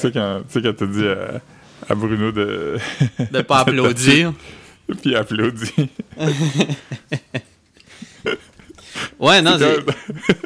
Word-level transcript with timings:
sais, 0.00 0.12
quand, 0.12 0.42
tu 0.48 0.52
sais, 0.52 0.62
quand 0.62 0.76
t'as 0.76 0.86
dit 0.86 1.06
à, 1.06 1.40
à 1.88 1.94
Bruno 1.94 2.32
de. 2.32 2.78
De 3.30 3.42
pas 3.42 3.58
applaudir. 3.60 4.32
Puis 5.02 5.14
applaudit. 5.14 5.88
Ouais, 9.20 9.42
non, 9.42 9.56
c'est. 9.58 9.78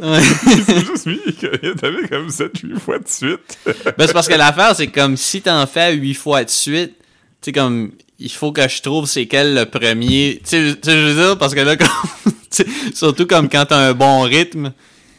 Ouais. 0.04 0.20
c'est 0.66 0.86
juste 0.86 1.06
lui 1.06 1.20
qui 1.38 1.46
avait 1.46 2.08
comme 2.08 2.28
7-8 2.28 2.78
fois 2.78 2.98
de 2.98 3.08
suite. 3.08 3.58
Ben, 3.66 4.06
c'est 4.06 4.12
parce 4.12 4.28
que 4.28 4.34
l'affaire, 4.34 4.74
c'est 4.74 4.88
comme 4.88 5.16
si 5.16 5.42
t'en 5.42 5.66
fais 5.66 5.94
huit 5.94 6.14
fois 6.14 6.44
de 6.44 6.50
suite, 6.50 6.94
tu 6.98 7.46
sais, 7.46 7.52
comme, 7.52 7.92
il 8.18 8.30
faut 8.30 8.52
que 8.52 8.66
je 8.68 8.82
trouve 8.82 9.06
c'est 9.06 9.26
quel 9.26 9.54
le 9.54 9.66
premier. 9.66 10.40
Tu 10.44 10.50
sais, 10.50 10.68
je 10.84 10.90
veux 10.90 11.14
dire, 11.14 11.38
parce 11.38 11.54
que 11.54 11.60
là, 11.60 11.76
comme, 11.76 12.32
surtout 12.94 13.26
comme 13.26 13.48
quand 13.48 13.66
t'as 13.66 13.78
un 13.78 13.94
bon 13.94 14.20
rythme, 14.22 14.72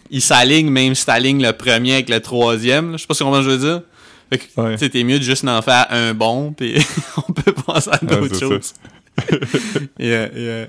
il 0.09 0.21
s'aligne 0.21 0.69
même 0.69 0.95
si 0.95 1.05
t'alignes 1.05 1.43
le 1.43 1.53
premier 1.53 1.93
avec 1.93 2.09
le 2.09 2.19
troisième. 2.19 2.93
Je 2.93 2.97
sais 2.97 3.07
pas 3.07 3.15
comment 3.15 3.41
je 3.41 3.49
veux 3.49 3.57
dire. 3.57 3.81
Ouais. 4.57 4.77
t'es 4.77 5.03
mieux 5.03 5.19
de 5.19 5.23
juste 5.23 5.47
en 5.47 5.61
faire 5.61 5.87
un 5.89 6.13
bon, 6.13 6.53
puis 6.53 6.75
on 7.27 7.31
peut 7.33 7.51
penser 7.53 7.89
à 7.91 7.99
Ouais, 8.03 8.07
d'autres 8.09 8.35
c'est 8.35 8.39
choses. 8.39 8.73
yeah, 9.99 10.29
yeah. 10.35 10.67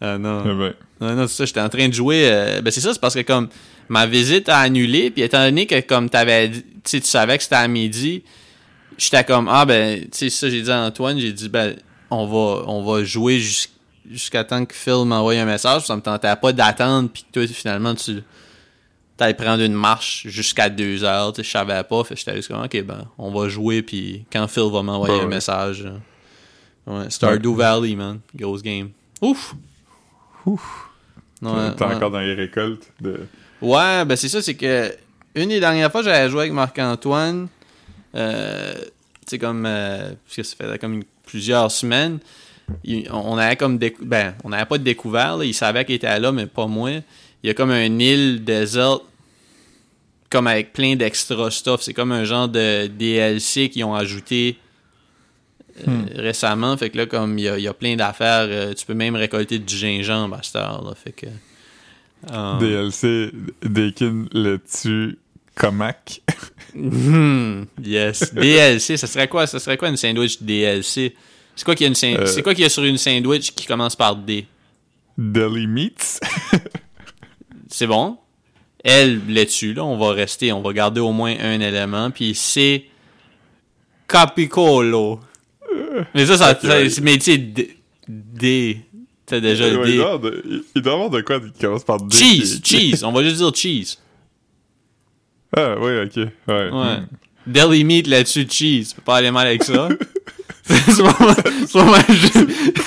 Ah 0.00 0.18
non. 0.18 0.42
Eh 0.44 0.54
ben, 0.54 0.74
Non, 1.00 1.14
non, 1.14 1.26
c'est 1.26 1.36
ça, 1.36 1.44
j'étais 1.46 1.60
en 1.60 1.68
train 1.68 1.88
de 1.88 1.94
jouer. 1.94 2.22
euh, 2.30 2.60
ben, 2.60 2.70
c'est 2.70 2.80
ça, 2.80 2.92
c'est 2.92 3.00
parce 3.00 3.14
que 3.14 3.20
comme 3.22 3.48
ma 3.88 4.06
visite 4.06 4.48
a 4.48 4.58
annulé, 4.58 5.10
puis 5.10 5.22
étant 5.22 5.44
donné 5.44 5.66
que 5.66 5.80
comme 5.80 6.08
t'avais 6.10 6.48
dit- 6.48 6.64
tu 6.84 7.00
savais 7.02 7.36
que 7.36 7.42
c'était 7.42 7.56
à 7.56 7.68
midi, 7.68 8.22
j'étais 8.98 9.24
comme 9.24 9.48
ah 9.50 9.64
ben, 9.64 10.00
tu 10.02 10.08
sais, 10.12 10.30
ça 10.30 10.50
j'ai 10.50 10.62
dit 10.62 10.70
à 10.70 10.82
Antoine, 10.82 11.18
j'ai 11.18 11.32
dit 11.32 11.48
ben 11.48 11.74
on 12.10 12.26
va 12.26 12.64
on 12.66 12.84
va 12.84 13.02
jouer 13.04 13.38
jus- 13.40 13.68
jusqu'à 14.10 14.44
temps 14.44 14.64
que 14.64 14.74
Phil 14.74 15.04
m'envoie 15.06 15.34
un 15.34 15.44
message, 15.46 15.86
ça 15.86 15.96
me 15.96 16.02
tentait 16.02 16.34
pas 16.36 16.52
d'attendre 16.52 17.08
puis 17.12 17.24
que 17.24 17.40
toi 17.40 17.46
finalement 17.54 17.94
tu 17.94 18.16
t'allais 19.16 19.34
prendre 19.34 19.62
une 19.62 19.74
marche 19.74 20.26
jusqu'à 20.26 20.68
deux 20.68 21.04
heures, 21.04 21.32
je 21.36 21.42
savais 21.42 21.82
pas, 21.84 22.02
fait 22.04 22.16
j'étais 22.16 22.34
juste 22.36 22.48
comme 22.48 22.62
ok 22.64 22.82
ben 22.82 23.06
on 23.18 23.30
va 23.30 23.48
jouer 23.48 23.82
puis 23.82 24.24
quand 24.32 24.46
Phil 24.48 24.70
va 24.72 24.82
m'envoyer 24.82 25.18
Bah 25.18 25.24
un 25.24 25.28
message. 25.28 25.84
euh, 25.86 25.96
Ouais, 26.86 27.08
Stardew 27.08 27.54
Valley, 27.54 27.94
man. 27.96 28.20
Grosse 28.34 28.62
game. 28.62 28.90
Ouf! 29.22 29.54
Ouf. 30.44 30.90
T'es 31.40 31.46
ouais. 31.46 31.82
encore 31.94 32.10
dans 32.10 32.20
les 32.20 32.34
récoltes 32.34 32.90
de. 33.00 33.20
Ouais, 33.62 34.04
ben 34.04 34.16
c'est 34.16 34.28
ça, 34.28 34.42
c'est 34.42 34.54
que 34.54 34.94
une 35.34 35.48
des 35.48 35.60
dernières 35.60 35.90
fois 35.90 36.02
j'avais 36.02 36.28
joué 36.28 36.40
avec 36.42 36.52
Marc-Antoine, 36.52 37.48
euh, 38.14 38.74
tu 38.74 38.90
sais 39.26 39.38
comme 39.38 39.64
euh, 39.66 40.12
parce 40.26 40.36
que 40.36 40.42
ça 40.42 40.56
fait 40.56 40.78
comme 40.78 40.94
une- 40.94 41.04
plusieurs 41.26 41.70
semaines, 41.70 42.18
il- 42.84 43.08
on 43.10 43.36
avait 43.38 43.56
comme 43.56 43.78
décou- 43.78 44.04
ben 44.04 44.34
on 44.44 44.50
n'avait 44.50 44.66
pas 44.66 44.78
de 44.78 44.84
découvert, 44.84 45.38
là, 45.38 45.44
il 45.44 45.54
savait 45.54 45.84
qu'il 45.84 45.94
était 45.94 46.18
là 46.20 46.32
mais 46.32 46.46
pas 46.46 46.66
moi. 46.66 46.90
Il 47.44 47.48
y 47.48 47.50
a 47.50 47.54
comme 47.54 47.70
un 47.70 47.98
île 47.98 48.42
déserte 48.42 49.02
comme 50.30 50.46
avec 50.48 50.72
plein 50.72 50.96
d'extra 50.96 51.48
stuff, 51.50 51.82
c'est 51.82 51.92
comme 51.94 52.10
un 52.10 52.24
genre 52.24 52.48
de 52.48 52.88
DLC 52.88 53.68
qu'ils 53.68 53.84
ont 53.84 53.94
ajouté 53.94 54.56
euh, 55.86 55.90
récemment, 56.16 56.76
fait 56.76 56.90
que 56.90 56.96
là 56.96 57.06
comme 57.06 57.38
il 57.38 57.42
y 57.44 57.62
y 57.62 57.68
a 57.68 57.74
plein 57.74 57.94
d'affaires, 57.94 58.46
euh, 58.48 58.72
tu 58.74 58.84
peux 58.86 58.94
même 58.94 59.14
récolter 59.14 59.58
du 59.60 59.76
gingembre 59.76 60.36
à 60.36 60.42
cette 60.42 60.56
heure 60.56 60.82
là, 60.82 60.94
fait 60.96 61.12
que 61.12 61.26
euh, 62.32 62.58
DLC, 62.58 63.30
Deakin 63.62 64.24
le 64.32 64.56
tue 64.58 65.18
Comac. 65.54 66.22
Hmm, 66.74 67.64
yes. 67.80 68.34
DLC, 68.34 68.96
ça 68.96 69.06
serait 69.06 69.28
quoi? 69.28 69.46
Ça 69.46 69.60
serait 69.60 69.76
quoi 69.76 69.88
une 69.88 69.96
sandwich 69.98 70.42
DLC? 70.42 71.14
C'est 71.54 71.64
quoi 71.64 71.74
qu'il 71.76 71.84
y 71.84 71.86
a 71.86 71.88
une 71.88 71.94
san- 71.94 72.16
Euh. 72.16 72.26
C'est 72.26 72.42
quoi 72.42 72.54
qu'il 72.54 72.62
y 72.62 72.66
a 72.66 72.70
sur 72.70 72.82
une 72.84 72.98
sandwich 72.98 73.52
qui 73.52 73.66
commence 73.66 73.94
par 73.94 74.16
D? 74.16 74.46
Deli 75.16 75.66
Meats. 75.68 76.18
C'est 77.76 77.88
bon? 77.88 78.18
Elle 78.84 79.20
là-dessus, 79.32 79.74
là, 79.74 79.84
on 79.84 79.98
va 79.98 80.12
rester, 80.12 80.52
on 80.52 80.62
va 80.62 80.72
garder 80.72 81.00
au 81.00 81.10
moins 81.10 81.34
un 81.40 81.58
élément, 81.58 82.12
puis 82.12 82.32
c'est 82.36 82.84
Capicolo. 84.06 85.18
Mais 86.14 86.24
ça, 86.26 86.36
ça, 86.36 86.56
mais 87.02 87.18
tu 87.18 87.20
sais, 87.24 87.38
D, 87.38 87.76
D, 88.08 88.78
t'as 89.26 89.40
déjà 89.40 89.64
Ouais, 89.76 89.86
D. 89.86 89.92
il- 90.76 90.82
doit 90.82 90.92
avoir 90.92 91.10
de 91.10 91.20
quoi 91.22 91.40
qui 91.40 91.50
commence 91.60 91.82
par 91.82 92.00
D. 92.00 92.14
Cheese, 92.16 92.60
qui- 92.62 92.92
cheese, 92.92 93.04
on 93.04 93.10
va 93.10 93.24
juste 93.24 93.38
dire 93.38 93.52
cheese. 93.52 93.98
Ah, 95.56 95.74
oui, 95.80 95.98
ok. 96.04 96.16
Ouais. 96.46 96.70
Ouais. 96.70 96.98
Deli 97.46 97.82
meat 97.82 98.06
là-dessus, 98.06 98.46
cheese. 98.48 98.90
Tu 98.90 98.94
peux 98.96 99.02
pas 99.02 99.16
aller 99.16 99.32
mal 99.32 99.48
avec 99.48 99.64
ça. 99.64 99.88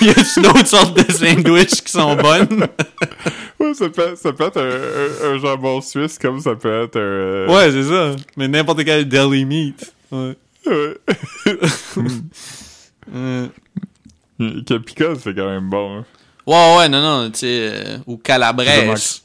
Il 0.00 0.06
y 0.06 0.10
a 0.10 0.14
d'autres 0.42 0.66
sortes 0.66 0.96
de 0.96 1.12
sandwichs 1.12 1.82
qui 1.84 1.92
sont 1.92 2.16
bonnes. 2.16 2.66
Ouais, 3.60 3.74
ça 3.74 3.88
peut, 3.88 4.14
ça 4.14 4.32
peut 4.32 4.44
être 4.44 4.60
un, 4.60 5.30
un- 5.30 5.34
un 5.34 5.38
jambon 5.38 5.80
suisse 5.80 6.16
comme 6.16 6.38
ça 6.38 6.54
peut 6.54 6.84
être 6.84 6.94
un. 6.96 7.00
euh, 7.00 7.48
Ouais, 7.48 7.72
c'est 7.72 7.82
ça. 7.82 8.14
Mais 8.36 8.46
n'importe 8.46 8.84
quel 8.84 9.08
deli 9.08 9.44
meat. 9.44 9.92
Ouais. 10.12 10.36
ouais. 10.66 10.94
Euh, 13.12 13.48
c'est 14.40 15.34
quand 15.34 15.46
même 15.48 15.68
bon. 15.68 15.98
hein. 15.98 16.04
Ouais, 16.46 16.76
ouais, 16.78 16.88
non, 16.88 17.00
non, 17.00 17.30
tu 17.30 17.40
sais, 17.40 17.70
euh, 17.72 17.98
ou 18.06 18.16
calabrese. 18.16 19.22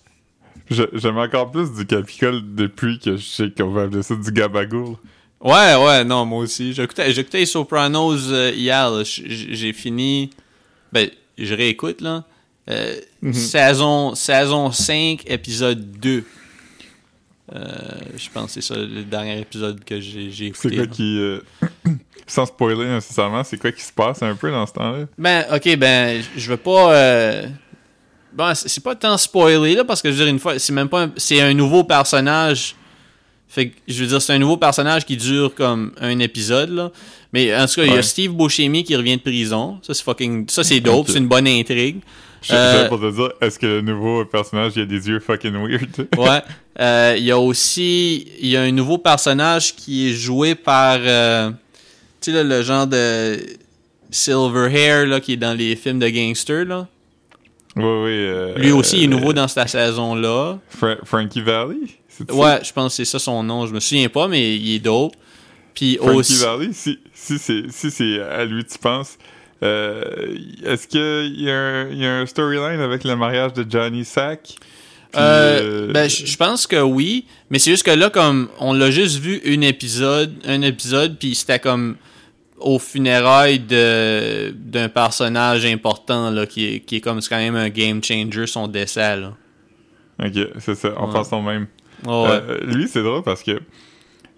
J'aime 0.69 1.17
encore 1.19 1.51
plus 1.51 1.71
du 1.71 1.85
Capicole 1.85 2.41
depuis 2.55 2.97
que 2.97 3.17
je 3.17 3.23
sais 3.23 3.51
qu'on 3.55 3.69
va 3.69 3.83
appeler 3.83 4.01
ça 4.01 4.15
du 4.15 4.31
gabagoule. 4.31 4.95
Ouais, 5.43 5.75
ouais, 5.75 6.03
non, 6.05 6.25
moi 6.25 6.39
aussi. 6.39 6.73
J'écoutais, 6.73 7.11
j'écoutais 7.11 7.45
Sopranos 7.45 8.31
euh, 8.31 8.51
hier, 8.55 8.89
là. 8.89 9.03
J- 9.03 9.23
j- 9.29 9.47
J'ai 9.55 9.73
fini. 9.73 10.29
Ben, 10.91 11.09
je 11.37 11.53
réécoute, 11.53 12.01
là. 12.01 12.23
Euh, 12.69 12.95
saison, 13.33 14.15
saison 14.15 14.71
5, 14.71 15.23
épisode 15.27 15.99
2. 15.99 16.23
Euh, 17.53 17.61
je 18.15 18.29
pense 18.33 18.45
que 18.55 18.61
c'est 18.61 18.73
ça 18.73 18.75
le 18.79 19.03
dernier 19.03 19.39
épisode 19.41 19.83
que 19.83 19.99
j'ai, 19.99 20.31
j'ai 20.31 20.45
écouté. 20.47 20.69
C'est 20.69 20.75
quoi 20.75 20.85
là. 20.85 20.91
qui. 20.91 21.19
euh, 21.19 21.39
sans 22.27 22.45
spoiler 22.45 22.87
nécessairement, 22.87 23.43
c'est 23.43 23.57
quoi 23.57 23.71
qui 23.73 23.81
se 23.83 23.91
passe 23.91 24.23
un 24.23 24.35
peu 24.35 24.49
dans 24.49 24.65
ce 24.65 24.71
temps-là? 24.73 25.05
Ben, 25.17 25.45
ok, 25.53 25.75
ben, 25.75 26.23
je 26.37 26.49
veux 26.49 26.57
pas. 26.57 26.93
euh, 26.93 27.47
Bon, 28.31 28.55
c'est 28.55 28.67
c'est 28.69 28.81
pas 28.83 28.95
tant 28.95 29.17
spoiler, 29.17 29.75
là, 29.75 29.83
parce 29.83 30.01
que 30.01 30.09
je 30.09 30.15
veux 30.15 30.23
dire, 30.23 30.33
une 30.33 30.39
fois, 30.39 30.57
c'est 30.57 30.73
même 30.73 30.89
pas. 30.89 31.03
un- 31.03 31.11
C'est 31.17 31.41
un 31.41 31.53
nouveau 31.53 31.83
personnage. 31.83 32.75
Fait 33.53 33.67
que, 33.69 33.75
je 33.87 34.01
veux 34.01 34.07
dire, 34.07 34.21
c'est 34.21 34.33
un 34.33 34.39
nouveau 34.39 34.57
personnage 34.57 35.05
qui 35.05 35.15
dure 35.15 35.53
comme 35.53 35.91
un 36.01 36.17
épisode, 36.19 36.69
là. 36.71 36.91
Mais 37.33 37.55
en 37.55 37.67
tout 37.67 37.75
cas, 37.75 37.83
il 37.85 37.93
y 37.93 37.97
a. 37.97 38.01
Steve 38.01 38.31
Buscemi 38.31 38.83
qui 38.83 38.95
revient 38.95 39.17
de 39.17 39.21
prison. 39.21 39.79
Ça, 39.83 39.93
c'est 39.93 40.03
fucking. 40.03 40.49
Ça, 40.49 40.63
c'est 40.63 40.79
dope, 40.79 41.07
c'est 41.09 41.19
une 41.19 41.27
bonne 41.27 41.47
intrigue. 41.47 41.97
Je 42.41 42.51
Euh, 42.53 42.87
pour 42.89 42.99
te 42.99 43.09
dire, 43.09 43.31
est-ce 43.41 43.57
que 43.59 43.65
le 43.65 43.81
nouveau 43.81 44.25
personnage 44.25 44.73
il 44.75 44.81
a 44.81 44.85
des 44.85 45.07
yeux 45.07 45.19
fucking 45.19 45.53
weird? 45.53 46.07
Ouais. 46.17 46.41
Euh, 46.79 47.13
Il 47.17 47.23
y 47.23 47.31
a 47.31 47.37
aussi. 47.39 48.27
Il 48.41 48.47
y 48.49 48.57
a 48.57 48.61
un 48.63 48.71
nouveau 48.71 48.97
personnage 48.97 49.75
qui 49.75 50.09
est 50.09 50.13
joué 50.13 50.55
par. 50.55 50.97
euh, 51.01 51.51
tu 52.21 52.31
sais, 52.33 52.43
le 52.43 52.61
genre 52.63 52.87
de. 52.87 53.37
Silverhair, 54.11 55.05
là, 55.07 55.19
qui 55.19 55.33
est 55.33 55.37
dans 55.37 55.57
les 55.57 55.75
films 55.75 55.99
de 55.99 56.07
gangsters, 56.09 56.65
là. 56.65 56.87
Oui, 57.75 57.83
oui. 57.83 58.11
euh, 58.11 58.55
Lui 58.57 58.71
aussi, 58.71 58.97
il 58.97 59.03
est 59.05 59.07
nouveau 59.07 59.33
dans 59.33 59.47
cette 59.47 59.67
saison-là. 59.69 60.59
Fra- 60.69 60.97
Frankie 61.03 61.41
Valley? 61.41 61.77
Ouais, 62.31 62.59
je 62.63 62.71
pense 62.73 62.91
que 62.93 63.03
c'est 63.03 63.11
ça 63.11 63.19
son 63.19 63.43
nom. 63.43 63.65
Je 63.67 63.73
me 63.73 63.79
souviens 63.79 64.09
pas, 64.09 64.27
mais 64.27 64.55
il 64.55 64.75
est 64.75 64.79
dope. 64.79 65.13
Puis 65.73 65.97
Frankie 65.97 66.15
aussi. 66.17 66.43
Valley, 66.43 66.69
si, 66.73 66.99
si 67.13 67.37
c'est 67.39 67.63
si 67.69 67.89
c'est 67.89 68.21
à 68.21 68.45
lui 68.45 68.63
tu 68.63 68.77
penses, 68.77 69.17
euh, 69.63 70.03
est-ce 70.65 70.87
qu'il 70.87 71.41
y, 71.41 71.49
a 71.49 71.55
un- 71.57 71.89
il 71.89 71.97
y 71.97 72.05
a 72.05 72.17
un 72.19 72.25
storyline 72.25 72.79
avec 72.79 73.03
le 73.03 73.15
mariage 73.15 73.53
de 73.53 73.65
Johnny 73.69 74.05
Sack? 74.05 74.55
Euh, 75.15 75.87
euh, 75.89 75.91
ben, 75.93 76.09
je 76.09 76.35
pense 76.37 76.65
que 76.67 76.81
oui, 76.81 77.25
mais 77.49 77.59
c'est 77.59 77.71
juste 77.71 77.83
que 77.85 77.91
là, 77.91 78.09
comme 78.09 78.49
on 78.59 78.73
l'a 78.73 78.89
juste 78.91 79.17
vu 79.19 79.41
un 79.45 79.61
épisode, 79.61 80.33
un 80.45 80.61
épisode, 80.63 81.17
puis 81.19 81.33
c'était 81.35 81.59
comme 81.59 81.95
au 82.59 82.79
funérailles 82.79 83.59
d'un 83.59 84.89
personnage 84.89 85.65
important 85.65 86.29
là, 86.31 86.45
qui 86.45 86.65
est, 86.75 86.79
qui 86.79 86.97
est 86.97 87.01
comme 87.01 87.21
c'est 87.21 87.29
quand 87.29 87.37
même 87.37 87.55
un 87.55 87.69
game 87.69 88.03
changer 88.03 88.47
son 88.47 88.67
décès 88.67 89.17
là. 89.17 89.33
Ok, 90.23 90.33
c'est 90.59 90.75
ça, 90.75 90.93
on 90.97 91.07
Ouais. 91.07 91.13
pense 91.13 91.33
au 91.33 91.41
même. 91.41 91.67
Oh, 92.07 92.23
ouais. 92.27 92.41
Euh, 92.49 92.59
lui, 92.65 92.87
c'est 92.87 93.03
drôle 93.03 93.23
parce 93.23 93.43
que 93.43 93.59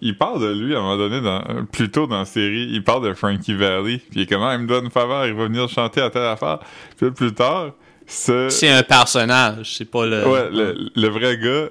il 0.02 0.16
parle 0.18 0.40
de 0.42 0.52
lui 0.52 0.74
à 0.74 0.78
un 0.78 0.82
moment 0.82 0.96
donné, 0.98 1.20
dans, 1.22 1.42
plus 1.72 1.90
tôt 1.90 2.06
dans 2.06 2.18
la 2.18 2.24
série, 2.26 2.68
il 2.70 2.84
parle 2.84 3.08
de 3.08 3.14
Frankie 3.14 3.54
Valley, 3.54 3.98
puis 3.98 4.20
il 4.20 4.22
est 4.22 4.26
comme, 4.26 4.42
Ah, 4.42 4.54
il 4.54 4.60
me 4.62 4.66
donne 4.66 4.84
une 4.84 4.90
faveur, 4.90 5.26
il 5.26 5.32
va 5.34 5.44
venir 5.44 5.68
chanter 5.68 6.00
à 6.02 6.10
telle 6.10 6.24
affaire. 6.24 6.58
Puis 6.98 7.10
plus 7.12 7.32
tard, 7.32 7.72
ce... 8.06 8.48
c'est 8.50 8.68
un 8.70 8.82
personnage, 8.82 9.74
c'est 9.76 9.90
pas 9.90 10.04
le. 10.06 10.26
Ouais, 10.28 10.50
le, 10.50 10.90
le 10.94 11.08
vrai 11.08 11.38
gars 11.38 11.68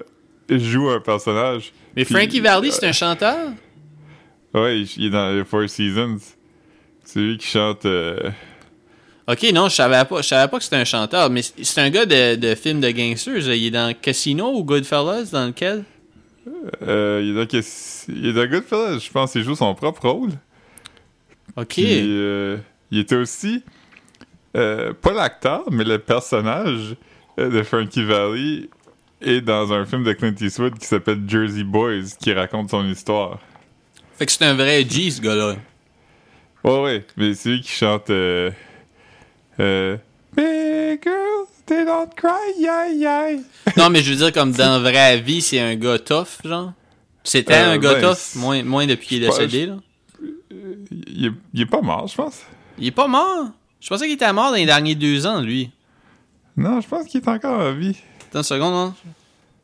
joue 0.58 0.90
un 0.90 1.00
personnage. 1.00 1.72
Mais 1.96 2.04
Puis- 2.04 2.14
Frankie 2.14 2.40
Valli, 2.40 2.72
c'est 2.72 2.86
un 2.86 2.92
chanteur? 2.92 3.36
Ouais, 4.54 4.80
il, 4.80 4.88
il 4.96 5.06
est 5.06 5.10
dans 5.10 5.30
les 5.34 5.44
Four 5.44 5.68
Seasons. 5.68 6.18
C'est 7.04 7.20
lui 7.20 7.38
qui 7.38 7.46
chante... 7.46 7.84
euh, 7.86 8.18
Ok, 9.28 9.42
non, 9.52 9.68
je 9.68 9.74
savais 9.74 10.04
pas, 10.04 10.22
je 10.22 10.28
savais 10.28 10.48
pas 10.48 10.58
que 10.58 10.62
c'était 10.62 10.76
un 10.76 10.84
chanteur, 10.84 11.30
mais 11.30 11.42
c'est 11.42 11.80
un 11.80 11.90
gars 11.90 12.06
de, 12.06 12.36
de 12.36 12.54
film 12.54 12.80
de 12.80 12.90
gangsters. 12.90 13.52
Il 13.52 13.66
est 13.66 13.70
dans 13.72 13.92
Casino 13.92 14.52
ou 14.52 14.62
Goodfellas, 14.62 15.30
dans 15.32 15.46
lequel? 15.46 15.82
Euh, 16.82 17.20
il 17.24 17.30
est 17.30 17.34
dans, 17.34 17.60
il 18.08 18.26
est 18.28 18.32
dans 18.32 18.46
Goodfellas, 18.46 18.98
je 19.00 19.10
pense 19.10 19.32
qu'il 19.32 19.42
joue 19.42 19.56
son 19.56 19.74
propre 19.74 20.08
rôle. 20.08 20.30
Ok. 21.56 21.66
Puis, 21.74 21.86
euh, 21.88 22.56
il 22.92 23.00
était 23.00 23.16
aussi, 23.16 23.64
euh, 24.56 24.92
pas 24.92 25.12
l'acteur, 25.12 25.64
mais 25.72 25.82
le 25.82 25.98
personnage 25.98 26.94
de 27.36 27.62
Frankie 27.64 28.04
Valley 28.04 28.68
est 29.20 29.40
dans 29.40 29.72
un 29.72 29.84
film 29.86 30.04
de 30.04 30.12
Clint 30.12 30.36
Eastwood 30.40 30.78
qui 30.78 30.86
s'appelle 30.86 31.22
Jersey 31.26 31.64
Boys, 31.64 32.14
qui 32.20 32.32
raconte 32.32 32.70
son 32.70 32.86
histoire. 32.86 33.40
Fait 34.16 34.26
que 34.26 34.30
c'est 34.30 34.44
un 34.44 34.54
vrai 34.54 34.86
G, 34.88 35.10
ce 35.10 35.20
gars-là. 35.20 35.56
Ouais, 36.62 36.82
ouais, 36.82 37.04
mais 37.16 37.34
c'est 37.34 37.48
lui 37.48 37.60
qui 37.60 37.72
chante. 37.72 38.08
Euh, 39.60 39.96
euh, 40.38 40.92
Big 40.94 41.02
girl, 41.02 41.46
they 41.66 41.84
don't 41.84 42.14
cry, 42.14 42.52
yeah, 42.58 42.88
yeah. 42.88 43.38
Non, 43.76 43.90
mais 43.90 44.02
je 44.02 44.10
veux 44.10 44.16
dire, 44.16 44.32
comme 44.32 44.52
dans 44.52 44.82
la 44.82 44.90
vraie 44.90 45.20
vie, 45.20 45.40
c'est 45.40 45.60
un 45.60 45.74
gars 45.76 45.98
tough, 45.98 46.40
genre. 46.44 46.72
C'était 47.24 47.54
Euh, 47.54 47.72
un 47.72 47.78
gars 47.78 47.94
ben, 47.94 48.10
tough, 48.10 48.36
moins, 48.36 48.62
moins 48.62 48.86
depuis 48.86 49.08
qu'il 49.08 49.22
est 49.24 49.26
décédé, 49.26 49.66
là. 49.66 49.76
Il 50.90 51.26
est, 51.26 51.32
il 51.54 51.60
est 51.62 51.66
pas 51.66 51.80
mort, 51.80 52.06
je 52.06 52.14
pense. 52.14 52.40
Il 52.78 52.86
est 52.86 52.90
pas 52.92 53.08
mort? 53.08 53.46
Je 53.80 53.88
pensais 53.88 54.04
qu'il 54.04 54.14
était 54.14 54.32
mort 54.32 54.50
dans 54.50 54.56
les 54.56 54.66
derniers 54.66 54.94
deux 54.94 55.26
ans, 55.26 55.40
lui. 55.40 55.70
Non, 56.56 56.80
je 56.80 56.88
pense 56.88 57.04
qu'il 57.06 57.20
est 57.20 57.28
encore 57.28 57.60
en 57.60 57.72
vie. 57.72 57.96
Attends 58.28 58.38
une 58.40 58.44
seconde, 58.44 58.74
hein. 58.74 58.94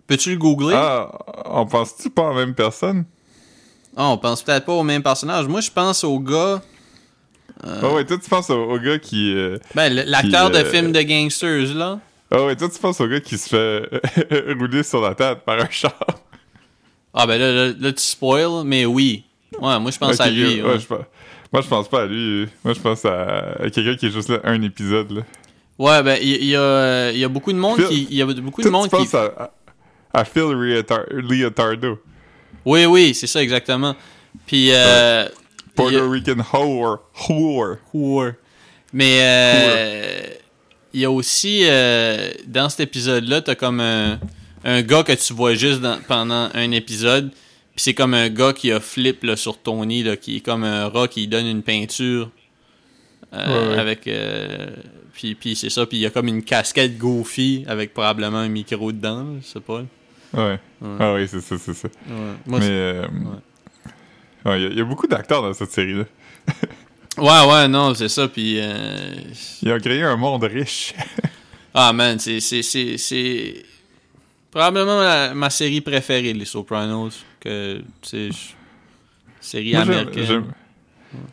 Peux-tu 0.06 0.30
le 0.30 0.36
googler? 0.38 0.74
Ah, 0.76 1.10
on 1.46 1.66
pense-tu 1.66 2.10
pas 2.10 2.22
en 2.22 2.34
même 2.34 2.54
personne? 2.54 3.04
Ah, 3.96 4.08
on 4.08 4.18
pense 4.18 4.42
peut-être 4.42 4.64
pas 4.64 4.72
au 4.72 4.82
même 4.82 5.02
personnage. 5.02 5.46
Moi, 5.46 5.60
je 5.60 5.70
pense 5.70 6.02
au 6.04 6.18
gars. 6.18 6.62
Ah 7.64 7.92
ouais, 7.92 8.04
toi 8.04 8.18
tu 8.22 8.28
penses 8.28 8.50
au, 8.50 8.62
au 8.70 8.78
gars 8.78 8.98
qui. 8.98 9.32
euh, 9.34 9.58
Ben, 9.74 9.92
l'acteur 9.92 10.50
de 10.50 10.58
euh, 10.58 10.64
film 10.70 10.92
de 10.92 11.02
gangsters, 11.02 11.74
là. 11.74 12.00
Ah 12.30 12.44
ouais, 12.44 12.56
toi 12.56 12.68
tu 12.68 12.78
penses 12.78 13.00
au 13.00 13.08
gje 13.08 13.20
qui 13.20 13.36
se 13.38 13.48
fait 13.48 14.54
rouler 14.58 14.82
sur 14.82 15.00
la 15.00 15.14
tête 15.14 15.40
par 15.44 15.60
un 15.60 15.68
char. 15.70 15.94
Ah, 17.14 17.26
ben 17.26 17.38
là, 17.38 17.52
là, 17.52 17.72
là, 17.78 17.92
tu 17.92 18.02
spoil, 18.02 18.64
mais 18.64 18.86
oui. 18.86 19.24
Ouais, 19.60 19.78
moi, 19.78 19.90
je 19.90 19.98
pense 19.98 20.18
à 20.18 20.30
lui. 20.30 20.62
ouais, 20.62 20.68
Ouais, 20.70 20.78
je 20.80 20.86
pense- 20.86 21.04
Moi 21.52 21.60
je 21.62 21.68
pense 21.68 21.88
pas 21.88 22.02
à 22.02 22.06
lui. 22.06 22.48
Moi 22.64 22.72
je 22.72 22.80
pense 22.80 23.04
à, 23.04 23.56
à 23.62 23.68
quelqu'un 23.70 23.94
qui 23.96 24.06
est 24.06 24.10
juste 24.10 24.30
là 24.30 24.40
un 24.44 24.60
épisode 24.62 25.10
là. 25.12 25.20
Ouais, 25.78 26.02
ben, 26.02 26.18
il 26.22 26.44
y, 26.44 26.56
a, 26.56 27.10
y 27.12 27.22
a 27.24 27.28
beaucoup 27.28 27.52
de 27.52 27.58
monde 27.58 27.76
Phil- 27.78 27.88
qui. 27.88 28.06
Il 28.10 28.16
y 28.16 28.22
a 28.22 28.26
beaucoup 28.26 28.62
de 28.62 28.70
monde 28.70 28.88
tu 28.88 28.96
qui. 28.96 29.02
penses 29.02 29.14
à, 29.14 29.50
à, 30.14 30.20
à 30.20 30.24
Phil 30.24 30.42
Leotar- 30.44 31.06
Leotardo. 31.10 31.98
Oui, 32.64 32.86
oui, 32.86 33.12
c'est 33.14 33.26
ça, 33.26 33.42
exactement. 33.42 33.94
Puis, 34.46 34.68
euh. 34.72 35.26
A- 35.72 35.88
Puerto 35.90 36.08
Rican 36.10 36.36
whore. 36.52 36.98
Whore. 37.28 37.76
Whore. 37.92 38.32
Mais 38.92 39.18
euh, 39.22 40.20
il 40.92 41.00
y 41.00 41.04
a 41.04 41.10
aussi 41.10 41.62
euh, 41.64 42.30
dans 42.46 42.68
cet 42.68 42.80
épisode-là, 42.80 43.40
t'as 43.40 43.54
comme 43.54 43.80
un, 43.80 44.18
un 44.64 44.82
gars 44.82 45.02
que 45.02 45.12
tu 45.12 45.32
vois 45.32 45.54
juste 45.54 45.80
dans- 45.80 45.98
pendant 46.06 46.50
un 46.54 46.70
épisode. 46.72 47.30
Puis 47.74 47.84
c'est 47.84 47.94
comme 47.94 48.12
un 48.12 48.28
gars 48.28 48.52
qui 48.52 48.70
a 48.70 48.80
flip 48.80 49.24
là, 49.24 49.34
sur 49.36 49.56
Tony, 49.58 50.02
là, 50.02 50.16
qui 50.16 50.36
est 50.36 50.40
comme 50.40 50.62
un 50.64 50.88
rat 50.88 51.08
qui 51.08 51.26
donne 51.26 51.46
une 51.46 51.62
peinture. 51.62 52.30
euh, 53.32 53.46
Ouais, 53.68 53.72
ouais. 53.74 53.78
avec 53.80 54.06
euh, 54.08 54.68
puis, 55.14 55.34
puis 55.34 55.56
c'est 55.56 55.70
ça 55.70 55.86
puis 55.86 55.96
il 55.96 56.00
y 56.00 56.06
a 56.06 56.10
comme 56.10 56.28
une 56.28 56.42
casquette 56.42 56.98
goofy 56.98 57.64
avec 57.66 57.94
probablement 57.94 58.38
un 58.38 58.48
micro 58.48 58.92
dedans 58.92 59.26
je 59.40 59.46
sais 59.46 59.60
pas 59.60 59.82
Ouais. 60.34 60.58
Ah 61.00 61.14
oui, 61.14 61.26
c'est 61.28 61.40
ça, 61.42 61.56
c'est 61.58 61.74
ça. 61.74 61.88
Ouais. 62.08 62.14
Moi, 62.46 62.58
Mais 62.60 62.92
ouais, 64.44 64.60
il 64.60 64.62
y 64.62 64.66
a- 64.66 64.70
il 64.70 64.78
y, 64.78 64.80
a 64.80 64.84
beaucoup 64.84 65.06
d'acteurs 65.06 65.42
dans 65.42 65.52
cette 65.52 65.70
série 65.72 65.94
là. 65.94 66.04
ouais 67.18 67.50
ouais 67.52 67.68
non 67.68 67.94
c'est 67.94 68.08
ça 68.08 68.26
puis 68.28 68.56
euh, 68.58 69.14
Ils 69.62 69.72
ont 69.72 69.78
créé 69.78 70.02
un 70.02 70.16
monde 70.16 70.44
riche. 70.44 70.94
Ah 71.74 71.90
man, 71.94 72.18
c'est 72.18 72.40
probablement 74.50 74.98
ma, 74.98 75.32
ma 75.32 75.48
série 75.48 75.80
préférée 75.80 76.34
les 76.34 76.44
Sopranos 76.44 77.24
que 77.40 77.80
c'est 78.02 78.28
série 79.40 79.72
Moi, 79.72 79.80
américaine. 79.80 80.44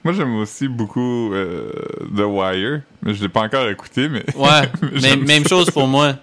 Moi, 0.01 0.13
j'aime 0.13 0.35
aussi 0.37 0.69
beaucoup 0.69 1.33
euh, 1.33 1.71
The 2.15 2.21
Wire, 2.21 2.81
mais 3.03 3.13
je 3.13 3.21
l'ai 3.21 3.27
pas 3.27 3.41
encore 3.41 3.67
écouté, 3.69 4.07
mais... 4.07 4.23
Ouais, 4.33 4.69
même, 5.01 5.43
ça. 5.43 5.49
chose 5.49 5.69
pour 5.71 5.87
moi. 5.87 6.15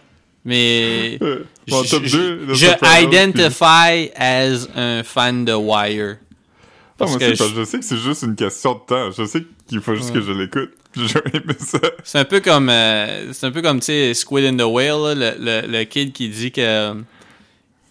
Mais 0.46 1.18
je, 1.20 1.90
top 1.90 2.04
je- 2.04 2.16
2, 2.16 2.46
The 2.46 2.54
je 2.54 2.66
Sopranos, 2.68 3.02
identify 3.02 4.10
as 4.16 4.66
un 4.74 5.02
fan 5.02 5.44
de 5.44 5.52
Wire. 5.52 6.16
Parce 6.98 7.10
moi 7.12 7.20
que 7.20 7.32
aussi, 7.32 7.54
je- 7.56 7.64
sais 7.64 7.78
que 7.78 7.84
c'est 7.84 7.96
juste 7.98 8.22
une 8.22 8.34
question 8.36 8.74
de 8.74 8.80
temps. 8.86 9.10
Je 9.16 9.24
sais 9.24 9.44
qu'il 9.68 9.80
faut 9.80 9.94
juste 9.94 10.10
Ouais. 10.14 10.20
que 10.20 10.26
je 10.26 10.32
l'écoute. 10.32 10.70
C'est 12.04 12.18
un 12.18 12.24
peu 12.24 12.40
comme 12.40 12.70
euh, 12.70 13.30
c'est 13.34 13.44
un 13.46 13.50
peu 13.50 13.60
comme 13.60 13.80
tu 13.80 13.86
sais 13.86 14.14
Squid 14.14 14.46
and 14.46 14.56
the 14.56 14.62
Whale, 14.66 15.18
là, 15.18 15.34
le, 15.38 15.62
le, 15.62 15.66
le 15.70 15.84
kid 15.84 16.10
qui 16.14 16.30
dit 16.30 16.50
que 16.50 16.94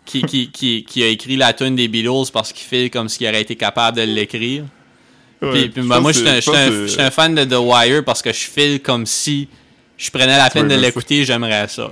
qui, 0.06 0.24
qui, 0.24 0.50
qui, 0.50 0.84
qui 0.86 1.04
a 1.04 1.08
écrit 1.08 1.36
la 1.36 1.54
tune 1.54 1.76
des 1.76 1.88
Beatles 1.88 2.32
parce 2.34 2.52
qu'il 2.52 2.66
fait 2.66 2.90
comme 2.90 3.08
s'il 3.10 3.28
aurait 3.28 3.42
été 3.42 3.56
capable 3.56 3.98
de 3.98 4.04
l'écrire. 4.04 4.64
Ouais, 5.42 5.68
Puis, 5.70 5.84
ben, 5.84 6.00
moi, 6.00 6.12
je 6.14 6.20
suis 6.42 7.00
un, 7.02 7.12
fan 7.12 7.36
de 7.36 7.44
The 7.44 7.60
Wire 7.60 8.04
parce 8.04 8.22
que 8.24 8.32
je 8.34 8.40
file 8.40 8.82
comme 8.82 9.06
si 9.06 9.50
je 9.98 10.10
prenais 10.10 10.38
la 10.38 10.50
peine 10.50 10.68
de 10.68 10.76
l'écouter, 10.76 11.26
j'aimerais 11.26 11.68
ça. 11.68 11.92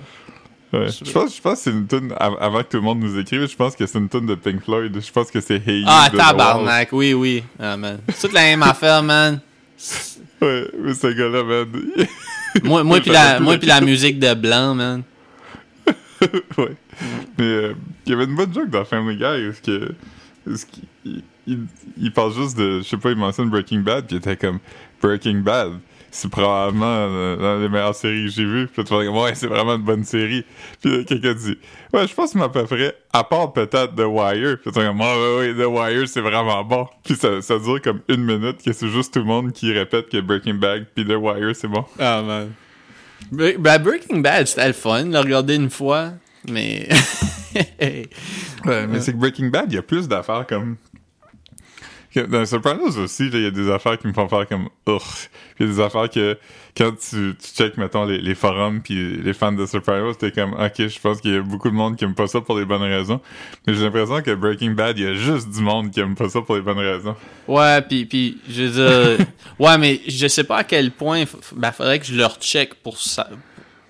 Ouais. 0.73 0.87
Je 0.89 1.11
pense, 1.11 1.35
je 1.35 1.41
pense 1.41 1.53
que 1.59 1.63
c'est 1.65 1.69
une 1.71 1.85
tune 1.87 2.11
avant 2.19 2.63
que 2.63 2.69
tout 2.69 2.77
le 2.77 2.81
monde 2.83 2.99
nous 2.99 3.19
écrive. 3.19 3.47
Je 3.47 3.55
pense 3.55 3.75
que 3.75 3.85
c'est 3.85 3.99
une 3.99 4.09
tune 4.09 4.25
de 4.25 4.33
Pink 4.33 4.63
Floyd. 4.63 4.99
Je 4.99 5.11
pense 5.11 5.29
que 5.29 5.39
c'est 5.39 5.61
Hey 5.67 5.81
You 5.81 5.85
Ah, 5.87 6.09
de 6.11 6.17
The 6.17 6.19
Wall. 6.19 6.27
tabarnak, 6.31 6.89
oui, 6.93 7.13
oui. 7.13 7.43
Ah, 7.59 7.77
man. 7.77 7.99
C'est 8.09 8.21
toute 8.27 8.33
la 8.33 8.41
même 8.41 8.63
affaire, 8.63 9.03
man. 9.03 9.39
Ouais, 10.41 10.67
mais 10.81 10.93
ce 10.95 11.07
gars-là, 11.07 11.43
man. 11.43 11.67
Moi, 12.63 12.83
moi, 12.83 12.99
puis 13.01 13.09
la, 13.11 13.39
moi 13.39 13.57
puis 13.57 13.67
la 13.67 13.81
musique 13.81 14.19
de 14.19 14.33
Blanc, 14.35 14.75
man. 14.75 15.03
ouais. 16.57 16.75
Mais 17.37 17.43
euh, 17.45 17.73
il 18.05 18.11
y 18.11 18.15
avait 18.15 18.25
une 18.25 18.35
bonne 18.35 18.53
joke 18.53 18.69
dans 18.69 18.85
Family 18.85 19.17
Guy 19.17 19.47
parce 19.47 19.59
que. 19.59 19.91
parce 20.45 20.65
qu'il- 20.65 20.83
il, 21.05 21.23
il, 21.47 21.59
il 21.97 22.11
parle 22.13 22.33
juste 22.33 22.57
de. 22.57 22.79
Je 22.79 22.83
sais 22.87 22.97
pas, 22.97 23.09
il 23.11 23.17
mentionne 23.17 23.49
Breaking 23.49 23.79
Bad, 23.79 24.05
puis 24.05 24.15
il 24.15 24.19
était 24.19 24.37
comme 24.37 24.59
Breaking 25.01 25.39
Bad. 25.41 25.71
C'est 26.15 26.29
probablement 26.29 26.85
euh, 26.85 27.55
l'une 27.57 27.65
des 27.65 27.69
meilleures 27.69 27.95
séries 27.95 28.25
que 28.25 28.29
j'ai 28.31 28.45
vues. 28.45 28.67
Puis 28.67 28.83
tu 28.83 28.93
vas 28.93 29.01
dire, 29.01 29.11
ouais, 29.11 29.33
c'est 29.33 29.47
vraiment 29.47 29.73
une 29.73 29.81
bonne 29.81 30.03
série. 30.03 30.45
Puis 30.79 31.03
quelqu'un 31.05 31.33
dit, 31.33 31.57
ouais, 31.91 32.07
je 32.07 32.13
pense 32.13 32.33
que 32.33 32.39
à 32.39 32.49
peu 32.49 32.63
près, 32.65 32.95
à 33.11 33.23
part 33.23 33.51
peut-être 33.51 33.95
The 33.95 34.05
Wire. 34.05 34.57
Puis 34.61 34.71
tu 34.71 34.79
ouais, 34.79 34.89
ouais, 34.89 35.53
The 35.55 35.65
Wire, 35.67 36.07
c'est 36.07 36.21
vraiment 36.21 36.63
bon. 36.63 36.85
Puis 37.03 37.15
ça, 37.15 37.41
ça 37.41 37.57
dure 37.57 37.81
comme 37.81 38.01
une 38.07 38.23
minute, 38.23 38.63
que 38.63 38.71
c'est 38.73 38.89
juste 38.89 39.11
tout 39.11 39.21
le 39.21 39.25
monde 39.25 39.53
qui 39.53 39.73
répète 39.73 40.07
que 40.09 40.21
Breaking 40.21 40.53
Bad 40.53 40.85
puis 40.93 41.03
The 41.03 41.15
Wire, 41.15 41.55
c'est 41.55 41.67
bon. 41.67 41.83
Ah, 41.97 42.21
man. 42.21 42.51
Bre- 43.33 43.57
ben, 43.57 43.79
Breaking 43.79 44.19
Bad, 44.19 44.45
c'était 44.47 44.67
le 44.67 44.73
fun, 44.73 45.05
le 45.05 45.17
regarder 45.17 45.55
une 45.55 45.71
fois, 45.71 46.11
mais... 46.47 46.87
Ouais, 48.65 48.87
mais 48.87 48.99
c'est 49.01 49.11
que 49.13 49.17
Breaking 49.17 49.49
Bad, 49.49 49.65
il 49.71 49.75
y 49.75 49.77
a 49.77 49.81
plus 49.81 50.07
d'affaires 50.07 50.45
comme. 50.47 50.77
Dans 52.19 52.45
Sopranos 52.45 52.97
aussi, 52.97 53.27
il 53.27 53.41
y 53.41 53.45
a 53.45 53.51
des 53.51 53.69
affaires 53.71 53.97
qui 53.97 54.07
me 54.07 54.13
font 54.13 54.27
faire 54.27 54.47
comme. 54.47 54.69
Ouf. 54.87 55.29
Puis 55.55 55.65
il 55.65 55.67
y 55.67 55.69
a 55.71 55.73
des 55.75 55.79
affaires 55.81 56.09
que, 56.09 56.37
quand 56.77 56.91
tu, 56.91 57.35
tu 57.41 57.47
check, 57.55 57.77
mettons, 57.77 58.05
les, 58.05 58.19
les 58.19 58.35
forums, 58.35 58.81
puis 58.81 59.17
les 59.17 59.33
fans 59.33 59.51
de 59.51 59.65
Sopranos, 59.65 60.13
t'es 60.17 60.31
comme, 60.31 60.53
ok, 60.53 60.87
je 60.87 60.99
pense 60.99 61.21
qu'il 61.21 61.33
y 61.33 61.37
a 61.37 61.41
beaucoup 61.41 61.69
de 61.69 61.75
monde 61.75 61.95
qui 61.95 62.03
aime 62.03 62.15
pas 62.15 62.27
ça 62.27 62.41
pour 62.41 62.57
les 62.57 62.65
bonnes 62.65 62.81
raisons. 62.83 63.19
Mais 63.65 63.73
j'ai 63.73 63.83
l'impression 63.83 64.21
que 64.21 64.33
Breaking 64.35 64.71
Bad, 64.71 64.97
il 64.97 65.03
y 65.05 65.07
a 65.07 65.13
juste 65.13 65.49
du 65.49 65.61
monde 65.61 65.91
qui 65.91 65.99
aime 65.99 66.15
pas 66.15 66.29
ça 66.29 66.41
pour 66.41 66.55
les 66.55 66.61
bonnes 66.61 66.79
raisons. 66.79 67.15
Ouais, 67.47 67.81
puis, 67.81 68.05
puis 68.05 68.37
je 68.49 68.63
veux 68.63 68.69
dire... 69.17 69.25
ouais, 69.59 69.77
mais 69.77 70.01
je 70.07 70.27
sais 70.27 70.43
pas 70.43 70.57
à 70.57 70.63
quel 70.63 70.91
point... 70.91 71.23
Ben, 71.55 71.71
faudrait 71.71 71.99
que 71.99 72.05
je 72.05 72.15
le 72.15 72.25
recheck 72.25 72.75
pour, 72.75 72.97
sa- 72.99 73.29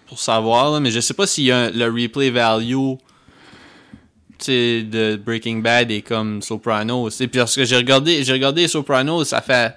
pour 0.07 0.19
savoir, 0.19 0.71
là, 0.71 0.79
mais 0.79 0.91
je 0.91 0.99
sais 0.99 1.13
pas 1.13 1.27
s'il 1.27 1.45
y 1.45 1.51
a 1.51 1.57
un- 1.57 1.71
le 1.71 1.85
replay 1.85 2.29
value 2.29 2.95
de 4.51 5.15
Breaking 5.15 5.57
Bad 5.59 5.91
est 5.91 6.01
comme 6.01 6.41
Sopranos. 6.41 7.09
Puis 7.17 7.27
parce 7.27 7.55
que 7.55 7.65
j'ai 7.65 7.77
regardé, 7.77 8.23
j'ai 8.23 8.33
regardé 8.33 8.67
Sopranos, 8.67 9.25
ça 9.25 9.41
fait... 9.41 9.75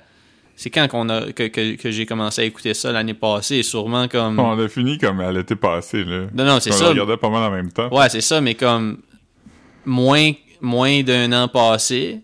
C'est 0.59 0.71
quand 0.71 0.89
qu'on 0.89 1.09
a, 1.11 1.33
que, 1.33 1.49
que, 1.49 1.77
que 1.77 1.91
j'ai 1.91 2.07
commencé 2.07 2.41
à 2.41 2.45
écouter 2.45 2.73
ça 2.73 2.91
l'année 2.91 3.13
passée, 3.13 3.63
sûrement 3.63 4.09
comme... 4.09 4.39
On 4.39 4.59
a 4.59 4.69
fini 4.69 4.97
comme 4.97 5.21
à 5.21 5.31
l'été 5.31 5.55
passé, 5.55 6.03
là. 6.03 6.29
Non, 6.33 6.45
non, 6.47 6.61
c'est 6.61 6.71
on 6.71 6.77
ça. 6.77 6.85
le 6.85 6.91
regardait 6.91 7.19
pas 7.19 7.29
mal 7.29 7.43
en 7.43 7.51
même 7.51 7.71
temps. 7.71 7.95
Ouais, 7.95 8.09
c'est 8.09 8.23
ça, 8.23 8.41
mais 8.41 8.55
comme 8.55 9.03
moins, 9.85 10.33
moins 10.63 11.03
d'un 11.03 11.31
an 11.33 11.49
passé, 11.49 12.21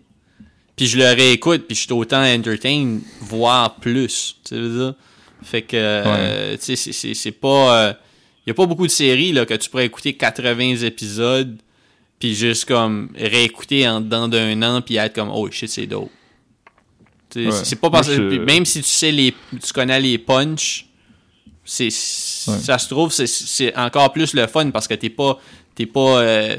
puis 0.77 0.87
je 0.87 0.97
le 0.97 1.05
réécoute, 1.15 1.67
puis 1.67 1.77
je 1.77 1.83
suis 1.83 1.93
autant 1.93 2.25
entertain, 2.25 3.01
voire 3.21 3.75
plus. 3.77 4.37
Tu 4.49 4.55
veux 4.55 4.85
dire? 4.87 4.95
Fait 5.43 5.63
que, 5.63 5.77
euh, 5.77 6.57
tu 6.57 6.75
sais, 6.77 7.15
c'est- 7.15 7.33
pas. 7.33 7.97
Il 8.47 8.51
y 8.51 8.53
a 8.53 8.55
pas 8.55 8.67
beaucoup 8.67 8.87
de 8.87 8.91
séries 8.93 9.33
là, 9.33 9.45
que 9.45 9.55
tu 9.55 9.69
pourrais 9.69 9.87
écouter 9.87 10.15
80 10.15 10.77
épisodes, 10.85 11.59
puis 12.23 12.37
juste 12.37 12.67
comme 12.67 13.09
réécouter 13.17 13.89
en 13.89 14.01
dedans 14.01 14.29
d'un 14.29 14.63
an, 14.63 14.81
puis 14.81 14.95
être 14.95 15.13
comme, 15.17 15.31
oh 15.33 15.51
shit, 15.51 15.69
c'est 15.69 15.87
dope. 15.89 16.09
Ouais. 17.35 17.51
C'est 17.65 17.81
pas 17.81 17.91
parce 17.91 18.09
puis 18.11 18.39
même 18.39 18.65
si 18.65 18.81
tu 18.81 18.89
sais 18.89 19.11
les. 19.11 19.35
Tu 19.61 19.73
connais 19.73 19.99
les 20.01 20.19
punchs, 20.19 20.87
c'est 21.65 21.91
ça 21.91 22.79
se 22.79 22.89
trouve 22.89 23.11
c'est- 23.13 23.77
encore 23.77 24.13
plus 24.13 24.35
le 24.35 24.47
fun 24.47 24.71
parce 24.71 24.87
que 24.87 24.95
t'es 24.95 25.11
pas 25.11 25.41
t'es 25.75 25.87
pas 25.87 26.21
euh, 26.21 26.57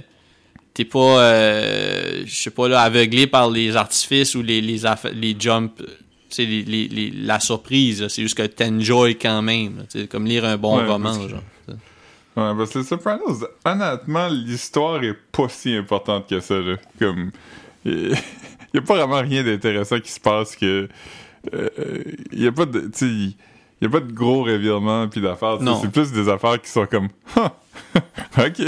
t'es 0.74 0.84
pas 0.86 1.20
euh, 1.22 2.24
je 2.25 2.36
sais 2.36 2.50
pas 2.50 2.67
là 2.67 2.82
aveuglé 2.82 3.27
par 3.27 3.50
les 3.51 3.75
artifices 3.75 4.34
ou 4.36 4.41
les 4.41 4.60
les, 4.62 4.82
les 5.13 5.36
jumps 5.39 5.82
c'est 6.29 6.46
les, 6.46 6.63
les, 6.63 6.88
les- 6.88 7.12
la 7.12 7.39
surprise 7.39 8.08
c'est 8.08 8.24
juste 8.24 8.36
que 8.36 8.48
t'enjoy 8.48 9.15
quand 9.17 9.41
même 9.43 9.77
là. 9.77 9.84
C'est 9.89 10.08
comme 10.10 10.25
lire 10.25 10.43
un 10.46 10.58
bon 10.58 10.77
Ouais, 10.77 10.88
roman 10.88 11.17
que- 11.20 11.29
genre 11.29 11.43
Ouais, 12.35 12.51
parce 12.57 12.71
que 12.71 12.79
les 12.79 12.85
Sopranos, 12.85 13.45
honnêtement, 13.63 14.27
l'histoire 14.27 15.03
est 15.03 15.13
pas 15.31 15.49
si 15.49 15.75
importante 15.75 16.27
que 16.27 16.39
ça, 16.39 16.55
là. 16.59 16.75
Comme. 16.99 17.31
Il 17.85 18.11
y 18.73 18.77
a 18.77 18.81
pas 18.81 18.95
vraiment 18.95 19.21
rien 19.21 19.43
d'intéressant 19.43 19.99
qui 19.99 20.11
se 20.11 20.19
passe 20.19 20.55
que. 20.55 20.87
Il 22.31 22.41
y 22.43 22.47
a 22.47 22.51
pas 22.51 22.65
de. 22.65 22.89
Il 23.81 23.87
a 23.87 23.89
pas 23.89 23.99
de 23.99 24.11
gros 24.13 24.43
revirements 24.43 25.07
puis 25.09 25.19
d'affaires. 25.21 25.57
C'est 25.81 25.91
plus 25.91 26.11
des 26.11 26.29
affaires 26.29 26.61
qui 26.61 26.69
sont 26.69 26.85
comme. 26.85 27.09
Ok. 28.37 28.59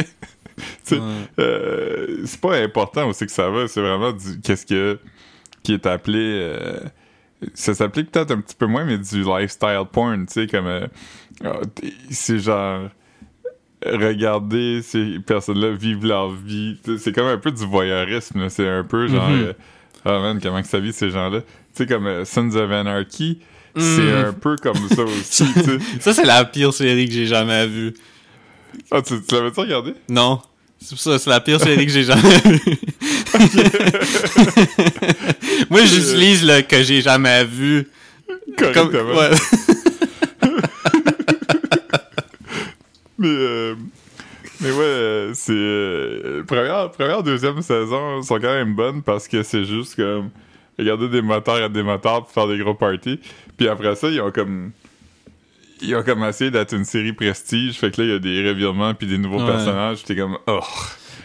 Ouais. 0.92 1.00
euh, 1.40 2.22
c'est 2.26 2.40
pas 2.40 2.58
important 2.58 3.08
aussi 3.10 3.26
que 3.26 3.32
ça 3.32 3.50
va, 3.50 3.68
c'est 3.68 3.82
vraiment 3.82 4.12
du. 4.12 4.40
Qu'est-ce 4.42 4.66
que. 4.66 5.00
qui 5.64 5.74
est 5.74 5.86
appelé. 5.86 6.20
euh, 6.20 6.80
ça 7.54 7.74
s'appelait 7.74 8.04
peut-être 8.04 8.32
un 8.32 8.42
petit 8.42 8.56
peu 8.56 8.66
moins, 8.66 8.86
mais 8.86 8.98
du 8.98 9.24
lifestyle 9.24 9.84
porn, 9.92 10.26
tu 10.28 10.34
sais, 10.34 10.48
comme. 10.48 10.68
euh, 10.68 10.88
ah, 11.44 11.60
c'est 12.10 12.40
genre. 12.40 12.90
Regarder 13.96 14.82
ces 14.82 15.20
personnes-là 15.26 15.72
vivre 15.72 16.06
leur 16.08 16.32
vie. 16.32 16.78
C'est 17.00 17.14
comme 17.14 17.28
un 17.28 17.38
peu 17.38 17.52
du 17.52 17.66
voyeurisme. 17.66 18.50
C'est 18.50 18.68
un 18.68 18.84
peu 18.84 19.08
genre. 19.08 19.30
Ah 20.06 20.20
man, 20.20 20.40
comment 20.42 20.62
que 20.62 20.68
ça 20.68 20.80
vit 20.80 20.94
ces 20.94 21.10
gens-là? 21.10 21.42
Tu 21.42 21.46
sais, 21.74 21.86
comme 21.88 22.06
euh, 22.08 22.26
Sons 22.26 22.56
of 22.56 22.72
Anarchy, 22.72 23.40
c'est 23.76 23.82
Mhm. 24.02 24.26
un 24.28 24.34
peu 24.34 24.56
comme 24.58 24.78
ça 24.90 25.04
aussi. 25.04 25.46
Ça, 26.00 26.14
c'est 26.14 26.26
la 26.26 26.46
pire 26.46 26.74
série 26.74 27.08
que 27.08 27.14
j'ai 27.14 27.26
jamais 27.26 27.66
vue. 27.68 27.94
Ah, 28.92 29.02
tu, 29.02 29.16
tu 29.28 29.36
l'avais-tu 29.36 29.60
regardé? 29.62 29.94
Non. 30.10 30.40
C'est 30.80 30.90
pour 30.90 31.00
ça, 31.00 31.18
c'est 31.18 31.30
la 31.30 31.40
pire 31.40 31.60
série 31.60 31.86
que 31.86 31.92
j'ai 31.92 32.04
jamais 32.04 32.40
vue. 32.46 32.60
Moi, 35.70 35.82
j'utilise 35.86 36.46
le 36.46 36.62
que 36.62 36.84
j'ai 36.84 37.02
jamais 37.02 37.44
vu. 37.46 37.88
Comme, 38.74 38.90
ouais. 38.94 39.32
Mais, 43.26 43.38
euh, 43.40 43.76
mais 44.62 44.72
ouais, 44.72 45.32
c'est. 45.34 45.52
euh, 45.54 46.44
première, 46.44 46.92
première, 46.92 47.24
deuxième 47.24 47.62
saison 47.62 48.22
sont 48.22 48.36
quand 48.36 48.54
même 48.54 48.76
bonnes 48.76 49.02
parce 49.02 49.28
que 49.28 49.44
c'est 49.44 49.66
juste 49.66 49.96
comme. 49.96 50.30
Regarder 50.78 51.08
des 51.08 51.22
moteurs 51.22 51.64
à 51.64 51.70
des 51.70 51.84
moteurs 51.84 52.24
pour 52.26 52.32
faire 52.32 52.48
des 52.48 52.58
gros 52.58 52.74
parties. 52.74 53.20
Puis 53.58 53.68
après 53.68 53.96
ça, 53.96 54.10
ils 54.10 54.20
ont 54.22 54.32
comme. 54.32 54.72
Ils 55.82 55.96
ont 55.96 56.04
comme 56.04 56.24
essayé 56.24 56.52
d'être 56.52 56.74
une 56.74 56.86
série 56.86 57.14
prestige. 57.14 57.74
Fait 57.78 57.92
que 57.92 58.02
là, 58.02 58.08
il 58.08 58.12
y 58.12 58.16
a 58.16 58.20
des 58.20 58.50
revirements 58.50 58.94
puis 58.94 59.08
des 59.08 59.18
nouveaux 59.18 59.40
Ouais. 59.40 59.52
personnages. 59.52 60.04
T'es 60.04 60.16
comme. 60.16 60.38
Oh. 60.48 60.60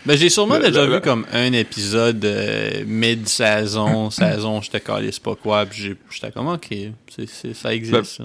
Ben, 0.07 0.17
j'ai 0.17 0.29
sûrement 0.31 0.57
Le- 0.59 0.65
déjà 0.69 0.87
le- 0.87 0.95
vu 0.95 1.01
comme 1.03 1.27
un 1.33 1.53
épisode 1.53 2.25
euh, 2.25 2.85
mid-saison, 2.87 4.09
saison, 4.11 4.63
je 4.63 4.71
te 4.71 4.79
calisse 4.79 5.19
pas 5.19 5.35
quoi, 5.35 5.67
puis 5.67 5.95
j'étais 6.11 6.31
comme, 6.33 6.49
ok, 6.49 6.69
ça 7.53 7.75
existe, 7.75 8.05
ça. 8.05 8.25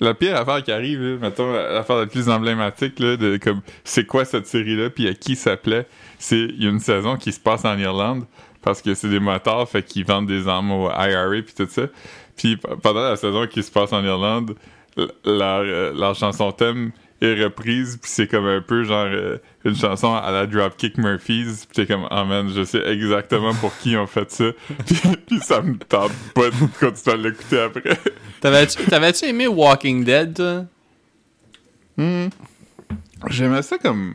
La 0.00 0.14
pire 0.14 0.36
affaire 0.36 0.62
qui 0.62 0.72
arrive, 0.72 1.02
là, 1.02 1.16
mettons, 1.20 1.52
l'affaire 1.52 1.96
la 1.96 2.06
plus 2.06 2.28
emblématique, 2.28 2.96
de 2.96 3.36
comme, 3.36 3.60
c'est 3.84 4.06
quoi 4.06 4.24
cette 4.24 4.46
série-là, 4.46 4.88
puis 4.90 5.06
à 5.06 5.14
qui 5.14 5.36
ça 5.36 5.56
plaît, 5.56 5.86
c'est, 6.18 6.48
y 6.58 6.66
a 6.66 6.70
une 6.70 6.80
saison 6.80 7.16
qui 7.16 7.32
se 7.32 7.40
passe 7.40 7.64
en 7.64 7.78
Irlande, 7.78 8.24
parce 8.62 8.80
que 8.80 8.94
c'est 8.94 9.08
des 9.08 9.20
motards, 9.20 9.68
fait 9.68 9.82
qu'ils 9.82 10.06
vendent 10.06 10.26
des 10.26 10.48
armes 10.48 10.72
au 10.72 10.88
IRA, 10.90 11.42
puis 11.42 11.54
tout 11.54 11.68
ça. 11.68 11.82
Puis 12.36 12.56
pendant 12.56 13.02
la 13.02 13.16
saison 13.16 13.46
qui 13.46 13.62
se 13.62 13.70
passe 13.70 13.92
en 13.92 14.02
Irlande, 14.02 14.54
leur 15.24 16.14
chanson 16.14 16.52
thème 16.52 16.92
est 17.20 17.42
reprise, 17.42 17.98
puis 18.00 18.10
c'est 18.10 18.26
comme 18.26 18.46
un 18.46 18.60
peu 18.60 18.84
genre 18.84 19.06
euh, 19.06 19.38
une 19.64 19.76
chanson 19.76 20.14
à 20.14 20.30
la 20.30 20.46
Dropkick 20.46 20.96
Murphys, 20.98 21.66
puis 21.68 21.74
t'es 21.74 21.86
comme, 21.86 22.06
oh 22.10 22.24
man, 22.24 22.50
je 22.54 22.64
sais 22.64 22.82
exactement 22.88 23.54
pour 23.54 23.76
qui 23.78 23.96
on 23.96 24.06
fait 24.06 24.30
ça, 24.30 24.46
puis, 24.86 24.96
puis 25.26 25.38
ça 25.40 25.60
me 25.60 25.76
tente 25.76 26.12
pas 26.34 26.50
de 26.50 26.78
continuer 26.78 27.14
à 27.14 27.16
l'écouter 27.16 27.60
après. 27.60 27.98
T'avais-tu, 28.40 28.84
t'avais-tu 28.84 29.26
aimé 29.26 29.46
Walking 29.46 30.04
Dead, 30.04 30.34
toi? 30.34 30.64
Hmm. 31.96 32.28
J'aimais 33.28 33.62
ça 33.62 33.76
comme. 33.76 34.14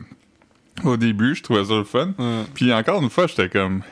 Au 0.84 0.96
début, 0.96 1.34
je 1.34 1.42
trouvais 1.42 1.64
ça 1.64 1.74
le 1.74 1.84
fun. 1.84 2.12
Puis 2.54 2.72
encore 2.72 3.00
une 3.00 3.10
fois, 3.10 3.26
j'étais 3.26 3.48
comme. 3.48 3.82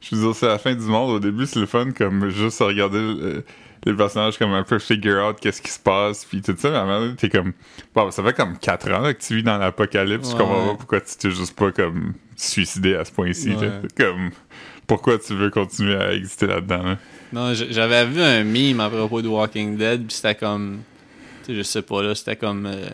Je 0.00 0.14
veux 0.14 0.22
dire, 0.22 0.34
c'est 0.34 0.46
la 0.46 0.58
fin 0.58 0.74
du 0.74 0.84
monde. 0.84 1.10
Au 1.10 1.20
début, 1.20 1.46
c'est 1.46 1.60
le 1.60 1.66
fun, 1.66 1.92
comme 1.92 2.30
juste 2.30 2.60
à 2.60 2.66
regarder 2.66 2.98
euh, 2.98 3.44
les 3.86 3.94
personnages, 3.94 4.38
comme 4.38 4.52
un 4.52 4.62
peu 4.62 4.78
figure 4.78 5.26
out 5.26 5.38
qu'est-ce 5.40 5.62
qui 5.62 5.70
se 5.70 5.78
passe, 5.78 6.24
puis 6.24 6.42
tout 6.42 6.54
ça. 6.58 6.70
Mais 6.70 6.76
à 6.76 6.80
un 6.80 6.86
moment 6.86 7.00
donné, 7.00 7.16
t'es 7.16 7.28
comme. 7.30 7.52
Bon, 7.94 8.10
ça 8.10 8.22
fait 8.22 8.34
comme 8.34 8.58
4 8.58 8.90
ans 8.92 9.00
là, 9.00 9.14
que 9.14 9.22
tu 9.22 9.36
vis 9.36 9.42
dans 9.42 9.58
l'apocalypse. 9.58 10.30
Je 10.30 10.36
comprends 10.36 10.68
pas 10.68 10.74
pourquoi 10.74 11.00
tu 11.00 11.16
t'es 11.16 11.30
juste 11.30 11.56
pas 11.56 11.72
comme 11.72 12.14
suicidé 12.36 12.94
à 12.94 13.04
ce 13.04 13.12
point-ci. 13.12 13.50
Ouais. 13.54 13.70
Comme. 13.96 14.30
Pourquoi 14.86 15.18
tu 15.18 15.34
veux 15.34 15.50
continuer 15.50 15.94
à 15.96 16.12
exister 16.12 16.46
là-dedans, 16.46 16.82
là? 16.82 16.98
Non, 17.32 17.54
j'avais 17.54 18.04
vu 18.06 18.20
un 18.20 18.42
meme 18.42 18.80
à 18.80 18.90
propos 18.90 19.22
de 19.22 19.28
Walking 19.28 19.76
Dead, 19.76 20.06
puis 20.06 20.16
c'était 20.16 20.34
comme. 20.34 20.80
Je 21.48 21.62
sais 21.62 21.82
pas, 21.82 22.02
là, 22.02 22.14
c'était 22.14 22.36
comme. 22.36 22.66
euh, 22.66 22.88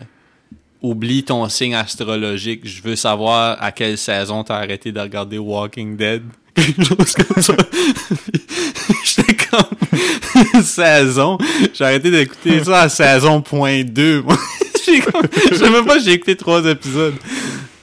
Oublie 0.79 1.23
ton 1.23 1.49
signe 1.49 1.73
astrologique, 1.73 2.61
je 2.67 2.83
veux 2.83 2.95
savoir 2.95 3.57
à 3.61 3.71
quelle 3.71 3.97
saison 3.97 4.43
t'as 4.43 4.57
arrêté 4.57 4.91
de 4.91 4.99
regarder 4.99 5.39
Walking 5.39 5.97
Dead. 5.97 6.21
Quelque 6.57 6.83
chose 6.83 7.13
comme 7.13 7.41
ça. 7.43 7.53
J'étais 9.03 9.35
comme. 9.35 10.61
saison. 10.63 11.37
J'ai 11.73 11.83
arrêté 11.83 12.11
d'écouter 12.11 12.63
ça 12.63 12.81
à 12.81 12.89
saison 12.89 13.41
point 13.41 13.83
2. 13.83 14.21
moi. 14.23 14.37
J'ai 14.85 14.99
comme- 15.01 15.21
Je 15.51 15.55
sais 15.55 15.69
même 15.69 15.85
pas, 15.85 15.99
j'ai 15.99 16.13
écouté 16.13 16.35
trois 16.37 16.63
épisodes. 16.65 17.13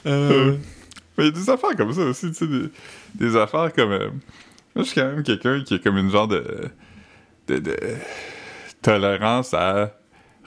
Euh, 0.07 0.55
Mais 1.17 1.25
il 1.25 1.25
y 1.25 1.27
a 1.29 1.31
des 1.31 1.49
affaires 1.49 1.75
comme 1.77 1.93
ça 1.93 2.01
aussi, 2.01 2.27
tu 2.31 2.33
sais, 2.33 2.47
des, 2.47 2.69
des 3.13 3.35
affaires 3.37 3.71
comme... 3.73 3.91
euh, 3.91 4.09
moi, 4.75 4.83
je 4.83 4.89
suis 4.89 4.95
quand 4.95 5.05
même 5.07 5.23
quelqu'un 5.23 5.61
qui 5.63 5.75
a 5.75 5.77
comme 5.79 5.97
une 5.97 6.09
genre 6.11 6.27
de, 6.27 6.43
de, 7.47 7.59
de 7.59 7.75
tolérance 8.81 9.53
à 9.53 9.91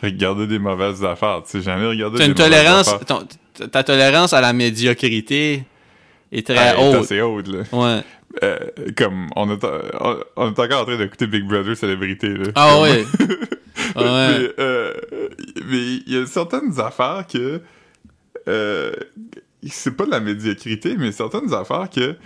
regarder 0.03 0.47
des 0.49 0.59
mauvaises 0.59 1.05
affaires, 1.05 1.43
tu 1.45 1.59
sais, 1.59 1.63
j'en 1.63 1.79
ai 1.81 1.87
regardé 1.87 2.19
des 2.19 2.25
une 2.27 2.33
mauvaises 2.33 2.45
tolérance. 2.51 2.89
affaires. 2.89 3.05
ton- 3.07 3.69
ta 3.69 3.83
tolérance 3.85 4.33
à 4.33 4.41
la 4.41 4.53
médiocrité 4.53 5.63
est 6.33 6.47
très 6.47 6.57
Ah, 6.59 6.81
haute. 6.81 6.95
assez 6.97 7.21
haute, 7.21 7.49
là. 7.49 7.63
Ouais. 7.73 8.03
Euh, 8.43 8.59
comme, 8.97 9.29
on 9.37 9.51
est, 9.51 9.65
on, 9.65 10.17
on 10.37 10.49
est 10.53 10.59
encore 10.59 10.83
en 10.83 10.85
train 10.85 10.97
d'écouter 10.99 11.27
Big 11.27 11.45
Brother 11.45 11.77
Célébrité, 11.77 12.29
là. 12.29 12.47
Ah 12.55 12.71
Comme- 12.75 12.83
ouais. 12.83 13.05
Ah 13.95 14.03
ouais. 14.03 14.39
mais, 14.39 14.51
euh, 14.59 14.93
mais 15.65 15.79
il 16.07 16.13
y 16.13 16.17
a 16.19 16.27
certaines 16.27 16.79
affaires 16.79 17.25
que 17.33 17.61
euh, 18.49 18.93
c'est 19.67 19.97
pas 19.97 20.05
de 20.05 20.11
la 20.11 20.21
médiocrité, 20.21 20.97
mais 20.99 21.11
certaines 21.13 21.53
affaires 21.55 21.89
que 21.89 22.17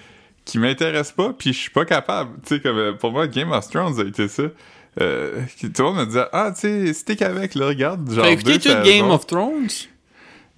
qui 0.44 0.59
m'intéressent 0.59 1.12
pas, 1.14 1.32
puis 1.38 1.52
je 1.52 1.59
suis 1.59 1.71
pas 1.71 1.85
capable. 1.85 2.30
Tu 2.47 2.56
sais, 2.56 2.61
comme 2.61 2.97
pour 2.99 3.12
moi, 3.12 3.28
Game 3.28 3.52
of 3.52 3.68
Thrones 3.71 4.00
a 4.00 4.04
été 4.04 4.26
ça. 4.28 4.42
Euh, 5.00 5.40
tout 5.61 5.71
le 5.78 5.85
monde 5.85 5.97
me 5.99 6.04
disait 6.06 6.25
ah 6.32 6.50
tu 6.54 6.61
sais 6.61 6.92
stick 6.92 7.23
avec 7.23 7.54
là 7.54 7.68
regarde 7.68 8.11
genre 8.12 8.25
T'as 8.25 8.30
écouté 8.32 8.59
tout. 8.59 8.68
Game 8.85 9.09
of 9.11 9.26
Thrones? 9.26 9.68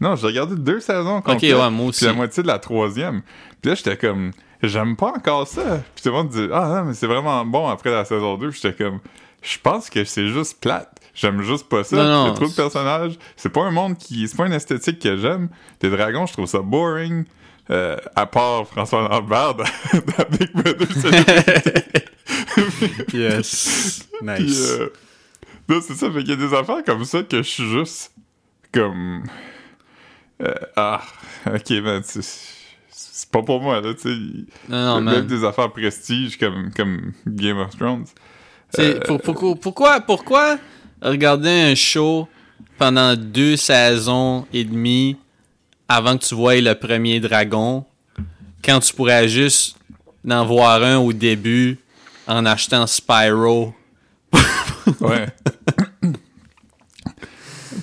Non 0.00 0.16
j'ai 0.16 0.26
regardé 0.26 0.56
deux 0.56 0.80
saisons 0.80 1.18
Ok, 1.18 1.24
complètes 1.24 1.52
ouais, 1.54 1.70
moi 1.70 1.70
puis 1.70 1.88
aussi. 1.88 2.04
la 2.06 2.12
moitié 2.12 2.42
de 2.42 2.48
la 2.48 2.58
troisième 2.58 3.22
puis 3.62 3.70
là 3.70 3.74
j'étais 3.76 3.96
comme 3.96 4.32
j'aime 4.62 4.96
pas 4.96 5.12
encore 5.16 5.46
ça 5.46 5.82
puis 5.94 6.02
tout 6.02 6.08
le 6.10 6.14
monde 6.14 6.28
dit 6.28 6.48
ah 6.52 6.68
non 6.76 6.84
mais 6.86 6.94
c'est 6.94 7.06
vraiment 7.06 7.44
bon 7.44 7.68
après 7.68 7.90
la 7.90 8.04
saison 8.04 8.36
2 8.36 8.50
Puis 8.50 8.60
j'étais 8.62 8.84
comme 8.84 9.00
je 9.42 9.58
pense 9.62 9.90
que 9.90 10.04
c'est 10.04 10.28
juste 10.28 10.60
plate 10.60 10.90
j'aime 11.14 11.42
juste 11.42 11.68
pas 11.68 11.84
ça 11.84 12.24
a 12.26 12.30
trop 12.32 12.48
de 12.48 12.54
personnages 12.54 13.18
c'est 13.36 13.50
pas 13.50 13.62
un 13.62 13.70
monde 13.70 13.96
qui 13.98 14.26
c'est 14.26 14.36
pas 14.36 14.46
une 14.46 14.52
esthétique 14.52 14.98
que 15.00 15.16
j'aime 15.16 15.48
des 15.80 15.90
dragons 15.90 16.26
je 16.26 16.32
trouve 16.32 16.46
ça 16.46 16.58
boring 16.60 17.24
euh, 17.70 17.96
à 18.14 18.26
part 18.26 18.66
François 18.66 19.08
Lambert 19.08 19.54
dans, 19.54 19.64
dans 19.94 20.36
Big 20.38 20.52
Brother 20.52 20.88
c'est 21.00 22.04
Yes. 23.14 24.08
Puis, 24.20 24.44
Nice. 24.44 24.70
euh, 24.80 24.92
non, 25.68 25.80
c'est 25.80 25.94
ça, 25.94 26.10
fait 26.10 26.20
qu'il 26.20 26.30
y 26.30 26.32
a 26.32 26.36
des 26.48 26.54
affaires 26.54 26.82
comme 26.84 27.04
ça 27.04 27.22
que 27.22 27.38
je 27.38 27.42
suis 27.48 27.68
juste 27.70 28.12
comme. 28.72 29.24
Euh, 30.42 30.54
ah, 30.76 31.02
ok, 31.46 31.70
man, 31.82 32.02
c'est 32.04 33.30
pas 33.30 33.42
pour 33.42 33.60
moi, 33.60 33.80
là, 33.80 33.94
tu 33.94 34.00
sais. 34.02 34.16
non, 34.68 35.00
non, 35.00 35.20
des 35.20 35.44
affaires 35.44 35.70
prestige 35.72 36.36
comme, 36.38 36.70
comme 36.76 37.12
Game 37.26 37.58
of 37.58 37.76
Thrones. 37.76 38.06
Euh, 38.78 39.00
pour- 39.00 39.20
pourquoi, 39.60 40.00
pourquoi 40.00 40.58
regarder 41.00 41.48
un 41.50 41.74
show 41.74 42.28
pendant 42.78 43.14
deux 43.14 43.56
saisons 43.56 44.46
et 44.52 44.64
demie 44.64 45.16
avant 45.88 46.16
que 46.18 46.24
tu 46.24 46.34
voies 46.34 46.60
le 46.60 46.74
premier 46.74 47.20
dragon 47.20 47.84
quand 48.64 48.80
tu 48.80 48.92
pourrais 48.94 49.28
juste 49.28 49.76
en 50.28 50.44
voir 50.44 50.82
un 50.82 50.96
au 50.96 51.12
début 51.12 51.78
en 52.26 52.44
achetant 52.46 52.86
Spyro? 52.86 53.74
Ouais. 55.00 55.26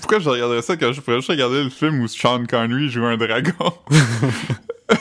Pourquoi 0.01 0.19
je 0.19 0.29
regarderais 0.29 0.61
ça 0.61 0.75
quand 0.75 0.91
je 0.91 0.99
pourrais 1.01 1.17
juste 1.17 1.29
regarder 1.29 1.63
le 1.63 1.69
film 1.69 2.01
où 2.01 2.07
Sean 2.07 2.43
Connery 2.45 2.89
joue 2.89 3.05
un 3.05 3.15
dragon? 3.17 3.73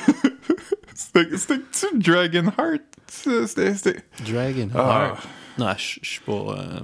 C'était- 0.95 1.37
C'était-tu 1.37 1.99
Dragonheart? 1.99 2.83
C'était. 3.09 3.75
c'était- 3.75 3.97
Dragon 4.31 4.69
Ah. 4.75 5.15
Non, 5.59 5.75
je 5.77 5.99
suis 6.09 6.21
pas. 6.21 6.33
euh, 6.33 6.81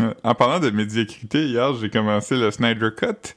Euh, 0.00 0.12
En 0.24 0.34
parlant 0.34 0.58
de 0.58 0.70
médiocrité, 0.70 1.44
hier, 1.46 1.72
j'ai 1.80 1.88
commencé 1.88 2.34
le 2.36 2.50
Snyder 2.50 2.88
Cut. 2.96 3.34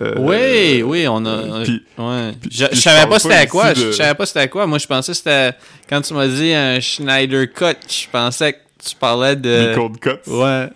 Euh, 0.00 0.14
oui, 0.16 0.82
oui, 0.82 1.06
on 1.08 1.26
a. 1.26 1.62
puis- 1.64 1.84
ouais. 1.98 2.32
puis- 2.40 2.50
je 2.50 2.74
savais 2.76 3.02
pas 3.02 3.08
pas 3.08 3.18
c'était 3.18 3.46
quoi. 3.48 3.72
ici 3.72 3.82
Je 3.82 3.90
savais 3.92 4.14
pas 4.14 4.24
c'était 4.24 4.48
quoi. 4.48 4.66
Moi, 4.66 4.78
je 4.78 4.86
pensais 4.86 5.12
que 5.12 5.18
c'était. 5.18 5.52
Quand 5.88 6.00
tu 6.00 6.14
m'as 6.14 6.26
dit 6.28 6.54
un 6.54 6.80
Schneider 6.80 7.52
Cut, 7.52 7.76
je 7.86 8.08
pensais 8.10 8.52
que 8.54 8.58
tu 8.88 8.94
parlais 8.96 9.36
de. 9.36 9.74
Cold 9.74 9.98
Cuts. 10.00 10.30
Ouais. 10.30 10.68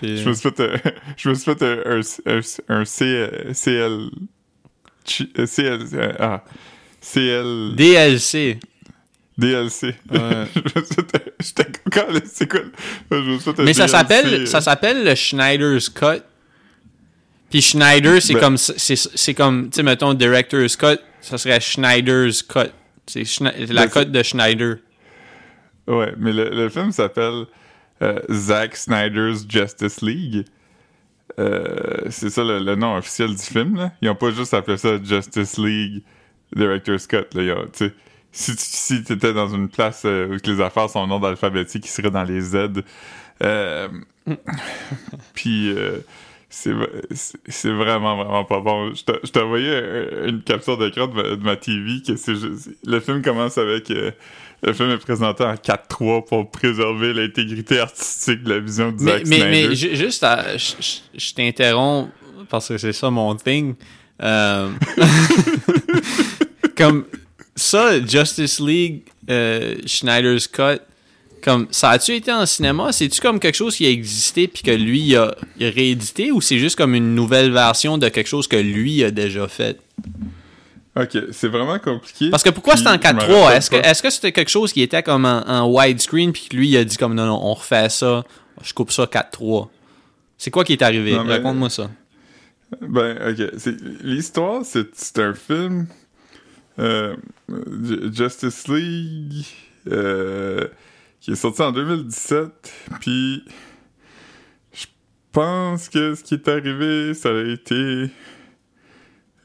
Puis- 0.00 0.18
Je 0.18 0.28
me 0.28 0.34
suis 0.34 0.50
fait, 0.50 0.60
un- 0.60 0.90
je 1.16 1.28
me 1.28 1.34
suis 1.34 1.44
fait 1.54 1.62
un, 1.62 1.78
un, 1.86 2.00
un, 2.26 2.80
un 2.80 2.84
C- 2.84 3.30
CL. 3.54 4.08
CL. 5.04 6.16
Ah. 6.18 6.44
CL. 7.00 7.74
DLC. 7.76 8.58
DLC. 9.38 9.94
Ouais. 10.10 10.46
je 10.54 10.78
me 10.80 10.84
suis 10.84 10.94
fait 10.94 11.16
un- 11.16 11.20
J'étais. 11.40 12.22
C'est 12.26 12.48
quoi? 12.50 12.60
Mais 13.64 13.72
ça 13.74 13.88
s'appelle 13.88 14.26
euh, 14.42 14.46
ça 14.46 14.60
s'appelle 14.60 15.04
le 15.04 15.14
Schneider's 15.14 15.88
Cut. 15.88 16.22
Puis 17.50 17.62
Schneider, 17.62 18.20
c'est 18.22 18.34
Ben- 18.34 18.40
comme 18.40 18.56
c'est 18.56 19.34
comme 19.34 19.70
tu 19.70 19.76
sais 19.76 19.82
mettons 19.82 20.14
Director's 20.14 20.76
Cut, 20.76 20.98
ça 21.20 21.36
serait 21.38 21.60
Schneider's 21.60 22.42
Cut. 22.42 22.70
C'est 23.06 23.22
Schne- 23.22 23.72
la 23.72 23.86
Ben, 23.86 24.04
cut 24.04 24.10
de 24.10 24.22
Schneider. 24.22 24.76
Ouais, 25.88 26.12
mais 26.18 26.32
le, 26.32 26.50
le 26.50 26.68
film 26.68 26.92
s'appelle 26.92 27.46
Zack 28.30 28.76
Snyder's 28.76 29.44
Justice 29.48 30.00
League. 30.02 30.44
Euh, 31.38 32.08
c'est 32.10 32.30
ça 32.30 32.42
le, 32.44 32.58
nom 32.74 32.96
officiel 32.96 33.30
du 33.30 33.42
film. 33.42 33.76
Là. 33.76 33.92
Ils 34.02 34.08
ont 34.10 34.14
pas 34.14 34.30
juste 34.30 34.52
appelé 34.54 34.76
ça 34.76 34.98
Justice 35.02 35.58
League 35.58 36.02
Director 36.54 36.98
Scott. 36.98 37.34
Là. 37.34 37.64
Si 38.32 39.02
tu 39.04 39.12
étais 39.12 39.32
dans 39.32 39.48
une 39.48 39.68
place 39.68 40.02
euh, 40.04 40.28
où 40.28 40.36
les 40.48 40.60
affaires 40.60 40.88
sont 40.90 41.00
en 41.00 41.10
ordre 41.10 41.28
alphabétique, 41.28 41.86
ils 41.86 41.90
seraient 41.90 42.10
dans 42.10 42.24
les 42.24 42.40
Z. 42.40 42.82
Euh, 43.42 43.88
Puis 45.34 45.72
euh, 45.76 45.98
c'est 46.48 46.72
vraiment, 46.72 48.16
vraiment 48.16 48.44
pas 48.44 48.60
bon. 48.60 48.92
Je 48.94 49.04
te- 49.04 49.20
je 49.24 49.40
envoyé 49.40 49.74
un- 49.76 50.26
une 50.28 50.42
capture 50.42 50.76
d'écran 50.78 51.06
de, 51.06 51.36
de 51.36 51.44
ma 51.44 51.56
TV 51.56 52.02
que. 52.06 52.12
Le 52.86 53.00
film 53.00 53.22
commence 53.22 53.56
avec... 53.58 53.90
euh, 53.90 54.10
le 54.62 54.72
film 54.72 54.90
est 54.90 54.98
présenté 54.98 55.42
en 55.44 55.54
4-3 55.54 56.26
pour 56.26 56.50
préserver 56.50 57.12
l'intégrité 57.14 57.78
artistique 57.80 58.42
de 58.42 58.50
la 58.54 58.58
vision 58.60 58.92
de 58.92 59.02
Mais, 59.02 59.12
Zack 59.18 59.26
mais, 59.26 59.36
Snyder. 59.38 59.68
mais 59.68 59.74
ju- 59.74 59.96
juste, 59.96 60.22
à- 60.24 60.56
je- 60.56 60.74
je 60.80 61.18
je 61.18 61.34
t'interromps 61.34 62.10
parce 62.48 62.68
que 62.68 62.78
c'est 62.78 62.92
ça 62.92 63.10
mon 63.10 63.34
thing. 63.36 63.74
Euh, 64.22 64.68
comme 66.76 67.04
ça, 67.56 68.04
Justice 68.04 68.60
League, 68.60 69.02
euh, 69.30 69.76
Schneider's 69.86 70.46
Cut, 70.48 70.80
comme 71.42 71.66
ça 71.70 71.90
a-tu 71.90 72.12
été 72.14 72.30
en 72.32 72.44
cinéma? 72.44 72.92
C'est-tu 72.92 73.20
comme 73.20 73.40
quelque 73.40 73.54
chose 73.56 73.76
qui 73.76 73.86
a 73.86 73.90
existé 73.90 74.46
puis 74.46 74.62
que 74.62 74.70
lui 74.72 75.00
il 75.00 75.16
a, 75.16 75.34
il 75.58 75.66
a 75.66 75.70
réédité 75.70 76.30
ou 76.32 76.40
c'est 76.40 76.58
juste 76.58 76.76
comme 76.76 76.94
une 76.94 77.14
nouvelle 77.14 77.50
version 77.50 77.96
de 77.98 78.08
quelque 78.08 78.26
chose 78.28 78.46
que 78.46 78.56
lui 78.56 79.02
a 79.04 79.10
déjà 79.10 79.48
fait? 79.48 79.78
Ok, 80.96 81.16
c'est 81.32 81.48
vraiment 81.48 81.78
compliqué. 81.78 82.30
Parce 82.30 82.42
que 82.42 82.50
pourquoi 82.50 82.76
c'était 82.76 82.88
en 82.88 82.92
je 82.94 82.98
me 82.98 83.02
4-3? 83.02 83.10
rappelle 83.42 83.56
Est-ce 83.58 83.70
que 83.70 83.76
est-ce 83.76 84.02
que 84.02 84.10
c'était 84.10 84.32
quelque 84.32 84.48
chose 84.50 84.72
qui 84.72 84.82
était 84.82 85.02
comme 85.02 85.24
en, 85.24 85.42
en 85.48 85.68
widescreen 85.70 86.32
puis 86.32 86.48
que 86.50 86.56
lui 86.56 86.68
il 86.70 86.76
a 86.76 86.84
dit 86.84 86.96
comme 86.96 87.14
non, 87.14 87.26
non, 87.26 87.38
on 87.42 87.54
refait 87.54 87.88
ça, 87.88 88.24
je 88.62 88.72
coupe 88.74 88.90
ça 88.90 89.04
4-3? 89.04 89.68
C'est 90.36 90.50
quoi 90.50 90.64
qui 90.64 90.72
est 90.72 90.82
arrivé? 90.82 91.12
Mais- 91.24 91.34
Raconte-moi 91.36 91.70
ça. 91.70 91.90
Ben, 92.80 93.16
ok. 93.30 93.50
C'est- 93.58 93.76
L'histoire, 94.02 94.64
c'est 94.64 94.88
c'est 94.94 95.18
un 95.20 95.34
film. 95.34 95.86
euh, 96.78 97.14
Ju- 97.48 98.10
Justice 98.12 98.66
League. 98.68 99.44
euh, 99.90 100.66
qui 101.20 101.32
est 101.32 101.36
sorti 101.36 101.62
en 101.62 101.70
2017. 101.72 102.72
Puis. 103.00 103.44
Je 104.72 104.86
pense 105.32 105.88
que 105.88 106.14
ce 106.16 106.22
qui 106.24 106.34
est 106.34 106.48
arrivé, 106.48 107.14
ça 107.14 107.28
a 107.30 107.42
été. 107.52 108.06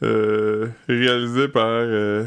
Euh, 0.04 0.68
réalisé 0.88 1.48
par. 1.48 1.64
euh, 1.66 2.26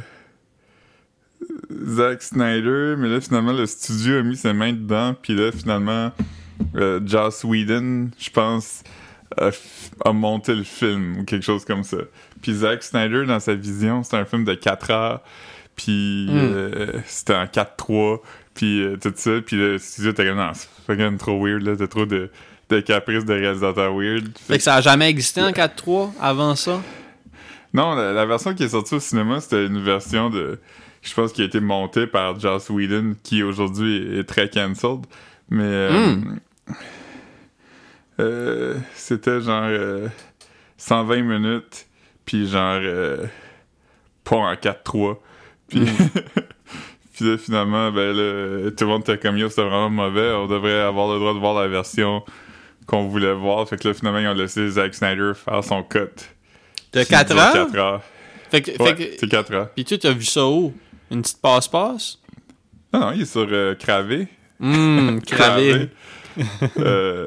Zack 1.87 2.23
Snyder, 2.23 2.95
mais 2.99 3.09
là 3.09 3.21
finalement 3.21 3.53
le 3.53 3.67
studio 3.67 4.19
a 4.19 4.23
mis 4.23 4.37
ses 4.37 4.53
mains 4.53 4.73
dedans, 4.73 5.15
puis 5.21 5.35
là 5.35 5.53
finalement 5.53 6.11
euh, 6.75 7.01
Joss 7.05 7.45
Whedon, 7.45 8.09
je 8.19 8.31
pense, 8.31 8.83
a, 9.37 10.13
monté 10.13 10.55
le 10.55 10.65
film 10.65 11.19
ou 11.19 11.25
quelque 11.25 11.45
chose 11.45 11.65
comme 11.65 11.85
ça. 11.85 11.99
Puis 12.43 12.55
Zack 12.55 12.83
Snyder, 12.83 13.25
dans 13.27 13.39
sa 13.39 13.55
vision, 13.55 14.03
c'était 14.03 14.17
un 14.17 14.25
film 14.25 14.45
de 14.45 14.55
4 14.55 14.91
heures, 14.91 15.21
puis 15.77 16.27
Mm. 16.29 16.37
euh, 16.37 16.93
c'était 17.07 17.35
en 17.37 17.45
4-3, 17.47 18.21
puis 18.55 18.83
tout 19.01 19.13
ça, 19.15 19.31
puis 19.45 19.57
le 19.57 19.79
studio 19.79 20.11
était 20.11 20.27
comme, 20.27 20.39
non, 20.39 20.51
c'est 20.55 20.69
fucking 20.87 21.19
trop 21.19 21.41
weird, 21.45 21.63
là, 21.63 21.77
t'as 21.77 21.87
trop 21.87 22.07
de, 22.07 22.31
de 22.71 22.81
caprices 22.81 23.25
de 23.25 23.35
réalisateurs 23.35 23.95
weird. 23.95 24.25
Fait 24.37 24.55
Fait 24.55 24.59
que 24.59 24.65
ça 24.65 24.75
a 24.77 24.81
jamais 24.81 25.09
existé 25.09 25.41
en 25.43 25.51
4-3 25.53 26.11
avant 26.21 26.57
ça? 26.57 26.81
Non, 27.75 27.95
la, 27.95 28.13
la 28.13 28.27
version 28.27 28.55
qui 28.55 28.63
est 28.65 28.69
sortie 28.71 28.95
au 28.95 29.01
cinéma, 29.01 29.41
c'était 29.41 29.67
une 29.67 29.83
version 29.83 30.31
de. 30.31 30.59
Je 31.03 31.15
pense 31.15 31.33
qui 31.33 31.43
a 31.43 31.45
été 31.45 31.61
montée 31.61 32.07
par 32.07 32.39
Joss 32.41 32.71
Whedon, 32.71 33.15
qui 33.23 33.43
aujourd'hui 33.43 34.19
est, 34.19 34.25
très 34.25 34.49
cancelled. 34.51 35.07
Mais. 35.51 35.63
euh, 35.65 36.17
Mm. 36.17 36.39
euh, 38.21 38.75
c'était 38.95 39.41
genre. 39.41 39.65
euh, 39.69 40.09
120 40.77 41.23
minutes, 41.23 41.87
puis 42.25 42.47
genre. 42.49 42.79
euh, 42.83 43.27
pas 44.25 44.37
en 44.37 44.55
4-3. 44.55 45.17
Puis. 45.69 45.81
Puis 47.15 47.29
là, 47.29 47.37
finalement, 47.37 47.91
ben 47.91 48.15
là, 48.17 48.71
tout 48.71 48.85
le 48.85 48.91
monde 48.91 49.01
était 49.01 49.19
comme 49.19 49.37
yo, 49.37 49.49
c'était 49.49 49.63
vraiment 49.63 49.91
mauvais. 49.91 50.31
On 50.35 50.47
devrait 50.47 50.79
avoir 50.83 51.13
le 51.13 51.19
droit 51.19 51.35
de 51.35 51.41
voir 51.41 51.61
la 51.61 51.67
version 51.67 52.23
qu'on 52.87 53.09
voulait 53.09 53.33
voir. 53.33 53.69
Fait 53.69 53.77
que 53.77 53.89
là, 53.89 53.95
finalement, 53.95 54.21
ils 54.21 54.29
ont 54.29 54.35
laissé 54.35 54.69
Zack 54.69 54.95
Snyder 54.95 55.33
faire 55.35 55.65
son 55.65 55.83
cut. 55.83 55.99
De 56.93 57.03
Qui 57.03 57.09
4 57.11 57.29
dure 57.29 57.41
heures? 57.41 57.53
4 57.53 57.77
heures. 57.79 58.03
Fait 58.51 58.63
que, 58.63 58.71
Ouais, 58.83 58.95
fait 58.95 58.95
que- 58.97 59.17
c'est 59.21 59.29
4 59.29 59.53
heures. 59.53 59.71
Puis 59.75 59.85
tu 59.85 59.99
as 60.07 60.13
vu 60.13 60.25
ça 60.25 60.47
où? 60.47 60.73
Une 61.11 61.23
petite 61.23 61.41
passe-passe? 61.41 62.19
Non, 62.93 63.01
non, 63.01 63.13
il 63.13 63.23
est 63.23 63.27
sur 63.27 63.47
euh, 63.51 63.75
Cravé. 63.75 64.29
Hum, 64.61 65.21
cravé. 65.27 65.89
Euh, 66.79 67.27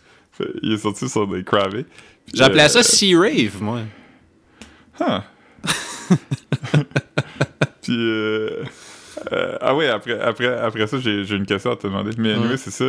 il 0.62 0.72
est 0.72 0.78
sorti 0.78 1.06
sur 1.08 1.26
des 1.28 1.44
Cravé. 1.44 1.84
J'appelais 2.32 2.64
euh, 2.64 2.68
ça 2.68 2.82
Sea 2.82 3.14
Rave, 3.14 3.60
moi. 3.62 3.80
ah. 5.00 5.22
Puis, 7.82 7.94
euh, 7.96 8.64
euh, 9.32 9.58
ah 9.60 9.74
oui, 9.74 9.86
après, 9.86 10.18
après, 10.20 10.46
après 10.58 10.86
ça, 10.86 10.98
j'ai 10.98 11.24
j'ai 11.24 11.36
une 11.36 11.46
question 11.46 11.72
à 11.72 11.76
te 11.76 11.86
demander. 11.86 12.10
Mais 12.18 12.32
anyway, 12.32 12.50
Ouais. 12.50 12.56
c'est 12.56 12.70
ça. 12.70 12.84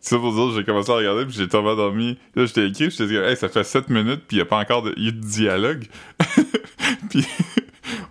C'est 0.00 0.14
ça 0.14 0.18
pour 0.18 0.32
dire, 0.34 0.56
j'ai 0.56 0.64
commencé 0.64 0.90
à 0.90 0.94
regarder, 0.94 1.24
puis 1.26 1.34
j'ai 1.36 1.46
tombé 1.48 1.68
endormi. 1.70 2.18
Là, 2.34 2.46
je 2.46 2.52
t'ai 2.52 2.66
écrit, 2.66 2.90
je 2.90 2.96
t'ai 2.96 3.06
dit, 3.06 3.16
hey, 3.16 3.36
ça 3.36 3.48
fait 3.48 3.64
7 3.64 3.90
minutes, 3.90 4.22
puis 4.26 4.36
il 4.36 4.40
n'y 4.40 4.42
a 4.42 4.46
pas 4.46 4.56
encore 4.58 4.82
de, 4.82 4.94
y 4.96 5.08
a 5.08 5.10
de 5.10 5.16
dialogue. 5.20 5.84
puis, 7.10 7.26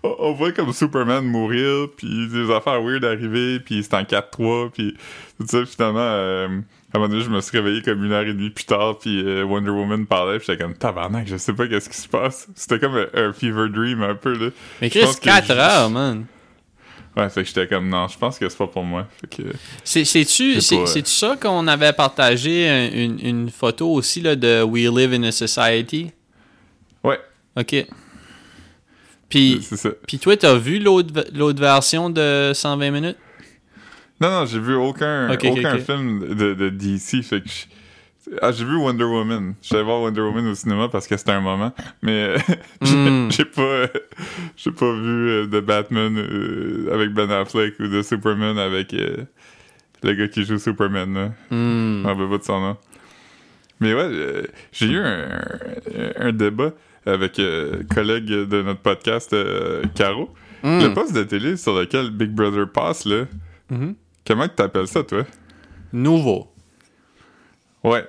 on, 0.03 0.33
voit 0.33 0.51
comme 0.51 0.71
Superman 0.73 1.25
mourir, 1.25 1.87
puis 1.97 2.27
des 2.27 2.51
affaires 2.51 2.81
weird 2.81 3.03
arriver, 3.05 3.59
puis 3.59 3.81
c'est 3.83 3.95
en 3.95 4.03
4-3, 4.03 4.69
puis 4.71 4.95
tout 5.39 5.47
ça, 5.47 5.65
finalement, 5.65 5.99
euh, 5.99 6.47
à 6.93 6.97
un 6.97 6.99
moment 6.99 7.09
donné, 7.09 7.23
je 7.23 7.29
me 7.29 7.41
suis 7.41 7.57
réveillé 7.57 7.81
comme 7.81 8.03
une 8.03 8.11
heure 8.11 8.21
et 8.23 8.33
demie 8.33 8.49
plus 8.51 8.65
tard, 8.65 8.99
puis 8.99 9.23
euh, 9.25 9.43
Wonder 9.43 9.71
Woman 9.71 10.05
parlait, 10.05 10.37
puis 10.37 10.47
j'étais 10.47 10.61
comme 10.63 10.75
tabarnak, 10.75 11.27
je 11.27 11.37
sais 11.37 11.53
pas 11.53 11.67
qu'est-ce 11.67 11.89
qui 11.89 11.97
se 11.97 12.07
passe. 12.07 12.47
C'était 12.55 12.79
comme 12.79 12.95
un, 12.97 13.07
un 13.13 13.33
fever 13.33 13.69
dream 13.69 14.03
un 14.03 14.15
peu, 14.15 14.33
là. 14.33 14.49
Mais 14.81 14.89
Chris, 14.89 15.01
pense 15.05 15.19
que 15.19 15.25
4 15.25 15.47
je- 15.47 15.53
heures, 15.53 15.89
man. 15.89 16.25
Ouais, 17.17 17.27
fait 17.29 17.41
que 17.41 17.47
j'étais 17.47 17.67
comme 17.67 17.89
non, 17.89 18.07
je 18.07 18.17
pense 18.17 18.37
que 18.39 18.47
c'est 18.47 18.57
pas 18.57 18.67
pour 18.67 18.83
moi. 18.83 19.07
Fait 19.19 19.27
que. 19.43 19.49
C'est- 19.83 20.05
C'est-tu 20.05 20.61
c'est, 20.61 20.85
c'est-tu 20.85 21.11
ça 21.11 21.35
qu'on 21.35 21.67
avait 21.67 21.91
partagé 21.93 22.69
un- 22.69 22.91
une, 22.91 23.19
une 23.25 23.49
photo 23.49 23.91
aussi 23.91 24.21
là, 24.21 24.35
de 24.35 24.61
We 24.63 24.83
Live 24.89 25.13
in 25.13 25.23
a 25.23 25.31
Society? 25.31 26.11
Ouais, 27.03 27.19
OK. 27.57 27.85
Puis, 29.27 29.59
puis 30.07 30.17
toi, 30.19 30.35
t'as 30.37 30.55
vu 30.55 30.79
l'autre, 30.79 31.13
l'autre 31.33 31.59
version 31.59 32.09
de 32.09 32.51
120 32.53 32.91
minutes? 32.91 33.17
Non, 34.21 34.29
non, 34.31 34.45
j'ai 34.45 34.59
vu 34.59 34.75
aucun, 34.75 35.29
aucun 35.51 35.77
film 35.79 36.35
de, 36.35 36.53
de 36.53 36.69
DC, 36.69 37.21
fait 37.23 37.41
que 37.41 37.49
Ah, 38.41 38.51
j'ai 38.51 38.63
vu 38.65 38.75
Wonder 38.77 39.05
Woman. 39.05 39.55
Je 39.61 39.67
suis 39.67 39.81
voir 39.83 40.01
Wonder 40.01 40.21
Woman 40.21 40.47
au 40.47 40.53
cinéma 40.55 40.87
parce 40.89 41.07
que 41.07 41.17
c'était 41.17 41.31
un 41.31 41.41
moment, 41.41 41.73
mais 42.01 42.11
euh, 42.11 42.37
j'ai- 42.81 42.95
Mm. 42.95 43.31
j'ai 43.31 43.45
pas, 43.45 43.61
euh, 43.61 43.87
j'ai 44.55 44.71
pas 44.71 44.91
vu 44.93 45.29
euh, 45.29 45.47
de 45.47 45.59
Batman 45.59 46.15
euh, 46.17 46.93
avec 46.93 47.11
Ben 47.13 47.29
Affleck 47.31 47.79
ou 47.79 47.87
de 47.87 48.01
Superman 48.03 48.57
avec 48.59 48.93
euh, 48.93 49.17
le 50.03 50.13
gars 50.13 50.27
qui 50.27 50.43
joue 50.45 50.59
Superman. 50.59 51.13
Là. 51.13 51.31
Hmm. 51.49 52.05
Rappelle 52.05 52.29
pas 52.29 52.37
de 52.37 52.43
son 52.43 52.59
nom. 52.59 52.77
Mais 53.79 53.93
ouais, 53.93 54.03
euh, 54.11 54.43
j'ai 54.71 54.87
eu 54.87 54.99
un, 54.99 55.29
un- 55.97 56.27
un 56.27 56.31
débat 56.31 56.71
avec 57.05 57.39
euh, 57.39 57.81
collègue 57.93 58.25
de 58.27 58.61
notre 58.61 58.81
podcast, 58.81 59.35
Caro. 59.95 60.29
Hmm. 60.61 60.79
Le 60.81 60.93
poste 60.93 61.13
de 61.15 61.23
télé 61.23 61.57
sur 61.57 61.73
lequel 61.79 62.11
Big 62.11 62.29
Brother 62.31 62.69
passe, 62.71 63.05
là, 63.05 63.25
Mhm. 63.71 63.95
comment 64.27 64.47
que 64.47 64.53
t'appelles 64.55 64.87
ça, 64.87 65.03
toi? 65.03 65.23
Nouveau. 65.93 66.47
Ouais, 67.83 68.05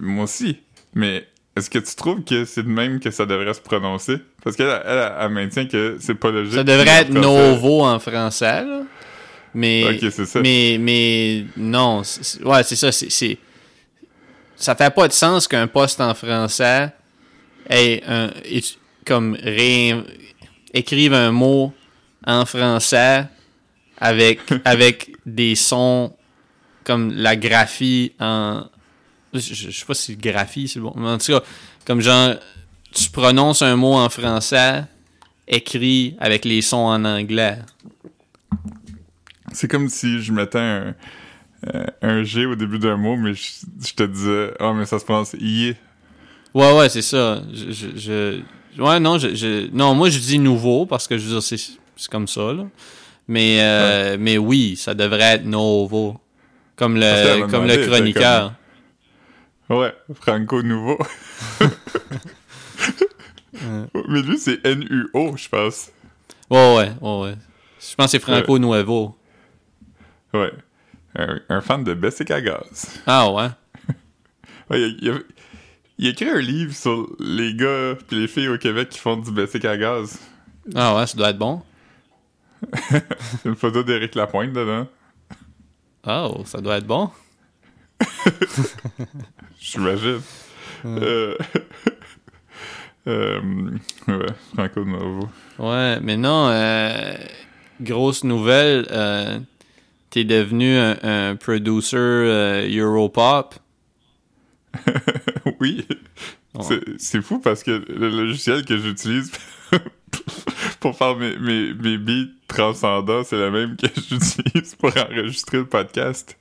moi 0.00 0.24
aussi. 0.24 0.58
Mais 0.94 1.26
est-ce 1.56 1.68
que 1.70 1.78
tu 1.78 1.94
trouves 1.94 2.24
que 2.24 2.44
c'est 2.44 2.62
de 2.62 2.68
même 2.68 3.00
que 3.00 3.10
ça 3.10 3.26
devrait 3.26 3.54
se 3.54 3.60
prononcer? 3.60 4.18
Parce 4.42 4.56
qu'elle, 4.56 4.68
elle, 4.68 4.82
elle, 4.98 5.12
elle 5.20 5.28
maintient 5.30 5.66
que 5.66 5.96
c'est 6.00 6.14
pas 6.14 6.30
logique. 6.30 6.54
Ça 6.54 6.64
devrait 6.64 7.02
être. 7.02 7.10
Novo 7.10 7.82
en 7.84 7.98
français, 7.98 8.64
là. 8.64 8.82
Mais, 9.54 10.00
ça. 10.10 10.40
mais, 10.40 10.78
mais 10.80 11.44
non, 11.58 12.02
ouais, 12.44 12.62
c'est 12.62 12.76
ça. 12.76 12.90
C'est, 12.90 13.38
ça 14.56 14.74
fait 14.74 14.94
pas 14.94 15.08
de 15.08 15.12
sens 15.12 15.46
qu'un 15.46 15.66
poste 15.66 16.00
en 16.00 16.14
français 16.14 16.90
ait 17.68 18.02
un, 18.08 18.30
comme 19.04 19.34
ré- 19.42 19.94
écrive 20.72 21.12
un 21.12 21.32
mot 21.32 21.74
en 22.26 22.46
français 22.46 23.24
avec, 23.98 24.40
avec 24.64 25.10
des 25.26 25.54
sons 25.54 26.14
comme 26.84 27.12
la 27.12 27.36
graphie 27.36 28.12
en. 28.20 28.64
Je, 29.34 29.40
je 29.54 29.70
sais 29.70 29.84
pas 29.86 29.94
si 29.94 30.16
graphie 30.16 30.68
c'est 30.68 30.80
bon, 30.80 30.92
mais 30.96 31.08
en 31.08 31.18
tout 31.18 31.32
cas, 31.32 31.40
comme 31.86 32.00
genre, 32.00 32.34
tu 32.92 33.08
prononces 33.10 33.62
un 33.62 33.76
mot 33.76 33.94
en 33.94 34.08
français 34.10 34.84
écrit 35.48 36.16
avec 36.20 36.44
les 36.44 36.60
sons 36.62 36.76
en 36.86 37.04
anglais. 37.04 37.58
C'est 39.52 39.68
comme 39.68 39.88
si 39.88 40.22
je 40.22 40.32
mettais 40.32 40.58
un, 40.58 40.94
euh, 41.74 41.86
un 42.00 42.22
G 42.24 42.46
au 42.46 42.54
début 42.56 42.78
d'un 42.78 42.96
mot, 42.96 43.16
mais 43.16 43.34
je, 43.34 43.42
je 43.86 43.92
te 43.94 44.02
disais, 44.04 44.52
ah, 44.60 44.72
mais 44.74 44.86
ça 44.86 44.98
se 44.98 45.04
prononce 45.04 45.34
I. 45.38 45.74
Ouais, 46.54 46.72
ouais, 46.78 46.88
c'est 46.88 47.02
ça. 47.02 47.42
Je, 47.52 47.72
je, 47.72 47.86
je- 47.96 48.82
ouais, 48.82 49.00
non, 49.00 49.18
je, 49.18 49.68
non, 49.72 49.94
moi 49.94 50.10
je 50.10 50.18
dis 50.18 50.38
nouveau 50.38 50.86
parce 50.86 51.06
que 51.08 51.16
je 51.18 51.24
veux 51.26 51.40
dire, 51.40 51.42
c'est, 51.42 52.08
comme 52.10 52.28
ça, 52.28 52.52
là. 52.52 52.64
Mais, 53.28 53.58
euh, 53.60 54.16
mais 54.18 54.36
oui, 54.38 54.76
ça 54.76 54.94
devrait 54.94 55.36
être 55.36 55.44
nouveau. 55.44 56.18
Comme 56.76 56.96
le, 56.96 57.40
comme 57.50 57.66
le 57.66 57.74
chroniqueur. 57.86 58.54
Ouais, 59.72 59.94
Franco 60.14 60.62
Nouveau. 60.62 60.98
Mais 64.08 64.22
lui, 64.22 64.38
c'est 64.38 64.64
N-U-O, 64.66 65.36
je 65.36 65.48
pense. 65.48 65.90
Ouais, 66.50 66.76
ouais, 66.76 66.92
ouais, 67.00 67.20
ouais. 67.22 67.34
Je 67.80 67.94
pense 67.94 68.06
que 68.06 68.10
c'est 68.12 68.18
Franco 68.18 68.58
Nuevo. 68.58 69.16
Ouais. 70.34 70.52
Un, 71.16 71.40
un 71.48 71.60
fan 71.60 71.84
de 71.84 71.94
Bessic 71.94 72.30
à 72.30 72.40
gaz. 72.40 73.00
Ah 73.06 73.30
ouais. 73.30 73.48
Ouais, 74.70 74.80
il, 74.80 74.98
il 75.02 75.10
a, 75.10 75.14
il 75.98 76.06
écrit 76.08 76.28
un 76.28 76.40
livre 76.40 76.74
sur 76.74 77.08
les 77.18 77.54
gars 77.54 77.94
puis 78.06 78.20
les 78.20 78.28
filles 78.28 78.48
au 78.48 78.58
Québec 78.58 78.88
qui 78.90 78.98
font 78.98 79.16
du 79.16 79.30
Bessic 79.30 79.64
à 79.64 79.76
gaz. 79.76 80.18
Ah 80.74 80.94
ouais, 80.96 81.06
ça 81.06 81.16
doit 81.16 81.30
être 81.30 81.38
bon. 81.38 81.62
Une 83.44 83.56
photo 83.56 83.82
d'Éric 83.82 84.14
Lapointe 84.14 84.52
dedans. 84.52 84.86
Oh, 86.06 86.42
ça 86.46 86.60
doit 86.60 86.76
être 86.78 86.86
bon. 86.86 87.10
J'imagine. 89.60 90.20
Euh, 90.84 91.36
euh, 93.06 93.40
ouais, 94.08 94.26
Franco 94.54 94.84
Nouveau. 94.84 95.28
Ouais, 95.58 96.00
mais 96.00 96.16
non, 96.16 96.48
euh, 96.48 97.14
grosse 97.80 98.24
nouvelle, 98.24 98.86
euh, 98.90 99.38
t'es 100.10 100.24
devenu 100.24 100.76
un, 100.76 100.96
un 101.02 101.36
producer 101.36 101.96
euh, 101.96 102.68
Europop. 102.68 103.54
oui. 105.60 105.86
Ouais. 106.54 106.80
C'est 106.98 107.22
fou 107.22 107.38
parce 107.38 107.62
que 107.62 107.82
le 107.88 108.10
logiciel 108.10 108.64
que 108.64 108.76
j'utilise 108.76 109.32
pour 110.80 110.96
faire 110.96 111.16
mes, 111.16 111.36
mes, 111.38 111.72
mes 111.74 111.98
beats 111.98 112.30
transcendants, 112.48 113.24
c'est 113.24 113.36
le 113.36 113.50
même 113.50 113.76
que 113.76 113.86
j'utilise 113.94 114.74
pour 114.74 114.90
enregistrer 114.96 115.58
le 115.58 115.66
podcast. 115.66 116.36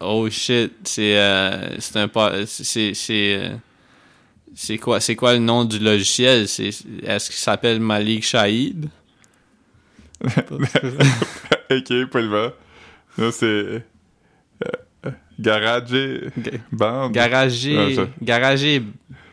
Oh 0.00 0.28
shit, 0.30 0.72
c'est 0.84 1.18
euh, 1.18 1.78
c'est 1.80 1.96
un 1.98 2.08
pas 2.08 2.44
c'est 2.46 2.92
c'est 2.94 3.36
euh, 3.38 3.48
c'est 4.54 4.76
quoi 4.78 5.00
c'est 5.00 5.16
quoi 5.16 5.32
le 5.32 5.38
nom 5.38 5.64
du 5.64 5.78
logiciel? 5.78 6.46
C'est 6.48 6.68
est-ce 7.02 7.26
qu'il 7.30 7.38
s'appelle 7.38 7.80
Malik 7.80 8.24
Shahid? 8.24 8.88
Ok, 11.70 12.06
Paulva. 12.10 12.52
Là, 13.18 13.32
c'est. 13.32 13.46
euh, 13.46 13.80
Garage 15.38 15.90
Ga- 16.38 16.50
Band. 16.72 17.10
Garagé 17.10 17.76
Ah, 17.78 17.94
ça- 17.94 18.08
Garagé 18.22 18.82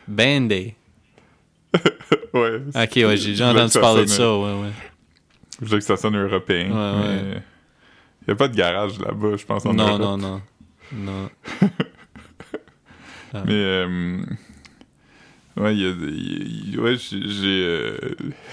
Bandé. 0.08 0.74
ouais. 2.34 2.60
Ok, 2.74 2.92
ouais, 2.96 3.16
j'ai 3.16 3.30
déjà 3.30 3.50
entendu 3.52 3.78
parler 3.80 4.02
de 4.04 4.10
ça, 4.10 4.36
ouais, 4.36 4.52
ouais. 4.62 4.70
Je 5.62 5.66
veux 5.66 5.78
que 5.78 5.84
ça 5.84 5.96
sonne 5.96 6.16
européen. 6.16 6.70
Ouais, 6.70 7.06
ouais. 7.06 7.22
mais 7.22 7.42
Il 8.26 8.32
a 8.32 8.34
pas 8.36 8.48
de 8.48 8.56
garage 8.56 8.98
là-bas, 8.98 9.36
je 9.36 9.44
pense, 9.44 9.64
en 9.66 9.72
Non, 9.72 9.86
Europe. 9.98 10.00
non, 10.00 10.16
non. 10.18 10.42
Non. 10.94 11.28
Mais, 13.46 13.52
euh, 13.52 14.18
ouais, 15.56 15.74
il 15.74 15.80
y 15.80 16.76
a. 16.78 16.80
ouais, 16.80 16.96
j'ai. 16.96 17.64
euh, 17.64 17.98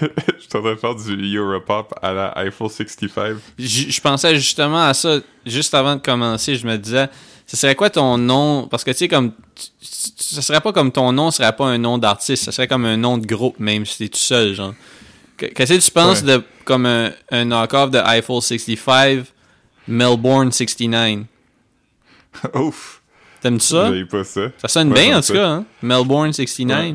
Je 0.00 0.40
suis 0.40 0.48
en 0.54 0.60
train 0.60 0.70
de 0.72 0.76
faire 0.76 0.94
du 0.96 1.36
Europop 1.36 1.94
à 2.02 2.12
la 2.12 2.32
Eiffel 2.44 2.68
65. 2.68 3.36
Je 3.58 3.90
je 3.90 4.00
pensais 4.00 4.34
justement 4.34 4.82
à 4.82 4.92
ça 4.94 5.20
juste 5.46 5.72
avant 5.74 5.94
de 5.96 6.00
commencer. 6.00 6.56
Je 6.56 6.66
me 6.66 6.76
disais, 6.78 7.08
ce 7.46 7.56
serait 7.56 7.76
quoi 7.76 7.90
ton 7.90 8.18
nom? 8.18 8.66
Parce 8.68 8.82
que 8.82 8.90
tu 8.90 8.96
sais, 8.98 9.08
comme. 9.08 9.32
Ce 9.80 10.40
serait 10.40 10.60
pas 10.60 10.72
comme 10.72 10.90
ton 10.90 11.12
nom, 11.12 11.30
ce 11.30 11.38
serait 11.38 11.54
pas 11.54 11.66
un 11.66 11.78
nom 11.78 11.96
d'artiste, 11.98 12.44
ce 12.46 12.50
serait 12.50 12.66
comme 12.66 12.84
un 12.86 12.96
nom 12.96 13.18
de 13.18 13.26
groupe, 13.26 13.60
même 13.60 13.86
si 13.86 13.98
t'es 13.98 14.08
tout 14.08 14.18
seul, 14.18 14.54
genre. 14.54 14.74
Que- 15.36 15.46
Qu'est-ce 15.46 15.74
que 15.74 15.78
tu 15.84 15.90
penses 15.92 16.22
Ouais. 16.22 16.38
de 16.38 16.42
comme 16.64 16.86
un, 16.86 17.12
un 17.30 17.44
knock-off 17.44 17.90
de 17.90 17.98
Eiffel 17.98 18.40
65, 18.42 19.24
Melbourne 19.86 20.50
69 20.50 21.26
Ouf! 22.54 23.02
T'aimes-tu 23.40 23.66
ça? 23.66 23.86
J'avais 23.86 24.04
pas 24.04 24.24
ça. 24.24 24.40
Ça 24.58 24.68
sonne 24.68 24.92
Ouais, 24.92 25.06
bien 25.06 25.18
en 25.18 25.20
tout 25.20 25.32
cas, 25.32 25.48
hein? 25.48 25.64
Melbourne 25.82 26.32
69. 26.32 26.78
Ouais. 26.78 26.94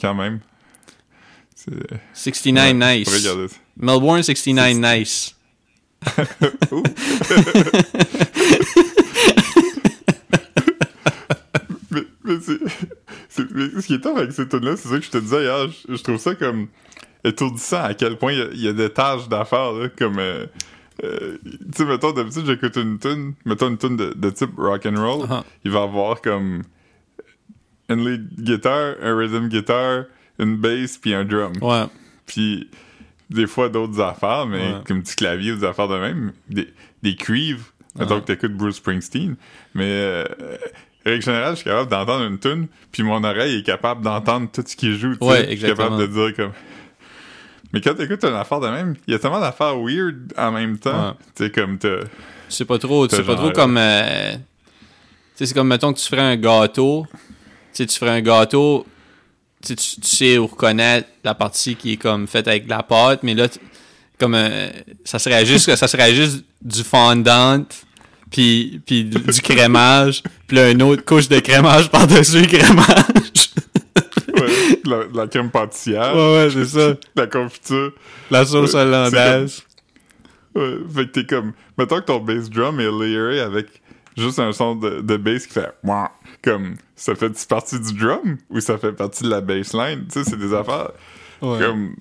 Quand 0.00 0.14
même. 0.14 0.40
C'est. 1.54 1.72
69 2.14 2.64
Ouais, 2.74 2.98
nice. 2.98 3.58
Melbourne 3.76 4.22
69 4.22 4.74
nice. 4.74 5.34
Mais 11.90 12.00
mais 12.24 12.34
c'est, 12.40 12.58
ce 13.28 13.86
qui 13.86 13.94
est 13.94 14.00
top 14.00 14.16
avec 14.18 14.32
cette 14.32 14.48
tune 14.48 14.64
là 14.64 14.76
c'est 14.76 14.88
ça 14.88 14.98
que 14.98 15.04
je 15.04 15.10
te 15.10 15.18
disais 15.18 15.42
hier. 15.44 15.68
Je, 15.88 15.94
je 15.96 16.02
trouve 16.02 16.18
ça 16.18 16.34
comme 16.34 16.68
étourdissant 17.22 17.82
à 17.84 17.94
quel 17.94 18.16
point 18.16 18.32
il 18.32 18.58
y 18.60 18.64
y, 18.64 18.68
a 18.68 18.72
des 18.72 18.90
tâches 18.90 19.28
d'affaires, 19.28 19.72
là, 19.72 19.88
comme. 19.88 20.18
euh, 20.18 20.46
euh, 21.02 21.38
tu 21.44 21.58
sais, 21.76 21.84
mettons, 21.84 22.12
d'habitude, 22.12 22.44
j'écoute 22.46 22.76
une 22.76 22.98
tune, 22.98 23.34
mettons 23.44 23.68
une 23.68 23.78
tune 23.78 23.96
de, 23.96 24.12
de 24.14 24.30
type 24.30 24.50
rock 24.56 24.86
and 24.86 24.96
roll, 25.00 25.26
Uh-huh. 25.26 25.42
il 25.64 25.70
va 25.72 25.82
avoir 25.82 26.20
comme 26.20 26.62
une 27.88 28.04
lead 28.08 28.28
guitar, 28.40 28.94
un 29.02 29.16
rhythm 29.16 29.48
guitar, 29.48 30.04
une 30.38 30.56
bass, 30.56 30.98
puis 30.98 31.14
un 31.14 31.24
drum. 31.24 31.52
Ouais. 31.60 31.84
Puis 32.26 32.68
des 33.30 33.46
fois 33.46 33.68
d'autres 33.68 34.00
affaires, 34.00 34.46
mais 34.46 34.58
Ouais. 34.74 34.80
comme 34.86 35.02
petit 35.02 35.16
clavier 35.16 35.52
ou 35.52 35.56
des 35.56 35.64
affaires 35.66 35.88
de 35.88 35.98
même, 35.98 36.32
des, 36.48 36.68
des 37.02 37.16
cuivres, 37.16 37.64
mettons 37.98 38.14
Ouais. 38.16 38.20
que 38.20 38.26
t'écoutes 38.26 38.54
Bruce 38.56 38.76
Springsteen. 38.76 39.36
Mais 39.74 39.84
euh, 39.90 40.24
règle 41.04 41.22
générale, 41.22 41.50
je 41.52 41.56
suis 41.60 41.64
capable 41.70 41.90
d'entendre 41.90 42.24
une 42.24 42.38
tune, 42.38 42.68
puis 42.92 43.02
mon 43.02 43.22
oreille 43.24 43.58
est 43.58 43.62
capable 43.62 44.02
d'entendre 44.02 44.48
tout 44.52 44.62
ce 44.66 44.76
qui 44.76 44.96
joue. 44.98 45.14
Ouais, 45.20 45.38
Je 45.38 45.42
suis 45.44 45.52
exactement. 45.52 45.88
capable 45.98 46.02
de 46.02 46.06
dire 46.06 46.36
comme. 46.36 46.52
Mais 47.74 47.80
quand 47.80 47.94
t'écoutes 47.94 48.22
une 48.24 48.34
affaire 48.34 48.60
de 48.60 48.68
même, 48.68 48.94
il 49.08 49.12
y 49.12 49.14
a 49.16 49.18
tellement 49.18 49.40
d'affaires 49.40 49.76
weird 49.76 50.32
en 50.38 50.52
même 50.52 50.78
temps. 50.78 51.08
Ouais. 51.08 51.14
Tu 51.34 51.44
sais, 51.44 51.50
comme 51.50 51.76
t'as. 51.76 52.04
C'est 52.48 52.64
pas 52.64 52.78
trop, 52.78 53.08
c'est 53.08 53.24
pas 53.24 53.34
trop 53.34 53.48
euh, 53.48 53.52
comme. 53.52 53.76
euh, 53.76 54.32
tu 54.34 54.38
sais, 55.34 55.46
c'est 55.46 55.54
comme, 55.54 55.66
mettons 55.66 55.92
que 55.92 55.98
tu 55.98 56.06
ferais 56.06 56.22
un 56.22 56.36
gâteau. 56.36 57.04
Tu 57.12 57.18
sais, 57.72 57.86
tu 57.86 57.98
ferais 57.98 58.12
un 58.12 58.20
gâteau. 58.20 58.86
Tu 59.60 59.68
sais, 59.70 59.74
tu 59.74 60.00
sais 60.02 60.38
où 60.38 60.46
reconnaître 60.46 61.08
la 61.24 61.34
partie 61.34 61.74
qui 61.74 61.94
est 61.94 61.96
comme 61.96 62.28
faite 62.28 62.46
avec 62.46 62.66
de 62.66 62.70
la 62.70 62.84
pâte, 62.84 63.24
mais 63.24 63.34
là, 63.34 63.48
comme. 64.20 64.36
euh, 64.36 64.68
ça 65.04 65.18
serait 65.18 65.44
juste, 65.44 65.74
ça 65.74 65.88
serait 65.88 66.14
juste 66.14 66.44
du 66.62 66.84
fondant, 66.84 67.64
puis, 68.30 68.80
puis 68.86 69.02
du 69.04 69.18
du 69.18 69.40
crémage, 69.42 70.22
puis 70.46 70.56
là, 70.58 70.70
une 70.70 70.82
autre 70.82 71.04
couche 71.04 71.28
de 71.28 71.40
crémage 71.40 71.90
par-dessus 71.90 72.42
le 72.42 72.46
crémage. 72.46 73.50
De 74.46 74.90
la, 74.90 75.04
de 75.06 75.16
la 75.16 75.26
crème 75.26 75.50
pâtissière, 75.50 76.14
ouais, 76.14 76.34
ouais, 76.34 76.50
c'est 76.50 76.64
ça. 76.64 76.94
la 77.16 77.26
confiture. 77.26 77.92
La 78.30 78.44
sauce 78.44 78.74
hollandaise. 78.74 79.62
Ouais, 80.54 80.78
fait 80.94 81.06
que 81.06 81.10
t'es 81.10 81.24
comme. 81.26 81.52
Mettons 81.78 81.96
que 81.96 82.04
ton 82.06 82.20
bass 82.20 82.48
drum 82.48 82.80
est 82.80 82.90
layeré 82.90 83.40
avec 83.40 83.66
juste 84.16 84.38
un 84.38 84.52
son 84.52 84.76
de, 84.76 85.00
de 85.00 85.16
bass 85.16 85.46
qui 85.46 85.54
fait. 85.54 85.72
Comme. 86.42 86.76
Ça 86.96 87.14
fait 87.14 87.46
partie 87.48 87.80
du 87.80 87.92
drum 87.94 88.38
ou 88.50 88.60
ça 88.60 88.78
fait 88.78 88.92
partie 88.92 89.24
de 89.24 89.30
la 89.30 89.40
bassline? 89.40 90.06
Tu 90.06 90.22
sais, 90.22 90.30
c'est 90.30 90.38
des 90.38 90.54
affaires. 90.54 90.90
Ouais. 91.42 91.58
Comme. 91.58 91.96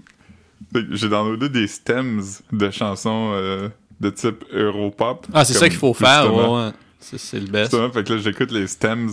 fait 0.73 0.87
que 0.87 0.95
J'ai 0.95 1.09
downloadé 1.09 1.49
des 1.49 1.67
stems 1.67 2.21
de 2.51 2.69
chansons 2.69 3.31
euh, 3.33 3.69
de 3.99 4.09
type 4.09 4.43
Europop. 4.53 5.25
Ah, 5.33 5.45
c'est 5.45 5.53
ça 5.53 5.69
qu'il 5.69 5.79
faut 5.79 5.93
faire, 5.93 6.33
ouais, 6.33 6.47
ouais. 6.47 6.71
C'est 6.99 7.17
c'est 7.17 7.39
le 7.39 7.47
best. 7.47 7.71
Justement, 7.71 7.91
fait 7.91 8.03
que 8.03 8.13
là, 8.13 8.19
j'écoute 8.19 8.51
les 8.51 8.67
stems. 8.67 9.09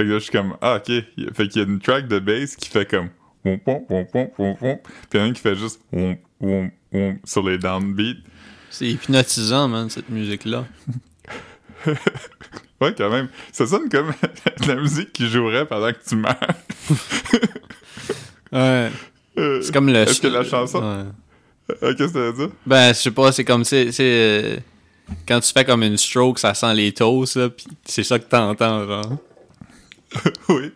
Fait 0.00 0.06
que 0.06 0.12
là, 0.12 0.18
je 0.18 0.22
suis 0.24 0.32
comme, 0.32 0.56
ah, 0.62 0.76
ok. 0.76 0.86
Fait 1.34 1.48
qu'il 1.48 1.60
y 1.60 1.64
a 1.66 1.68
une 1.68 1.78
track 1.78 2.08
de 2.08 2.18
bass 2.20 2.56
qui 2.56 2.70
fait 2.70 2.86
comme. 2.88 3.10
Wom. 3.44 3.58
Puis 3.66 3.74
il 5.12 5.16
y 5.16 5.18
en 5.18 5.24
a 5.24 5.26
une 5.26 5.34
qui 5.34 5.42
fait 5.42 5.54
juste. 5.56 5.82
Sur 7.24 7.42
les 7.46 7.58
downbeats. 7.58 8.16
C'est 8.70 8.86
hypnotisant, 8.86 9.68
man, 9.68 9.90
cette 9.90 10.08
musique-là. 10.08 10.64
Ouais, 12.80 12.94
quand 12.96 13.10
même. 13.10 13.28
Ça 13.52 13.66
sonne 13.66 13.90
comme 13.90 14.14
la 14.66 14.76
musique 14.76 15.12
qui 15.12 15.28
jouerait 15.28 15.66
pendant 15.66 15.92
que 15.92 15.98
tu 16.08 16.16
meurs. 16.16 16.34
Ouais. 18.52 18.90
Euh, 19.38 19.60
C'est 19.60 19.70
comme 19.70 19.88
le. 19.88 19.96
Est-ce 19.96 20.22
que 20.22 20.28
la 20.28 20.44
chanson? 20.44 20.78
Ouais. 20.78 21.74
Euh, 21.82 21.94
Qu'est-ce 21.94 22.14
que 22.14 22.14
ça 22.14 22.30
veut 22.30 22.32
dire? 22.32 22.48
Ben, 22.64 22.94
je 22.94 22.98
sais 23.00 23.10
pas, 23.10 23.32
c'est 23.32 23.44
comme. 23.44 23.64
C'est. 23.64 23.92
c'est, 23.92 24.02
euh, 24.02 24.56
Quand 25.28 25.40
tu 25.40 25.52
fais 25.52 25.66
comme 25.66 25.82
une 25.82 25.98
stroke, 25.98 26.38
ça 26.38 26.54
sent 26.54 26.72
les 26.72 26.90
toasts, 26.92 27.36
là, 27.36 27.50
pis 27.50 27.66
c'est 27.84 28.02
ça 28.02 28.18
que 28.18 28.24
t'entends, 28.24 28.86
genre. 28.86 29.18
oui. 30.48 30.72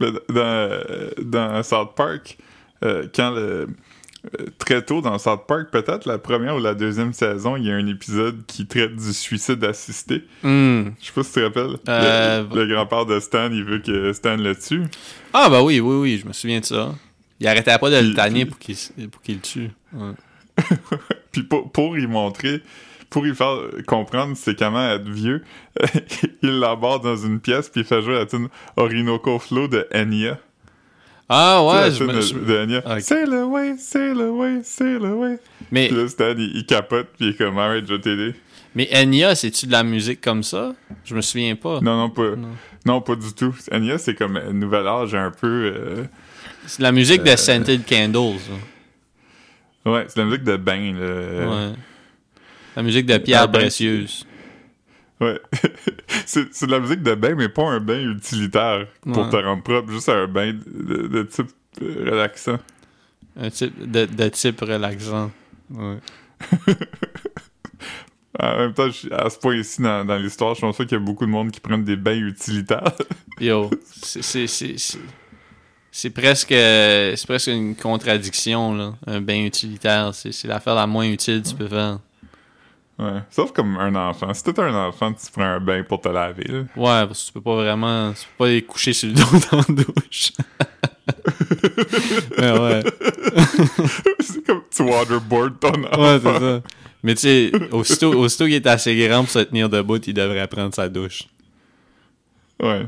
Mais 0.00 0.08
dans, 0.28 0.80
dans 1.22 1.62
South 1.62 1.94
Park, 1.96 2.36
euh, 2.84 3.06
quand 3.14 3.30
le. 3.30 3.40
euh, 3.40 3.66
Très 4.58 4.82
tôt 4.82 5.00
dans 5.02 5.18
South 5.18 5.42
Park, 5.46 5.68
peut-être 5.70 6.06
la 6.06 6.16
première 6.18 6.56
ou 6.56 6.58
la 6.58 6.74
deuxième 6.74 7.12
saison, 7.12 7.56
il 7.56 7.66
y 7.66 7.70
a 7.70 7.74
un 7.74 7.86
épisode 7.86 8.44
qui 8.46 8.66
traite 8.66 8.96
du 8.96 9.12
suicide 9.12 9.62
assisté. 9.64 10.24
Hmm. 10.42 10.84
Je 11.00 11.06
sais 11.06 11.12
pas 11.14 11.22
si 11.22 11.32
tu 11.32 11.40
te 11.40 11.44
rappelles. 11.44 11.76
Euh, 11.88 12.44
Le, 12.52 12.64
le 12.64 12.74
grand-père 12.74 13.04
de 13.06 13.20
Stan, 13.20 13.50
il 13.52 13.62
veut 13.64 13.80
que 13.80 14.12
Stan 14.14 14.36
le 14.36 14.56
tue. 14.56 14.82
Ah, 15.34 15.48
bah 15.50 15.62
oui, 15.62 15.78
oui, 15.80 15.96
oui, 15.96 16.18
je 16.22 16.26
me 16.26 16.32
souviens 16.32 16.60
de 16.60 16.64
ça. 16.64 16.94
Il 17.38 17.46
arrêtait 17.46 17.76
pas 17.78 17.90
de 17.90 17.96
le 17.96 18.14
tanner 18.14 18.46
puis- 18.46 18.74
pour 19.10 19.20
qu'il 19.22 19.34
le 19.34 19.40
tue. 19.42 19.70
Ouais. 19.92 20.12
Puis 21.32 21.42
pour, 21.42 21.70
pour 21.72 21.98
y 21.98 22.06
montrer, 22.06 22.62
pour 23.14 23.26
y 23.28 23.34
faire 23.34 23.56
comprendre 23.86 24.36
c'est 24.36 24.58
comment 24.58 24.90
être 24.90 25.08
vieux, 25.08 25.42
il 26.42 26.58
l'aborde 26.58 27.04
dans 27.04 27.16
une 27.16 27.38
pièce 27.40 27.68
puis 27.68 27.82
il 27.82 27.86
fait 27.86 28.02
jouer 28.02 28.14
la 28.14 28.26
tune 28.26 28.48
Orinoco 28.76 29.38
Flow 29.38 29.68
de 29.68 29.86
Enya. 29.94 30.36
Ah 31.28 31.64
ouais, 31.64 31.90
je 31.92 32.02
me. 32.04 32.12
de, 32.12 32.20
je- 32.20 32.34
de 32.34 32.58
Enya. 32.58 32.78
Ok. 32.84 33.00
Sail 33.00 33.32
away, 33.32 33.76
sail 33.78 34.20
away, 34.20 34.62
sail 34.64 34.96
away. 35.06 35.38
Mais, 35.70 35.86
Puis 35.88 35.96
là, 35.96 36.08
Stan, 36.08 36.34
il, 36.36 36.56
il 36.56 36.66
capote, 36.66 37.06
puis 37.16 37.26
il 37.26 37.30
est 37.30 37.34
comme, 37.38 37.56
alright, 37.56 37.86
je 37.88 37.94
t'aider. 37.94 38.34
mais 38.74 38.88
Enya, 38.92 39.34
c'est-tu 39.36 39.66
de 39.66 39.72
la 39.72 39.84
musique 39.84 40.20
comme 40.20 40.42
ça? 40.42 40.74
Je 41.04 41.14
me 41.14 41.20
souviens 41.22 41.54
pas. 41.56 41.80
Non, 41.80 41.96
non, 41.96 42.10
pas, 42.10 42.34
Non. 42.36 42.48
non. 42.84 43.00
pas 43.00 43.14
du 43.14 43.32
tout. 43.32 43.54
Enya, 43.72 43.96
c'est 43.98 44.14
comme 44.16 44.36
un 44.36 44.52
nouvel 44.52 44.86
âge 44.88 45.14
un 45.14 45.30
peu. 45.30 45.72
euh, 45.74 46.04
C'est 46.66 46.78
de 46.78 46.82
la 46.82 46.92
musique 46.92 47.22
de 47.22 47.30
Euh, 47.30 47.36
Scented 47.36 47.86
Candles. 47.86 48.40
Ouais, 49.86 50.04
c'est 50.08 50.18
la 50.18 50.24
musique 50.26 50.44
de 50.44 50.56
bain, 50.56 50.92
là. 50.92 51.48
Ouais. 51.70 51.72
La 52.76 52.82
musique 52.82 53.06
de 53.06 53.16
Pierre 53.18 53.42
Ah, 53.42 53.48
Précieuse. 53.48 54.26
Ouais. 55.20 55.40
c'est 56.26 56.52
c'est 56.52 56.66
de 56.66 56.70
la 56.72 56.80
musique 56.80 57.02
de 57.02 57.14
bain, 57.14 57.34
mais 57.36 57.48
pas 57.48 57.62
un 57.70 57.80
bain 57.80 58.00
utilitaire 58.10 58.86
pour 59.02 59.18
Ouais. 59.18 59.30
te 59.30 59.36
rendre 59.36 59.62
propre, 59.62 59.90
juste 59.92 60.08
un 60.08 60.26
bain 60.26 60.52
de, 60.66 61.06
de 61.06 61.22
type 61.22 61.50
euh, 61.82 62.10
relaxant. 62.10 62.58
Un 63.36 63.50
type 63.50 63.90
de, 63.90 64.06
de 64.06 64.28
type 64.28 64.60
relaxant. 64.60 65.30
Ouais. 65.70 65.98
En 68.36 68.58
même 68.58 68.74
temps, 68.74 68.88
à 69.12 69.30
ce 69.30 69.38
point-ci 69.38 69.80
dans, 69.80 70.04
dans 70.04 70.16
l'histoire, 70.16 70.56
je 70.56 70.60
pense 70.60 70.76
qu'il 70.76 70.90
y 70.90 70.94
a 70.96 70.98
beaucoup 70.98 71.24
de 71.24 71.30
monde 71.30 71.52
qui 71.52 71.60
prennent 71.60 71.84
des 71.84 71.94
bains 71.94 72.18
utilitaires. 72.18 72.90
Yo, 73.40 73.70
c'est- 73.92 74.22
c'est 74.22 74.46
c'est- 74.48 74.76
c'est- 74.76 74.98
c'est 75.92 76.10
presque 76.10 76.48
c'est 76.48 77.26
presque 77.28 77.46
une 77.46 77.76
contradiction 77.76 78.74
là. 78.74 78.94
Un 79.06 79.20
bain 79.20 79.44
utilitaire, 79.44 80.12
c'est 80.14 80.32
c'est 80.32 80.48
l'affaire 80.48 80.74
la 80.74 80.88
moins 80.88 81.06
utile 81.06 81.42
que 81.42 81.48
tu 81.48 81.54
peux 81.54 81.68
faire. 81.68 82.00
Ouais. 82.98 83.20
Sauf 83.30 83.52
comme 83.52 83.76
un 83.76 83.94
enfant. 83.94 84.32
Si 84.34 84.42
t'es 84.42 84.58
un 84.60 84.74
enfant, 84.74 85.12
tu 85.12 85.30
prends 85.32 85.42
un 85.44 85.60
bain 85.60 85.82
pour 85.82 86.00
te 86.00 86.08
laver. 86.08 86.44
là. 86.44 86.58
Ouais, 86.76 87.06
parce 87.06 87.22
que 87.22 87.26
tu 87.28 87.32
peux 87.32 87.40
pas 87.40 87.54
vraiment, 87.56 88.12
tu 88.12 88.20
peux 88.26 88.32
pas 88.38 88.46
aller 88.46 88.62
coucher 88.62 88.92
sur 88.92 89.08
le 89.08 89.14
dos 89.14 89.24
dans 89.50 89.58
la 89.58 89.82
douche. 89.84 90.32
Mais 92.38 92.58
ouais, 92.58 92.82
c'est 94.20 94.44
comme 94.46 94.62
tu 94.70 94.82
waterboard 94.82 95.58
ton 95.60 95.68
enfant. 95.84 96.02
ouais 96.02 96.20
c'est 96.22 96.38
ça. 96.40 96.62
Mais 97.02 97.14
tu 97.14 97.20
sais, 97.20 97.52
aussitôt, 97.72 98.14
aussitôt 98.14 98.44
qu'il 98.46 98.54
est 98.54 98.66
assez 98.66 98.96
grand 98.96 99.20
pour 99.22 99.30
se 99.30 99.40
tenir 99.40 99.68
debout, 99.68 99.98
il 99.98 100.14
devrait 100.14 100.46
prendre 100.48 100.74
sa 100.74 100.88
douche. 100.88 101.24
Ouais. 102.62 102.86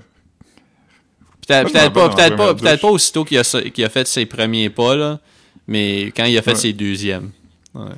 Peut-être 1.46 1.92
pas, 1.92 2.08
peut-être 2.08 2.36
pas, 2.36 2.54
douche. 2.54 2.80
pas 2.80 2.88
aussitôt 2.88 3.24
qu'il 3.24 3.38
a, 3.38 3.44
fait 3.90 4.06
ses 4.06 4.24
premiers 4.24 4.70
pas, 4.70 4.96
là, 4.96 5.20
mais 5.66 6.06
quand 6.16 6.24
il 6.24 6.36
a 6.38 6.42
fait 6.42 6.52
Ouais. 6.52 6.56
ses 6.56 6.72
deuxièmes. 6.72 7.30
Ouais. 7.74 7.90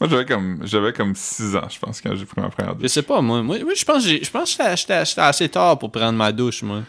Moi, 0.00 0.10
j'avais 0.10 0.24
comme, 0.26 0.58
j'avais 0.64 0.92
comme 0.92 1.14
6 1.14 1.56
ans, 1.56 1.68
je 1.70 1.78
pense, 1.78 2.00
quand 2.00 2.14
j'ai 2.14 2.24
pris 2.26 2.40
ma 2.40 2.48
première 2.50 2.74
Je 2.74 2.80
douche. 2.82 2.90
sais 2.90 3.02
pas, 3.02 3.20
moi. 3.22 3.42
Moi, 3.42 3.58
moi, 3.60 3.72
je 3.74 3.84
pense 3.84 4.02
que 4.04 4.08
j'ai- 4.10 4.22
je 4.24 4.30
pense 4.30 4.58
j'étais- 4.76 4.92
assez 5.22 5.48
tard 5.48 5.78
pour 5.78 5.90
prendre 5.90 6.18
ma 6.18 6.30
douche, 6.32 6.62
moi. 6.62 6.82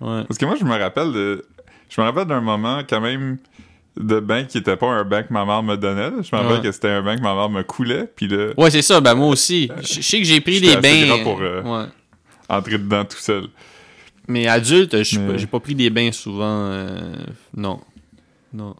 Ouais. 0.00 0.24
Parce 0.26 0.38
que 0.38 0.46
moi, 0.46 0.56
je 0.58 0.64
me 0.64 0.76
rappelle 0.78 1.12
de. 1.12 1.44
Je 1.90 2.00
me 2.00 2.06
rappelle 2.06 2.24
d'un 2.26 2.40
moment, 2.40 2.80
quand 2.88 3.00
même, 3.00 3.36
de 3.96 4.20
bain 4.20 4.44
qui 4.44 4.58
était 4.58 4.76
pas 4.76 4.86
un 4.86 5.04
bain 5.04 5.22
que 5.24 5.32
ma 5.32 5.44
mère 5.44 5.62
me 5.62 5.76
donnait. 5.76 6.10
là. 6.10 6.16
Je 6.22 6.34
me 6.34 6.40
rappelle 6.40 6.58
Ouais. 6.58 6.62
que 6.62 6.72
c'était 6.72 6.88
un 6.88 7.02
bain 7.02 7.16
que 7.16 7.22
ma 7.22 7.34
mère 7.34 7.50
me 7.50 7.62
coulait, 7.62 8.10
puis 8.14 8.26
là, 8.28 8.52
Ouais, 8.56 8.70
c'est 8.70 8.80
ça, 8.82 9.00
ben 9.00 9.14
moi 9.14 9.26
aussi. 9.28 9.70
Je 9.82 9.94
je 9.94 10.00
sais 10.00 10.18
que 10.18 10.24
j'ai 10.24 10.40
pris 10.40 10.60
des 10.60 10.76
bains. 10.76 11.22
pour, 11.22 11.40
euh, 11.42 11.60
ouais. 11.62 11.88
entrer 12.48 12.78
dedans 12.78 13.04
tout 13.04 13.18
seul. 13.18 13.48
Mais 14.28 14.46
adulte, 14.46 14.96
je 14.96 15.02
suis 15.02 15.18
Mais- 15.18 15.32
pas- 15.32 15.36
j'ai 15.36 15.46
pas 15.46 15.60
pris 15.60 15.74
des 15.74 15.90
bains 15.90 16.12
souvent. 16.12 16.68
euh, 16.70 17.12
non. 17.56 17.80
Non. 18.54 18.74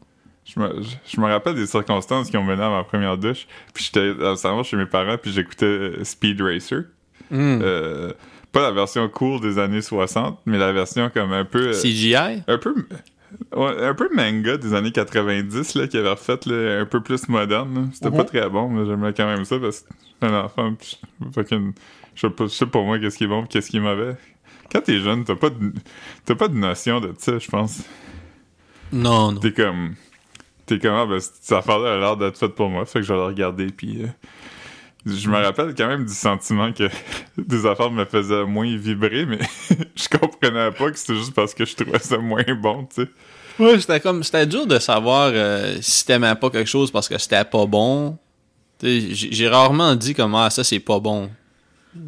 Je 0.53 0.59
me, 0.61 0.83
je, 0.83 0.97
je 1.15 1.21
me 1.21 1.27
rappelle 1.27 1.55
des 1.55 1.67
circonstances 1.67 2.29
qui 2.31 2.37
ont 2.37 2.43
mené 2.45 2.63
à 2.63 2.71
ma 2.71 2.83
première 2.85 3.17
douche. 3.17 3.47
Puis 3.73 3.85
j'étais 3.85 4.15
dans 4.15 4.31
le 4.31 4.37
salon 4.37 4.63
chez 4.65 4.77
mes 4.77 4.87
parents, 4.87 5.17
puis 5.17 5.31
j'écoutais 5.33 5.65
euh, 5.67 6.05
Speed 6.05 6.41
Racer. 6.41 6.85
Hmm. 7.31 7.61
Euh, 7.63 8.13
pas 8.51 8.63
la 8.63 8.73
version 8.73 9.09
cool 9.09 9.41
des 9.41 9.59
années 9.61 9.83
60, 9.83 10.41
mais 10.47 10.59
la 10.59 10.73
version 10.73 11.09
comme 11.15 11.33
un 11.33 11.45
peu. 11.45 11.69
euh, 11.69 11.73
CGI? 11.81 12.43
un 12.49 12.59
peu. 12.59 12.75
Ouais, 13.55 13.85
un 13.87 13.95
peu 13.95 14.09
manga 14.13 14.57
des 14.57 14.75
années 14.75 14.91
90 14.91 15.77
là, 15.77 15.87
qui 15.87 15.97
avait 15.97 16.09
refait 16.11 16.39
là, 16.47 16.81
un 16.81 16.85
peu 16.87 17.01
plus 17.01 17.29
moderne. 17.29 17.91
C'était 17.93 18.11
pas 18.11 18.19
Mhm. 18.19 18.25
très 18.25 18.49
bon, 18.49 18.69
mais 18.69 18.85
j'aimais 18.87 19.13
quand 19.17 19.27
même 19.27 19.45
ça 19.45 19.57
parce 19.61 19.81
que 19.83 19.89
j'étais 20.21 20.35
un 20.35 20.41
enfant. 20.41 20.75
je- 20.83 21.27
fucking- 21.41 21.73
je 22.17 22.21
sais 22.23 22.31
pas, 22.31 22.45
je 22.47 22.49
sais 22.51 22.67
pour 22.67 22.85
moi 22.85 22.99
qu'est-ce 22.99 23.17
qui 23.19 23.25
est 23.25 23.29
bon 23.29 23.47
qu'est-ce 23.47 23.71
qui 23.71 23.77
est 23.77 23.81
mauvais. 23.81 24.17
Quand 24.73 24.81
t'es 24.81 24.99
jeune, 24.99 25.23
t'as 25.23 25.37
pas 25.37 25.51
de, 25.51 25.73
t'as 26.25 26.35
pas 26.35 26.49
de 26.49 26.57
notion 26.57 26.99
de 27.01 27.15
ça, 27.19 27.39
je 27.39 27.49
pense. 27.49 27.85
Non, 28.93 29.31
non. 29.33 29.39
T'es 29.41 29.53
comme. 29.53 29.95
T'es 30.71 30.79
comme, 30.79 30.95
ah, 30.95 31.05
ben, 31.07 31.19
cette 31.19 31.51
affaire-là 31.53 31.95
a 31.95 31.99
l'air 31.99 32.17
d'être 32.17 32.39
faite 32.39 32.55
pour 32.55 32.69
moi, 32.69 32.85
fait 32.87 33.01
que 33.01 33.05
je 33.05 33.13
vais 33.13 33.19
la 33.19 33.27
regarder, 33.27 33.67
puis. 33.67 34.03
euh, 34.05 34.07
je 35.07 35.29
me 35.31 35.37
rappelle 35.43 35.75
quand 35.75 35.89
même 35.89 36.05
du 36.05 36.13
sentiment 36.13 36.73
que 36.73 36.89
des 37.39 37.67
affaires 37.67 37.91
me 37.91 38.05
faisaient 38.05 38.45
moins 38.45 38.77
vibrer, 38.77 39.27
mais 39.27 39.39
je 39.97 40.09
comprenais 40.17 40.71
pas 40.73 40.91
que 40.91 40.97
c'était 40.99 41.17
juste 41.17 41.35
parce 41.35 41.55
que 41.55 41.65
je 41.65 41.75
trouvais 41.75 41.99
ça 41.99 42.19
moins 42.19 42.45
bon, 42.61 42.85
tu 42.87 43.03
sais. 43.03 43.09
Ouais, 43.59 43.81
c'était 43.81 43.99
comme. 44.01 44.23
C'était 44.23 44.47
dur 44.47 44.67
de 44.67 44.79
savoir 44.79 45.31
euh, 45.35 45.77
si 45.81 46.07
t'aimais 46.07 46.35
pas 46.35 46.51
quelque 46.51 46.69
chose 46.69 46.91
parce 46.91 47.09
que 47.09 47.19
c'était 47.19 47.45
pas 47.45 47.67
bon. 47.67 48.17
J'ai 48.83 49.49
rarement 49.49 49.95
dit 49.97 50.15
comme 50.15 50.35
ah 50.35 50.49
ça 50.51 50.65
c'est 50.65 50.81
pas 50.81 51.01
bon. 51.01 51.31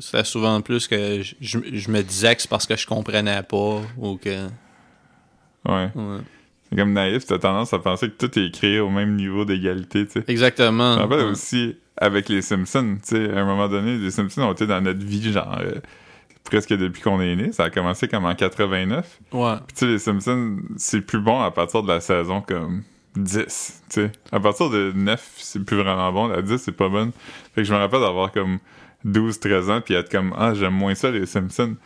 C'était 0.01 0.25
souvent 0.25 0.61
plus 0.63 0.87
que 0.87 1.21
je, 1.23 1.35
je- 1.41 1.59
je 1.73 1.91
me 1.91 2.03
disais 2.03 2.35
que 2.37 2.43
c'est 2.43 2.49
parce 2.49 2.65
que 2.67 2.77
je 2.77 2.87
comprenais 2.87 3.43
pas 3.43 3.81
ou 3.99 4.17
que. 4.17 4.47
Ouais. 5.69 5.91
ouais. 5.95 6.19
Comme 6.77 6.93
naïf, 6.93 7.27
t'as 7.27 7.39
tendance 7.39 7.73
à 7.73 7.79
penser 7.79 8.09
que 8.11 8.27
tout 8.27 8.39
est 8.39 8.51
créé 8.53 8.81
au 8.81 8.89
même 8.91 9.15
niveau 9.17 9.45
d'égalité, 9.45 10.07
tu 10.07 10.13
sais. 10.13 10.25
Exactement. 10.29 10.93
Je 10.95 10.99
me 10.99 11.03
rappelle 11.03 11.19
Ouais. 11.27 11.31
aussi 11.33 11.77
avec 11.99 12.29
les 12.29 12.41
Simpsons, 12.43 12.97
tu 13.07 13.17
sais, 13.17 13.31
à 13.31 13.41
un 13.41 13.45
moment 13.45 13.69
donné, 13.69 13.99
les 13.99 14.11
Simpsons 14.11 14.43
ont 14.43 14.53
été 14.53 14.67
dans 14.67 14.81
notre 14.81 15.05
vie, 15.05 15.33
genre, 15.33 15.59
euh, 15.61 15.75
presque 16.45 16.73
depuis 16.73 17.03
qu'on 17.03 17.21
est 17.21 17.37
né. 17.37 17.53
Ça 17.53 17.65
a 17.65 17.71
commencé 17.71 18.09
comme 18.09 18.25
en 18.25 18.35
89. 18.35 19.19
Ouais. 19.33 19.55
Puis 19.67 19.75
tu 19.75 19.79
sais, 19.81 19.87
les 19.87 19.99
Simpsons, 19.99 20.57
c'est 20.77 21.03
plus 21.03 21.21
bon 21.21 21.41
à 21.43 21.51
partir 21.51 21.83
de 21.83 21.89
la 21.89 22.01
saison 22.01 22.41
comme 22.41 22.83
10, 23.17 23.83
tu 23.91 24.01
sais. 24.01 24.13
À 24.33 24.41
partir 24.41 24.71
de 24.71 24.93
9, 24.95 25.33
c'est 25.37 25.65
plus 25.65 25.77
vraiment 25.77 26.11
bon. 26.13 26.29
La 26.29 26.41
10, 26.43 26.57
c'est 26.59 26.73
pas 26.73 26.89
bonne. 26.89 27.13
Fait 27.55 27.61
que 27.61 27.65
je 27.65 27.73
me 27.75 27.79
rappelle 27.79 28.01
d'avoir 28.01 28.33
comme 28.33 28.59
12, 29.05 29.39
13 29.41 29.71
ans, 29.71 29.81
puis 29.83 29.95
être 29.95 30.11
comme, 30.11 30.33
ah, 30.39 30.55
j'aime 30.55 30.75
moins 30.75 30.95
ça, 30.95 31.11
les 31.11 31.27
Simpsons. 31.27 31.77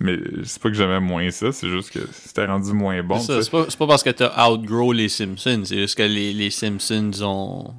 Mais 0.00 0.18
c'est 0.44 0.60
pas 0.60 0.68
que 0.68 0.74
j'aimais 0.74 1.00
moins 1.00 1.30
ça, 1.30 1.52
c'est 1.52 1.68
juste 1.68 1.90
que 1.90 2.00
c'était 2.12 2.46
rendu 2.46 2.72
moins 2.72 3.02
bon, 3.02 3.20
C'est 3.20 3.50
pas, 3.50 3.64
pas 3.64 3.86
parce 3.86 4.02
que 4.02 4.10
t'as 4.10 4.48
outgrow 4.48 4.92
les 4.92 5.08
Simpsons, 5.08 5.62
c'est 5.64 5.78
juste 5.78 5.96
que 5.96 6.02
les, 6.02 6.32
les 6.32 6.50
Simpsons 6.50 7.10
ont. 7.22 7.74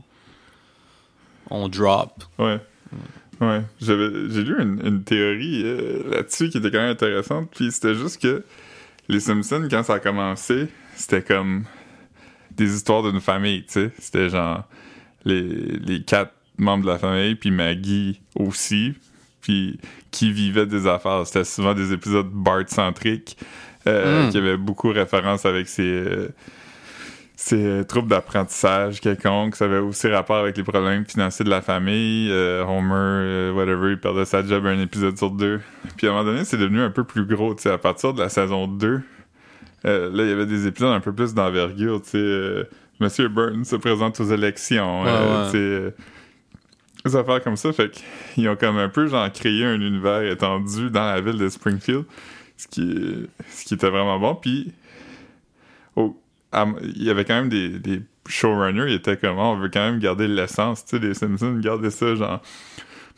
ont 1.49 1.67
drop. 1.67 2.23
Ouais. 2.39 2.59
Ouais. 3.41 3.61
J'ai 3.81 3.95
lu 3.95 4.55
une, 4.61 4.79
une 4.85 5.03
théorie 5.03 5.63
euh, 5.65 6.09
là-dessus 6.09 6.49
qui 6.49 6.59
était 6.59 6.71
quand 6.71 6.79
même 6.79 6.91
intéressante. 6.91 7.49
Puis 7.53 7.71
c'était 7.71 7.95
juste 7.95 8.21
que 8.21 8.43
les 9.09 9.19
Simpsons, 9.19 9.67
quand 9.69 9.83
ça 9.83 9.95
a 9.95 9.99
commencé, 9.99 10.67
c'était 10.95 11.23
comme 11.23 11.65
des 12.51 12.73
histoires 12.73 13.03
d'une 13.03 13.19
famille, 13.19 13.65
tu 13.65 13.73
sais. 13.73 13.91
C'était 13.99 14.29
genre 14.29 14.63
les, 15.25 15.41
les 15.41 16.03
quatre 16.03 16.33
membres 16.57 16.85
de 16.85 16.89
la 16.89 16.99
famille, 16.99 17.35
puis 17.35 17.51
Maggie 17.51 18.21
aussi, 18.35 18.93
puis 19.43 19.79
qui 20.09 20.31
vivaient 20.31 20.65
des 20.65 20.87
affaires. 20.87 21.21
C'était 21.27 21.43
souvent 21.43 21.75
des 21.75 21.93
épisodes 21.93 22.29
Bart-centriques, 22.31 23.37
euh, 23.85 24.25
Mm. 24.27 24.29
qui 24.31 24.37
avaient 24.39 24.57
beaucoup 24.57 24.89
référence 24.89 25.45
avec 25.45 25.67
ces... 25.67 25.83
euh, 25.83 26.29
ces 27.35 27.65
euh, 27.65 27.83
troubles 27.83 28.07
d'apprentissage 28.09 29.01
quelconques, 29.01 29.55
ça 29.57 29.65
avait 29.65 29.79
aussi 29.79 30.07
rapport 30.07 30.37
avec 30.37 30.55
les 30.55 30.63
problèmes 30.63 31.03
financiers 31.05 31.43
de 31.43 31.49
la 31.49 31.61
famille. 31.61 32.29
Euh, 32.31 32.63
Homer, 32.63 33.51
whatever, 33.57 33.91
il 33.91 33.99
perdait 33.99 34.23
sa 34.23 34.45
job 34.45 34.65
un 34.65 34.79
épisode 34.79 35.17
sur 35.17 35.29
deux. 35.31 35.59
Puis 35.97 36.07
à 36.07 36.11
un 36.11 36.13
moment 36.13 36.25
donné, 36.25 36.45
c'est 36.45 36.57
devenu 36.57 36.79
un 36.81 36.91
peu 36.91 37.03
plus 37.03 37.25
gros, 37.25 37.53
à 37.67 37.77
partir 37.77 38.13
de 38.13 38.21
la 38.21 38.29
saison 38.29 38.67
2. 38.67 39.01
euh, 39.85 40.09
là, 40.13 40.23
il 40.23 40.29
y 40.29 40.31
avait 40.31 40.45
des 40.45 40.67
épisodes 40.67 40.93
un 40.93 41.01
peu 41.01 41.11
plus 41.11 41.33
d'envergure, 41.33 42.01
Monsieur 43.01 43.27
Burns 43.27 43.65
se 43.65 43.75
présente 43.75 44.19
aux 44.21 44.31
élections, 44.31 45.01
Ouais, 45.01 45.09
ouais. 45.11 45.93
Des 47.05 47.15
affaires 47.15 47.43
comme 47.43 47.57
ça. 47.57 47.71
Fait 47.73 47.91
qu'ils 48.33 48.47
ont 48.49 48.55
comme 48.55 48.77
un 48.77 48.89
peu, 48.89 49.07
genre, 49.07 49.31
créé 49.31 49.65
un 49.65 49.79
univers 49.81 50.23
étendu 50.23 50.89
dans 50.89 51.05
la 51.05 51.21
ville 51.21 51.37
de 51.37 51.49
Springfield, 51.49 52.05
ce 52.57 52.67
qui, 52.67 53.27
ce 53.49 53.65
qui 53.65 53.73
était 53.73 53.89
vraiment 53.89 54.19
bon. 54.19 54.35
Puis, 54.35 54.71
à- 56.51 56.67
il 56.83 57.03
y 57.03 57.09
avait 57.09 57.25
quand 57.25 57.35
même 57.35 57.49
des, 57.49 57.69
des 57.79 58.01
showrunners, 58.27 58.91
ils 58.91 58.95
étaient 58.95 59.17
comme, 59.17 59.37
Ah, 59.39 59.43
on 59.45 59.57
veut 59.57 59.69
quand 59.69 59.81
même 59.85 59.99
garder 59.99 60.27
l'essence, 60.27 60.85
tu 60.85 60.97
sais, 60.97 61.03
les 61.05 61.13
Simpsons, 61.13 61.59
garder 61.59 61.89
ça, 61.89 62.15
genre, 62.15 62.41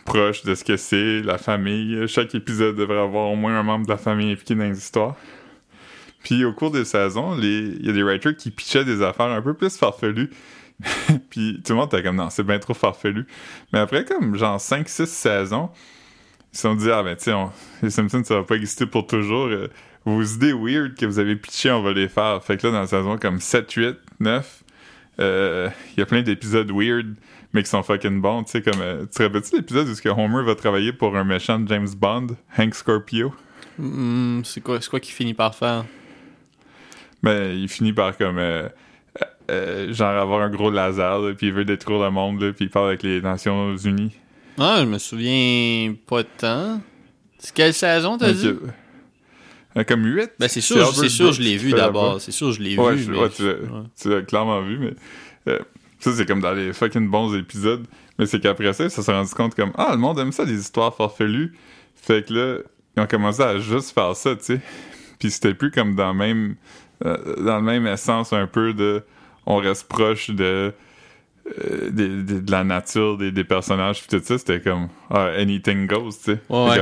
proche 0.05 0.43
de 0.43 0.55
ce 0.55 0.63
que 0.63 0.77
c'est, 0.77 1.21
la 1.21 1.37
famille. 1.37 2.07
Chaque 2.07 2.33
épisode 2.35 2.75
devrait 2.75 2.99
avoir 2.99 3.29
au 3.31 3.35
moins 3.35 3.57
un 3.59 3.63
membre 3.63 3.85
de 3.85 3.91
la 3.91 3.97
famille 3.97 4.31
impliqué 4.31 4.55
dans 4.55 4.63
les 4.63 4.77
histoires. 4.77 5.15
Puis 6.23 6.43
au 6.43 6.53
cours 6.53 6.71
des 6.71 6.85
saisons, 6.85 7.37
il 7.39 7.85
y 7.85 7.89
a 7.89 7.91
des 7.93 8.03
writers 8.03 8.35
qui 8.35 8.49
pitchaient 8.51 8.85
des 8.85 9.01
affaires 9.03 9.27
un 9.27 9.41
peu 9.41 9.53
plus 9.53 9.77
farfelues. 9.77 10.29
Puis 11.29 11.61
tout 11.65 11.73
le 11.73 11.79
monde 11.79 11.93
était 11.93 12.03
comme, 12.03 12.15
non, 12.17 12.29
c'est 12.29 12.43
bien 12.43 12.59
trop 12.59 12.73
farfelu. 12.73 13.25
Mais 13.71 13.79
après, 13.79 14.03
comme 14.05 14.35
genre 14.35 14.57
5-6 14.59 15.05
saisons, 15.05 15.69
ils 16.53 16.57
se 16.57 16.61
sont 16.63 16.75
dit, 16.75 16.89
ah 16.91 17.03
ben, 17.03 17.15
tu 17.15 17.23
sais, 17.25 17.33
on- 17.33 17.51
les 17.81 17.89
Simpsons, 17.89 18.23
ça 18.23 18.35
va 18.35 18.43
pas 18.43 18.55
exister 18.55 18.85
pour 18.85 19.07
toujours. 19.07 19.45
Euh, 19.47 19.67
vos 20.05 20.21
idées 20.21 20.53
weird 20.53 20.95
que 20.95 21.05
vous 21.05 21.17
avez 21.17 21.35
pitchées, 21.35 21.71
on 21.71 21.81
va 21.81 21.91
les 21.91 22.07
faire. 22.07 22.43
Fait 22.43 22.57
que 22.57 22.67
là, 22.67 22.73
dans 22.73 22.79
la 22.81 22.87
saison 22.87 23.17
comme 23.17 23.39
7, 23.39 23.71
8, 23.71 23.97
9, 24.19 24.63
euh, 25.19 25.69
il 25.95 25.99
y 25.99 26.03
a 26.03 26.05
plein 26.05 26.21
d'épisodes 26.21 26.69
weird, 26.71 27.15
mais 27.53 27.63
qui 27.63 27.69
sont 27.69 27.81
fucking 27.81 28.21
bons. 28.21 28.43
Tu 28.43 28.51
sais, 28.51 28.61
comme, 28.61 28.81
euh, 28.81 29.01
tu 29.03 29.17
te 29.17 29.23
rappelles-tu 29.23 29.55
l'épisode 29.55 29.87
où 29.87 30.09
Homer 30.21 30.43
va 30.43 30.53
travailler 30.55 30.93
pour 30.93 31.15
un 31.17 31.23
méchant 31.23 31.57
de 31.59 31.67
James 31.69 31.87
Bond, 31.97 32.27
Hank 32.57 32.75
Scorpio? 32.75 33.33
Hmm, 33.79 34.41
c'est 34.43 34.61
quoi, 34.61 34.79
c'est 34.79 34.89
quoi 34.89 34.99
qu'il 34.99 35.13
finit 35.15 35.33
par 35.33 35.55
faire? 35.55 35.85
Ben, 37.23 37.51
il 37.57 37.67
finit 37.67 37.93
par 37.93 38.15
comme. 38.17 38.37
euh, 38.37 38.69
euh, 39.51 39.93
genre 39.93 40.09
avoir 40.19 40.41
un 40.41 40.49
gros 40.49 40.71
laser, 40.71 41.19
là, 41.19 41.33
puis 41.33 41.47
il 41.47 41.53
veut 41.53 41.65
détruire 41.65 41.99
le 42.01 42.09
monde, 42.11 42.41
là, 42.41 42.51
puis 42.53 42.65
il 42.65 42.69
parle 42.71 42.87
avec 42.89 43.03
les 43.03 43.21
Nations 43.21 43.75
Unies. 43.77 44.15
Ah, 44.57 44.77
je 44.79 44.85
me 44.85 44.97
souviens 44.97 45.93
pas 46.07 46.23
de 46.23 46.27
temps. 46.37 46.81
C'est 47.37 47.53
quelle 47.53 47.73
saison, 47.73 48.17
t'as 48.17 48.27
Donc, 48.31 48.37
dit? 48.37 48.53
euh, 49.77 49.83
comme 49.83 50.05
8. 50.05 50.31
Ben, 50.39 50.47
c'est 50.47 50.61
sûr, 50.61 50.87
c'est 50.95 51.09
sûr, 51.09 51.31
je 51.31 51.41
l'ai 51.41 51.57
vu 51.57 51.71
d'abord. 51.71 52.21
C'est 52.21 52.31
sûr, 52.31 52.51
je 52.51 52.61
l'ai 52.61 52.77
ouais, 52.77 52.95
vu. 52.95 53.03
je- 53.03 53.11
mais- 53.11 53.17
ouais, 53.19 53.29
tu 53.29 53.43
l'as- 53.43 53.53
ouais. 53.53 53.83
tu 54.01 54.09
l'as 54.09 54.21
clairement 54.21 54.61
vu, 54.61 54.77
mais. 54.79 54.93
euh, 55.49 55.59
ça, 55.99 56.13
c'est 56.13 56.25
comme 56.25 56.41
dans 56.41 56.53
les 56.53 56.71
fucking 56.73 57.09
bons 57.09 57.35
épisodes. 57.35 57.85
Mais 58.17 58.25
c'est 58.25 58.39
qu'après 58.39 58.71
ça, 58.73 58.87
ça 58.89 59.01
s'est 59.03 59.11
rendu 59.11 59.33
compte 59.33 59.55
comme 59.55 59.71
Ah, 59.77 59.89
le 59.91 59.97
monde 59.97 60.17
aime 60.19 60.31
ça, 60.31 60.45
des 60.45 60.59
histoires 60.59 60.95
farfelues. 60.95 61.53
Fait 61.95 62.25
que 62.25 62.33
là, 62.33 62.57
ils 62.95 63.01
ont 63.03 63.07
commencé 63.07 63.41
à 63.41 63.57
juste 63.59 63.91
faire 63.93 64.15
ça, 64.15 64.35
tu 64.35 64.43
sais. 64.43 64.61
Puis 65.19 65.31
c'était 65.31 65.53
plus 65.53 65.71
comme 65.71 65.95
dans 65.95 66.13
même. 66.13 66.55
euh, 67.05 67.17
dans 67.43 67.57
le 67.57 67.63
même 67.63 67.85
essence 67.87 68.31
un 68.31 68.47
peu 68.47 68.73
de. 68.73 69.03
On 69.45 69.57
reste 69.57 69.87
proche 69.87 70.29
de. 70.29 70.73
euh, 71.47 71.89
de 71.91 72.51
la 72.51 72.63
nature 72.63 73.17
des, 73.17 73.31
des 73.31 73.43
personnages 73.43 74.01
puis 74.01 74.17
tout 74.17 74.25
ça 74.25 74.37
c'était 74.39 74.59
comme 74.61 74.87
ah, 75.11 75.25
anything 75.37 75.85
goes 75.85 76.09
tu 76.09 76.31
sais 76.33 76.39
Ouais, 76.49 76.75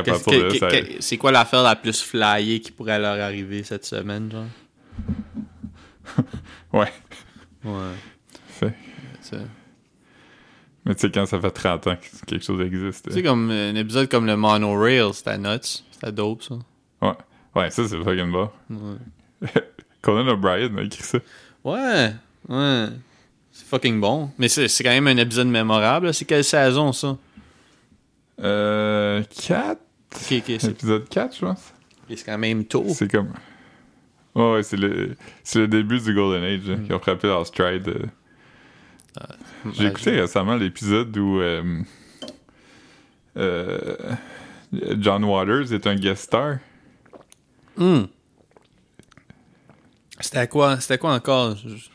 ça- 0.60 0.68
c'est 1.02 1.18
quoi 1.18 1.32
l'affaire 1.34 1.64
la 1.64 1.76
plus 1.76 2.02
flyée 2.02 2.62
qui 2.62 2.72
pourrait 2.72 2.98
leur 3.00 3.20
arriver 3.20 3.64
cette 3.64 3.84
semaine, 3.84 4.32
genre? 4.32 4.46
ouais 6.74 6.92
Ouais. 7.66 8.74
C'est 9.22 9.38
mais 10.86 10.96
tu 10.96 11.02
sais 11.02 11.12
quand 11.12 11.26
ça 11.26 11.40
fait 11.40 11.52
30 11.52 11.88
ans 11.88 11.96
que 11.96 12.26
quelque 12.26 12.44
chose 12.44 12.60
existe 12.60 13.08
comme 13.24 13.50
euh, 13.52 13.72
un 13.72 13.76
épisode 13.76 14.10
comme 14.10 14.26
le 14.26 14.36
Monorail, 14.36 15.14
c'était 15.14 15.38
nuts. 15.38 15.82
C'était 15.92 16.12
dope, 16.12 16.44
ça. 16.44 16.56
Ouais, 17.02 17.14
ouais, 17.56 17.70
ça 17.72 17.88
c'est 17.88 17.98
fucking 18.04 18.32
bon. 18.32 18.50
Ouais. 18.70 19.50
Conan 20.02 20.28
O'Brien 20.28 20.76
a 20.78 20.82
écrit 20.82 21.04
ça. 21.04 21.20
Ouais, 21.64 22.14
ouais. 22.50 22.88
C'est 23.52 23.66
fucking 23.68 24.00
bon. 24.02 24.32
Mais 24.38 24.48
c'est 24.48 24.68
c'est 24.68 24.84
quand 24.84 24.90
même 24.90 25.08
un 25.08 25.18
épisode 25.18 25.48
mémorable. 25.48 26.14
C'est 26.14 26.26
quelle 26.26 26.44
saison, 26.44 26.92
ça? 26.92 27.18
Euh. 28.42 29.24
4 29.48 29.80
Ok, 30.16 30.22
ok, 30.32 30.44
c'est 30.60 30.66
Épisode 30.70 31.10
4, 31.10 31.36
je 31.36 31.40
pense. 31.46 31.74
c'est 32.08 32.24
quand 32.26 32.38
même 32.38 32.66
tôt. 32.66 32.86
C'est 32.90 33.10
comme. 33.12 33.34
Ouais, 34.36 34.54
ouais, 34.54 34.64
c'est 34.64 34.78
le, 34.78 35.16
c'est 35.44 35.60
le 35.60 35.68
début 35.68 36.00
du 36.00 36.14
Golden 36.14 36.44
Age. 36.44 36.62
Mm. 36.62 36.72
là, 36.72 36.78
Ils 36.90 36.94
ont 36.96 37.00
frappé 37.00 37.28
leur 37.28 37.46
stride. 37.46 37.88
euh. 37.88 38.06
J'ai 39.74 39.84
Ouais, 39.86 39.90
écouté 39.92 40.20
récemment 40.20 40.56
l'épisode 40.56 41.16
où. 41.18 41.40
euh, 41.40 41.82
euh, 43.38 43.96
John 45.00 45.24
Waters 45.24 45.72
est 45.74 45.86
un 45.86 45.96
guest 45.96 46.24
star. 46.24 46.58
Hmm. 47.78 48.04
C'était 50.20 50.48
quoi? 50.48 50.80
C'était 50.80 50.98
quoi 50.98 51.14
encore? 51.14 51.56
Je- 51.58 51.90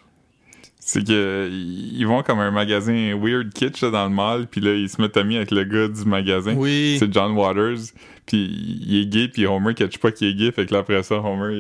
C'est 0.91 1.07
que 1.07 1.51
ils 1.53 2.05
vont 2.07 2.23
comme 2.23 2.39
un 2.39 2.51
magasin 2.51 3.15
weird 3.15 3.53
kitsch 3.53 3.83
là, 3.83 3.91
dans 3.91 4.05
le 4.09 4.15
mall, 4.15 4.47
puis 4.47 4.63
là 4.63 4.73
ils 4.73 4.89
se 4.89 4.99
mettent 5.03 5.19
amis 5.19 5.37
avec 5.37 5.51
le 5.51 5.65
gars 5.65 5.87
du 5.87 6.03
magasin. 6.07 6.55
Oui. 6.57 6.97
C'est 6.99 7.13
John 7.13 7.33
Waters, 7.33 7.93
puis 8.25 8.47
il 8.87 9.03
est 9.03 9.07
gay, 9.07 9.29
puis 9.29 9.47
Homer 9.47 9.75
catch 9.75 9.99
pas 9.99 10.13
qu'il 10.13 10.29
est 10.29 10.35
gay, 10.35 10.51
fait 10.51 10.65
que 10.65 10.73
là 10.73 10.81
après 10.81 11.03
ça, 11.03 11.17
Homer, 11.17 11.55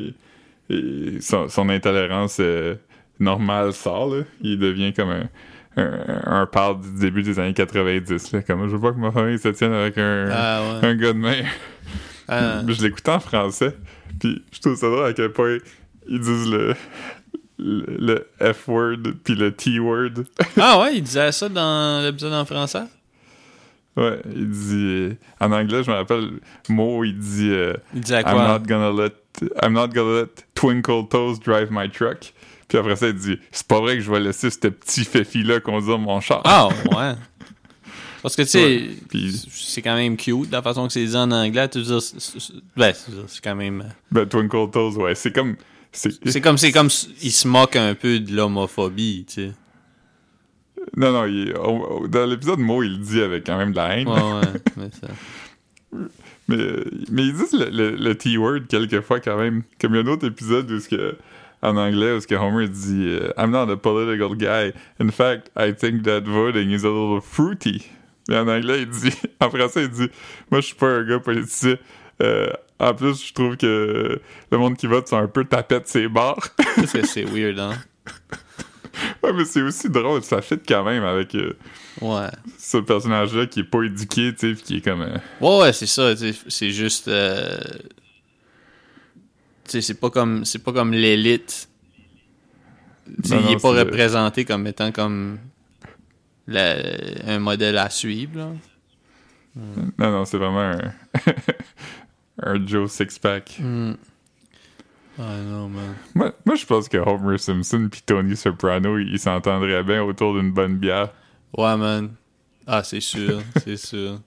il- 0.70 0.74
il- 0.74 1.20
son, 1.22 1.46
son 1.50 1.68
intolérance 1.68 2.38
euh, 2.40 2.76
normale 3.20 3.74
sort, 3.74 4.14
là. 4.14 4.22
Il 4.40 4.58
devient 4.58 4.94
comme 4.94 5.10
un, 5.10 5.28
un, 5.76 6.40
un 6.42 6.46
père 6.46 6.76
du 6.76 6.88
début 6.98 7.22
des 7.22 7.38
années 7.38 7.52
90, 7.52 8.32
là. 8.32 8.40
Comme 8.40 8.66
je 8.66 8.76
veux 8.76 8.80
pas 8.80 8.92
que 8.92 8.98
ma 8.98 9.12
famille 9.12 9.38
se 9.38 9.48
tienne 9.48 9.74
avec 9.74 9.98
un, 9.98 10.28
Ah 10.32 10.62
ouais. 10.80 10.88
un 10.88 10.94
gars 10.94 11.12
de 11.12 11.18
main. 11.18 11.42
Ah. 12.28 12.62
Je 12.66 12.82
l'écoutais 12.82 13.10
en 13.10 13.20
français, 13.20 13.74
puis 14.20 14.42
je 14.52 14.60
trouve 14.60 14.76
ça 14.76 14.86
drôle 14.88 15.04
à 15.04 15.12
quel 15.12 15.32
point 15.32 15.58
ils 16.08 16.18
disent 16.20 16.50
le, 16.50 16.74
le, 17.58 18.28
F-word, 18.40 18.98
puis 19.24 19.34
le 19.34 19.52
T-word. 19.52 20.24
Ah 20.60 20.80
ouais, 20.80 20.96
il 20.96 21.02
disait 21.02 21.32
ça 21.32 21.48
dans 21.48 22.04
l'épisode 22.04 22.32
en 22.32 22.44
français? 22.44 22.84
Ouais, 23.96 24.20
il 24.34 24.48
dit. 24.48 25.16
en 25.40 25.50
anglais, 25.50 25.82
je 25.82 25.90
me 25.90 25.96
rappelle, 25.96 26.30
mot, 26.68 27.02
il 27.04 27.18
dit. 27.18 27.50
euh, 27.50 27.74
Il 27.94 28.00
disait 28.00 28.20
I'm 28.20 28.32
quoi? 28.32 28.58
not 28.58 28.64
gonna 28.66 28.90
let 28.92 29.12
I'm 29.62 29.72
not 29.72 29.88
gonna 29.88 30.22
let 30.22 30.44
Twinkle 30.54 31.08
Toes 31.08 31.38
drive 31.44 31.68
my 31.70 31.88
truck. 31.90 32.32
Puis 32.68 32.78
après 32.78 32.96
ça, 32.96 33.08
il 33.08 33.14
dit 33.14 33.38
C'est 33.50 33.66
pas 33.66 33.80
vrai 33.80 33.96
que 33.96 34.02
je 34.02 34.10
vais 34.10 34.20
laisser 34.20 34.50
ce 34.50 34.58
petit 34.68 35.04
féfi-là 35.04 35.58
conduire 35.60 35.98
mon 35.98 36.20
char. 36.20 36.42
Ah 36.44 36.68
ouais. 36.68 37.14
Parce 38.22 38.34
que 38.36 38.42
tu 38.42 38.48
sais, 38.48 38.88
Ouais, 39.14 39.30
c'est 39.50 39.80
quand 39.82 39.94
même 39.94 40.16
cute 40.16 40.50
la 40.50 40.60
façon 40.62 40.86
que 40.86 40.92
c'est 40.92 41.04
dit 41.04 41.16
en 41.16 41.30
anglais. 41.30 41.68
Tu 41.68 41.78
veux 41.78 41.84
dire, 41.84 42.02
c'est- 42.02 42.18
c'est- 42.20 42.52
ben, 42.76 42.92
c'est 42.92 43.12
c'est 43.26 43.42
quand 43.42 43.54
même. 43.54 43.80
euh, 43.80 43.90
Ben, 44.12 44.26
Twinkle 44.26 44.70
Toes, 44.72 44.96
ouais, 44.98 45.14
c'est 45.14 45.32
comme. 45.32 45.56
C'est... 45.98 46.40
Comme, 46.40 46.58
c'est 46.58 46.70
comme, 46.72 46.88
il 47.22 47.32
se 47.32 47.48
moque 47.48 47.74
un 47.76 47.94
peu 47.94 48.20
de 48.20 48.34
l'homophobie, 48.34 49.24
tu 49.26 49.34
sais. 49.46 49.52
Non, 50.96 51.12
non, 51.12 51.24
il- 51.26 51.52
dans 52.08 52.24
l'épisode 52.26 52.60
Mo, 52.60 52.82
il 52.82 52.92
le 52.92 52.98
dit 52.98 53.20
avec 53.20 53.44
quand 53.44 53.58
même 53.58 53.72
de 53.72 53.76
la 53.76 53.96
haine. 53.98 54.08
Ouais, 54.08 54.14
ouais. 54.14 54.60
mais 54.76 54.90
ça- 54.90 55.08
Mais, 56.50 56.56
mais 57.10 57.26
ils 57.26 57.34
disent 57.34 57.52
le, 57.52 57.68
le- 57.70 57.96
le 57.96 58.14
T-word 58.14 58.60
quelquefois 58.68 59.20
quand 59.20 59.36
même. 59.36 59.62
Comme 59.80 59.94
il 59.94 59.96
y 59.96 60.00
a 60.00 60.02
un 60.02 60.06
autre 60.06 60.26
épisode 60.26 60.70
où 60.70 60.80
ce 60.80 60.88
que, 60.88 61.16
en 61.60 61.76
anglais, 61.76 62.12
où 62.12 62.20
ce 62.20 62.26
que 62.26 62.34
Homer 62.36 62.68
dit 62.68 63.04
euh, 63.06 63.30
I'm 63.36 63.50
not 63.50 63.70
a 63.70 63.76
political 63.76 64.34
guy. 64.34 64.72
In 64.98 65.10
fact, 65.10 65.50
I 65.58 65.74
think 65.74 66.04
that 66.04 66.22
voting 66.22 66.70
is 66.70 66.84
a 66.86 66.88
little 66.90 67.20
fruity. 67.20 67.86
Mais 68.30 68.38
en 68.38 68.48
anglais, 68.48 68.82
il 68.82 68.88
dit, 68.88 69.12
en 69.40 69.50
français, 69.50 69.82
il 69.84 69.90
dit 69.90 70.08
Moi, 70.50 70.60
je 70.62 70.66
suis 70.68 70.74
pas 70.74 70.86
un 70.88 71.04
gars 71.04 71.18
politicien. 71.18 71.76
Euh, 72.22 72.48
en 72.80 72.94
plus, 72.94 73.26
je 73.26 73.32
trouve 73.32 73.56
que 73.56 74.20
le 74.50 74.58
monde 74.58 74.76
qui 74.76 74.86
vote 74.86 75.08
sont 75.08 75.16
un 75.18 75.26
peu 75.28 75.44
tapettes 75.44 75.88
ses 75.88 76.08
barres. 76.08 76.48
Parce 76.76 76.92
que 76.92 77.06
c'est 77.06 77.24
weird, 77.24 77.58
hein. 77.58 77.72
ouais, 79.22 79.32
mais 79.32 79.44
c'est 79.44 79.62
aussi 79.62 79.88
drôle, 79.90 80.22
ça 80.22 80.40
fit 80.42 80.58
quand 80.66 80.84
même 80.84 81.04
avec 81.04 81.34
euh, 81.34 81.56
Ouais. 82.00 82.28
ce 82.58 82.78
personnage-là 82.78 83.46
qui 83.46 83.60
est 83.60 83.64
pas 83.64 83.82
éduqué, 83.82 84.32
tu 84.34 84.54
sais, 84.56 84.62
qui 84.62 84.76
est 84.76 84.80
comme. 84.80 85.02
euh, 85.02 85.16
Ouais, 85.40 85.58
ouais, 85.62 85.72
c'est 85.72 85.86
ça, 85.86 86.14
tu 86.14 86.32
sais, 86.32 86.38
c'est 86.48 86.70
juste. 86.70 87.08
euh, 87.08 87.58
Tu 89.64 89.72
sais, 89.72 89.80
c'est 89.82 90.00
pas 90.00 90.10
comme, 90.10 90.44
c'est 90.44 90.60
pas 90.62 90.72
comme 90.72 90.92
l'élite. 90.92 91.68
Tu 93.22 93.28
sais, 93.28 93.34
Non, 93.36 93.42
il 93.46 93.52
est 93.52 93.60
pas 93.60 93.72
c'est- 93.72 93.80
représenté 93.80 94.44
comme 94.44 94.66
étant 94.66 94.92
comme 94.92 95.38
la- 96.46 96.76
un 97.26 97.38
modèle 97.38 97.76
à 97.78 97.90
suivre, 97.90 98.38
là. 98.38 98.48
Non, 99.98 100.10
non, 100.12 100.24
c'est 100.24 100.38
vraiment 100.38 100.60
un, 100.60 100.78
un 102.42 102.66
Joe 102.66 102.90
Sixpack. 102.90 103.58
Ah 105.20 105.36
non, 105.44 105.68
man. 105.68 105.94
Moi, 106.14 106.32
moi, 106.46 106.54
je 106.54 106.64
pense 106.64 106.88
que 106.88 106.96
Homer 106.98 107.38
Simpson 107.38 107.88
puis 107.90 108.02
Tony 108.06 108.36
Soprano, 108.36 108.98
ils 108.98 109.18
s'entendraient 109.18 109.82
bien 109.82 110.02
autour 110.04 110.34
d'une 110.34 110.52
bonne 110.52 110.76
bière. 110.76 111.10
Ouais, 111.56 111.76
man. 111.76 112.10
Ah, 112.66 112.84
c'est 112.84 113.00
sûr, 113.00 113.42
c'est 113.64 113.76
sûr. 113.76 114.20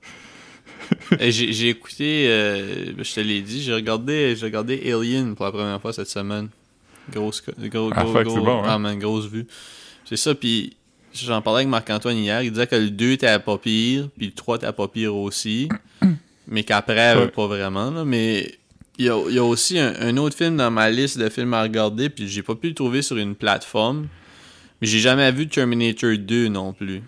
Et 1.20 1.32
J'ai 1.32 1.70
écouté, 1.70 2.28
euh, 2.28 2.94
je 2.98 3.14
te 3.14 3.20
l'ai 3.22 3.42
dit, 3.42 3.62
j'ai 3.62 3.74
regardé, 3.74 4.36
j'ai 4.36 4.46
regardé 4.46 4.92
Alien 4.92 5.36
pour 5.36 5.46
la 5.46 5.52
première 5.52 5.80
fois 5.82 5.94
cette 5.94 6.10
semaine. 6.10 6.50
Grosse, 7.12 7.42
gros, 7.70 7.92
Ah, 7.96 8.04
gros, 8.04 8.14
gros- 8.24 8.42
bon, 8.44 8.64
hein? 8.64 8.68
ah, 8.68 8.78
man, 8.80 9.00
grosse 9.00 9.28
vue. 9.28 9.48
C'est 10.06 10.18
ça, 10.18 10.36
puis 10.36 10.76
j'en 11.14 11.42
parlais 11.42 11.60
avec 11.60 11.70
Marc-Antoine 11.70 12.18
hier, 12.18 12.42
il 12.44 12.52
disait 12.52 12.68
que 12.68 12.76
le 12.76 12.90
2 12.90 13.12
était 13.12 13.40
pas 13.40 13.58
pire, 13.58 14.10
puis 14.18 14.26
le 14.28 14.34
3 14.34 14.58
était 14.58 14.72
pas 14.74 14.88
pire 14.90 15.16
aussi, 15.16 15.70
mais 16.52 16.64
qu'après, 16.64 17.16
euh, 17.16 17.22
Ouais. 17.22 17.28
pas 17.30 17.48
vraiment, 17.48 17.90
là, 17.90 18.06
mais 18.06 18.54
il 19.00 19.06
y 19.06 19.10
a, 19.10 19.18
y 19.30 19.40
a 19.40 19.44
aussi 19.44 19.80
un, 19.80 19.94
un 20.00 20.18
autre 20.18 20.38
film 20.38 20.58
dans 20.58 20.70
ma 20.70 20.90
liste 20.92 21.18
de 21.18 21.28
films 21.30 21.54
à 21.56 21.64
regarder, 21.64 22.10
puis 22.10 22.28
j'ai 22.28 22.44
pas 22.44 22.54
pu 22.56 22.68
le 22.68 22.74
trouver 22.76 23.02
sur 23.02 23.18
une 23.18 23.34
plateforme, 23.36 24.08
mais 24.82 24.88
j'ai 24.88 25.00
jamais 25.00 25.32
vu 25.32 25.48
Terminator 25.48 26.12
2 26.18 26.50
non 26.50 26.74
plus. 26.74 27.00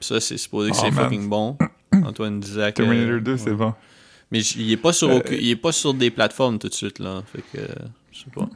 Puis 0.00 0.08
ça, 0.08 0.20
c'est 0.20 0.36
supposé 0.36 0.70
que 0.72 0.76
Oh, 0.76 0.80
c'est 0.84 0.92
fucking 0.92 1.28
bon. 1.28 1.56
Antoine 2.04 2.40
disait 2.40 2.70
que... 2.72 2.82
Terminator 2.82 3.20
2, 3.20 3.36
c'est 3.38 3.50
ouais. 3.50 3.56
bon. 3.56 3.72
Mais 4.30 4.40
il 4.40 4.70
est 4.72 4.76
pas 4.76 4.92
sur 4.92 5.08
Euh, 5.08 5.20
il 5.30 5.48
est 5.48 5.56
pas 5.56 5.72
sur 5.72 5.94
des 5.94 6.10
plateformes 6.10 6.58
tout 6.58 6.68
de 6.68 6.74
suite 6.74 6.98
là, 6.98 7.22
fait 7.32 7.40
que 7.52 7.62
euh, 7.62 7.74
je 8.12 8.18
sais 8.18 8.30
pas. 8.34 8.46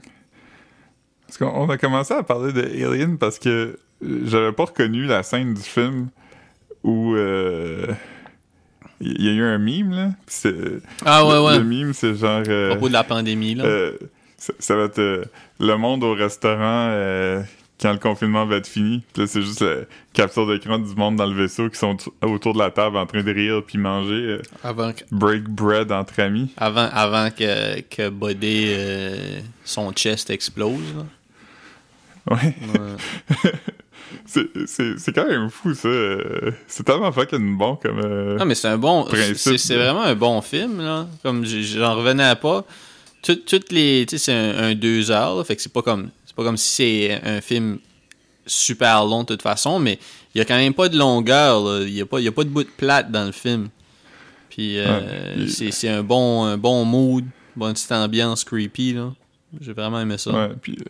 Parce 1.27 1.39
qu'on 1.39 1.47
on 1.47 1.71
a 1.71 1.79
commencé 1.79 2.13
à 2.13 2.23
parler 2.23 2.53
de 2.53 2.61
Alien 2.63 3.17
parce 3.17 3.39
que 3.39 3.79
euh, 4.05 4.21
j'avais 4.27 4.53
pas 4.53 4.67
reconnu 4.67 5.07
la 5.07 5.23
scène 5.23 5.55
du 5.55 5.63
film 5.63 6.09
où 6.85 7.15
euh, 7.15 7.87
il 9.03 9.25
y 9.25 9.29
a 9.29 9.33
eu 9.33 9.43
un 9.43 9.59
mime, 9.59 9.93
là. 9.93 10.11
Ah 11.05 11.25
ouais 11.27 11.35
le, 11.35 11.41
ouais. 11.43 11.59
Le 11.59 11.65
mime, 11.65 11.93
c'est 11.93 12.15
genre. 12.15 12.31
À 12.47 12.49
euh, 12.49 12.71
propos 12.71 12.89
de 12.89 12.93
la 12.93 13.05
pandémie 13.05 13.55
là. 13.55 13.65
euh, 13.65 13.93
ça, 14.39 14.53
ça 14.59 14.77
va 14.77 14.85
être 14.85 14.99
euh, 14.99 15.25
le 15.61 15.77
monde 15.77 16.03
au 16.05 16.15
restaurant 16.15 16.89
euh, 16.91 17.43
quand 17.81 17.93
le 17.93 17.99
confinement 17.99 18.47
va 18.47 18.57
être 18.57 18.67
fini. 18.67 19.03
Puis 19.13 19.23
là, 19.23 19.27
c'est 19.29 19.43
juste 19.43 19.61
la 19.63 19.77
capture 20.13 20.47
d'écran 20.49 20.79
du 20.79 20.95
monde 20.95 21.17
dans 21.17 21.27
le 21.27 21.35
vaisseau 21.35 21.69
qui 21.69 21.79
sont 21.79 21.97
autour 22.23 22.55
de 22.55 22.59
la 22.59 22.71
table 22.71 22.97
en 22.97 23.07
train 23.07 23.23
de 23.23 23.33
rire 23.33 23.63
puis 23.67 23.79
manger. 23.79 24.39
Avant 24.63 24.93
que- 24.93 25.03
break 25.11 25.45
bread 25.45 25.91
entre 25.93 26.21
amis. 26.21 26.53
avant 26.57 26.89
avant 26.93 27.31
que 27.31 27.81
que 27.83 28.09
Bodé 28.09 28.77
son 29.65 29.93
chest 29.93 30.31
explose 30.31 30.81
là. 30.97 31.05
Ouais. 32.37 32.55
Ouais. 32.79 33.53
C'est- 34.27 35.13
quand 35.15 35.27
même 35.27 35.49
fou, 35.51 35.75
ça. 35.75 35.89
euh, 35.89 36.51
C'est 36.67 36.85
tellement 36.85 37.11
fucking 37.13 37.57
bon 37.57 37.77
comme. 37.77 37.99
euh, 38.05 38.37
Non 38.39 38.45
mais 38.45 38.55
c'est 38.55 38.69
un 38.69 38.79
bon 38.79 39.07
c'est 39.35 39.77
vraiment 39.77 40.03
un 40.03 40.15
bon 40.15 40.41
film 40.41 40.81
là, 40.81 41.07
comme 41.23 41.45
j'en 41.45 41.95
revenais 41.97 42.35
pas. 42.37 42.65
Tout- 43.23 43.37
toutes 43.47 43.71
les 43.73 44.05
tu 44.09 44.19
sais 44.19 44.25
c'est 44.25 44.33
un, 44.35 44.71
un 44.71 44.75
deux 44.75 45.11
heures 45.11 45.37
là, 45.37 45.45
fait 45.45 45.57
que 45.57 45.63
c'est 45.63 45.73
pas 45.73 45.83
comme 45.83 46.11
C'est 46.27 46.35
pas 46.37 46.45
comme 46.45 46.57
si 46.57 46.75
c'est 46.75 47.21
un 47.25 47.41
film 47.41 47.79
super 48.47 49.05
long 49.05 49.21
de 49.23 49.27
toute 49.27 49.43
façon, 49.43 49.79
mais 49.79 49.99
il 50.35 50.39
y 50.39 50.41
a 50.41 50.45
quand 50.45 50.57
même 50.57 50.75
pas 50.75 50.89
de 50.89 50.99
longueur. 50.99 51.63
là. 51.63 51.81
Il 51.83 51.93
y 51.95 52.01
a 52.01 52.07
pas, 52.07 52.21
y 52.21 52.27
a 52.29 52.33
pas 52.33 52.43
de 52.45 52.49
bout 52.49 52.65
de 52.65 52.71
plate 52.77 53.11
dans 53.11 53.25
le 53.25 53.33
film. 53.33 53.69
Puis 54.51 54.79
euh, 54.79 55.37
Ouais, 55.39 55.49
c'est 55.49 55.71
c'est 55.71 55.89
un 55.89 56.03
bon, 56.03 56.45
un 56.45 56.57
bon 56.57 56.85
mood, 56.85 57.25
bonne 57.55 57.73
petite 57.75 57.93
ambiance 57.93 58.45
creepy 58.45 58.95
là. 58.95 59.13
J'ai 59.61 59.73
vraiment 59.73 60.01
aimé 60.01 60.17
ça. 60.19 60.31
Ouais, 60.33 60.49
puis 60.61 60.77
euh, 60.81 60.85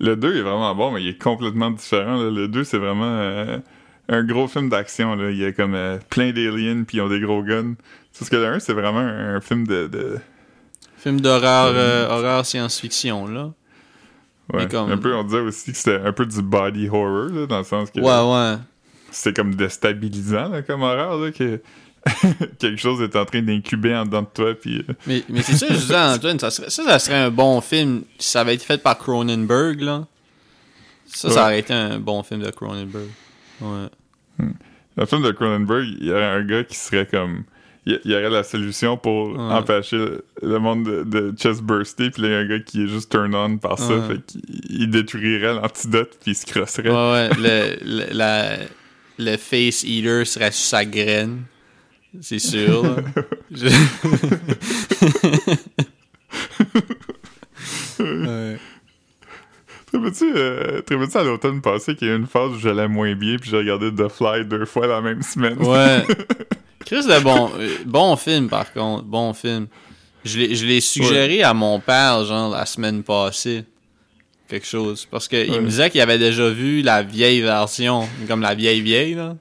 le 0.00 0.16
2 0.16 0.36
est 0.38 0.42
vraiment 0.42 0.74
bon, 0.74 0.90
mais 0.92 1.02
il 1.02 1.08
est 1.08 1.22
complètement 1.22 1.70
différent. 1.70 2.16
là. 2.16 2.30
Le 2.30 2.48
2, 2.48 2.64
c'est 2.64 2.78
vraiment 2.78 3.04
euh, 3.04 3.58
un 4.08 4.24
gros 4.24 4.48
film 4.48 4.68
d'action. 4.68 5.16
Il 5.28 5.36
y 5.36 5.44
a 5.44 5.52
comme 5.52 5.74
euh, 5.74 5.98
plein 6.08 6.32
d'aliens, 6.32 6.82
puis 6.86 6.98
ils 6.98 7.00
ont 7.02 7.08
des 7.08 7.20
gros 7.20 7.42
guns. 7.42 7.74
Parce 8.18 8.28
que 8.30 8.36
le 8.36 8.46
1, 8.46 8.58
c'est 8.60 8.72
vraiment 8.72 9.00
un, 9.00 9.36
un 9.36 9.40
film 9.40 9.66
de... 9.66 9.86
de- 9.86 10.18
Film 10.96 11.20
d'horreur, 11.22 11.72
euh, 11.74 12.08
horreur 12.08 12.44
science-fiction 12.44 13.26
là. 13.26 13.50
ouais, 14.52 14.68
comme- 14.68 14.90
Un 14.92 14.98
peu, 14.98 15.14
on 15.14 15.24
disait 15.24 15.40
aussi 15.40 15.72
que 15.72 15.76
c'était 15.78 15.96
un 16.04 16.12
peu 16.12 16.26
du 16.26 16.42
body 16.42 16.88
horror, 16.90 17.30
là, 17.32 17.46
dans 17.46 17.58
le 17.58 17.64
sens 17.64 17.90
que 17.90 18.00
Ouais, 18.00 18.06
ouais. 18.34 18.58
c'est 19.10 19.34
comme 19.34 19.54
déstabilisant 19.54 20.48
là, 20.50 20.60
comme 20.62 20.82
horreur, 20.82 21.16
là, 21.18 21.30
que 21.32 21.60
quelque 22.58 22.80
chose 22.80 23.00
est 23.02 23.14
en 23.16 23.24
train 23.24 23.42
d'incuber 23.42 23.94
en 23.94 24.04
dedans 24.06 24.22
de 24.22 24.28
toi, 24.32 24.54
puis... 24.54 24.78
euh, 24.88 24.92
Mais, 25.06 25.22
mais 25.28 25.42
c'est 25.42 25.56
ça, 25.56 25.66
je 25.68 25.74
disais 25.74 25.94
à 25.94 26.12
Antoine, 26.14 26.38
ça 26.38 26.50
serait, 26.50 26.70
ça, 26.70 26.84
ça 26.84 26.98
serait 26.98 27.16
un 27.18 27.30
bon 27.30 27.60
film 27.60 28.02
si 28.18 28.30
ça 28.30 28.40
avait 28.40 28.54
été 28.54 28.64
fait 28.64 28.82
par 28.82 28.96
Cronenberg, 28.98 29.80
là. 29.82 30.06
Ça, 31.06 31.28
Ouais. 31.28 31.34
ça 31.34 31.42
aurait 31.42 31.58
été 31.60 31.74
un 31.74 31.98
bon 31.98 32.22
film 32.22 32.40
de 32.42 32.50
Cronenberg. 32.50 33.08
Ouais. 33.60 33.86
Dans 34.38 35.02
le 35.02 35.06
film 35.06 35.22
de 35.22 35.30
Cronenberg, 35.32 35.84
il 36.00 36.06
y 36.06 36.10
aurait 36.12 36.24
un 36.24 36.44
gars 36.44 36.64
qui 36.64 36.76
serait 36.76 37.06
comme. 37.06 37.44
Il 37.86 37.98
y- 38.04 38.14
aurait 38.14 38.30
la 38.30 38.44
solution 38.44 38.96
pour 38.96 39.30
Ouais. 39.30 39.38
empêcher 39.54 39.96
le, 39.96 40.24
le 40.42 40.58
monde 40.58 40.84
de, 40.84 41.02
de 41.02 41.36
chest 41.36 41.62
burster, 41.62 42.10
puis 42.10 42.22
là, 42.22 42.28
il 42.28 42.32
y 42.32 42.34
a 42.34 42.38
un 42.38 42.46
gars 42.46 42.60
qui 42.60 42.84
est 42.84 42.86
juste 42.86 43.10
turn 43.10 43.34
on 43.34 43.56
par 43.58 43.78
ça, 43.78 43.88
Ouais. 43.96 44.06
fait 44.08 44.22
qu'il 44.26 44.42
il 44.68 44.90
détruirait 44.90 45.54
l'antidote, 45.54 46.16
puis 46.22 46.32
il 46.32 46.34
se 46.34 46.46
crosserait. 46.46 46.88
Ouais, 46.90 46.94
ouais. 46.94 47.30
Le, 47.38 47.78
le, 47.84 48.04
la, 48.12 48.56
le 49.18 49.36
Face 49.36 49.82
Eater 49.82 50.26
serait 50.26 50.52
sur 50.52 50.66
sa 50.78 50.84
graine. 50.84 51.42
C'est 52.20 52.38
sûr, 52.38 52.82
là. 52.82 52.96
Je- 53.50 53.68
Ouais. 57.98 58.56
Euh, 59.92 60.82
à 61.14 61.22
l'automne 61.24 61.60
passé 61.60 61.94
qu'il 61.96 62.06
y 62.08 62.10
a 62.10 62.14
eu 62.14 62.16
une 62.16 62.26
phase 62.26 62.52
où 62.52 62.58
j'allais 62.58 62.86
moins 62.88 63.14
bien, 63.14 63.36
puis 63.36 63.50
j'ai 63.50 63.56
regardé 63.56 63.92
The 63.92 64.08
Fly 64.08 64.44
deux 64.44 64.64
fois 64.64 64.86
la 64.86 65.00
même 65.00 65.20
semaine? 65.22 65.58
Ouais. 65.60 66.04
Chris 66.86 67.02
de 67.06 67.20
bon, 67.22 67.50
euh, 67.58 67.68
bon 67.86 68.14
film 68.16 68.48
par 68.48 68.72
contre, 68.72 69.04
bon 69.04 69.34
film. 69.34 69.66
Je 70.24 70.38
l'ai, 70.38 70.54
je 70.54 70.64
l'ai 70.66 70.80
suggéré 70.80 71.42
à 71.42 71.54
mon 71.54 71.80
père 71.80 72.24
genre 72.24 72.50
la 72.50 72.66
semaine 72.66 73.02
passée. 73.02 73.64
Quelque 74.48 74.66
chose 74.66 75.06
parce 75.10 75.26
que 75.28 75.44
il 75.44 75.50
Ouais. 75.52 75.60
me 75.60 75.66
disait 75.66 75.90
qu'il 75.90 76.00
avait 76.00 76.18
déjà 76.18 76.48
vu 76.50 76.82
la 76.82 77.02
vieille 77.02 77.40
version, 77.40 78.08
comme 78.28 78.40
la 78.42 78.54
vieille 78.54 78.80
vieille 78.82 79.14
là. 79.14 79.36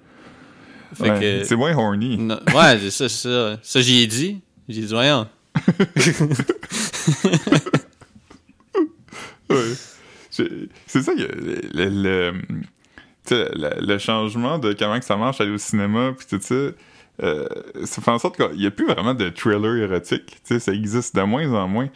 Ouais, 0.99 1.41
C'est 1.45 1.55
moins 1.55 1.75
horny. 1.75 2.17
Ouais, 2.55 2.79
c'est 2.79 2.89
ça, 2.91 3.09
c'est 3.09 3.29
ça. 3.29 3.59
Ça 3.61 3.81
j'y 3.81 4.01
ai 4.01 4.07
dit. 4.07 4.39
J'ai 4.67 4.81
dit 4.81 4.87
voyons. 4.93 5.27
Ouais. 9.49 9.73
C'est 10.29 11.01
ça, 11.01 11.13
que 11.15 11.21
le, 11.73 12.33
le, 13.31 13.81
le- 13.81 13.97
changement 13.97 14.57
de 14.59 14.73
comment 14.73 14.99
que 14.99 15.05
ça 15.05 15.17
marche 15.17 15.41
aller 15.41 15.51
au 15.51 15.57
cinéma, 15.57 16.13
puis 16.17 16.27
tout 16.29 16.39
ça, 16.41 16.53
euh, 17.23 17.47
ça 17.83 18.01
fait 18.01 18.11
en 18.11 18.19
sorte 18.19 18.37
qu'il 18.37 18.59
n'y 18.59 18.65
a 18.67 18.71
plus 18.71 18.85
vraiment 18.85 19.13
de 19.13 19.29
thriller 19.29 19.75
érotique. 19.75 20.37
Ça 20.43 20.71
existe 20.71 21.15
de 21.15 21.21
moins 21.23 21.51
en 21.53 21.67
moins. 21.67 21.89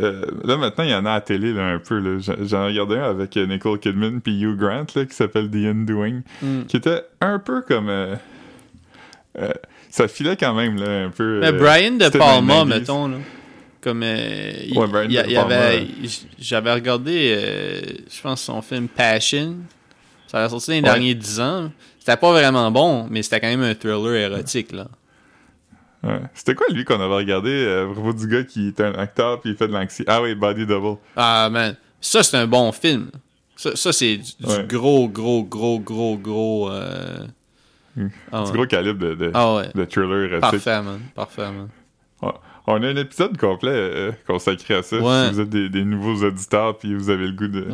Euh, 0.00 0.24
là, 0.44 0.56
maintenant, 0.56 0.84
il 0.84 0.90
y 0.90 0.94
en 0.94 1.04
a 1.06 1.10
à 1.10 1.14
la 1.14 1.20
télé, 1.20 1.52
là, 1.52 1.66
un 1.66 1.78
peu. 1.78 1.98
là. 1.98 2.18
J'en 2.42 2.64
ai 2.64 2.68
regardé 2.68 2.96
un 2.96 3.10
avec 3.10 3.36
euh, 3.36 3.46
Nicole 3.46 3.78
Kidman 3.80 4.20
puis 4.20 4.40
Hugh 4.40 4.56
Grant, 4.56 4.86
là, 4.94 5.04
qui 5.04 5.14
s'appelle 5.14 5.50
The 5.50 5.56
Undoing, 5.56 6.20
Mm. 6.42 6.62
qui 6.68 6.76
était 6.76 7.02
un 7.20 7.38
peu 7.38 7.62
comme... 7.62 7.88
euh, 7.88 8.14
euh, 9.38 9.48
ça 9.90 10.06
filait 10.08 10.36
quand 10.36 10.54
même, 10.54 10.76
là, 10.78 11.04
un 11.06 11.10
peu... 11.10 11.40
Mais 11.40 11.52
Brian 11.52 11.92
De 11.92 12.08
Palma, 12.10 12.64
90s. 12.64 12.66
mettons 12.68 13.08
là. 13.08 13.16
Comme 13.80 14.02
euh, 14.02 14.50
il, 14.66 14.76
Ouais, 14.76 14.86
Brian 14.86 15.08
y 15.08 15.16
De 15.16 15.30
y 15.30 15.34
Palma. 15.34 15.56
j'avais 16.38 16.72
regardé 16.74 17.96
je 18.10 18.20
pense 18.20 18.42
son 18.42 18.60
film 18.62 18.88
Passion. 18.88 19.54
Ça 20.26 20.44
a 20.44 20.48
sorti 20.48 20.68
dans 20.70 20.74
les 20.74 20.80
Ouais. 20.80 20.82
derniers 20.82 21.14
10 21.14 21.40
ans. 21.40 21.72
C'était 21.98 22.16
pas 22.16 22.32
vraiment 22.32 22.70
bon, 22.70 23.06
mais 23.10 23.22
c'était 23.22 23.40
quand 23.40 23.48
même 23.48 23.62
un 23.62 23.74
thriller 23.74 24.14
érotique 24.32 24.72
là. 24.72 24.88
Ouais. 26.04 26.20
C'était 26.34 26.54
quoi, 26.54 26.66
lui, 26.70 26.84
qu'on 26.84 27.00
avait 27.00 27.14
regardé 27.14 27.50
euh, 27.50 27.90
à 27.90 27.92
propos 27.92 28.12
du 28.12 28.26
gars 28.28 28.44
qui 28.44 28.68
est 28.68 28.80
un 28.80 28.92
acteur 28.94 29.40
puis 29.40 29.50
il 29.50 29.56
fait 29.56 29.68
de 29.68 29.72
l'anxiété? 29.72 30.10
Ah 30.10 30.22
oui, 30.22 30.34
Body 30.34 30.66
Double. 30.66 30.98
Ah 31.16 31.48
man, 31.50 31.76
ça 32.00 32.22
c'est 32.22 32.36
un 32.36 32.46
bon 32.46 32.72
film. 32.72 33.10
Ça, 33.56 33.74
ça, 33.74 33.92
c'est 33.92 34.16
du, 34.18 34.32
du 34.38 34.66
gros 34.68 35.08
gros 35.08 35.42
gros 35.42 35.80
gros 35.80 36.16
gros 36.16 36.70
euh... 36.70 37.26
Mm. 37.96 38.06
ah, 38.30 38.44
ouais. 38.44 38.52
gros 38.52 38.66
calibre 38.66 39.00
de, 39.00 39.14
de, 39.14 39.30
Ah 39.34 39.62
de 39.74 39.84
thriller. 39.84 40.40
Parfait 40.40 40.82
man, 40.82 41.00
parfait 41.14 41.50
man. 41.50 41.68
On 42.70 42.82
a 42.82 42.86
un 42.86 42.96
épisode 42.96 43.38
complet 43.38 43.70
euh, 43.72 44.12
consacré 44.26 44.74
à 44.74 44.82
ça. 44.82 44.96
Si 44.96 45.32
vous 45.32 45.40
êtes 45.40 45.48
des, 45.48 45.70
des 45.70 45.84
nouveaux 45.84 46.22
auditeurs 46.22 46.76
puis 46.76 46.94
vous 46.94 47.08
avez 47.08 47.26
le 47.26 47.32
goût 47.32 47.48
de, 47.48 47.66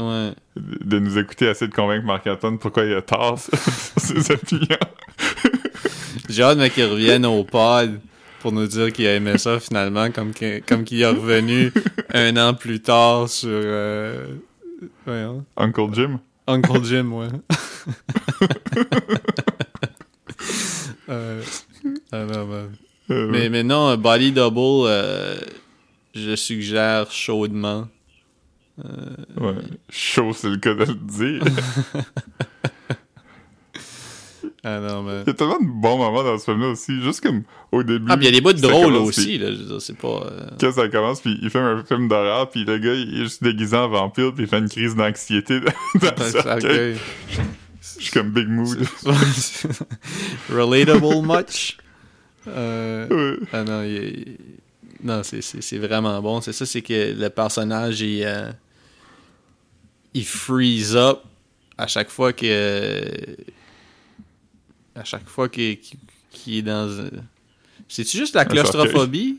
de 0.57 0.99
nous 1.01 1.19
écouter, 1.19 1.49
assez 1.49 1.67
de 1.67 1.75
convaincre 1.75 2.07
Marc-Antoine 2.07 2.59
pourquoi 2.61 2.85
il 2.85 2.95
a 2.95 3.03
tort 3.03 3.37
sur 3.41 3.59
ses 3.99 4.31
opinions. 4.31 4.77
J'ai 6.29 6.45
hâte 6.45 6.59
mais 6.59 6.71
qu'il 6.71 6.85
revienne 6.85 7.27
au 7.27 7.43
pod 7.43 7.99
pour 8.45 8.53
nous 8.53 8.67
dire 8.67 8.93
qu'il 8.93 9.07
a 9.07 9.15
aimé 9.15 9.39
ça 9.39 9.59
finalement, 9.59 10.11
comme 10.11 10.35
que- 10.35 10.61
comme 10.61 10.85
qu'il 10.85 11.01
est 11.01 11.07
revenu 11.07 11.73
un 12.13 12.37
an 12.37 12.53
plus 12.53 12.79
tard 12.83 13.27
sur 13.27 13.49
euh, 13.51 14.27
voyons, 15.07 15.47
Uncle 15.57 15.87
Jim? 15.95 16.21
Uncle 16.47 16.85
Jim, 16.85 17.11
ouais. 17.13 17.29
Euh. 21.09 21.43
Euh, 22.15 22.67
mais, 23.31 23.49
mais 23.51 23.63
non, 23.63 23.97
Body 23.97 24.33
Double, 24.33 24.91
je 26.15 26.35
suggère 26.37 27.11
chaudement. 27.11 27.89
ouais. 28.79 29.55
Chaud, 29.91 30.33
c'est 30.35 30.49
le 30.51 30.57
cas 30.57 30.75
de 30.75 30.85
le 30.85 30.95
dire. 30.95 31.43
Ah 34.67 34.81
non, 34.81 35.05
il 35.11 35.27
y 35.27 35.31
a 35.31 35.35
tellement 35.35 35.59
de 35.61 35.67
bons 35.67 35.99
moments 35.99 36.23
dans 36.25 36.39
ce 36.39 36.45
film-là 36.47 36.69
aussi. 36.69 37.01
Juste 37.03 37.21
comme 37.21 37.43
au 37.71 37.83
début. 37.83 38.07
Ah, 38.09 38.17
puis 38.17 38.27
il 38.27 38.31
y 38.31 38.33
a 38.35 38.41
des 38.41 38.41
bouts 38.41 38.57
ça 38.57 38.67
drôles 38.69 38.95
aussi, 38.97 39.37
là. 39.37 39.53
Je 39.53 39.57
veux 39.59 39.65
dire, 39.67 39.83
c'est 39.83 39.97
pas. 39.99 40.09
euh, 40.27 40.47
Quand 40.59 40.73
ça 40.73 40.89
commence, 40.89 41.21
puis 41.21 41.39
il 41.43 41.51
fait 41.51 41.59
un 41.59 41.85
film 41.85 42.09
d'horreur, 42.09 42.49
puis 42.49 42.65
le 42.65 42.79
gars, 42.79 42.95
il 42.95 43.15
est 43.21 43.25
juste 43.25 43.43
déguisé 43.43 43.77
en 43.77 43.89
vampire, 43.89 44.33
puis 44.35 44.45
il 44.45 44.49
fait 44.49 44.59
une 44.59 44.69
crise 44.71 44.95
d'anxiété 44.97 45.61
dans 45.95 46.17
cercueil. 46.17 46.41
cercueil. 46.63 46.97
Je 47.99 48.03
suis 48.05 48.11
comme 48.13 48.31
Big 48.31 48.49
Mood. 48.49 48.79
Relatable 50.51 51.23
much? 51.27 51.77
Euh, 52.47 53.07
Ouais. 53.09 53.47
ah 53.53 53.65
non, 53.65 53.83
il 53.83 53.97
est- 53.97 54.39
non 55.03 55.23
c'est, 55.23 55.43
c'est, 55.43 55.63
c'est 55.63 55.79
vraiment 55.79 56.21
bon. 56.23 56.41
C'est 56.41 56.53
ça, 56.53 56.65
c'est 56.67 56.83
que 56.83 57.15
le 57.19 57.29
personnage, 57.31 58.01
il, 58.01 58.23
euh, 58.25 58.51
il 60.15 60.25
freeze 60.25 60.97
up 60.97 61.19
à 61.77 61.87
chaque 61.87 62.11
fois 62.11 62.33
que. 62.33 63.03
À 64.97 65.05
chaque 65.05 65.29
fois 65.29 65.49
qu'il, 65.49 65.79
est 66.49 66.63
dans. 66.63 66.89
un- 67.01 67.11
C'est-tu 67.89 68.17
juste 68.19 68.35
la 68.35 68.43
Un 68.43 68.45
claustrophobie? 68.47 69.39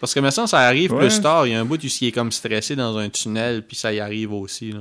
Parce 0.00 0.14
que 0.14 0.20
maintenant, 0.20 0.46
ça 0.46 0.58
arrive 0.60 0.92
Ouais. 0.92 1.06
plus 1.08 1.20
tard. 1.20 1.46
Il 1.46 1.52
y 1.52 1.54
a 1.54 1.60
un 1.60 1.64
bout 1.64 1.82
où 1.82 1.86
il 2.00 2.08
est 2.08 2.12
comme 2.12 2.32
stressé 2.32 2.74
dans 2.76 2.96
un 2.98 3.08
tunnel, 3.08 3.62
puis 3.66 3.76
ça 3.76 3.92
y 3.92 4.00
arrive 4.00 4.32
aussi. 4.32 4.72
Là. 4.72 4.80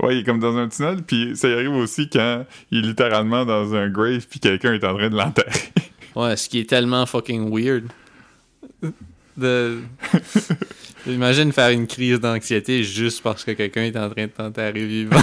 Ouais, 0.00 0.16
il 0.16 0.20
est 0.20 0.24
comme 0.24 0.38
dans 0.38 0.56
un 0.56 0.68
tunnel, 0.68 1.02
puis 1.02 1.36
ça 1.36 1.48
y 1.48 1.52
arrive 1.52 1.72
aussi 1.72 2.08
quand 2.08 2.46
il 2.70 2.78
est 2.78 2.88
littéralement 2.88 3.44
dans 3.44 3.74
un 3.74 3.88
grave, 3.88 4.26
puis 4.30 4.38
quelqu'un 4.38 4.74
est 4.74 4.84
en 4.84 4.96
train 4.96 5.10
de 5.10 5.16
l'enterrer. 5.16 5.50
Ouais, 6.16 6.36
ce 6.36 6.48
qui 6.48 6.58
est 6.58 6.68
tellement 6.68 7.06
fucking 7.06 7.48
weird. 7.54 7.84
De... 9.36 9.78
Imagine 11.06 11.52
faire 11.52 11.70
une 11.70 11.86
crise 11.86 12.18
d'anxiété 12.18 12.82
juste 12.82 13.22
parce 13.22 13.44
que 13.44 13.52
quelqu'un 13.52 13.82
est 13.84 13.96
en 13.96 14.10
train 14.10 14.24
de 14.26 14.30
t'enterrer 14.32 14.84
vivant. 14.84 15.16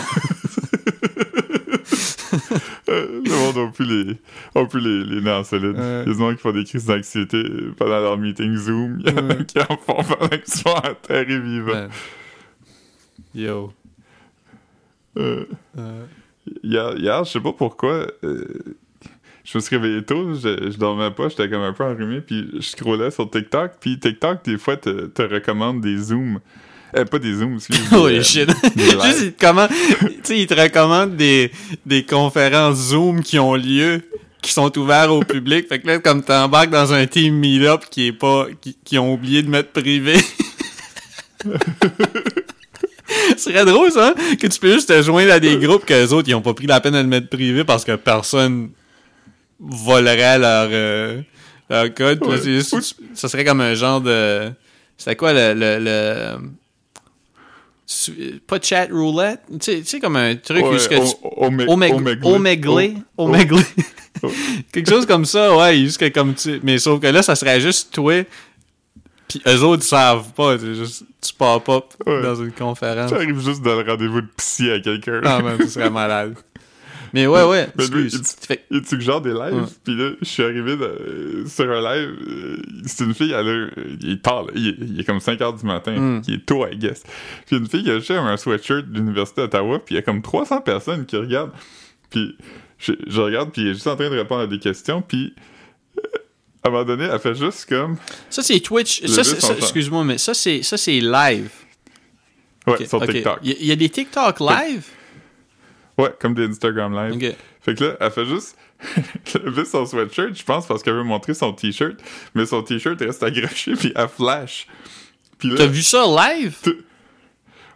Euh, 2.89 3.21
le 3.25 3.31
monde 3.31 3.55
n'a 3.55 3.71
plus 3.71 3.85
les, 3.85 4.17
a 4.53 4.65
plus 4.65 4.79
les, 4.79 5.03
les 5.15 5.21
nerfs 5.21 5.45
solides. 5.45 5.75
Il 5.75 5.81
y 5.81 5.83
a 5.83 6.03
des 6.05 6.13
gens 6.13 6.31
qui 6.33 6.37
font 6.41 6.51
des 6.51 6.63
crises 6.63 6.85
d'anxiété 6.85 7.41
pendant 7.77 7.99
leur 7.99 8.17
meeting 8.17 8.55
Zoom. 8.55 9.01
Il 9.03 9.11
y 9.11 9.19
en 9.19 9.29
a 9.29 9.35
qui 9.35 9.59
en 9.59 9.77
font 9.77 10.03
pendant 10.03 10.27
qu'ils 10.29 10.53
sont 10.53 10.69
enterrés 10.69 11.39
vivants. 11.39 11.87
Yo. 13.33 13.73
Euh, 15.17 15.45
Euh, 15.77 16.05
hier, 16.63 16.95
hier, 16.97 17.23
je 17.23 17.31
sais 17.31 17.39
pas 17.39 17.53
pourquoi, 17.53 18.07
euh, 18.23 18.45
je 19.43 19.57
me 19.57 19.61
suis 19.61 19.75
réveillé 19.75 20.03
tôt, 20.03 20.33
je, 20.33 20.71
je 20.71 20.77
dormais 20.77 21.11
pas, 21.11 21.29
j'étais 21.29 21.49
comme 21.49 21.61
un 21.61 21.73
peu 21.73 21.83
enrhumé, 21.83 22.21
puis 22.21 22.49
je 22.53 22.61
scrollais 22.61 23.11
sur 23.11 23.29
TikTok, 23.29 23.73
puis 23.79 23.99
TikTok, 23.99 24.43
des 24.45 24.57
fois, 24.57 24.77
te, 24.77 25.07
te 25.07 25.21
recommande 25.21 25.81
des 25.81 25.97
zooms. 25.97 26.39
Euh, 26.97 27.03
pas 27.05 27.19
des 27.19 27.33
zooms. 27.35 27.59
Oh 27.93 28.07
des, 28.09 28.19
euh, 28.19 28.23
shit. 28.23 28.49
Juste, 28.49 29.21
il 29.21 29.33
te, 29.33 29.45
sais, 30.23 30.39
il 30.39 30.47
te 30.47 30.53
recommande 30.53 31.15
des, 31.17 31.51
des 31.85 32.03
conférences 32.05 32.77
Zoom 32.77 33.21
qui 33.21 33.37
ont 33.37 33.55
lieu, 33.55 34.01
qui 34.41 34.51
sont 34.53 34.75
ouverts 34.77 35.11
au 35.13 35.19
public. 35.21 35.67
Fait 35.67 35.79
que 35.79 35.87
là, 35.87 35.99
comme 35.99 36.23
t'embarques 36.23 36.69
dans 36.69 36.93
un 36.93 37.05
team 37.05 37.35
meet-up 37.35 37.81
qui 37.89 38.07
est 38.07 38.13
pas, 38.13 38.47
qui, 38.61 38.77
qui 38.83 38.97
ont 38.97 39.13
oublié 39.13 39.41
de 39.43 39.49
mettre 39.49 39.71
privé. 39.71 40.15
Ce 43.37 43.49
serait 43.51 43.65
drôle, 43.65 43.91
ça, 43.91 44.09
hein, 44.17 44.35
que 44.39 44.47
tu 44.47 44.59
peux 44.59 44.73
juste 44.73 44.89
te 44.89 45.01
joindre 45.01 45.31
à 45.31 45.39
des 45.39 45.57
groupes 45.57 45.85
que 45.85 45.93
les 45.93 46.11
autres, 46.13 46.27
ils 46.29 46.33
ont 46.35 46.41
pas 46.41 46.53
pris 46.53 46.65
la 46.67 46.79
peine 46.81 46.93
de 46.93 46.99
le 46.99 47.03
mettre 47.05 47.27
privé 47.29 47.63
parce 47.63 47.83
que 47.85 47.95
personne 47.95 48.69
volerait 49.59 50.39
leur, 50.39 50.69
euh, 50.71 51.21
leur 51.69 51.93
code. 51.93 52.21
Là, 52.23 52.29
Ouais. 52.29 52.41
juste- 52.41 52.95
ça 53.13 53.27
serait 53.29 53.45
comme 53.45 53.61
un 53.61 53.73
genre 53.73 54.01
de... 54.01 54.49
C'était 54.97 55.15
quoi 55.15 55.33
le... 55.33 55.53
le, 55.53 55.77
le- 55.83 56.37
Pas 58.47 58.59
chat 58.61 58.87
roulette? 58.91 59.41
Tu 59.51 59.57
sais- 59.61 59.81
tu 59.81 59.99
comme 59.99 60.15
un 60.15 60.35
truc 60.35 60.63
Ouais, 60.65 60.77
tu- 60.79 60.95
Omeg- 61.37 62.23
oméglé. 62.23 62.93
Oméglé. 63.17 63.61
Quelque 64.71 64.89
chose 64.89 65.05
comme 65.05 65.25
ça, 65.25 65.55
ouais, 65.55 65.77
juste 65.77 65.99
que 65.99 66.09
comme 66.09 66.33
tu. 66.33 66.59
Mais 66.63 66.79
sauf 66.79 66.99
que 66.99 67.07
là, 67.07 67.21
ça 67.21 67.35
serait 67.35 67.59
juste 67.61 67.93
toi. 67.93 68.23
Puis 69.27 69.41
eux 69.47 69.63
autres 69.63 69.83
ils 69.83 69.87
savent 69.87 70.31
pas. 70.33 70.57
C'est 70.57 70.73
juste. 70.75 71.03
Tu 71.21 71.33
pars 71.33 71.61
pas 71.61 71.87
Ouais. 72.05 72.21
dans 72.21 72.35
une 72.35 72.51
conférence. 72.51 73.09
J'arrive 73.09 73.39
juste 73.39 73.61
dans 73.61 73.75
le 73.79 73.89
rendez-vous 73.89 74.21
de 74.21 74.27
psy 74.37 74.69
à 74.71 74.79
quelqu'un. 74.79 75.21
Ah, 75.23 75.41
man, 75.41 75.57
ce 75.59 75.67
serait 75.67 75.89
malade. 75.89 76.35
Mais 77.15 77.27
ouais, 77.27 77.43
ouais. 77.43 77.67
Mais 77.77 77.87
lui, 77.87 78.09
il- 78.11 78.23
Fait- 78.47 78.65
Il 78.69 78.85
suggère 78.85 79.21
des 79.21 79.31
lives, 79.33 79.67
puis 79.83 79.95
là, 79.95 80.11
je 80.21 80.25
suis 80.27 80.43
arrivé 80.43 80.75
de- 80.75 81.45
sur 81.47 81.63
un 81.71 81.81
live, 81.95 82.09
euh, 82.27 82.57
c'est 82.85 83.05
une 83.05 83.13
fille, 83.13 83.31
elle 83.31 83.47
a, 83.47 83.67
il 84.01 84.11
est 84.11 84.21
tard, 84.21 84.43
là, 84.43 84.51
il, 84.53 84.67
est, 84.67 84.75
il 84.81 84.99
est 84.99 85.03
comme 85.05 85.19
5h 85.19 85.57
du 85.59 85.65
matin, 85.65 85.93
Mm. 85.97 86.21
il 86.27 86.33
est 86.35 86.45
tôt, 86.45 86.67
I 86.67 86.75
guess. 86.77 87.03
Puis 87.47 87.55
une 87.55 87.67
fille 87.67 87.83
qui 87.83 87.89
a 87.91 87.95
acheté 87.95 88.15
un 88.15 88.35
sweatshirt 88.37 88.85
de 88.91 88.97
l'Université 88.97 89.41
d'Ottawa, 89.41 89.79
puis 89.79 89.95
il 89.95 89.97
y 89.97 89.99
a 89.99 90.01
comme 90.01 90.21
300 90.21 90.59
personnes 90.61 91.05
qui 91.05 91.15
regardent, 91.15 91.53
puis 92.09 92.35
je, 92.77 92.91
je 93.07 93.21
regarde, 93.21 93.51
puis 93.51 93.61
elle 93.61 93.69
est 93.69 93.73
juste 93.75 93.87
en 93.87 93.95
train 93.95 94.09
de 94.09 94.15
répondre 94.17 94.41
à 94.41 94.47
des 94.47 94.59
questions, 94.59 95.01
puis 95.01 95.33
euh, 95.97 96.01
à 96.63 96.67
un 96.67 96.71
moment 96.71 96.83
donné, 96.83 97.05
elle 97.09 97.19
fait 97.19 97.35
juste 97.35 97.65
comme... 97.69 97.95
Ça, 98.29 98.43
c'est 98.43 98.59
Twitch. 98.59 99.05
Ça, 99.05 99.23
ça, 99.23 99.53
excuse-moi, 99.57 100.03
mais 100.03 100.17
ça, 100.17 100.33
c'est 100.33 100.63
ça, 100.63 100.75
c'est 100.75 100.99
live. 100.99 101.49
Ouais, 102.67 102.85
sur 102.85 103.01
ok. 103.01 103.09
TikTok. 103.09 103.39
Il 103.43 103.51
y, 103.51 103.57
il 103.61 103.67
y 103.67 103.71
a 103.71 103.75
des 103.75 103.89
TikTok 103.89 104.39
live? 104.41 104.83
Ouais, 105.97 106.13
comme 106.19 106.33
des 106.33 106.45
Instagram 106.47 106.93
live. 106.93 107.35
Fait 107.61 107.73
que 107.75 107.83
là, 107.85 107.97
elle 107.99 108.11
fait 108.11 108.25
juste 108.25 108.57
lever 109.43 109.65
son 109.65 109.85
sweatshirt, 109.85 110.35
je 110.35 110.43
pense, 110.43 110.67
parce 110.67 110.83
qu'elle 110.83 110.95
veut 110.95 111.03
montrer 111.03 111.33
son 111.33 111.53
t-shirt, 111.53 111.95
mais 112.33 112.45
son 112.45 112.61
t-shirt 112.63 112.99
reste 112.99 113.23
accroché, 113.23 113.73
puis 113.73 113.93
elle 113.95 114.07
flash. 114.09 114.67
T'as 115.39 115.65
vu 115.67 115.81
ça 115.81 116.05
live? 116.05 116.57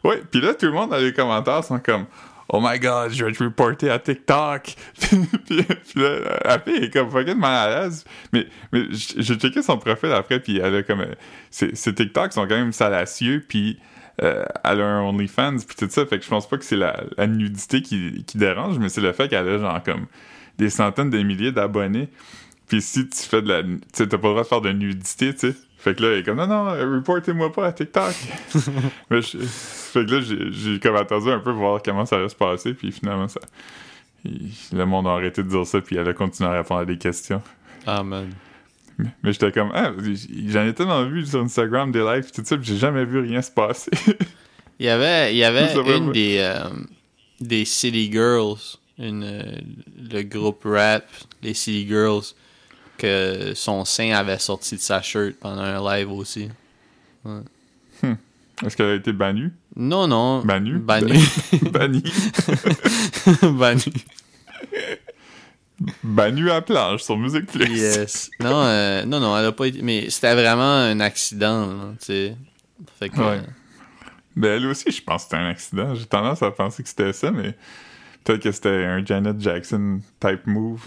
Ouais, 0.03 0.21
puis 0.31 0.41
là, 0.41 0.53
tout 0.53 0.65
le 0.65 0.71
monde 0.71 0.91
dans 0.91 0.97
les 0.97 1.13
commentaires 1.13 1.63
sont 1.63 1.79
comme 1.79 2.05
Oh 2.51 2.59
my 2.61 2.79
god, 2.79 3.11
je 3.11 3.23
vais 3.23 3.31
te 3.31 3.43
reporter 3.43 3.91
à 3.91 3.99
TikTok. 3.99 4.73
puis, 4.99 5.63
puis 5.63 5.65
là, 6.01 6.39
la 6.43 6.59
fille 6.59 6.83
est 6.83 6.89
comme 6.91 7.11
fucking 7.11 7.35
mal 7.37 7.53
à 7.71 7.81
l'aise. 7.83 8.03
Mais, 8.33 8.47
mais 8.71 8.85
j'ai 8.91 9.35
checké 9.35 9.61
son 9.61 9.77
profil 9.77 10.11
après, 10.11 10.39
puis 10.39 10.57
elle 10.57 10.75
a 10.77 10.83
comme. 10.83 11.01
euh, 11.01 11.13
Ses, 11.51 11.75
ses 11.75 11.93
TikToks 11.93 12.33
sont 12.33 12.47
quand 12.47 12.55
même 12.57 12.73
salacieux, 12.73 13.45
puis 13.47 13.77
euh, 14.23 14.43
elle 14.63 14.81
a 14.81 14.85
un 14.85 15.01
OnlyFans, 15.03 15.57
puis 15.67 15.75
tout 15.77 15.87
ça. 15.89 16.05
Fait 16.05 16.17
que 16.19 16.25
je 16.25 16.29
pense 16.29 16.47
pas 16.47 16.57
que 16.57 16.65
c'est 16.65 16.75
la, 16.77 17.03
la 17.17 17.27
nudité 17.27 17.81
qui, 17.81 18.23
qui 18.25 18.37
dérange, 18.37 18.77
mais 18.79 18.89
c'est 18.89 19.01
le 19.01 19.11
fait 19.13 19.27
qu'elle 19.29 19.47
a 19.47 19.57
genre 19.57 19.81
comme 19.83 20.05
des 20.57 20.69
centaines 20.69 21.09
de 21.09 21.19
milliers 21.21 21.51
d'abonnés. 21.51 22.09
Puis 22.67 22.81
si 22.81 23.07
tu 23.09 23.17
fais 23.23 23.41
de 23.41 23.47
la. 23.47 23.63
Tu 23.63 23.79
sais, 23.93 24.07
t'as 24.07 24.17
pas 24.17 24.27
le 24.27 24.33
droit 24.33 24.43
de 24.43 24.47
faire 24.47 24.61
de 24.61 24.71
nudité, 24.71 25.33
tu 25.33 25.51
sais. 25.51 25.55
Fait 25.77 25.95
que 25.95 26.03
là, 26.03 26.09
elle 26.11 26.19
est 26.19 26.23
comme 26.23 26.37
non, 26.37 26.45
non, 26.47 26.65
reportez-moi 26.71 27.51
pas 27.53 27.67
à 27.67 27.71
TikTok. 27.71 28.13
Mais 29.09 29.21
je- 29.21 29.37
fait 29.39 30.05
que 30.05 30.11
là, 30.15 30.21
j'ai 30.21 30.51
j'ai 30.51 30.79
comme 30.79 30.97
attendu 30.97 31.29
un 31.31 31.39
peu 31.39 31.51
pour 31.51 31.61
voir 31.61 31.81
comment 31.83 32.05
ça 32.05 32.17
allait 32.17 32.27
se 32.29 32.35
passer, 32.35 32.73
puis 32.73 32.91
finalement, 32.91 33.27
ça. 33.29 33.39
il- 34.25 34.51
le 34.73 34.85
monde 34.85 35.07
a 35.07 35.11
arrêté 35.11 35.41
de 35.41 35.47
dire 35.47 35.65
ça, 35.65 35.79
puis 35.81 35.95
elle 35.95 36.07
a 36.09 36.13
continué 36.13 36.49
à 36.49 36.53
répondre 36.53 36.81
à 36.81 36.85
des 36.85 36.97
questions. 36.97 37.41
Ah, 37.87 38.03
man. 38.03 38.27
Mais, 38.99 39.31
j'étais 39.31 39.51
comme, 39.51 39.71
ah, 39.73 39.91
j'en 40.47 40.65
ai 40.65 40.73
tellement 40.73 41.05
vu 41.05 41.25
sur 41.25 41.41
Instagram 41.41 41.91
des 41.91 42.01
lives, 42.01 42.31
tout 42.31 42.41
ça, 42.43 42.57
j'ai 42.61 42.77
jamais 42.77 43.05
vu 43.05 43.19
rien 43.19 43.41
se 43.41 43.51
passer. 43.51 43.91
Il 44.79 44.85
y 44.85 44.89
avait, 44.89 45.33
il 45.33 45.37
y 45.37 45.43
avait 45.43 45.73
une 45.73 46.11
des, 46.11 46.37
euh, 46.39 46.69
des 47.39 47.65
City 47.65 48.11
Girls, 48.11 48.57
une, 48.97 49.23
euh, 49.23 49.55
le 50.11 50.23
groupe 50.23 50.63
rap, 50.65 51.05
les 51.41 51.53
City 51.53 51.87
Girls, 51.87 52.23
que 52.97 53.53
son 53.55 53.85
sein 53.85 54.11
avait 54.11 54.39
sorti 54.39 54.75
de 54.75 54.81
sa 54.81 55.01
shirt 55.01 55.35
pendant 55.39 55.61
un 55.61 55.97
live 55.97 56.11
aussi. 56.11 56.49
Est-ce 58.65 58.75
qu'elle 58.75 58.89
a 58.89 58.95
été 58.95 59.13
bannue? 59.13 59.53
Non, 59.75 60.07
non. 60.07 60.43
Bannu? 60.43 60.79
Bannu. 60.79 61.13
Bannie? 61.71 62.03
Bannue 66.03 66.49
à 66.49 66.55
la 66.55 66.61
planche 66.61 67.03
sur 67.03 67.17
Musique 67.17 67.45
Plus. 67.47 67.65
Yes. 67.77 68.29
Non, 68.39 68.63
euh, 68.63 69.05
non, 69.05 69.19
non, 69.19 69.37
elle 69.37 69.45
a 69.45 69.51
pas 69.51 69.65
été. 69.65 69.81
Mais 69.81 70.09
c'était 70.09 70.33
vraiment 70.33 70.73
un 70.75 70.99
accident, 70.99 71.91
tu 71.99 72.05
sais. 72.05 72.37
Fait 72.99 73.09
que. 73.09 73.17
Ouais. 73.19 73.41
Ben, 74.35 74.57
elle 74.57 74.67
aussi, 74.67 74.91
je 74.91 75.01
pense 75.01 75.23
que 75.23 75.29
c'était 75.29 75.41
un 75.43 75.49
accident. 75.49 75.95
J'ai 75.95 76.05
tendance 76.05 76.41
à 76.43 76.51
penser 76.51 76.83
que 76.83 76.89
c'était 76.89 77.13
ça, 77.13 77.31
mais 77.31 77.55
peut-être 78.23 78.43
que 78.43 78.51
c'était 78.51 78.85
un 78.85 79.03
Janet 79.05 79.39
Jackson 79.39 79.99
type 80.19 80.45
move. 80.45 80.81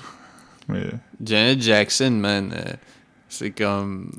Mais 0.68 0.86
Janet 1.22 1.60
Jackson, 1.62 2.10
man, 2.10 2.52
euh, 2.56 2.72
c'est 3.28 3.50
comme. 3.50 4.12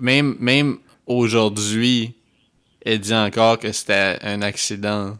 Même, 0.00 0.36
même 0.38 0.78
aujourd'hui, 1.06 2.14
elle 2.84 3.00
dit 3.00 3.14
encore 3.14 3.58
que 3.58 3.70
c'était 3.72 4.18
un 4.22 4.42
accident. 4.42 5.18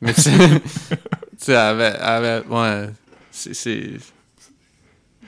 Mais 0.00 0.14
tu 0.14 0.22
sais, 0.22 0.30
tu 0.60 0.98
sais, 1.38 1.52
elle 1.52 1.56
avait, 1.58 1.92
elle 1.98 2.04
avait- 2.04 2.46
Ouais. 2.48 2.88
C'est. 3.52 3.90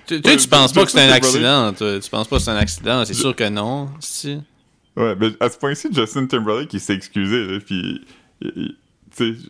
Tu, 0.06 0.14
Ouais, 0.24 0.36
tu 0.36 0.48
penses 0.48 0.72
pas 0.72 0.84
que 0.84 0.90
c'est 0.90 1.00
un 1.08 1.12
accident, 1.12 1.72
toi. 1.72 2.00
Tu 2.00 2.10
penses 2.10 2.26
pas 2.28 2.36
que 2.36 2.42
c'est 2.42 2.50
un 2.50 2.56
accident. 2.56 3.04
C'est 3.04 3.14
sûr 3.14 3.34
que 3.36 3.48
non. 3.48 3.90
si. 4.00 4.38
Ouais, 4.96 5.14
mais 5.18 5.28
à 5.38 5.48
ce 5.48 5.56
point-ci, 5.56 5.88
Justin 5.92 6.26
Timberlake, 6.26 6.72
il 6.74 6.80
s'est 6.80 6.94
excusé, 6.94 7.46
là, 7.46 7.58
puis... 7.64 8.04
il- 8.42 8.52
il- 8.56 8.76
Tu 9.16 9.34
sais... 9.34 9.40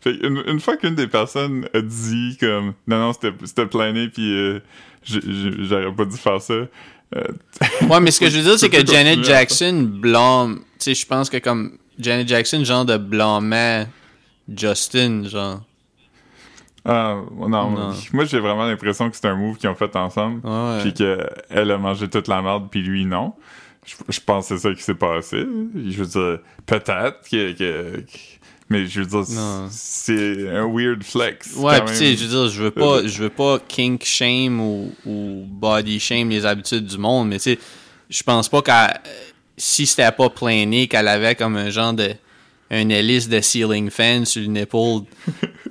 fait 0.00 0.14
Une, 0.26 0.42
une 0.46 0.60
fois 0.60 0.76
qu'une 0.78 0.94
des 0.94 1.06
personnes 1.08 1.68
a 1.74 1.80
dit 1.82 2.36
comme 2.40 2.74
non 2.86 2.98
non 2.98 3.12
c'était 3.12 3.32
c'était 3.44 3.66
plané 3.66 4.08
puis 4.08 4.32
euh, 4.34 4.60
j'aurais 5.02 5.94
pas 5.94 6.04
dû 6.04 6.16
faire 6.16 6.40
ça 6.42 6.52
euh, 6.54 6.68
Ouais, 7.88 8.00
mais 8.00 8.10
ce 8.10 8.20
que 8.20 8.28
je 8.28 8.36
veux 8.38 8.42
dire, 8.44 8.58
c'est 8.58 8.68
Tu 8.68 8.82
que 8.84 8.86
Janet 8.92 9.24
Jackson 9.24 9.88
blâme. 9.90 10.58
Tu 10.78 10.84
sais, 10.84 10.94
je 10.94 11.06
pense 11.06 11.30
que 11.30 11.38
comme 11.38 11.78
Janet 11.98 12.28
Jackson, 12.28 12.64
genre 12.64 12.84
de 12.84 12.96
blâmait 12.98 13.86
Justin, 14.54 15.24
genre. 15.28 15.62
Ah 16.88 17.16
non, 17.36 17.48
Non. 17.70 17.92
moi 18.12 18.24
j'ai 18.24 18.40
vraiment 18.40 18.64
l'impression 18.66 19.08
que 19.10 19.16
c'est 19.16 19.26
un 19.28 19.36
move 19.36 19.56
qu'ils 19.58 19.68
ont 19.68 19.74
fait 19.74 19.94
ensemble 19.94 20.40
Ouais. 20.46 20.78
puis 20.82 20.92
qu'elle 20.94 21.70
a 21.70 21.78
mangé 21.78 22.08
toute 22.08 22.26
la 22.28 22.40
merde 22.42 22.68
puis 22.70 22.82
lui 22.82 23.04
non 23.04 23.34
je, 23.86 23.94
je 24.08 24.20
pense 24.20 24.48
que 24.48 24.56
c'est 24.56 24.68
ça 24.68 24.74
qui 24.74 24.82
s'est 24.82 24.94
passé 24.94 25.46
je 25.74 26.02
veux 26.02 26.06
dire 26.06 26.38
peut-être 26.66 27.20
que, 27.30 27.52
que- 27.52 27.96
que- 28.00 28.06
mais 28.70 28.86
je 28.86 29.00
veux 29.00 29.06
dire 29.24 29.24
c'est 29.70 30.48
un 30.50 30.66
weird 30.66 31.02
flex 31.02 31.54
Ouais, 31.56 31.82
tu 31.86 31.94
sais, 31.94 32.16
je 32.16 32.24
veux 32.24 32.28
dire, 32.28 32.48
je 32.48 32.62
veux 32.64 32.70
pas, 32.70 33.06
je 33.06 33.22
veux 33.22 33.30
pas 33.30 33.58
kink 33.66 34.04
shame 34.04 34.60
ou, 34.60 34.92
ou 35.06 35.44
body 35.46 35.98
shame 35.98 36.28
les 36.28 36.44
habitudes 36.44 36.84
du 36.84 36.98
monde, 36.98 37.28
mais 37.28 37.36
tu 37.38 37.44
sais, 37.54 37.58
je 38.10 38.22
pense 38.22 38.46
pas 38.50 38.60
qu'elle, 38.60 39.00
si 39.56 39.86
c'était 39.86 40.12
pas 40.12 40.28
plané, 40.28 40.86
qu'elle 40.86 41.08
avait 41.08 41.34
comme 41.34 41.56
un 41.56 41.70
genre 41.70 41.94
de, 41.94 42.10
un 42.70 42.88
hélice 42.90 43.28
de 43.28 43.40
ceiling 43.40 43.90
fan 43.90 44.24
sur 44.24 44.42
une 44.42 44.56
épaule, 44.58 45.02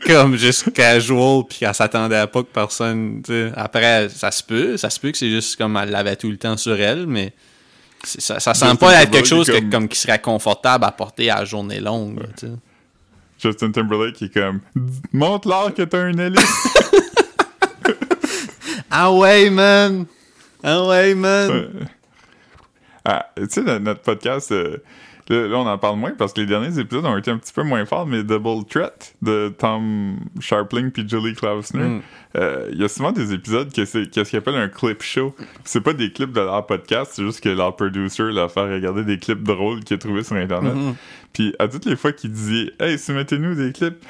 comme 0.06 0.36
juste 0.36 0.72
casual, 0.74 1.44
puis 1.48 1.60
qu'elle 1.60 1.74
s'attendait 1.76 2.16
à 2.18 2.28
pas 2.28 2.42
que 2.42 2.48
personne, 2.52 3.22
tu 3.24 3.32
sais, 3.32 3.52
après, 3.56 4.10
ça 4.10 4.32
se 4.32 4.42
peut, 4.44 4.78
ça 4.78 4.90
se 4.90 5.00
peut 5.00 5.12
que 5.12 5.18
c'est 5.18 5.30
juste 5.30 5.56
comme 5.58 5.78
elle 5.78 5.90
l'avait 5.92 6.16
tout 6.16 6.30
le 6.32 6.38
temps 6.38 6.58
sur 6.58 6.80
elle, 6.80 7.06
mais 7.08 7.34
ça, 8.04 8.40
ça 8.40 8.54
semble 8.54 8.72
Justin 8.72 8.86
pas 8.88 9.02
être 9.04 9.12
quelque 9.12 9.28
chose 9.28 9.48
que, 9.48 9.60
comme- 9.60 9.70
comme 9.70 9.88
qui 9.88 10.00
serait 10.00 10.20
confortable 10.22 10.86
à 10.86 10.92
porter 10.92 11.30
à 11.30 11.40
la 11.40 11.46
journée 11.46 11.80
longue, 11.80 12.20
tu 12.38 12.48
sais. 12.48 12.54
Justin 13.40 13.72
Timberlake 13.72 14.14
qui 14.16 14.26
est 14.26 14.34
comme 14.34 14.62
montre-leur 15.14 15.72
que 15.74 15.84
t'as 15.84 16.00
un 16.00 16.18
hélice 16.18 16.68
Ah 18.90 19.12
ouais, 19.12 19.50
man! 19.50 20.06
Ah 20.64 20.86
ouais, 20.88 21.14
man! 21.14 21.50
Ouais. 21.52 21.68
Ah, 23.06 23.28
tu 23.38 23.46
sais, 23.50 23.80
notre 23.80 24.02
podcast, 24.02 24.52
euh, 24.52 24.78
là, 25.30 25.48
là, 25.48 25.58
on 25.58 25.68
en 25.68 25.78
parle 25.78 25.98
moins 25.98 26.12
parce 26.18 26.34
que 26.34 26.42
les 26.42 26.48
derniers 26.48 26.80
épisodes 26.80 27.06
ont 27.06 27.18
été 27.18 27.32
un 27.32 27.38
petit 27.38 27.54
peu 27.54 27.64
moins 27.64 27.86
forts, 27.86 28.06
mais 28.06 28.24
Double 28.24 28.66
Threat 28.70 29.16
de 29.22 29.54
Tom 29.58 30.18
Sharpling 30.40 30.92
puis 30.92 31.08
Julie 31.08 31.34
Klausner, 31.34 31.84
Mm. 31.84 32.02
euh, 32.38 32.70
il 32.72 32.80
y 32.80 32.84
a 32.84 32.88
souvent 32.88 33.12
des 33.12 33.34
épisodes 33.34 33.72
que 33.74 33.86
c'est 33.86 34.10
qu'est-ce 34.10 34.30
qu'ils 34.30 34.40
appellent 34.40 34.56
un 34.56 34.70
clip 34.70 35.02
show. 35.02 35.36
C'est 35.66 35.82
pas 35.82 35.94
des 35.94 36.12
clips 36.12 36.32
de 36.32 36.42
leur 36.42 36.66
podcast, 36.66 37.12
c'est 37.16 37.24
juste 37.24 37.42
que 37.42 37.50
leur 37.50 37.76
producer 37.76 38.24
leur 38.24 38.52
fait 38.52 38.62
regarder 38.74 39.04
des 39.04 39.18
clips 39.20 39.44
drôles 39.44 39.84
qu'il 39.84 39.96
a 39.96 39.98
trouvés 39.98 40.24
sur 40.24 40.36
Internet. 40.36 40.74
Mhm. 40.76 40.96
Puis 41.34 41.54
à 41.60 41.68
toutes 41.68 41.86
les 41.86 41.96
fois 41.96 42.12
qu'il 42.14 42.32
disait 42.32 42.72
«Hey, 42.80 42.98
soumettez-nous 42.98 43.56
des 43.56 43.72
clips», 43.74 44.04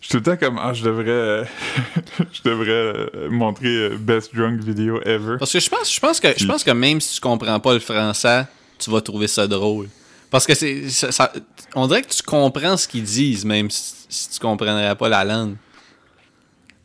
je 0.00 0.08
suis 0.08 0.10
tout 0.20 0.30
le 0.30 0.36
temps 0.36 0.46
comme 0.46 0.58
«Ah, 0.60 0.72
je 0.72 0.82
devrais, 0.82 1.44
je 2.32 2.42
devrais 2.42 2.70
euh, 2.70 3.30
montrer 3.30 3.68
euh, 3.68 3.96
best 3.96 4.34
drunk 4.34 4.60
video 4.60 5.00
ever». 5.02 5.36
Parce 5.38 5.52
que 5.52 5.60
je 5.60 5.70
pense, 5.70 5.94
je 5.94 6.00
pense 6.00 6.18
que 6.18 6.28
je 6.36 6.44
pense 6.44 6.64
que 6.64 6.72
même 6.72 7.00
si 7.00 7.14
tu 7.14 7.20
comprends 7.20 7.60
pas 7.60 7.72
le 7.74 7.78
français, 7.78 8.44
tu 8.78 8.90
vas 8.90 9.00
trouver 9.00 9.28
ça 9.28 9.46
drôle. 9.46 9.86
Parce 10.32 10.46
que 10.46 10.54
c'est 10.54 10.88
ça, 10.90 11.12
ça- 11.12 11.32
on 11.76 11.86
dirait 11.86 12.02
que 12.02 12.08
tu 12.08 12.22
comprends 12.22 12.76
ce 12.76 12.88
qu'ils 12.88 13.04
disent 13.04 13.44
même 13.44 13.70
si, 13.70 13.94
si 14.08 14.30
tu 14.30 14.40
comprendrais 14.40 14.96
pas 14.96 15.08
la 15.08 15.24
langue. 15.24 15.54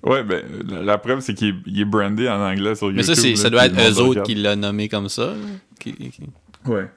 Ouais, 0.03 0.23
ben, 0.23 0.43
la, 0.69 0.81
la 0.83 0.97
preuve, 0.99 1.21
c'est 1.21 1.33
qu'il 1.33 1.55
est, 1.79 1.85
brandé 1.85 2.29
en 2.29 2.39
anglais 2.39 2.75
sur 2.75 2.87
YouTube. 2.91 2.97
Mais 2.97 3.15
ça 3.15 3.27
là, 3.29 3.35
ça 3.35 3.49
doit 3.49 3.65
être 3.65 3.75
eux 3.89 3.99
autres 4.01 4.23
qui 4.23 4.35
l'ont 4.35 4.55
nommé 4.55 4.87
comme 4.89 5.09
ça. 5.09 5.33
Qui- 5.79 5.93
qui- 5.93 6.21
Ouais. 6.65 6.87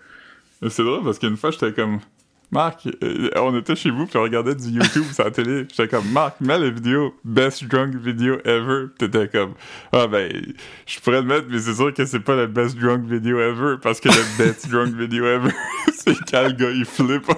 C'est 0.69 0.83
drôle 0.85 1.03
parce 1.05 1.19
qu'une 1.19 1.37
fois, 1.39 1.51
j'étais 1.51 1.73
comme. 1.73 2.01
Marc, 2.53 2.89
euh, 3.05 3.31
on 3.37 3.57
était 3.57 3.77
chez 3.77 3.91
vous, 3.91 4.07
puis 4.07 4.19
on 4.19 4.23
regardait 4.23 4.57
du 4.57 4.71
YouTube 4.71 5.05
sur 5.13 5.25
la 5.25 5.31
télé. 5.31 5.67
J'étais 5.71 5.87
comme, 5.87 6.11
Marc, 6.11 6.41
mets 6.41 6.59
la 6.59 6.69
vidéo 6.69 7.15
Best 7.25 7.63
Drunk 7.65 7.95
Video 7.95 8.39
Ever. 8.45 8.87
T'étais 8.99 9.29
comme, 9.29 9.55
ah 9.93 10.09
ben, 10.09 10.33
je 10.85 10.99
pourrais 10.99 11.21
le 11.21 11.29
mettre, 11.29 11.47
mais 11.49 11.61
c'est 11.61 11.75
sûr 11.75 11.95
que 11.95 12.05
c'est 12.05 12.19
pas 12.19 12.35
le 12.35 12.49
Best 12.49 12.77
Drunk 12.77 13.05
Video 13.07 13.39
Ever, 13.39 13.77
parce 13.81 14.01
que 14.01 14.09
le 14.09 14.37
Best 14.37 14.69
Drunk 14.69 14.97
Video 14.97 15.27
Ever, 15.27 15.53
c'est 15.95 16.17
quand 16.29 16.43
le 16.43 16.53
gars, 16.53 16.71
il 16.71 16.85
flippe, 16.85 17.31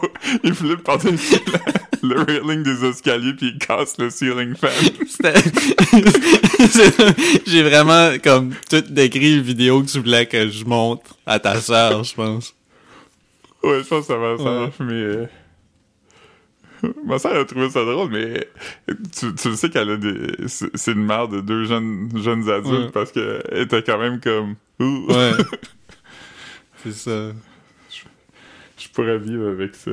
il 0.45 0.55
flippe 0.55 0.83
par-dessus 0.83 1.37
le, 2.03 2.23
railing 2.23 2.63
des 2.63 2.83
escaliers, 2.83 3.35
puis 3.35 3.49
il 3.49 3.59
casse 3.59 3.99
le 3.99 4.09
ceiling 4.09 4.55
fan. 4.55 4.71
J'ai 7.47 7.63
vraiment, 7.63 8.13
comme, 8.25 8.55
tout 8.71 8.81
décrit 8.89 9.37
une 9.37 9.43
vidéo 9.43 9.83
que 9.83 9.91
tu 9.91 9.99
voulais 9.99 10.25
que 10.25 10.49
je 10.49 10.65
montre 10.65 11.19
à 11.27 11.39
ta 11.39 11.61
sœur, 11.61 12.03
je 12.03 12.15
pense. 12.15 12.55
Ouais, 13.65 13.83
je 13.83 13.89
pense 13.89 14.01
que 14.07 14.13
ça 14.13 14.17
va 14.17 14.37
ça, 14.39 14.63
Ouais. 14.63 14.71
mais... 14.81 14.93
euh, 14.93 15.27
Ma 17.05 17.17
soeur 17.21 17.37
a 17.41 17.45
trouvé 17.45 17.71
ça 17.71 17.85
drôle, 17.85 18.11
mais 18.11 18.49
tu, 19.17 19.33
tu 19.37 19.49
le 19.51 19.55
sais 19.55 19.71
qu'elle 19.71 19.91
a 19.91 19.97
des... 19.97 20.33
C'est 20.49 20.91
une 20.93 21.05
mère 21.07 21.29
de 21.29 21.41
deux 21.41 21.65
jeunes, 21.65 22.11
jeunes 22.17 22.51
adultes 22.51 22.67
Ouais. 22.87 22.91
parce 22.93 23.13
qu'elle 23.13 23.41
était 23.53 23.83
quand 23.85 23.99
même 23.99 24.19
comme... 24.21 24.57
Ouh, 24.81 25.07
Ouais. 25.13 25.31
C'est 26.85 26.93
ça. 26.93 27.29
je 28.77 28.89
pourrais 28.93 29.19
vivre 29.19 29.49
avec 29.51 29.77
ça. 29.77 29.93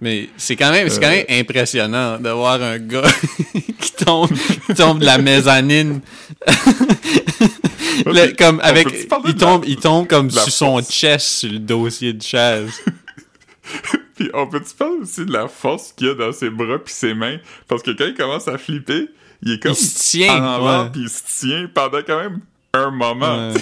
Mais 0.00 0.28
c'est 0.36 0.56
quand 0.56 0.72
même, 0.72 0.88
c'est 0.88 1.00
quand 1.00 1.06
Euh. 1.08 1.24
même 1.28 1.40
impressionnant 1.40 2.18
de 2.18 2.28
voir 2.30 2.60
un 2.60 2.78
gars 2.78 3.02
qui 3.80 3.92
tombe, 4.04 4.28
qui 4.66 4.74
tombe 4.74 4.98
de 4.98 5.04
la 5.04 5.18
mezzanine. 5.18 6.00
Le- 8.06 8.36
comme 8.36 8.60
avec, 8.62 8.88
il 8.92 9.08
la- 9.28 9.32
tombe, 9.34 9.64
il 9.66 9.76
tombe 9.76 10.06
comme 10.06 10.30
sur 10.30 10.50
son 10.50 10.80
chest 10.82 11.26
sur 11.26 11.50
le 11.52 11.58
dossier 11.58 12.12
de 12.12 12.22
chaise. 12.22 12.72
Puis 14.16 14.30
on 14.34 14.46
peut-tu 14.48 14.74
parler 14.74 14.96
aussi 15.02 15.24
de 15.26 15.32
la 15.32 15.46
force 15.46 15.92
qu'il 15.92 16.06
y 16.08 16.10
a 16.10 16.14
dans 16.14 16.32
ses 16.32 16.50
bras 16.50 16.78
puis 16.82 16.92
ses 16.92 17.14
mains? 17.14 17.36
Parce 17.68 17.82
que 17.82 17.90
quand 17.92 18.06
il 18.06 18.14
commence 18.14 18.48
à 18.48 18.58
flipper, 18.58 19.08
il 19.42 19.52
est 19.52 19.62
comme 19.62 19.72
Il 19.72 19.76
se 19.76 19.98
tient, 20.10 20.42
en 20.42 20.54
avant 20.54 20.84
ouais. 20.84 20.90
puis 20.90 21.02
il 21.02 21.08
se 21.08 21.22
tient 21.46 21.70
pendant 21.72 22.00
quand 22.04 22.18
même 22.18 22.40
un 22.74 22.90
moment. 22.90 23.50
Ouais. 23.52 23.60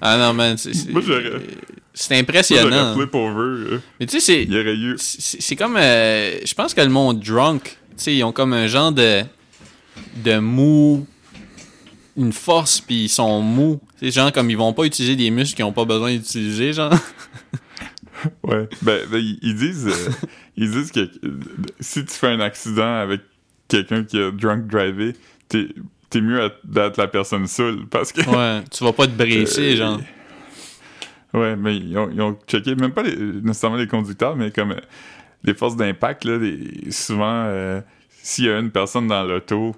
Ah 0.00 0.18
non 0.18 0.34
man, 0.34 0.56
c'est 0.58 0.74
c'est- 0.74 0.90
Moi, 0.90 1.00
impressionnant. 2.10 2.94
flip 2.94 3.14
over. 3.14 3.40
euh, 3.72 3.80
Mais 3.98 4.06
tu 4.06 4.20
sais, 4.20 4.20
c'est 4.20 4.42
Il 4.44 4.52
y 4.52 4.60
aurait 4.60 4.74
eu... 4.76 4.94
c'est 4.98 5.40
c'est 5.40 5.56
comme 5.56 5.76
euh, 5.78 6.36
je 6.44 6.54
pense 6.54 6.74
que 6.74 6.82
le 6.82 6.90
monde 6.90 7.20
drunk, 7.20 7.62
tu 7.64 7.76
sais, 7.96 8.14
ils 8.14 8.22
ont 8.22 8.32
comme 8.32 8.52
un 8.52 8.66
genre 8.66 8.92
de 8.92 9.22
de 10.16 10.38
mou 10.38 11.06
une 12.16 12.32
force 12.32 12.80
puis 12.80 13.04
ils 13.04 13.08
sont 13.08 13.40
mous. 13.42 13.80
C'est 14.00 14.10
genre 14.10 14.32
comme 14.32 14.50
ils 14.50 14.56
vont 14.56 14.72
pas 14.72 14.84
utiliser 14.84 15.16
des 15.16 15.30
muscles 15.30 15.56
qu'ils 15.56 15.64
ont 15.64 15.72
pas 15.72 15.84
besoin 15.84 16.12
d'utiliser 16.14 16.72
genre. 16.72 16.92
Ouais. 18.42 18.66
Ben, 18.82 19.06
ben, 19.10 19.22
ils, 19.42 19.54
disent, 19.54 19.86
euh, 19.86 20.10
ils 20.56 20.70
disent 20.70 20.90
que 20.90 21.00
euh, 21.00 21.38
si 21.80 22.04
tu 22.04 22.12
fais 22.14 22.28
un 22.28 22.40
accident 22.40 22.94
avec 22.96 23.20
quelqu'un 23.68 24.04
qui 24.04 24.18
a 24.18 24.30
drunk 24.30 24.66
drivé, 24.66 25.12
t'es 25.48 25.68
t'es 26.08 26.20
mieux 26.22 26.50
d'être 26.64 26.96
la 26.96 27.08
personne 27.08 27.46
seule 27.46 27.86
parce 27.86 28.12
que. 28.12 28.22
Ouais, 28.22 28.64
tu 28.70 28.82
vas 28.84 28.92
pas 28.92 29.06
te 29.06 29.12
brisser 29.12 29.74
Euh, 29.74 29.76
genre. 29.76 30.00
Ouais, 31.34 31.54
mais 31.56 31.76
ils 31.76 31.96
ont, 31.98 32.08
ils 32.10 32.20
ont 32.22 32.36
checké, 32.48 32.74
même 32.74 32.92
pas 32.92 33.02
les- 33.02 33.16
nécessairement 33.16 33.76
les 33.76 33.86
conducteurs, 33.86 34.34
mais 34.34 34.50
comme 34.50 34.72
euh, 34.72 34.80
les 35.44 35.52
forces 35.52 35.76
d'impact, 35.76 36.24
là, 36.24 36.38
les- 36.38 36.90
souvent, 36.90 37.82
s'il 38.22 38.46
y 38.46 38.48
a 38.48 38.58
une 38.58 38.70
personne 38.70 39.06
dans 39.08 39.22
l'auto, 39.24 39.76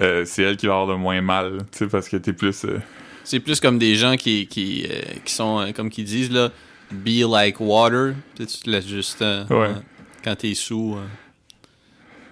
euh, 0.00 0.24
c'est 0.24 0.42
elle 0.42 0.56
qui 0.56 0.66
va 0.66 0.72
avoir 0.74 0.88
le 0.88 0.96
moins 0.96 1.20
mal, 1.20 1.58
tu 1.72 1.78
sais, 1.78 1.86
parce 1.86 2.08
que 2.08 2.16
t'es 2.16 2.32
plus. 2.32 2.64
euh, 2.64 2.78
C'est 3.24 3.40
plus 3.40 3.60
comme 3.60 3.78
des 3.78 3.94
gens 3.94 4.16
qui 4.16 4.46
qui, 4.46 4.86
euh, 4.90 5.00
qui 5.24 5.32
sont 5.32 5.72
comme 5.74 5.90
qu'ils 5.90 6.04
disent 6.04 6.30
là 6.30 6.50
be 6.92 7.22
like 7.28 7.60
water, 7.60 8.14
tu 8.36 8.46
te 8.46 8.70
laisses 8.70 8.86
juste 8.88 9.24
Ouais. 9.50 9.70
quand 10.22 10.36
t'es 10.36 10.54
sous. 10.54 10.96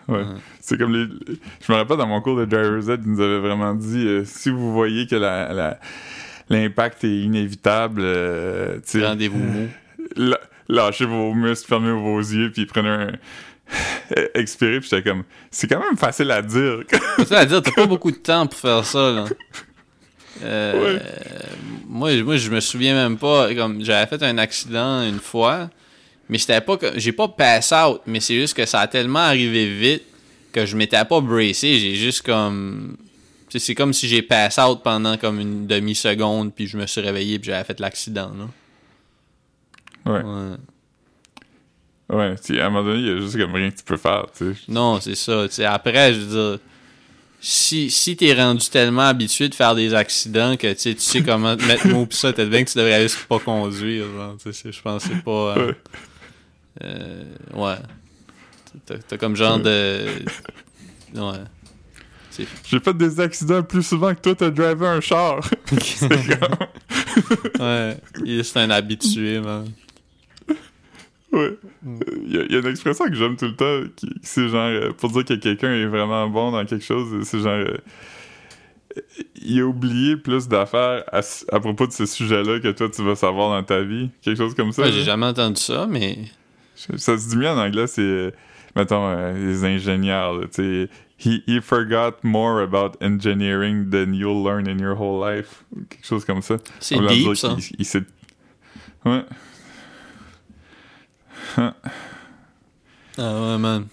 Ouais. 0.08 0.24
C'est 0.60 0.76
comme 0.78 0.92
les. 0.92 1.06
Je 1.66 1.72
me 1.72 1.78
rappelle 1.78 1.96
dans 1.96 2.06
mon 2.06 2.20
cours 2.20 2.36
de 2.36 2.44
Driver's 2.44 2.88
Ed, 2.88 3.02
ils 3.04 3.12
nous 3.12 3.20
avaient 3.20 3.38
vraiment 3.38 3.74
dit 3.74 4.06
si 4.24 4.50
vous 4.50 4.72
voyez 4.72 5.06
que 5.06 5.16
la, 5.16 5.52
la- 5.52 5.80
l'impact 6.50 7.04
est 7.04 7.18
inévitable, 7.20 8.02
tu 8.84 8.98
sais, 9.00 9.06
Rendez-vous 9.06 9.38
mou. 9.38 9.68
lâchez 10.68 11.04
vos 11.06 11.32
muscles, 11.34 11.68
fermez 11.68 11.92
vos 11.92 12.18
yeux, 12.18 12.50
puis 12.50 12.66
prenez 12.66 12.88
un. 12.88 13.12
Expirez, 14.34 14.80
puis 14.80 14.88
j'étais 14.90 15.08
comme. 15.08 15.24
C'est 15.50 15.68
quand 15.68 15.80
même 15.80 15.96
facile 15.96 16.30
à 16.30 16.42
dire. 16.42 16.80
C'est 17.18 17.28
ça 17.28 17.38
à 17.40 17.44
dire, 17.46 17.62
t'as 17.62 17.72
pas 17.72 17.86
beaucoup 17.86 18.10
de 18.10 18.16
temps 18.16 18.46
pour 18.46 18.58
faire 18.58 18.84
ça, 18.84 19.10
là. 19.10 19.24
Euh, 20.42 20.98
moi, 21.86 22.20
moi, 22.22 22.36
je 22.36 22.50
me 22.50 22.60
souviens 22.60 22.94
même 22.94 23.16
pas. 23.16 23.54
Comme 23.54 23.84
j'avais 23.84 24.06
fait 24.06 24.22
un 24.24 24.38
accident 24.38 25.02
une 25.02 25.20
fois, 25.20 25.70
mais 26.28 26.38
c'était 26.38 26.60
pas 26.60 26.76
que 26.76 26.98
j'ai 26.98 27.12
pas 27.12 27.28
pass 27.28 27.72
out, 27.72 28.00
mais 28.06 28.20
c'est 28.20 28.34
juste 28.34 28.54
que 28.54 28.66
ça 28.66 28.80
a 28.80 28.86
tellement 28.86 29.20
arrivé 29.20 29.68
vite 29.68 30.02
que 30.52 30.66
je 30.66 30.76
m'étais 30.76 31.04
pas 31.04 31.20
bracé. 31.20 31.78
J'ai 31.78 31.94
juste 31.94 32.22
comme, 32.22 32.96
c'est 33.50 33.74
comme 33.74 33.92
si 33.92 34.08
j'ai 34.08 34.22
pass 34.22 34.58
out 34.58 34.80
pendant 34.82 35.16
comme 35.16 35.40
une 35.40 35.66
demi 35.66 35.94
seconde, 35.94 36.54
puis 36.54 36.66
je 36.66 36.76
me 36.76 36.86
suis 36.86 37.00
réveillé, 37.00 37.38
puis 37.38 37.50
j'avais 37.50 37.64
fait 37.64 37.80
l'accident, 37.80 38.32
là. 38.36 40.12
ouais. 40.12 40.22
Ouais. 40.22 40.56
Ouais, 42.12 42.34
à 42.60 42.66
un 42.66 42.70
moment 42.70 42.84
donné, 42.84 43.00
il 43.00 43.06
y 43.06 43.10
a 43.10 43.20
juste 43.20 43.38
comme 43.38 43.54
rien 43.54 43.70
que 43.70 43.76
tu 43.78 43.84
peux 43.84 43.96
faire, 43.96 44.26
tu 44.36 44.52
sais. 44.52 44.60
Non, 44.68 45.00
c'est 45.00 45.14
ça. 45.14 45.46
Après, 45.72 46.12
je 46.14 46.20
veux 46.20 46.26
dire, 46.52 46.58
si, 47.40 47.90
si 47.90 48.14
t'es 48.16 48.34
rendu 48.34 48.68
tellement 48.68 49.02
habitué 49.08 49.48
de 49.48 49.54
faire 49.54 49.74
des 49.74 49.94
accidents 49.94 50.56
que 50.56 50.72
tu 50.74 50.78
sais, 50.78 50.94
tu 50.94 51.00
sais 51.00 51.22
comment 51.24 51.56
te 51.56 51.64
mettre 51.64 51.88
mot 51.88 52.04
pis 52.06 52.16
ça, 52.16 52.32
peut-être 52.32 52.50
bien 52.50 52.62
que 52.64 52.70
tu 52.70 52.78
devrais 52.78 53.02
juste 53.02 53.24
pas 53.26 53.38
conduire. 53.38 54.04
je 54.44 54.80
pense 54.82 55.04
que 55.04 55.08
c'est 55.14 55.24
pas. 55.24 55.30
euh, 55.58 55.66
Ouais. 55.68 55.74
euh, 56.84 57.24
ouais. 57.54 57.76
T'as, 59.08 59.16
comme 59.18 59.36
genre 59.36 59.58
de. 59.58 60.06
Ouais. 61.14 61.38
J'ai 62.66 62.80
fait 62.80 62.94
des 62.96 63.20
accidents 63.20 63.62
plus 63.62 63.82
souvent 63.82 64.14
que 64.14 64.20
toi, 64.20 64.34
t'as 64.34 64.48
drivé 64.50 64.86
un 64.86 65.00
char. 65.02 65.40
C'est 65.82 66.08
comme. 66.08 66.56
ouais. 67.60 67.96
Il 68.24 68.40
est- 68.40 68.42
C'est 68.44 68.60
un 68.60 68.70
habitué, 68.70 69.40
man. 69.40 69.66
Ouais. 71.32 71.58
Il 72.26 72.34
y, 72.34 72.38
a- 72.38 72.42
il 72.44 72.52
y 72.52 72.56
a 72.56 72.58
une 72.58 72.66
expression 72.66 73.06
que 73.06 73.14
j'aime 73.14 73.36
tout 73.36 73.46
le 73.46 73.56
temps, 73.56 73.88
qui, 73.96 74.06
qui 74.06 74.14
c'est 74.22 74.48
genre, 74.48 74.66
euh, 74.68 74.92
pour 74.92 75.10
dire 75.10 75.24
que 75.24 75.34
quelqu'un 75.34 75.72
est 75.72 75.86
vraiment 75.86 76.28
bon 76.28 76.50
dans 76.52 76.64
quelque 76.66 76.84
chose, 76.84 77.22
c'est 77.24 77.38
genre, 77.40 77.52
euh, 77.52 77.78
il 79.42 79.60
a 79.60 79.64
oublié 79.64 80.16
plus 80.16 80.48
d'affaires 80.48 81.04
à, 81.10 81.60
propos 81.60 81.86
de 81.86 81.92
ce 81.92 82.04
sujet-là 82.06 82.60
que 82.60 82.70
toi 82.72 82.88
tu 82.90 83.02
vas 83.02 83.16
savoir 83.16 83.50
dans 83.50 83.62
ta 83.64 83.80
vie. 83.82 84.10
Quelque 84.20 84.36
chose 84.36 84.54
comme 84.54 84.72
ça. 84.72 84.82
Ouais, 84.82 84.88
là. 84.88 84.94
j'ai 84.94 85.02
jamais 85.04 85.26
entendu 85.26 85.60
ça, 85.60 85.86
mais. 85.88 86.18
Ça 86.74 87.16
se 87.16 87.28
dit 87.30 87.36
mieux 87.36 87.48
en 87.48 87.58
anglais, 87.58 87.86
c'est, 87.86 88.02
euh, 88.02 88.30
mettons, 88.76 89.06
euh, 89.08 89.32
les 89.34 89.64
ingénieurs, 89.64 90.34
là, 90.34 90.46
tu 90.52 90.62
sais. 90.62 90.88
He, 91.24 91.40
he 91.46 91.60
forgot 91.60 92.16
more 92.24 92.60
about 92.60 92.96
engineering 93.00 93.88
than 93.90 94.12
you'll 94.12 94.42
learn 94.44 94.66
in 94.68 94.78
your 94.80 95.00
whole 95.00 95.22
life. 95.24 95.62
Quelque 95.88 96.04
chose 96.04 96.24
comme 96.24 96.42
ça. 96.42 96.56
C'est 96.80 96.98
deep, 96.98 97.36
ça. 97.36 97.56
il 97.78 97.84
s'est- 97.84 98.02
Ouais. 99.04 99.22
Ah 103.18 103.40
ouais, 103.52 103.58
man. 103.58 103.86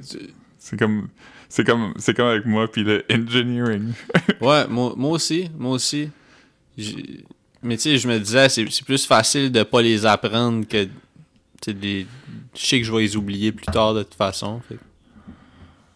C'est- 0.00 0.76
comme, 0.78 1.08
c'est 1.48 1.64
comme, 1.66 1.94
c'est 1.98 2.14
comme 2.14 2.26
avec 2.26 2.46
moi 2.46 2.70
puis 2.70 2.84
le 2.84 3.04
engineering. 3.10 3.92
Ouais, 4.40 4.66
moi, 4.68 4.92
moi 4.96 5.10
aussi, 5.10 5.50
moi 5.56 5.72
aussi. 5.72 6.10
Mais 7.62 7.76
tu 7.76 7.82
sais, 7.82 7.98
je 7.98 8.08
me 8.08 8.18
disais, 8.18 8.48
c'est 8.48 8.68
c'est 8.70 8.84
plus 8.84 9.06
facile 9.06 9.50
de 9.50 9.62
pas 9.62 9.80
les 9.82 10.04
apprendre 10.04 10.66
que. 10.66 10.84
Tu 10.84 10.90
sais, 11.64 11.72
des... 11.74 12.06
je 12.54 12.66
sais 12.66 12.78
que 12.80 12.86
je 12.86 12.92
vais 12.92 13.00
les 13.00 13.16
oublier 13.16 13.52
plus 13.52 13.66
tard 13.66 13.94
de 13.94 14.02
toute 14.02 14.14
façon. 14.14 14.60
fait 14.68 14.78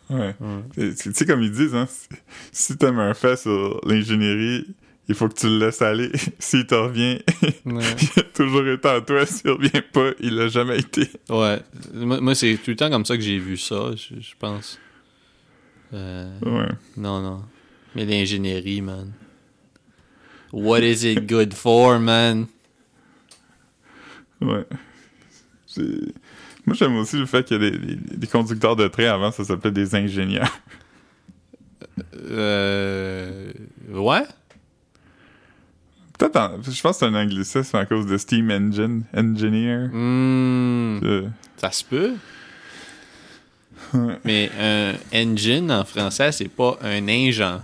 Ouais. 0.08 0.34
Ouais. 0.40 0.92
Tu 0.96 1.12
sais, 1.12 1.26
comme 1.26 1.42
ils 1.42 1.50
disent, 1.50 1.74
hein, 1.74 1.86
si- 1.90 2.08
si 2.52 2.76
t'aimes 2.78 2.98
un 3.00 3.12
fait 3.12 3.36
sur 3.36 3.80
l'ingénierie, 3.86 4.66
il 5.08 5.14
faut 5.14 5.28
que 5.28 5.34
tu 5.34 5.46
le 5.46 5.58
laisses 5.58 5.80
aller. 5.82 6.10
S'il 6.38 6.66
te 6.66 6.74
revient, 6.74 7.18
Ouais. 7.64 7.82
il 8.16 8.20
a 8.20 8.22
toujours 8.34 8.66
été 8.66 8.88
en 8.88 9.00
toi. 9.00 9.24
S'il 9.26 9.50
revient 9.50 9.82
pas, 9.92 10.10
il 10.20 10.34
l'a 10.36 10.48
jamais 10.48 10.78
été. 10.78 11.08
Ouais. 11.28 11.60
Moi, 11.94 12.20
moi, 12.20 12.34
c'est 12.34 12.56
tout 12.56 12.70
le 12.70 12.76
temps 12.76 12.90
comme 12.90 13.04
ça 13.04 13.16
que 13.16 13.22
j'ai 13.22 13.38
vu 13.38 13.56
ça, 13.56 13.90
je, 13.96 14.20
je 14.20 14.34
pense. 14.38 14.78
Euh, 15.94 16.38
Ouais. 16.42 16.68
non, 16.96 17.20
non. 17.22 17.42
Mais 17.94 18.04
l'ingénierie, 18.04 18.82
man. 18.82 19.12
What 20.52 20.80
is 20.80 21.04
it 21.10 21.26
good 21.28 21.52
for, 21.54 21.98
man? 21.98 22.46
Ouais. 24.40 24.64
Moi, 26.66 26.74
j'aime 26.76 26.96
aussi 26.96 27.16
le 27.18 27.26
fait 27.26 27.48
que 27.48 27.54
les, 27.54 27.70
les- 27.70 27.98
les 28.20 28.26
conducteurs 28.26 28.76
de 28.76 28.88
train, 28.88 29.06
avant, 29.12 29.30
ça 29.32 29.44
s'appelait 29.44 29.70
des 29.70 29.94
ingénieurs. 29.94 30.58
Euh. 32.14 33.52
Ouais? 33.92 34.22
Peut-être, 36.18 36.58
je 36.70 36.80
pense 36.82 36.98
que 36.98 37.06
c'est 37.06 37.06
un 37.06 37.14
anglicisme 37.14 37.76
à 37.76 37.86
cause 37.86 38.06
de 38.06 38.18
Steam 38.18 38.50
Engine, 38.50 39.04
Engineer. 39.16 39.88
Hmm. 39.92 41.30
Ça 41.56 41.70
se 41.70 41.84
peut. 41.84 42.14
Mais 44.24 44.50
un 44.60 44.94
engine 45.14 45.70
en 45.70 45.84
français, 45.84 46.32
c'est 46.32 46.48
pas 46.48 46.76
un 46.82 47.06
ingent. 47.08 47.60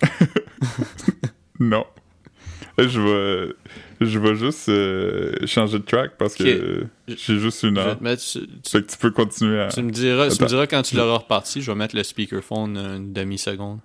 non. 1.60 1.84
Je 2.78 3.00
vais, 3.00 3.52
Je 4.00 4.18
vais 4.18 4.34
juste 4.34 4.68
euh, 4.70 5.34
changer 5.46 5.78
de 5.78 5.84
track 5.84 6.12
parce 6.18 6.34
que 6.34 6.86
j'ai 7.06 7.38
juste 7.38 7.62
une 7.62 7.76
Je 7.76 7.80
vais 7.80 7.86
heure. 7.88 7.98
te 7.98 8.02
mettre 8.02 8.22
sur- 8.22 8.40
tu, 8.40 8.70
Fait 8.70 8.82
que 8.82 8.90
tu 8.90 8.96
peux 8.98 9.10
continuer 9.10 9.60
à. 9.60 9.68
tu 9.68 9.82
me 9.82 9.90
diras, 9.90 10.28
tu 10.30 10.42
me 10.42 10.48
diras 10.48 10.66
quand 10.66 10.82
tu 10.82 10.96
l'auras 10.96 11.18
reparti, 11.18 11.60
je 11.60 11.70
vais 11.70 11.76
mettre 11.76 11.94
le 11.94 12.02
speakerphone 12.02 12.76
une 12.78 13.12
demi-seconde. 13.12 13.78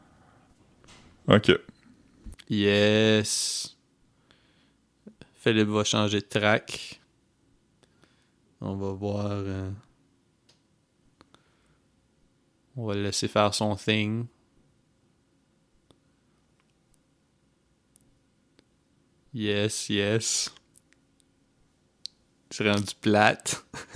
Ok. 1.28 1.52
Yes. 2.50 3.76
Philippe 5.36 5.70
va 5.70 5.84
changer 5.86 6.20
de 6.20 6.26
track. 6.28 7.00
On 8.62 8.76
va 8.76 8.92
voir. 8.92 9.32
euh, 9.32 9.72
On 12.78 12.86
va 12.86 12.94
le 12.96 13.04
laisser 13.04 13.28
faire 13.28 13.54
son 13.54 13.76
thing. 13.76 14.28
Yes, 19.34 19.90
yes. 19.90 20.50
C'est 22.50 22.70
rendu 22.70 22.94
plate. 23.02 23.64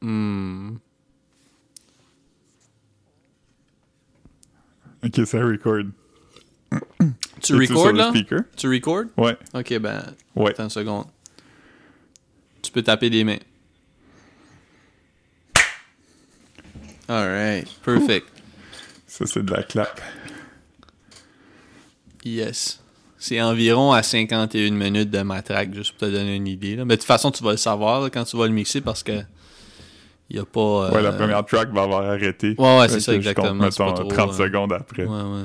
Hmm. 0.00 0.76
Ok, 5.04 5.26
ça 5.26 5.38
record. 5.44 5.82
Tu 7.40 7.54
recordes 7.54 7.96
là? 7.96 8.10
speaker? 8.10 8.40
Tu 8.56 8.68
recordes? 8.68 9.08
Ouais. 9.16 9.36
Ok, 9.54 9.78
ben, 9.78 10.02
Ouais. 10.36 10.50
attends 10.50 10.64
une 10.64 10.70
seconde. 10.70 11.06
Tu 12.62 12.70
peux 12.72 12.82
taper 12.82 13.08
des 13.10 13.24
mains. 13.24 13.38
Alright, 17.08 17.68
perfect. 17.84 18.26
Ça, 19.06 19.24
c'est 19.26 19.44
de 19.44 19.50
la 19.52 19.62
clap. 19.62 20.00
Yes. 22.24 22.80
C'est 23.18 23.40
environ 23.40 23.92
à 23.92 24.02
51 24.02 24.70
minutes 24.72 25.10
de 25.10 25.22
matraque, 25.22 25.72
juste 25.74 25.92
pour 25.92 26.06
te 26.08 26.12
donner 26.12 26.36
une 26.36 26.46
idée. 26.46 26.76
là. 26.76 26.84
Mais 26.84 26.94
de 26.96 27.00
toute 27.00 27.06
façon, 27.06 27.30
tu 27.30 27.42
vas 27.42 27.52
le 27.52 27.56
savoir 27.56 28.02
là, 28.02 28.10
quand 28.10 28.24
tu 28.24 28.36
vas 28.36 28.46
le 28.46 28.52
mixer 28.52 28.80
parce 28.80 29.02
que 29.02 29.22
il 30.30 30.36
y 30.36 30.38
a 30.38 30.44
pas. 30.44 30.90
Ouais, 30.90 31.02
la 31.02 31.10
euh, 31.10 31.16
première 31.18 31.44
track 31.44 31.70
va 31.72 31.82
avoir 31.82 32.04
arrêté. 32.04 32.54
Ouais, 32.58 32.78
ouais, 32.78 32.88
c'est 32.88 33.00
ça, 33.00 33.14
que 33.16 33.20
je 33.20 33.30
compte, 33.32 33.44
exactement. 33.46 33.58
Pas 33.58 33.64
mettons, 33.64 33.92
trop, 33.94 34.08
30 34.08 34.30
euh, 34.30 34.32
secondes 34.32 34.72
après. 34.72 35.04
Ouais, 35.04 35.22
ouais. 35.22 35.44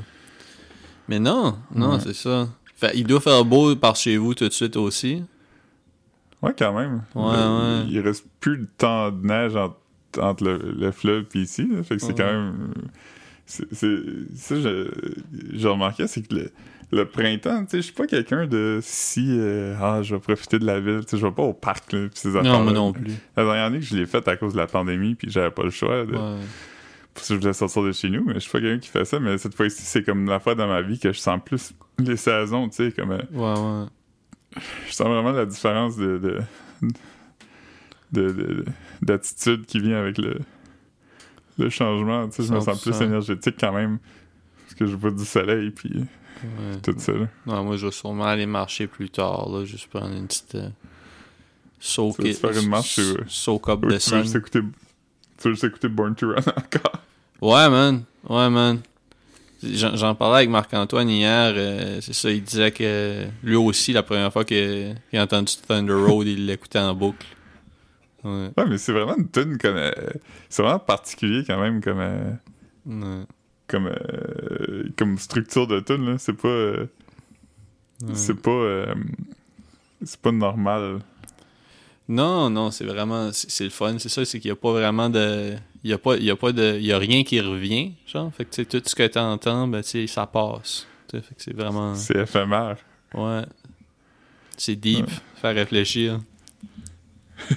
Mais 1.09 1.19
non, 1.19 1.57
non, 1.73 1.93
Ouais. 1.93 1.99
c'est 2.03 2.13
ça. 2.13 2.47
Fait, 2.75 2.91
il 2.95 3.05
doit 3.05 3.19
faire 3.21 3.43
beau 3.45 3.75
par 3.75 3.95
chez 3.95 4.17
vous 4.17 4.33
tout 4.33 4.47
de 4.47 4.53
suite 4.53 4.75
aussi. 4.77 5.23
Ouais, 6.41 6.53
quand 6.57 6.73
même. 6.73 7.03
Ouais, 7.15 7.23
Le- 7.23 7.81
ouais. 7.83 7.85
Il 7.89 7.99
reste 7.99 8.25
plus 8.39 8.57
de 8.57 8.67
temps 8.77 9.11
de 9.11 9.25
neige 9.25 9.55
entre, 9.55 9.77
entre 10.19 10.43
le, 10.43 10.57
le 10.77 10.91
fleuve 10.91 11.25
et 11.35 11.39
ici. 11.39 11.67
là. 11.71 11.83
Fait 11.83 11.95
que 11.97 12.01
c'est 12.01 12.13
quand 12.17 12.25
même. 12.25 12.73
c'est 13.45 13.65
ça, 14.35 14.55
je- 14.59 14.89
j'ai 15.53 15.67
remarqué, 15.67 16.07
c'est 16.07 16.21
que 16.27 16.35
le, 16.35 16.51
le 16.93 17.05
printemps, 17.05 17.63
tu 17.65 17.71
sais, 17.71 17.77
je 17.77 17.81
suis 17.83 17.93
pas 17.93 18.05
quelqu'un 18.07 18.45
de 18.47 18.79
si. 18.81 19.27
euh, 19.39 19.75
ah, 19.81 20.01
je 20.03 20.15
vais 20.15 20.21
profiter 20.21 20.59
de 20.59 20.65
la 20.65 20.79
ville. 20.79 21.01
Tu 21.05 21.11
sais, 21.11 21.17
je 21.17 21.25
vais 21.25 21.31
pas 21.33 21.43
au 21.43 21.53
parc, 21.53 21.91
là, 21.93 22.07
pis 22.07 22.19
ces 22.19 22.29
Non, 22.29 22.39
affaires-là. 22.39 22.59
moi 22.63 22.71
non 22.73 22.93
plus. 22.93 23.11
La 23.35 23.43
dernière 23.43 23.63
année 23.65 23.79
que 23.79 23.85
je 23.85 23.95
l'ai 23.95 24.05
faite 24.05 24.27
à 24.27 24.37
cause 24.37 24.53
de 24.53 24.57
la 24.59 24.67
pandémie, 24.67 25.15
puis 25.15 25.29
j'avais 25.31 25.51
pas 25.51 25.63
le 25.63 25.69
choix. 25.71 26.05
de- 26.05 26.11
Ouais. 26.13 26.37
Parce 27.13 27.27
que 27.27 27.35
je 27.35 27.39
voulais 27.39 27.53
sortir 27.53 27.83
de 27.83 27.91
chez 27.91 28.09
nous, 28.09 28.23
mais 28.25 28.33
je 28.35 28.39
suis 28.39 28.51
pas 28.51 28.59
quelqu'un 28.59 28.79
qui 28.79 28.89
fait 28.89 29.05
ça. 29.05 29.19
Mais 29.19 29.37
cette 29.37 29.53
fois-ci, 29.55 29.81
c'est 29.83 30.03
comme 30.03 30.25
la 30.27 30.39
fois 30.39 30.55
dans 30.55 30.67
ma 30.67 30.81
vie 30.81 30.97
que 30.99 31.11
je 31.13 31.19
sens 31.19 31.39
plus 31.45 31.73
les 31.99 32.17
saisons, 32.17 32.69
tu 32.69 32.75
sais, 32.77 32.91
comme. 32.91 33.11
euh, 33.11 33.19
Ouais, 33.33 33.59
ouais. 33.59 34.61
je 34.87 34.93
sens 34.93 35.07
vraiment 35.07 35.31
la 35.31 35.45
différence 35.45 35.95
de, 35.97 36.17
de, 36.17 36.39
de- 38.11 38.31
de- 38.31 38.65
d'attitude 39.01 39.65
qui 39.65 39.79
vient 39.79 39.97
avec 39.99 40.17
le, 40.17 40.39
le 41.59 41.69
changement. 41.69 42.27
Tu 42.29 42.41
sais, 42.41 42.47
je 42.49 42.53
me 42.53 42.59
sens 42.61 42.81
plus 42.81 42.91
100%. 42.91 43.03
énergétique 43.05 43.55
quand 43.59 43.73
même. 43.73 43.99
Parce 44.63 44.75
que 44.75 44.85
je 44.85 44.95
vois 44.95 45.11
du 45.11 45.25
soleil 45.25 45.69
puis 45.71 45.91
ouais. 46.43 46.77
tout 46.81 46.95
ça. 46.97 47.11
là. 47.13 47.27
Non, 47.45 47.63
moi, 47.63 47.77
je 47.77 47.85
vais 47.87 47.91
sûrement 47.91 48.25
aller 48.25 48.45
marcher 48.45 48.87
plus 48.87 49.09
tard, 49.09 49.49
là, 49.49 49.65
juste 49.65 49.87
prendre 49.87 50.13
une 50.15 50.27
petite. 50.27 50.55
Euh, 50.55 50.69
soak, 51.79 52.15
Tu 52.17 52.21
veux 52.27 52.33
faire 52.33 52.57
une 52.61 52.69
marche, 52.69 52.95
tu- 52.95 53.15
soak 53.27 53.69
up 53.69 53.81
the 53.81 53.87
tu 53.87 53.89
veux 53.93 53.99
sun. 53.99 54.21
juste 54.23 54.35
écouter, 54.35 54.59
tu 55.37 55.47
veux 55.47 55.51
juste 55.51 55.63
écouter 55.65 55.87
Born 55.89 56.15
to 56.15 56.27
Run 56.29 56.35
encore? 56.37 57.01
Ouais, 57.41 57.69
man. 57.69 58.03
Ouais, 58.29 58.49
man. 58.49 58.79
J'en 59.65 60.13
parlais 60.15 60.37
avec 60.39 60.49
Marc-Antoine 60.49 61.09
hier. 61.09 61.53
euh, 61.55 61.99
c'est 62.01 62.13
ça, 62.13 62.29
il 62.29 62.43
disait 62.43 62.71
que 62.71 63.25
lui 63.43 63.55
aussi, 63.55 63.93
la 63.93 64.03
première 64.03 64.31
fois 64.31 64.43
qu'il 64.43 64.95
a 65.13 65.21
entendu 65.23 65.53
Thunder 65.67 65.93
Road, 65.93 66.27
il 66.27 66.45
l'écoutait 66.47 66.79
en 66.79 66.93
boucle. 66.93 67.25
Ouais. 68.25 68.49
Ouais, 68.57 68.65
mais 68.67 68.77
c'est 68.77 68.91
vraiment 68.93 69.15
une 69.17 69.29
tune 69.29 69.57
comme. 69.57 69.75
euh, 69.77 69.91
c'est 70.49 70.61
vraiment 70.63 70.79
particulier 70.79 71.43
quand 71.47 71.59
même 71.61 71.81
comme. 71.81 71.99
euh, 71.99 72.31
ouais. 72.85 73.25
Comme, 73.73 73.87
euh, 73.87 74.83
comme 74.97 75.17
structure 75.17 75.65
de 75.67 75.79
tune 75.79 76.05
là. 76.11 76.17
C'est 76.19 76.33
pas. 76.33 76.47
euh, 76.47 76.85
Ouais. 78.01 78.09
c'est 78.15 78.33
pas. 78.41 78.51
euh, 78.51 78.93
c'est 80.03 80.19
pas 80.19 80.31
normal. 80.31 80.99
Non, 82.09 82.49
non, 82.49 82.69
c'est 82.71 82.83
vraiment. 82.85 83.29
C'est 83.31 83.63
le 83.63 83.69
fun. 83.69 83.97
C'est 83.97 84.09
ça, 84.09 84.25
c'est 84.25 84.39
qu'il 84.39 84.49
n'y 84.49 84.57
a 84.57 84.57
pas 84.59 84.71
vraiment 84.73 85.09
de. 85.09 85.55
Il 85.83 85.89
y 85.89 85.93
a 85.93 85.97
pas, 85.97 86.17
il 86.17 86.23
y 86.25 86.29
a 86.31 86.35
pas 86.35 86.51
de. 86.51 86.75
Il 86.79 86.85
y 86.85 86.91
a 86.91 86.97
rien 86.97 87.23
qui 87.23 87.39
revient, 87.39 87.93
genre. 88.05 88.31
Fait 88.33 88.43
que, 88.45 88.49
tu 88.51 88.63
sais, 88.63 88.65
tout 88.65 88.81
ce 88.85 88.93
que 88.95 89.07
tu 89.07 89.17
entends, 89.19 89.67
ben, 89.67 89.81
tu 89.81 89.89
sais, 89.89 90.07
ça 90.07 90.27
passe. 90.27 90.85
Fait 91.09 91.21
que 91.21 91.25
c'est 91.37 91.55
vraiment. 91.55 91.95
C'est 91.95 92.17
éphémère. 92.19 92.77
Ouais. 93.13 93.43
C'est 94.57 94.75
deep. 94.75 95.07
Faire 95.35 95.55
réfléchir. 95.55 96.19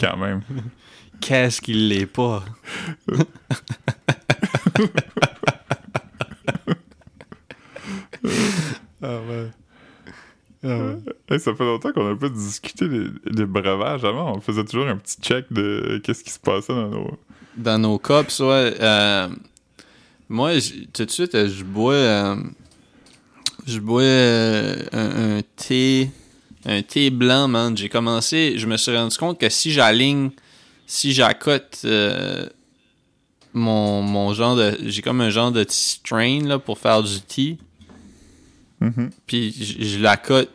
Quand 0.00 0.16
même. 0.16 0.42
Qu'est-ce 1.20 1.60
qu'il 1.62 1.88
l'est 1.88 2.06
pas? 2.06 2.44
ah 9.02 9.18
ouais. 9.28 9.50
Hey, 11.30 11.38
ça 11.40 11.54
fait 11.54 11.64
longtemps 11.64 11.92
qu'on 11.92 12.08
n'a 12.08 12.16
pas 12.16 12.28
discuté 12.28 12.88
des, 12.88 13.06
des 13.30 13.46
breuvages. 13.46 14.04
Avant, 14.04 14.36
on 14.36 14.40
faisait 14.40 14.64
toujours 14.64 14.88
un 14.88 14.96
petit 14.96 15.16
check 15.20 15.46
de 15.52 16.00
qu'est-ce 16.02 16.24
qui 16.24 16.30
se 16.30 16.38
passait 16.38 16.72
dans 16.74 16.88
nos. 16.88 17.18
Dans 17.56 17.78
nos 17.78 17.98
cups, 17.98 18.40
ouais. 18.40 18.74
euh, 18.80 19.28
moi, 20.28 20.58
j- 20.58 20.88
tout 20.92 21.04
de 21.04 21.10
suite, 21.10 21.32
je 21.48 21.64
bois. 21.64 21.94
euh, 21.94 22.36
je 23.66 23.78
bois 23.78 24.02
euh, 24.02 24.76
un, 24.92 25.38
un 25.38 25.42
thé. 25.56 26.10
Un 26.66 26.82
thé 26.82 27.10
blanc, 27.10 27.46
man. 27.48 27.76
J'ai 27.76 27.88
commencé. 27.88 28.54
Je 28.58 28.66
me 28.66 28.76
suis 28.76 28.96
rendu 28.96 29.16
compte 29.16 29.38
que 29.40 29.48
si 29.48 29.70
j'aligne. 29.70 30.30
Si 30.86 31.12
j'accote. 31.12 31.82
Euh, 33.54 33.58
mon, 33.58 34.02
mon 34.02 34.32
genre 34.34 34.56
de. 34.56 34.76
J'ai 34.86 35.02
comme 35.02 35.20
un 35.20 35.30
genre 35.30 35.52
de 35.52 35.64
petit 35.64 35.76
strain 36.00 36.40
là, 36.44 36.58
pour 36.58 36.78
faire 36.78 37.02
du 37.02 37.20
thé. 37.20 37.58
Mhm. 38.80 39.10
puis 39.26 39.50
je, 39.52 39.82
je 39.84 39.98
la 39.98 40.16
cote 40.16 40.50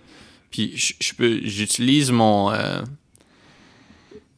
puis 0.49 0.71
je, 0.77 0.93
je 1.01 1.13
peux 1.13 1.41
j'utilise 1.43 2.09
mon 2.09 2.51
euh, 2.51 2.81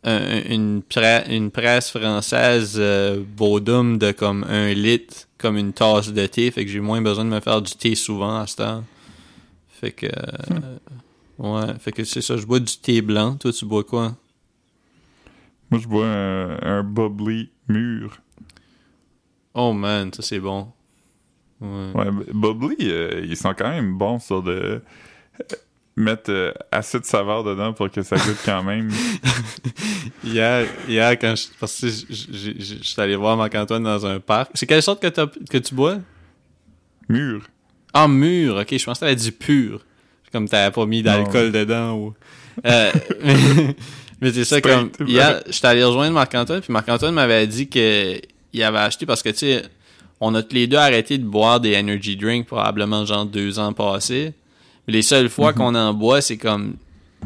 un- 0.03 0.41
une, 0.49 0.81
pre- 0.81 1.29
une 1.29 1.51
presse 1.51 1.91
française 1.91 2.77
euh, 2.79 3.21
Bodum 3.37 3.99
de 3.99 4.11
comme 4.11 4.43
un 4.45 4.73
litre 4.73 5.27
comme 5.37 5.55
une 5.57 5.71
tasse 5.71 6.11
de 6.11 6.25
thé 6.25 6.49
fait 6.49 6.65
que 6.65 6.71
j'ai 6.71 6.79
moins 6.79 6.99
besoin 7.01 7.25
de 7.25 7.29
me 7.29 7.39
faire 7.39 7.61
du 7.61 7.73
thé 7.73 7.93
souvent 7.93 8.37
à 8.39 8.47
ce 8.47 8.55
temps 8.55 8.83
fait 9.69 9.91
que 9.91 10.07
euh, 10.07 10.77
ouais 11.37 11.73
fait 11.79 11.91
que 11.91 12.03
c'est 12.03 12.21
ça 12.21 12.37
je 12.37 12.45
bois 12.47 12.59
du 12.59 12.75
thé 12.77 13.01
blanc 13.03 13.35
toi 13.35 13.53
tu 13.53 13.65
bois 13.65 13.83
quoi? 13.83 14.15
Moi, 15.69 15.79
je 15.79 15.87
bois 15.87 16.07
un, 16.07 16.57
un 16.79 16.83
bubbly 16.83 17.49
mûr. 17.67 18.19
Oh 19.55 19.73
man 19.73 20.11
ça 20.13 20.21
c'est 20.21 20.39
bon 20.39 20.67
ouais 21.61 21.91
Ouais, 21.95 22.07
euh, 22.81 23.25
ils 23.27 23.37
sont 23.37 23.53
quand 23.57 23.69
même 23.69 23.97
bons 23.97 24.19
sur 24.19 24.43
de. 24.43 24.51
euh, 24.51 24.79
mettre 25.97 26.29
euh, 26.29 26.51
assez 26.71 26.99
de 26.99 27.05
saveur 27.05 27.43
dedans 27.45 27.71
pour 27.71 27.89
que 27.89 28.01
ça 28.01 28.17
goûte 28.17 28.37
quand 28.43 28.61
même. 28.63 28.89
Hier, 30.23 30.67
hier 30.89 31.11
quand 31.19 31.35
je, 31.35 31.45
parce 31.59 31.79
que 31.79 31.87
je, 31.87 32.05
je, 32.09 32.15
je- 32.31 32.59
je- 32.59 32.75
je 32.79 32.83
suis 32.83 33.01
allé 33.01 33.15
voir 33.15 33.37
Marc-Antoine 33.37 33.83
dans 33.83 34.05
un 34.05 34.19
parc. 34.19 34.51
C'est 34.55 34.65
quelle 34.65 34.81
sorte 34.83 35.01
que, 35.01 35.07
que 35.45 35.57
tu 35.57 35.73
bois? 35.73 35.99
Mûr. 37.07 37.43
Ah, 37.93 38.07
mûr, 38.09 38.57
ok, 38.57 38.67
je 38.77 38.83
pensais 38.83 38.99
que 38.99 39.05
t'avais 39.05 39.15
dit 39.15 39.31
pur. 39.31 39.85
Comme 40.31 40.49
t'avais 40.49 40.73
pas 40.73 40.85
mis 40.85 41.01
d'alcool 41.01 41.51
dedans 41.51 41.93
ou. 41.97 42.13
Euh, 42.65 42.89
mais 44.21 44.31
c'est 44.31 44.45
ça, 44.45 44.61
comme. 44.61 44.89
Hier, 45.05 45.43
j'étais 45.49 45.67
allé 45.67 45.83
rejoindre 45.83 46.13
Marc-Antoine, 46.13 46.61
puis 46.61 46.71
Marc-Antoine 46.71 47.13
m'avait 47.13 47.47
dit 47.47 47.67
que 47.67 48.17
il 48.55 48.63
avait 48.63 48.79
acheté 48.79 49.05
parce 49.05 49.21
que, 49.21 49.29
tu 49.29 49.37
sais, 49.37 49.63
on 50.21 50.33
a 50.35 50.41
tous 50.43 50.55
les 50.55 50.67
deux 50.67 50.77
arrêté 50.77 51.17
de 51.17 51.25
boire 51.25 51.59
des 51.59 51.77
energy 51.77 52.15
drinks 52.15 52.47
probablement 52.47 53.05
genre 53.05 53.25
deux 53.25 53.59
ans 53.59 53.73
passés. 53.73 54.33
Mais 54.87 54.93
les 54.93 55.01
seules 55.01 55.29
fois 55.29 55.51
Mhm. 55.51 55.57
qu'on 55.57 55.75
en 55.75 55.93
boit, 55.93 56.21
c'est 56.21 56.37
comme. 56.37 56.75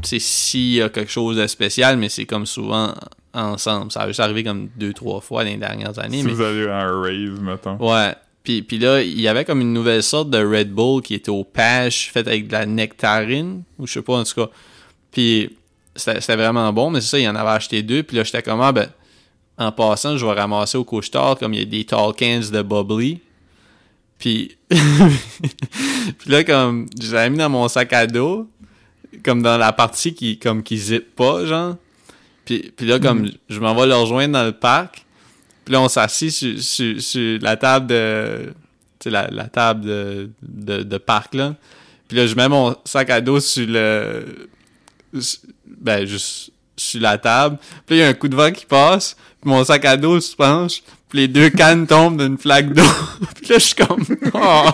C'est 0.01 0.19
s'il 0.19 0.73
y 0.75 0.81
a 0.81 0.89
quelque 0.89 1.11
chose 1.11 1.35
de 1.37 1.45
spécial, 1.47 1.97
mais 1.97 2.07
c'est 2.09 2.25
comme 2.25 2.45
souvent 2.45 2.93
ensemble. 3.33 3.91
Ça 3.91 4.01
a 4.03 4.07
juste 4.07 4.21
arrivé 4.21 4.43
comme 4.43 4.69
deux, 4.77 4.93
trois 4.93 5.19
fois 5.19 5.43
dans 5.43 5.49
les 5.49 5.57
dernières 5.57 5.99
années. 5.99 6.19
Si 6.19 6.23
mais 6.25 6.31
vous 6.33 6.41
allez 6.41 6.67
à 6.67 6.79
un 6.87 7.01
rave, 7.01 7.41
mettons. 7.41 7.75
Ouais. 7.77 8.13
Puis, 8.43 8.61
puis 8.61 8.79
là, 8.79 9.01
il 9.01 9.19
y 9.19 9.27
avait 9.27 9.43
comme 9.45 9.59
une 9.61 9.73
nouvelle 9.73 10.01
sorte 10.01 10.29
de 10.29 10.37
Red 10.43 10.71
Bull 10.71 11.01
qui 11.01 11.13
était 11.15 11.29
au 11.29 11.43
pêche, 11.43 12.09
faite 12.11 12.27
avec 12.27 12.47
de 12.47 12.53
la 12.53 12.65
nectarine, 12.65 13.63
ou 13.77 13.85
je 13.85 13.93
sais 13.93 14.01
pas, 14.01 14.15
en 14.17 14.23
tout 14.23 14.33
cas. 14.35 14.49
Puis 15.11 15.55
c'était 15.95 16.21
c'était 16.21 16.37
vraiment 16.37 16.71
bon, 16.71 16.89
mais 16.89 17.01
c'est 17.01 17.07
ça, 17.09 17.19
il 17.19 17.27
en 17.27 17.35
avait 17.35 17.49
acheté 17.49 17.83
deux. 17.83 18.01
Puis 18.03 18.15
là, 18.15 18.23
j'étais 18.23 18.41
comme, 18.41 18.61
ah, 18.61 18.71
ben, 18.71 18.87
en 19.59 19.71
passant, 19.71 20.17
je 20.17 20.25
vais 20.25 20.33
ramasser 20.33 20.77
au 20.77 20.83
couche-tard, 20.83 21.37
comme 21.37 21.53
il 21.53 21.59
y 21.59 21.61
a 21.61 21.65
des 21.65 21.83
tall 21.85 22.13
cans 22.17 22.39
de 22.51 22.61
bubbly. 22.61 23.19
Puis, 24.17 24.57
puis 24.69 24.79
là, 26.27 26.43
comme, 26.43 26.87
je 26.99 27.13
l'avais 27.13 27.29
mis 27.29 27.37
dans 27.37 27.49
mon 27.49 27.67
sac 27.67 27.93
à 27.93 28.07
dos, 28.07 28.49
comme 29.23 29.41
dans 29.41 29.57
la 29.57 29.71
partie 29.73 30.13
qui, 30.13 30.39
comme, 30.39 30.63
qui 30.63 30.77
zip 30.77 31.15
pas, 31.15 31.45
genre. 31.45 31.75
Puis, 32.45 32.71
puis 32.75 32.87
là, 32.87 32.99
comme, 32.99 33.29
je 33.49 33.59
m'en 33.59 33.75
vais 33.75 33.85
le 33.85 33.95
rejoindre 33.95 34.33
dans 34.33 34.45
le 34.45 34.53
parc. 34.53 35.05
Puis 35.65 35.73
là, 35.73 35.81
on 35.81 35.87
s'assit 35.89 36.31
sur, 36.31 36.59
sur, 36.61 37.01
sur 37.01 37.39
la 37.41 37.55
table 37.57 37.87
de... 37.87 38.53
Tu 38.99 39.03
sais, 39.05 39.09
la, 39.11 39.27
la 39.29 39.45
table 39.45 39.85
de, 39.85 40.29
de, 40.41 40.83
de 40.83 40.97
parc, 40.97 41.35
là. 41.35 41.55
Puis 42.07 42.17
là, 42.17 42.25
je 42.27 42.35
mets 42.35 42.49
mon 42.49 42.75
sac 42.85 43.09
à 43.11 43.21
dos 43.21 43.39
sur 43.39 43.67
le... 43.67 44.49
sur- 45.19 45.39
Ben, 45.65 46.05
juste 46.05 46.51
sur 46.79 47.01
la 47.01 47.17
table. 47.17 47.57
Puis 47.85 47.97
il 47.97 47.99
y 47.99 48.03
a 48.03 48.07
un 48.07 48.13
coup 48.13 48.27
de 48.27 48.35
vent 48.35 48.51
qui 48.51 48.65
passe. 48.65 49.15
Puis 49.41 49.49
mon 49.49 49.63
sac 49.63 49.85
à 49.85 49.97
dos 49.97 50.19
se 50.19 50.35
penche. 50.35 50.81
Puis 51.09 51.19
les 51.19 51.27
deux 51.27 51.49
cannes 51.49 51.87
tombent 51.87 52.21
d'une 52.21 52.37
flaque 52.37 52.73
d'eau. 52.73 52.83
puis 53.35 53.47
là, 53.47 53.57
je 53.57 53.63
suis 53.63 53.75
comme... 53.75 54.05
Oh. 54.33 54.69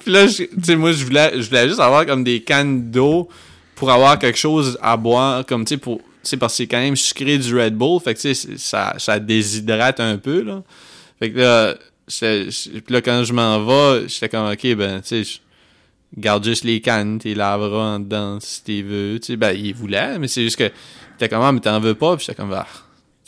Puis 0.00 0.12
là, 0.12 0.26
tu 0.26 0.48
sais, 0.62 0.76
moi, 0.76 0.92
je 0.92 1.04
voulais, 1.04 1.32
je 1.34 1.48
voulais 1.48 1.68
juste 1.68 1.80
avoir 1.80 2.06
comme 2.06 2.24
des 2.24 2.40
cannes 2.42 2.90
d'eau 2.90 3.28
pour 3.74 3.90
avoir 3.90 4.18
quelque 4.18 4.38
chose 4.38 4.78
à 4.82 4.96
boire, 4.96 5.44
comme, 5.46 5.64
tu 5.64 5.74
sais, 5.74 5.78
pour... 5.78 5.98
Tu 5.98 6.04
sais, 6.30 6.36
parce 6.36 6.52
que 6.52 6.58
c'est 6.58 6.66
quand 6.66 6.78
même 6.78 6.96
sucré 6.96 7.38
du 7.38 7.58
Red 7.58 7.74
Bull, 7.74 7.98
fait 8.00 8.14
que, 8.14 8.20
tu 8.20 8.34
sais, 8.34 8.58
ça, 8.58 8.94
ça 8.98 9.18
déshydrate 9.18 10.00
un 10.00 10.18
peu, 10.18 10.42
là. 10.42 10.62
Fait 11.18 11.30
que 11.30 11.38
là, 11.38 11.74
puis 12.10 12.82
là, 12.88 13.00
quand 13.00 13.24
je 13.24 13.32
m'en 13.32 13.64
vais, 13.64 14.08
j'étais 14.08 14.28
comme, 14.28 14.50
OK, 14.50 14.74
ben, 14.74 15.00
tu 15.00 15.24
sais, 15.24 15.40
garde 16.16 16.44
juste 16.44 16.64
les 16.64 16.80
cannes, 16.80 17.18
t'es 17.18 17.34
laveras 17.34 17.94
en 17.96 18.00
dedans 18.00 18.38
si 18.40 18.62
t'es 18.64 18.82
veux. 18.82 19.18
Tu 19.20 19.26
sais, 19.26 19.36
ben, 19.36 19.52
il 19.52 19.74
voulait, 19.74 20.18
mais 20.18 20.28
c'est 20.28 20.42
juste 20.42 20.56
que 20.56 20.70
t'es 21.18 21.28
comme, 21.28 21.42
ah, 21.42 21.52
mais 21.52 21.60
t'en 21.60 21.78
veux 21.80 21.94
pas, 21.94 22.16
puis 22.16 22.26
j'étais 22.26 22.36
comme, 22.40 22.52
ah. 22.52 22.66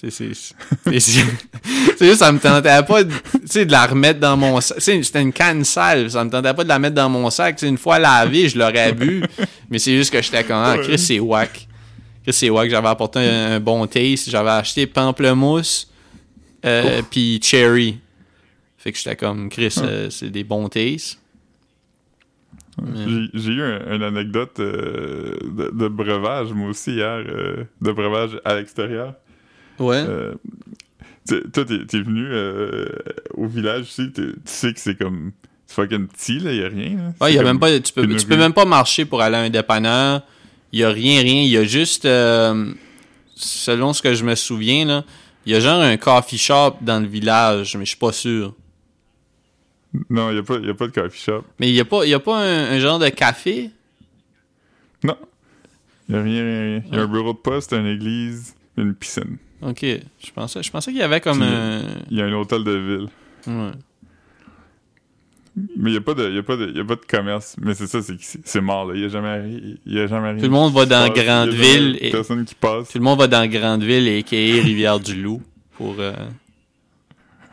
C'est- 0.09 0.35
juste, 2.01 2.17
ça 2.17 2.33
me 2.33 2.39
tentait 2.41 2.83
pas, 2.83 3.05
de- 3.05 3.11
de 3.65 3.71
la 3.71 3.87
remettre 3.87 4.19
dans 4.19 4.37
mon 4.37 4.61
sac. 4.61 4.81
C'était 4.81 5.23
une 5.23 5.33
canne 5.33 5.65
sale, 5.65 6.11
ça 6.11 6.25
me 6.25 6.31
tentait 6.31 6.53
pas 6.55 6.65
de 6.65 6.69
la 6.69 6.81
mettre 6.81 6.97
dans 6.97 7.09
mon 7.09 7.31
sac. 7.31 7.63
Une 7.63 7.79
fois 7.79 8.01
lavée, 8.01 8.49
je 8.49 8.59
l'aurais 8.59 8.93
bu, 8.93 9.23
mais 9.71 9.79
c'est 9.79 9.97
juste 9.97 10.13
que 10.13 10.21
j'étais 10.21 10.43
comme, 10.43 10.57
ah, 10.57 10.77
Chris, 10.83 10.99
c'est 10.99 11.21
whack. 11.21 11.69
Chris, 12.25 12.33
c'est 12.33 12.51
whack, 12.51 12.69
j'avais 12.69 12.89
apporté 12.89 13.21
un, 13.21 13.53
un 13.53 13.61
bon 13.61 13.87
taste, 13.87 14.29
j'avais 14.29 14.51
acheté 14.51 14.87
pamplemousse, 14.89 15.89
euh, 16.65 17.03
puis 17.09 17.41
cherry. 17.41 17.99
Fait 18.79 18.91
que 18.91 18.99
j'étais 18.99 19.15
comme, 19.15 19.49
Chris, 19.49 19.73
euh, 19.79 20.11
c'est 20.11 20.31
des 20.31 20.43
bons 20.43 20.69
tastes. 20.69 21.19
J'ai 22.97 23.29
j'ai 23.35 23.53
eu 23.53 23.63
un- 23.63 23.95
une 23.97 24.03
anecdote 24.03 24.59
euh, 24.61 25.35
de, 25.45 25.71
de 25.73 25.89
breuvage, 25.89 26.53
moi 26.53 26.71
aussi, 26.71 26.93
hier, 26.93 27.23
euh, 27.29 27.65
de 27.81 27.93
breuvage 27.93 28.41
à 28.45 28.55
l'extérieur. 28.55 29.15
Ouais. 29.79 30.03
Euh, 30.07 30.35
toi, 31.53 31.65
t'es 31.65 32.01
venu 32.01 32.29
au 33.35 33.47
village 33.47 33.85
ici, 33.91 34.11
tu 34.15 34.35
sais 34.45 34.73
que 34.73 34.81
c'est 34.81 34.97
comme. 34.99 35.33
Fucking 35.69 36.07
petit, 36.07 36.39
là, 36.39 36.53
y 36.53 36.63
a 36.65 36.69
rien. 36.69 36.97
là. 36.97 37.03
Ouais, 37.21 37.31
C'est 37.31 37.35
y 37.35 37.39
a 37.39 37.43
même 37.43 37.59
pas, 37.59 37.71
tu 37.81 37.93
peux, 37.95 38.03
tu 38.07 38.27
peux 38.27 38.37
même 38.37 38.53
pas 38.53 38.67
marcher 38.67 39.07
pour 39.07 39.23
aller 39.23 39.37
à 39.37 39.41
un 39.41 39.49
dépanneur. 39.49 40.21
Y 40.71 40.83
a 40.85 40.91
rien, 40.91 41.23
rien. 41.23 41.43
Il 41.43 41.49
y 41.49 41.57
a 41.57 41.65
juste, 41.65 42.05
selon 43.35 43.93
ce 43.93 44.03
que 44.03 44.15
je 44.15 44.25
me 44.25 44.35
souviens, 44.35 44.85
là, 44.85 45.05
y 45.47 45.55
a 45.55 45.61
genre 45.61 45.81
un 45.81 45.97
coffee 45.97 46.37
shop 46.39 46.77
dans 46.83 47.01
le 47.01 47.07
village, 47.07 47.75
mais 47.77 47.85
je 47.85 47.91
suis 47.91 47.99
pas 47.99 48.13
sûr. 48.13 48.55
Non, 50.11 50.31
y 50.31 50.39
a, 50.39 50.43
pas, 50.43 50.59
y 50.59 50.71
a 50.71 50.75
pas 50.75 50.87
de 50.87 50.93
coffee 50.93 51.19
shop. 51.21 51.45
Mais 51.61 51.69
il 51.69 51.75
y 51.75 51.81
a 51.81 51.85
pas, 51.85 52.05
il 52.05 52.11
y 52.11 52.15
a 52.15 52.21
pas 52.21 52.39
un, 52.39 52.73
un 52.73 52.79
genre 52.79 52.99
de 52.99 53.09
café? 53.11 53.71
Non. 55.05 55.17
Y 56.09 56.15
a 56.15 56.23
rien, 56.23 56.43
rien, 56.45 56.61
rien. 56.63 56.83
Y 56.93 56.97
a 56.99 57.03
un 57.03 57.07
bureau 57.09 57.33
de 57.33 57.39
poste, 57.39 57.73
une 57.73 57.87
église, 57.87 58.55
une 58.77 58.95
piscine. 58.95 59.37
Ok. 59.61 59.81
Je 59.83 60.31
pensais, 60.35 60.63
je 60.63 60.71
pensais 60.71 60.91
qu'il 60.93 61.01
y 61.01 61.05
avait 61.05 61.21
comme 61.21 61.43
un. 61.43 61.83
Y 62.11 62.21
a 62.21 62.25
un 62.25 62.33
hôtel 62.33 62.65
de 62.65 62.73
ville. 62.73 63.09
Ouais. 63.47 63.71
Mais 65.77 65.93
y 65.93 65.97
a 65.99 66.01
pas 66.01 66.15
de, 66.15 66.31
y 66.31 66.39
a 66.39 66.43
pas 66.43 66.57
de, 66.57 66.71
y 66.73 66.81
a 66.81 66.85
pas 66.85 66.95
de 66.97 67.05
commerce. 67.05 67.57
Mais 67.61 67.75
c'est 67.75 67.87
ça, 67.87 67.99
c'est 68.01 68.61
mort, 68.63 68.87
là. 68.87 68.97
Y 68.99 69.05
a 69.05 69.09
jamais, 69.09 69.51
y 69.85 69.99
a 69.99 70.07
jamais 70.07 70.31
rien. 70.31 70.39
Tout 70.39 70.45
le 70.45 70.49
monde 70.51 70.73
va 70.73 70.85
qui 70.85 70.89
dans 70.89 71.09
passe. 71.09 71.19
A 71.19 71.25
grande 71.25 71.49
ville 71.51 71.99
et- 72.01 72.11
Personne 72.11 72.45
qui 72.47 72.55
passe. 72.55 72.89
Tout 72.89 72.99
le 72.99 73.05
monde 73.05 73.19
va 73.19 73.27
dans 73.27 73.47
Grandeville 73.47 74.09
et 74.09 74.19
a.k.a. 74.21 74.63
Rivière-du-Loup 74.63 75.43
pour. 75.77 75.97
euh, 75.99 76.15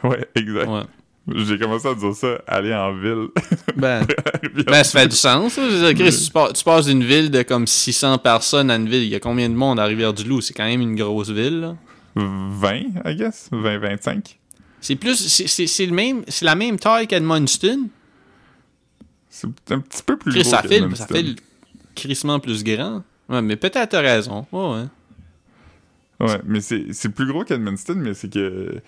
Ouais, 0.04 0.26
exact. 0.36 0.70
ouais. 0.70 0.84
J'ai 1.36 1.58
commencé 1.60 1.88
à 1.88 1.94
dire 1.96 2.14
ça, 2.14 2.42
aller 2.48 2.74
en 2.74 2.94
ville. 2.94 3.28
Ben, 3.76 4.06
ben, 4.66 4.84
ça 4.84 5.00
fait 5.02 5.08
du 5.08 5.16
sens. 5.16 5.54
ça. 5.54 5.68
Dire, 5.68 5.94
Chris, 5.94 6.24
tu, 6.26 6.32
pars- 6.32 6.54
tu 6.54 6.64
passes 6.64 6.86
d'une 6.88 7.04
ville 7.04 7.30
de 7.32 7.42
comme 7.44 7.68
600 7.68 8.18
personnes 8.20 8.72
à 8.72 8.76
une 8.76 8.88
ville. 8.90 9.04
Il 9.04 9.10
y 9.10 9.16
a 9.16 9.20
combien 9.20 9.50
de 9.50 9.56
monde 9.56 9.80
à 9.80 9.86
Rivière-du-Loup? 9.86 10.42
C'est 10.42 10.54
quand 10.54 10.66
même 10.66 10.82
une 10.82 10.96
grosse 10.96 11.30
ville. 11.30 11.60
là. 11.62 11.76
20, 12.16 12.76
I 13.06 13.16
guess. 13.16 13.50
20, 13.52 13.78
25. 13.80 14.38
C'est 14.82 14.96
plus. 14.96 15.16
c'est- 15.18 15.86
le 15.86 15.92
même. 15.94 16.24
C'est 16.28 16.46
la 16.46 16.56
même 16.56 16.78
taille 16.80 17.08
qu'Edmundston. 17.08 17.88
C'est 19.30 19.48
un 19.72 19.80
petit 19.80 20.04
peu 20.04 20.18
plus 20.18 20.32
Chris, 20.32 20.42
gros 20.42 20.50
ça 20.52 20.64
fait, 20.64 20.82
ça 20.96 21.06
fait 21.08 21.22
le 21.22 21.36
crissement 21.96 22.40
plus 22.40 22.64
grand. 22.64 23.04
Ouais, 23.30 23.42
mais 23.42 23.56
peut-être 23.56 23.90
t'as 23.90 24.02
raison. 24.02 24.46
Ouais, 24.52 24.74
ouais. 26.20 26.28
Ouais, 26.28 26.42
mais 26.46 26.60
c'est 26.62 26.88
c'est 26.92 27.10
plus 27.10 27.28
gros 27.28 27.44
qu'Edmundston, 27.46 27.96
mais 27.98 28.14
c'est 28.14 28.34
que 28.34 28.82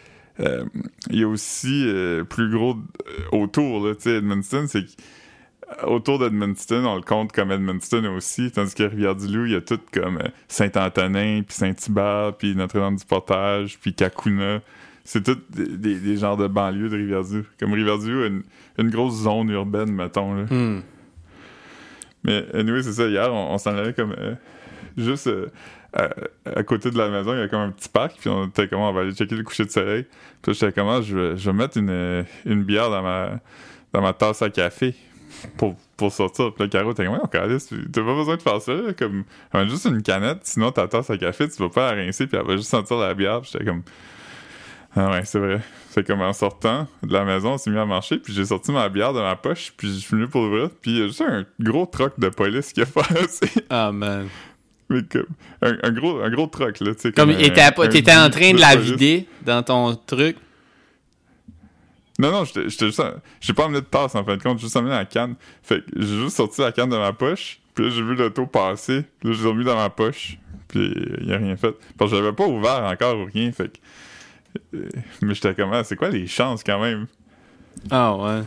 il 1.10 1.20
y 1.20 1.24
a 1.24 1.28
aussi 1.28 1.86
euh, 1.88 2.24
plus 2.24 2.50
gros 2.50 2.76
euh, 2.76 3.38
autour, 3.38 3.86
là, 3.88 3.96
tu 3.96 4.04
sais, 4.04 4.16
Edmundston, 4.18 4.66
c'est 4.68 4.84
que 4.86 4.89
euh, 5.84 5.88
autour 5.88 6.20
d'Edmundston, 6.20 6.84
on 6.86 6.96
le 6.96 7.02
compte 7.02 7.32
comme 7.32 7.52
Edmundston 7.52 8.06
aussi, 8.16 8.52
tandis 8.52 8.74
que 8.76 8.84
Rivière-du-Loup, 8.84 9.46
il 9.46 9.52
y 9.54 9.56
a 9.56 9.62
tout 9.62 9.80
comme 9.94 10.18
euh, 10.18 10.28
Saint-Antonin, 10.48 11.42
puis 11.48 11.56
Saint-Hubert, 11.56 12.34
puis 12.38 12.56
Notre-Dame-du-Portage, 12.56 13.78
puis 13.80 13.94
Cacuna. 13.94 14.62
C'est 15.04 15.24
tout 15.24 15.38
des, 15.50 15.78
des- 15.78 16.00
des 16.00 16.18
genres 16.18 16.38
de 16.38 16.48
banlieues 16.48 16.89
de 16.89 16.96
Rivière-du-Loup. 16.98 17.46
Comme 17.60 17.74
Rivière-du-Loup 17.74 18.26
une, 18.26 18.44
une 18.78 18.89
grosse 18.89 19.24
zone 19.24 19.50
urbaine, 19.50 19.92
mettons, 19.92 20.34
là. 20.36 20.44
Hmm. 20.50 20.82
Mais 22.24 22.46
anyway, 22.54 22.84
c'est 22.84 22.94
ça, 22.94 23.08
hier, 23.08 23.34
on, 23.34 23.54
on 23.54 23.58
s'en 23.58 23.76
allait 23.76 23.94
comme 23.94 24.14
euh, 24.18 24.36
juste 24.98 25.26
euh, 25.28 25.48
à, 25.94 26.64
côté 26.64 26.89
de 26.92 26.98
la 26.98 27.10
maison, 27.10 27.34
il 27.34 27.39
y 27.39 27.42
a 27.42 27.48
comme 27.48 27.60
un 27.62 27.72
petit 27.72 27.89
parc, 27.89 28.18
puis 28.20 28.30
on 28.30 28.46
était 28.48 28.68
comme 28.68 28.80
on 28.80 28.92
va 28.94 29.02
aller 29.02 29.14
checker 29.14 29.36
le 29.36 29.44
coucher 29.44 29.66
de 29.66 29.72
soleil. 29.72 30.06
Puis 30.42 30.54
j'étais 30.54 30.72
comme 30.72 30.88
Ah, 30.89 31.02
je 31.02 31.18
vais, 31.18 31.38
je 31.38 31.50
vais 31.50 31.56
mettre 31.56 31.78
une, 31.78 32.26
une 32.46 32.64
bière 32.64 32.89
dans 32.89 33.02
ma, 33.02 33.39
dans 33.94 34.02
ma 34.02 34.14
tasse 34.14 34.42
à 34.42 34.50
café 34.50 34.96
pour, 35.58 35.76
pour 35.98 36.12
sortir. 36.12 36.54
Puis 36.54 36.64
là, 36.64 36.70
Caro 36.70 36.92
était 36.92 37.06
comme 37.06 37.16
Ouais, 37.16 37.58
tu- 37.60 37.89
t'as 37.92 38.02
pas 38.02 38.16
besoin 38.16 38.36
de 38.38 38.42
faire 38.42 38.62
ça, 38.62 38.74
comme 38.98 39.24
juste 39.70 39.86
une 39.86 40.02
canette, 40.02 40.39
sinon 40.44 40.72
ta 40.72 40.88
tasse 40.88 41.10
à 41.10 41.18
café, 41.18 41.50
tu 41.50 41.62
vas 41.62 41.70
pas 41.70 41.94
la 41.94 42.04
rincer, 42.04 42.28
puis 42.28 42.38
elle 42.39 42.48
va 42.48 42.56
juste 42.56 42.70
sentir 42.70 42.98
la 42.98 43.14
bière. 43.14 43.42
Puis 43.42 43.52
j'étais 43.54 43.66
comme 43.66 43.84
Ah 44.96 45.12
ouais, 45.12 45.26
c'est 45.26 45.39
vrai. 45.39 45.62
Fait 45.89 46.06
comme 46.06 46.22
en 46.22 46.32
sortant 46.32 46.88
de 47.04 47.12
la 47.12 47.26
maison, 47.26 47.54
on 47.54 47.58
s'est 47.58 47.70
mis 47.70 47.78
à 47.78 47.86
marcher, 47.86 48.18
puis 48.18 48.32
j'ai 48.34 48.46
sorti 48.46 48.72
ma 48.72 48.88
bière 48.88 49.12
de 49.12 49.20
ma 49.20 49.36
poche, 49.36 49.74
puis 49.76 49.89
je 49.89 50.00
suis 50.00 50.16
venu 50.16 50.28
pour 50.30 50.44
ouvrir, 50.44 50.70
puis 50.82 50.92
il 50.92 51.00
y 51.00 51.04
a 51.04 51.08
juste 51.08 51.22
un 51.22 51.46
gros 51.60 51.86
troc 51.86 52.18
de 52.18 52.30
police 52.30 52.72
qui 52.72 52.82
a 52.82 52.86
passé. 52.86 53.48
Ah, 53.70 53.92
man. 53.92 54.28
Mais 54.92 55.04
comme, 55.04 55.26
un, 55.62 55.78
un 55.84 55.92
gros, 55.92 56.20
un 56.22 56.30
gros 56.30 56.48
troc, 56.48 56.80
là, 56.82 56.94
tu 56.94 57.02
sais. 57.02 57.12
Comme, 57.12 57.34
t'étais 57.36 58.16
en 58.16 58.30
train 58.30 58.54
de 58.54 58.60
la 58.60 58.76
vider 58.76 59.28
dans 59.46 59.64
ton 59.64 59.96
truc? 59.96 60.36
Non, 62.20 62.32
non, 62.32 62.44
j'étais 62.46 62.70
juste. 62.86 63.02
J'ai 63.39 63.54
pas 63.54 63.66
amené 63.66 63.80
de 63.82 63.86
tasse, 63.86 64.14
en 64.16 64.24
fin 64.24 64.38
de 64.38 64.44
compte, 64.44 64.60
j'ai 64.60 64.66
juste 64.66 64.76
amené 64.76 64.92
la 64.94 65.06
canne. 65.06 65.36
Fait 65.64 65.80
que 65.80 65.92
j'ai 65.96 66.20
juste 66.20 66.36
sorti 66.36 66.62
la 66.62 66.72
canne 66.72 66.89
de 66.89 66.98
ma 66.98 67.14
poche, 67.14 67.60
puis 67.74 67.86
là, 67.86 67.89
j'ai 67.89 68.04
vu 68.04 68.16
l'auto 68.16 68.46
passer, 68.46 69.06
puis 69.20 69.30
là, 69.30 69.36
j'ai 69.42 69.48
remis 69.48 69.64
dans 69.64 69.76
ma 69.78 69.89
poche, 69.89 70.38
puis 70.68 70.94
il 71.22 71.34
a 71.34 71.38
rien 71.38 71.56
fait. 71.56 71.74
Parce 71.98 72.12
que 72.12 72.18
j'avais 72.18 72.34
pas 72.34 72.46
ouvert 72.46 72.84
encore 72.84 73.18
ou 73.18 73.26
rien, 73.26 73.52
fait 73.52 73.70
que. 73.72 74.78
euh, 74.78 74.89
Mais 75.22 75.34
j'étais 75.34 75.56
comme, 75.56 75.72
ah, 75.74 75.84
c'est 75.84 75.96
quoi 75.96 76.10
les 76.10 76.28
chances 76.28 76.64
quand 76.64 76.80
même? 76.82 77.08
Ah, 77.89 78.16
ouais. 78.16 78.42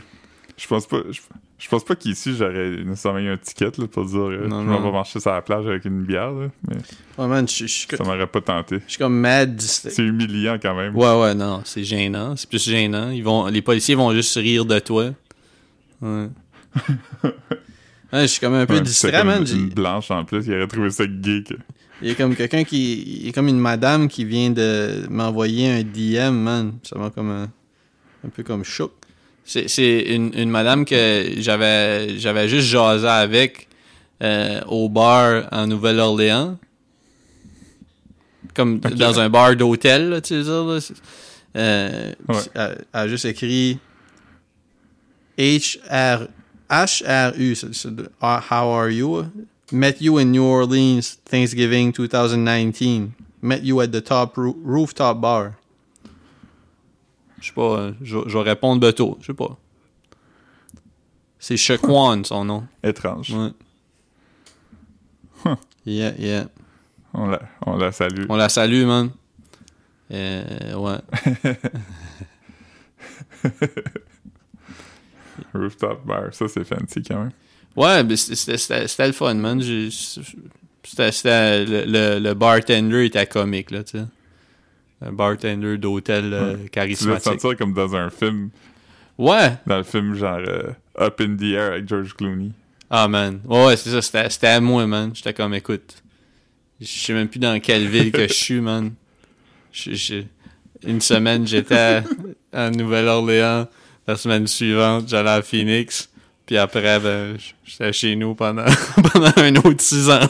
Je 0.57 0.67
pense 0.69 0.87
pas. 0.87 0.99
Je, 1.11 1.21
je 1.59 1.69
pense 1.69 1.85
pas 1.85 1.95
qu'ici 1.97 2.35
j'aurais 2.37 2.71
nécessairement 2.85 3.21
eu 3.21 3.31
un 3.31 3.37
ticket 3.37 3.71
là, 3.79 3.87
pour 3.87 4.05
dire 4.07 4.19
euh, 4.21 4.47
Non, 4.49 4.63
je 4.63 4.67
m'en 4.69 4.81
vais 4.83 4.91
marcher 4.93 5.21
sur 5.21 5.31
la 5.31 5.41
plage 5.43 5.67
avec 5.67 5.85
une 5.85 6.03
bière, 6.05 6.33
là, 6.33 6.49
mais 6.69 6.77
Ouais, 7.19 7.29
man, 7.29 7.49
je 7.49 7.67
je- 7.67 7.87
je- 7.91 7.97
ça 7.97 8.05
m'aurait 8.05 8.27
pas 8.27 8.41
tenté. 8.41 8.81
je 8.87 8.91
suis 8.91 8.99
comme 8.99 9.19
mad. 9.19 9.55
distrait. 9.57 9.91
C'est 9.91 10.03
humiliant 10.03 10.59
quand 10.61 10.75
même. 10.75 10.95
Ouais, 10.97 11.21
ouais, 11.21 11.35
non, 11.35 11.63
c'est 11.65 11.85
gênant. 11.85 12.37
C'est 12.37 12.49
plus 12.49 12.63
gênant. 12.63 13.11
Ils 13.11 13.23
vont, 13.25 13.47
les 13.47 13.63
policiers 13.63 13.95
vont 13.95 14.13
juste 14.13 14.35
rire 14.37 14.65
de 14.65 14.79
toi. 14.81 15.11
Ouais. 16.03 16.29
Ouais, 18.13 18.23
je 18.23 18.27
suis 18.27 18.41
comme 18.41 18.55
un 18.55 18.65
peu 18.67 18.75
Ouais, 18.75 18.81
distrait, 18.81 19.11
comme 19.11 19.27
man. 19.27 19.45
Une, 19.53 19.71
blanche 19.71 20.11
en 20.13 20.25
plus, 20.25 20.47
il 20.47 20.55
aurait 20.55 20.69
trouvé 20.69 20.91
ça 20.91 21.05
gay. 21.05 21.43
que- 21.43 21.55
Il 22.01 22.09
y 22.09 22.11
a 22.13 22.15
comme 22.15 22.37
quelqu'un 22.37 22.63
qui. 22.63 23.03
Il 23.03 23.27
y 23.27 23.29
a 23.31 23.33
comme 23.33 23.49
une 23.49 23.59
madame 23.59 24.07
qui 24.07 24.25
vient 24.25 24.51
de 24.51 25.05
m'envoyer 25.11 25.69
un 25.69 25.83
DM, 25.83 26.31
man. 26.35 26.75
Ça 26.85 26.97
m'a 26.97 27.11
comme 27.11 27.31
un, 27.31 27.49
un 28.25 28.29
peu 28.29 28.45
comme 28.45 28.63
choc. 28.63 28.93
C'est, 29.45 30.01
une, 30.15 30.33
une 30.35 30.49
madame 30.51 30.85
que 30.87 31.35
j'avais 31.39 32.19
j'avais 32.19 32.49
juste 32.49 32.69
jasé 32.69 33.07
avec 33.07 33.69
euh, 34.23 34.61
au 34.69 34.89
bar 34.89 35.47
en 35.53 35.67
Nouvelle-Orléans. 35.67 36.57
Comme 38.55 38.79
dans 38.81 39.21
un 39.21 39.29
bar 39.29 39.55
d'hôtel, 39.57 40.21
tu 40.23 40.43
sais 40.43 40.49
là. 40.49 40.79
Euh, 41.57 42.13
Ouais. 42.29 42.35
elle, 42.55 42.85
elle 42.93 43.01
a 43.01 43.09
juste 43.09 43.25
écrit 43.27 43.79
HR, 45.39 46.29
HRU, 46.71 47.53
uh, 48.23 48.41
How 48.51 48.71
are 48.71 48.91
you? 48.91 49.27
Met 49.73 50.01
you 50.01 50.19
in 50.19 50.27
New 50.33 50.45
Orleans 50.45 51.19
Thanksgiving 51.25 51.93
2019. 51.93 53.13
Met 53.43 53.63
you 53.63 53.81
at 53.81 53.89
the 53.93 54.01
top 54.01 54.37
roo- 54.37 54.57
rooftop 54.65 55.21
bar. 55.21 55.55
Je 57.45 57.51
sais 57.51 57.55
pas, 57.55 57.77
euh, 57.79 57.93
je 58.01 58.17
je 58.27 58.39
vais 58.39 58.45
répondre 58.45 58.81
bientôt. 58.81 59.19
Je 59.21 59.27
sais 59.27 59.35
pas. 59.35 59.59
C'est 61.39 61.59
Shaquan, 61.59 62.25
son 62.25 62.43
nom. 62.47 62.65
Étrange. 62.83 63.31
Ouais. 63.33 63.51
Huh. 65.45 65.57
Yeah, 65.85 66.15
yeah. 66.19 66.47
On 67.13 67.27
la, 67.27 67.43
on 67.67 67.77
la 67.77 67.93
salue. 67.93 68.25
On 68.31 68.37
la 68.37 68.49
salue, 68.49 68.87
man. 68.87 69.11
Euh, 70.11 70.75
ouais. 70.75 70.99
Rooftop 75.53 76.07
bar, 76.07 76.33
ça 76.33 76.49
c'est 76.49 76.65
fancy 76.65 77.03
quand 77.03 77.19
même. 77.25 77.33
Ouais, 77.77 78.03
mais 78.05 78.17
c'était- 78.17 79.07
le 79.07 79.13
fun, 79.13 79.35
man. 79.35 79.61
C'était- 80.83 81.65
le, 81.67 81.85
le, 81.87 82.19
le 82.21 82.35
bartender 82.35 83.05
était 83.05 83.27
comique, 83.27 83.71
là, 83.71 83.85
tu 83.85 83.99
sais. 83.99 84.05
Un 85.07 85.13
bartender 85.13 85.77
d'hôtel 85.77 86.33
euh, 86.33 86.57
Tu 86.57 86.65
te 86.65 86.71
charismatique. 86.71 87.25
sentir 87.25 87.57
comme 87.59 87.75
dans 87.75 87.95
un 87.95 88.09
film, 88.11 88.49
Ouais. 89.19 89.53
dans 89.67 89.77
le 89.79 89.83
film 89.85 90.15
genre 90.15 90.39
euh, 90.39 90.71
Up 90.99 91.21
in 91.21 91.37
the 91.37 91.43
Air 91.53 91.73
avec 91.73 91.89
George 91.89 92.15
Clooney. 92.15 92.51
Ah, 92.91 93.09
man. 93.09 93.41
Ouais, 93.45 93.67
ouais, 93.67 93.77
c'est 93.77 94.01
ça. 94.01 94.29
C'était 94.31 94.47
à 94.47 94.61
moi, 94.61 94.87
man. 94.87 95.11
J'étais 95.15 95.35
comme, 95.35 95.53
écoute, 95.55 96.03
je 96.81 96.87
sais 96.87 97.13
même 97.13 97.29
plus 97.29 97.39
dans 97.41 97.59
quelle 97.61 97.89
ville 97.89 98.13
que 98.13 98.27
je 98.29 98.33
suis, 98.33 98.61
man. 98.61 98.93
Une 100.87 101.01
semaine, 101.01 101.47
j'étais 101.47 102.03
à, 102.53 102.55
à 102.67 102.71
Nouvelle-Orléans. 102.71 103.67
La 104.07 104.17
semaine 104.17 104.47
suivante, 104.47 105.09
j'allais 105.09 105.31
à 105.31 105.43
Phoenix. 105.43 106.09
Puis 106.47 106.57
après, 106.59 107.01
ben, 107.01 107.37
j'étais 107.65 107.93
chez 107.93 108.17
nous 108.17 108.35
pendant, 108.35 108.67
pendant 109.13 109.33
un 109.37 109.57
autre 109.57 109.81
six 109.81 110.09
ans. 110.11 110.21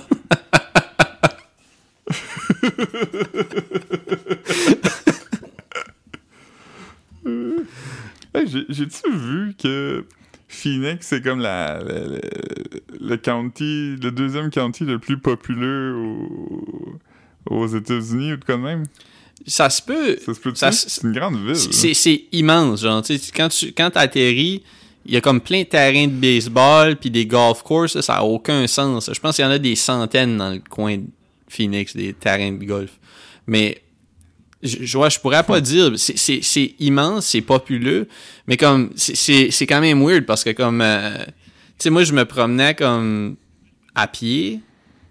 Hey, 8.35 8.47
J'ai-tu 8.68 9.11
vu 9.12 9.55
que 9.61 10.05
Phoenix, 10.49 11.07
c'est 11.07 11.22
comme 11.22 11.41
la, 11.41 11.80
la- 11.82 12.07
la- 12.07 12.18
le 13.01 13.16
county, 13.16 13.97
le 14.03 14.11
deuxième 14.11 14.51
county 14.51 14.85
le 14.85 14.99
plus 14.99 15.18
populeux 15.18 15.95
au- 15.97 16.99
aux 17.51 17.66
États-Unis 17.66 18.32
ou 18.32 18.37
de 18.37 18.45
quoi 18.45 18.57
de 18.57 18.61
même? 18.62 18.85
Ça 19.47 19.68
se 19.70 19.82
peut. 19.82 20.16
Ça 20.24 20.35
se 20.35 20.41
peut 20.41 20.53
C'est 20.55 21.03
une 21.03 21.12
grande 21.12 21.37
ville. 21.45 21.57
C'est- 21.57 22.24
immense, 22.32 22.82
genre, 22.82 23.03
quand 23.35 23.49
tu 23.49 23.72
quand 23.72 23.97
atterris, 23.97 24.62
il 25.07 25.12
y 25.12 25.16
a 25.16 25.20
comme 25.20 25.41
plein 25.41 25.62
de 25.62 25.66
terrains 25.68 26.07
de 26.07 26.12
baseball 26.12 26.97
puis 26.97 27.11
des 27.11 27.26
golf 27.26 27.62
courses, 27.62 28.01
ça 28.01 28.16
a 28.16 28.22
aucun 28.22 28.66
sens. 28.66 29.11
Je 29.12 29.20
pense 29.20 29.37
qu'il 29.37 29.45
y 29.45 29.49
en 29.49 29.51
a 29.51 29.59
des 29.59 29.76
centaines 29.76 30.39
dans 30.39 30.51
le 30.51 30.61
coin 30.68 30.97
de 30.99 31.05
Phoenix, 31.49 31.95
des 31.95 32.14
terrains 32.14 32.53
de 32.53 32.64
golf. 32.64 32.93
Mais 33.47 33.82
je, 34.65 34.99
ouais, 34.99 35.11
je 35.11 35.21
pourrais 35.21 35.43
pas 35.45 35.61
dire, 35.61 35.93
c'est- 35.97 36.75
immense, 36.81 37.27
c'est 37.27 37.43
populeux, 37.43 38.09
mais 38.47 38.57
comme 38.57 38.91
c'est- 38.97 39.67
quand 39.67 39.81
même 39.81 40.03
weird 40.05 40.25
parce 40.25 40.43
que 40.43 40.51
comme 40.51 40.81
euh, 40.81 41.19
tu 41.19 41.25
sais 41.79 41.91
moi 41.91 42.03
je 42.05 42.12
me 42.12 42.25
promenais 42.25 42.75
comme 42.75 43.37
à 43.95 44.07
pied, 44.09 44.61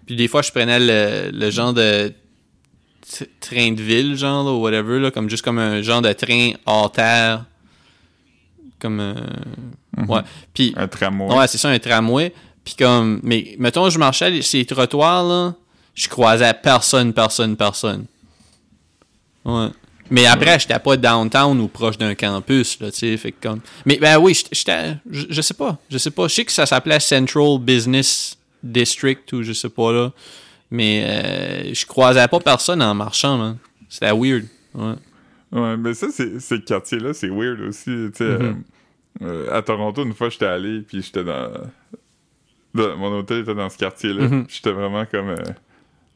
puis 0.06 0.16
des 0.16 0.28
fois 0.28 0.42
je 0.42 0.50
prenais 0.50 0.78
le, 0.80 1.30
le 1.32 1.50
genre 1.50 1.72
de 1.72 2.12
train 3.40 3.70
de 3.72 3.82
ville, 3.82 4.16
genre, 4.16 4.44
là, 4.44 4.50
ou 4.52 4.60
whatever, 4.62 4.98
là, 4.98 5.10
comme 5.10 5.28
juste 5.30 5.44
comme 5.44 5.58
un 5.58 5.82
genre 5.82 6.02
de 6.02 6.12
train 6.12 6.50
hors 6.66 6.90
terre. 6.90 7.44
Comme. 8.80 8.98
euh, 9.00 9.14
Ouais. 10.08 10.20
Puis. 10.52 10.72
Un 10.76 10.88
tramway. 10.88 11.32
Ouais, 11.36 11.46
c'est 11.46 11.58
ça, 11.58 11.68
un 11.68 11.78
tramway. 11.78 12.32
Puis 12.64 12.74
comme. 12.76 13.20
Mais 13.22 13.54
mettons, 13.58 13.88
je 13.90 13.98
marchais 13.98 14.42
ces 14.42 14.64
trottoirs, 14.64 15.22
là, 15.24 15.54
je 15.94 16.08
croisais 16.08 16.52
personne, 16.54 17.12
personne, 17.12 17.56
personne. 17.56 18.06
Ouais. 19.44 19.68
Mais 20.10 20.26
après, 20.26 20.58
j'étais 20.58 20.78
pas 20.78 20.96
downtown 20.96 21.58
ou 21.60 21.66
proche 21.68 21.96
d'un 21.96 22.14
campus, 22.14 22.78
là, 22.80 22.90
tu 22.92 23.16
sais, 23.16 23.32
comme... 23.40 23.60
Mais 23.86 23.96
ben 23.96 24.18
oui, 24.18 24.38
j'étais-. 24.52 24.96
Je, 25.10 25.40
sais 25.40 25.54
pas, 25.54 25.78
je 25.90 25.96
sais 25.96 26.10
pas. 26.10 26.28
Je 26.28 26.34
sais 26.34 26.44
que 26.44 26.52
ça 26.52 26.66
s'appelait 26.66 27.00
Central 27.00 27.58
Business 27.58 28.36
District 28.62 29.32
ou 29.32 29.42
je 29.42 29.52
sais 29.54 29.70
pas, 29.70 29.92
là. 29.92 30.12
Mais 30.70 31.04
euh, 31.06 31.74
je 31.74 31.86
croisais 31.86 32.26
pas 32.28 32.38
personne 32.40 32.82
en 32.82 32.94
marchant, 32.94 33.38
man. 33.38 33.56
C'était 33.88 34.12
weird. 34.12 34.44
Ouais. 34.74 34.94
Ouais, 35.52 35.76
mais 35.78 35.94
ça, 35.94 36.08
c'est, 36.10 36.38
ces 36.40 36.60
quartiers-là, 36.60 37.14
c'est 37.14 37.28
weird 37.28 37.60
aussi. 37.60 37.84
Tu 37.84 38.10
sais, 38.14 38.24
Mhm. 38.24 38.62
euh, 39.22 39.46
euh, 39.48 39.56
à 39.56 39.62
Toronto, 39.62 40.04
une 40.04 40.12
fois, 40.14 40.28
j'étais 40.28 40.46
allé, 40.46 40.80
puis 40.80 41.00
j'étais 41.00 41.24
dans... 41.24 41.48
dans- 42.74 42.96
Mon 42.96 43.18
hôtel 43.20 43.40
était 43.42 43.54
dans 43.54 43.70
ce 43.70 43.78
quartier-là. 43.78 44.28
Mhm. 44.28 44.46
J'étais 44.48 44.72
vraiment 44.72 45.06
comme... 45.06 45.30
Euh... 45.30 45.36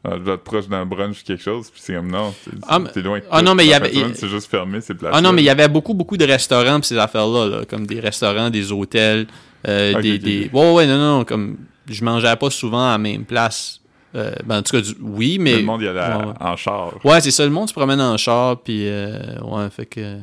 ah, 0.04 0.10
je 0.14 0.22
dois 0.22 0.34
être 0.34 0.44
proche 0.44 0.68
d'un 0.68 0.86
brunch 0.86 1.20
ou 1.20 1.24
quelque 1.24 1.42
chose, 1.42 1.70
puis 1.70 1.80
c'est 1.82 1.94
comme 1.94 2.10
non, 2.10 2.32
t'es, 2.44 2.50
Ah, 2.68 2.78
t'es 2.92 3.02
loin. 3.02 3.20
ah 3.30 3.38
tout. 3.40 3.44
non, 3.44 3.54
mais 3.54 3.64
il 3.66 3.70
y 3.70 3.74
avait- 3.74 3.92
C'est 4.14 4.28
juste 4.28 4.48
fermé, 4.50 4.80
c'est. 4.80 4.96
Ah 5.10 5.20
non, 5.20 5.32
mais 5.32 5.42
il 5.42 5.46
y 5.46 5.50
avait 5.50 5.68
beaucoup, 5.68 5.94
beaucoup 5.94 6.16
de 6.16 6.24
restaurants 6.24 6.80
pis 6.80 6.86
ces 6.88 6.98
affaires-là, 6.98 7.46
là, 7.46 7.64
comme 7.64 7.86
des 7.86 7.98
restaurants, 8.00 8.48
des 8.50 8.70
hôtels, 8.72 9.26
euh, 9.66 9.94
Ok, 9.94 10.00
des... 10.02 10.14
ok, 10.14 10.20
des... 10.22 10.50
Ouais, 10.52 10.72
ouais, 10.72 10.86
non, 10.86 10.98
non, 10.98 11.24
comme... 11.24 11.56
Je 11.88 12.04
mangeais 12.04 12.36
pas 12.36 12.50
souvent 12.50 12.86
à 12.88 12.92
la 12.92 12.98
même 12.98 13.24
place. 13.24 13.80
Euh, 14.14 14.32
ben, 14.44 14.58
en 14.58 14.62
tout 14.62 14.72
cas, 14.72 14.80
du- 14.82 14.94
oui, 15.00 15.38
mais... 15.38 15.56
Le 15.56 15.62
monde 15.62 15.82
y 15.82 15.88
allait 15.88 16.00
Ouais, 16.00 16.24
ouais. 16.26 16.32
en 16.40 16.56
char. 16.56 16.94
Ouais, 17.04 17.20
c'est 17.20 17.30
ça, 17.30 17.44
le 17.44 17.50
monde 17.50 17.68
se 17.68 17.74
promène 17.74 18.00
en 18.00 18.16
char, 18.16 18.60
puis 18.60 18.86
euh, 18.88 19.40
ouais, 19.42 19.68
fait 19.70 19.86
que... 19.86 20.18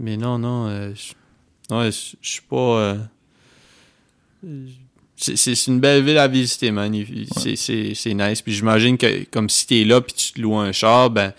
Mais 0.00 0.16
non, 0.16 0.38
non, 0.38 0.66
euh, 0.68 0.92
je 0.94 1.74
ouais, 1.74 1.90
je 1.92 2.16
suis 2.28 2.40
pas... 2.42 2.96
C'est 5.36 5.66
une 5.66 5.80
belle 5.80 6.02
ville 6.04 6.18
à 6.18 6.28
visiter, 6.28 6.70
man. 6.70 6.92
C'est- 7.36 7.56
C'est 7.56 7.94
c'est 7.94 8.14
nice. 8.14 8.42
Puis 8.42 8.52
j'imagine 8.52 8.98
que 8.98 9.24
comme 9.30 9.48
si 9.48 9.66
t'es 9.66 9.84
là, 9.84 10.00
puis 10.00 10.12
tu 10.14 10.32
te 10.32 10.40
loues 10.40 10.56
un 10.56 10.72
char, 10.72 11.10
ben... 11.10 11.32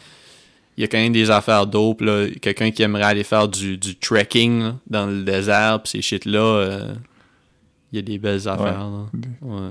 Il 0.78 0.82
y 0.82 0.84
a 0.84 0.88
quand 0.90 0.98
même 0.98 1.14
des 1.14 1.32
affaires 1.32 1.68
dope, 1.68 2.02
là. 2.02 2.26
Quelqu'un 2.42 2.70
qui 2.70 2.84
aimerait 2.84 3.04
aller 3.04 3.24
faire 3.24 3.48
du, 3.48 3.78
du 3.78 3.96
trekking 3.96 4.62
là, 4.62 4.76
dans 4.88 5.06
le 5.06 5.24
désert, 5.24 5.82
pis 5.82 5.92
ces 5.92 6.02
shit-là, 6.02 6.38
euh, 6.40 6.94
il 7.94 7.96
y 7.96 8.00
a 8.00 8.02
des 8.02 8.18
belles 8.18 8.46
affaires, 8.46 8.80
là. 8.90 9.06
Ouais. 9.42 9.70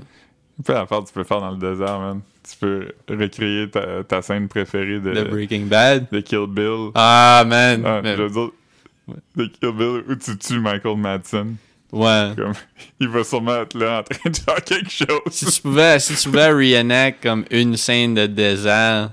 Peu 0.63 0.73
d'affaires 0.73 1.03
tu 1.03 1.13
peux 1.13 1.23
faire 1.23 1.41
dans 1.41 1.51
le 1.51 1.57
désert, 1.57 1.99
man. 1.99 2.21
Tu 2.49 2.57
peux 2.59 2.87
recréer 3.07 3.69
ta, 3.69 4.03
ta 4.03 4.23
scène 4.23 4.47
préférée 4.47 4.99
de, 4.99 5.13
The 5.13 5.29
Breaking 5.29 5.65
Bad? 5.67 6.07
de 6.11 6.21
Kill 6.21 6.47
Bill. 6.49 6.89
Ah, 6.95 7.43
man! 7.45 7.83
Ah, 7.85 8.01
je 8.03 8.21
veux 8.23 8.29
dire, 8.29 8.49
de 9.35 9.45
Kill 9.45 9.71
Bill 9.77 10.03
où 10.09 10.15
tu 10.15 10.35
tues 10.39 10.59
Michael 10.59 10.97
Madsen. 10.97 11.55
Ouais. 11.91 12.31
Comme, 12.35 12.53
il 12.99 13.07
va 13.07 13.23
sûrement 13.23 13.61
être 13.61 13.77
là 13.77 13.99
en 13.99 14.03
train 14.03 14.29
de 14.29 14.35
faire 14.37 14.63
quelque 14.63 14.89
chose. 14.91 15.07
si 15.31 15.45
tu 15.45 15.61
pouvais, 15.61 15.99
si 15.99 16.15
tu 16.15 16.29
pouvais 16.29 16.49
reenact 16.51 17.21
comme 17.23 17.45
une 17.51 17.77
scène 17.77 18.13
de 18.15 18.25
désert 18.27 19.11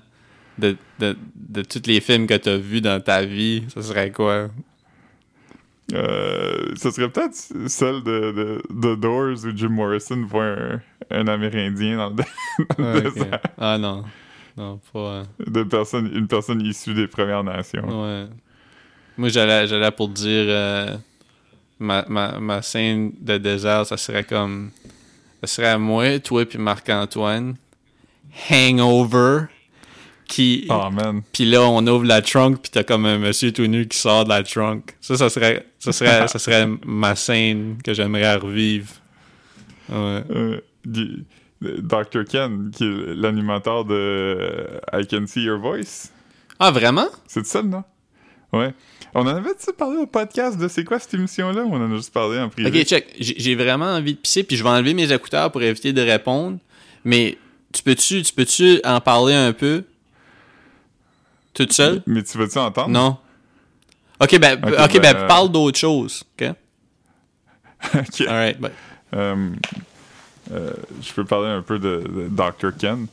de, 0.59 0.77
de, 0.99 1.17
de 1.35 1.63
tous 1.63 1.83
les 1.87 2.01
films 2.01 2.27
que 2.27 2.35
t'as 2.35 2.57
vus 2.57 2.81
dans 2.81 3.01
ta 3.03 3.23
vie, 3.25 3.65
ça 3.75 3.83
serait 3.83 4.11
quoi? 4.11 4.49
Euh, 5.93 6.69
ce 6.77 6.91
serait 6.91 7.09
peut-être 7.11 7.35
celle 7.69 8.03
de, 8.03 8.33
de, 8.33 8.63
de 8.71 8.95
Doors 8.95 9.45
où 9.45 9.55
Jim 9.55 9.69
Morrison 9.71 10.25
voit 10.27 10.45
un, 10.45 10.81
un 11.11 11.27
Amérindien 11.29 11.97
dans 11.99 12.11
le, 12.11 12.25
dans 12.79 13.01
désert. 13.11 13.41
Ah 13.59 13.77
non. 13.79 14.05
Non, 14.57 14.81
pas. 14.93 14.99
euh, 14.99 15.25
De 15.47 15.63
personne, 15.65 16.11
une 16.15 16.29
personne 16.29 16.61
issue 16.63 16.95
des 16.95 17.07
Premières 17.09 17.45
Nations. 17.45 18.05
Ouais. 18.05 18.27
Moi, 19.19 19.29
j'allais, 19.29 19.67
j'allais 19.67 19.91
pour 19.91 20.09
dire 20.09 20.45
euh, 20.49 20.97
ma, 21.83 22.05
ma, 22.09 22.39
ma 22.41 22.63
scène 22.63 23.13
de 23.21 23.37
désert, 23.39 23.85
ça 23.87 23.97
serait 23.97 24.25
comme. 24.25 24.71
Ça 25.43 25.47
serait 25.49 25.79
moi, 25.79 26.19
toi, 26.21 26.45
puis 26.47 26.59
Marc-Antoine. 26.59 27.57
Hangover. 28.51 29.47
Qui. 30.29 30.67
Oh 30.71 30.89
man. 30.91 31.23
Puis 31.33 31.45
là, 31.45 31.63
on 31.63 31.87
ouvre 31.87 32.05
la 32.05 32.23
trunk, 32.23 32.63
puis 32.63 32.71
t'as 32.71 32.85
comme 32.85 33.05
un 33.05 33.19
monsieur 33.19 33.53
tout 33.53 33.67
nu 33.67 33.87
qui 33.87 33.99
sort 33.99 34.25
de 34.25 34.31
la 34.31 34.43
trunk. 34.43 34.95
Ça, 35.01 35.17
ça 35.17 35.29
serait, 35.29 35.67
ça 35.79 35.93
serait, 35.93 36.27
ça 36.29 36.39
serait 36.39 36.67
ma 36.87 37.15
scène 37.17 37.77
que 37.85 37.93
j'aimerais 37.93 38.37
revivre. 38.37 38.89
Ouais. 39.91 40.23
Euh, 40.31 40.61
Guy- 40.87 41.25
Dr. 41.61 42.25
Ken, 42.29 42.71
qui 42.75 42.85
est 42.85 43.15
l'animateur 43.15 43.85
de 43.85 44.81
I 44.93 45.07
Can 45.07 45.27
See 45.27 45.43
Your 45.43 45.59
Voice. 45.61 46.11
Ah, 46.59 46.71
vraiment? 46.71 47.07
C'est 47.27 47.45
ça, 47.47 47.63
non? 47.63 47.85
Ouais. 48.53 48.73
On 49.15 49.23
en 49.23 49.27
avait-tu 49.27 49.73
parlé 49.77 49.99
au 49.99 50.07
podcast 50.07 50.59
de 50.59 50.69
c'est 50.69 50.85
quoi 50.85 50.99
cette 50.99 51.13
émission-là 51.15 51.63
ou 51.65 51.75
on 51.75 51.85
en 51.85 51.93
a 51.93 51.97
juste 51.97 52.13
parlé 52.13 52.39
en 52.39 52.49
privé? 52.49 52.81
Ok, 52.81 52.87
check. 52.87 53.15
J'ai 53.19 53.55
vraiment 53.55 53.87
envie 53.87 54.15
de 54.15 54.19
pisser, 54.19 54.43
puis 54.43 54.57
je 54.57 54.63
vais 54.63 54.71
enlever 54.71 54.95
mes 54.95 55.13
écouteurs 55.13 55.53
pour 55.53 55.63
éviter 55.63 55.93
de 55.93 56.01
répondre. 56.01 56.59
Mais 57.05 57.37
tu 57.73 57.83
peux-tu, 57.83 58.23
tu 58.23 58.33
peux-tu 58.33 58.81
en 58.85 59.01
parler 59.01 59.35
un 59.35 59.53
peu? 59.53 59.85
Toute 61.53 61.73
seule? 61.73 62.03
Mais 62.07 62.23
tu 62.23 62.39
veux-tu 62.39 62.59
entendre? 62.59 62.89
Non. 62.89 63.19
Ok, 64.21 64.39
ben, 64.39 64.57
ben, 64.57 64.71
ben, 64.71 65.17
euh, 65.17 65.27
parle 65.27 65.51
d'autre 65.51 65.79
chose. 65.79 66.25
Ok? 66.41 66.49
ok. 67.95 68.21
Alright. 68.23 68.59
Euh, 69.15 69.51
euh, 70.53 70.73
je 71.03 71.13
peux 71.13 71.25
parler 71.25 71.49
un 71.49 71.61
peu 71.61 71.79
de, 71.79 72.05
de 72.09 72.29
Dr. 72.29 72.77
Ken, 72.79 73.07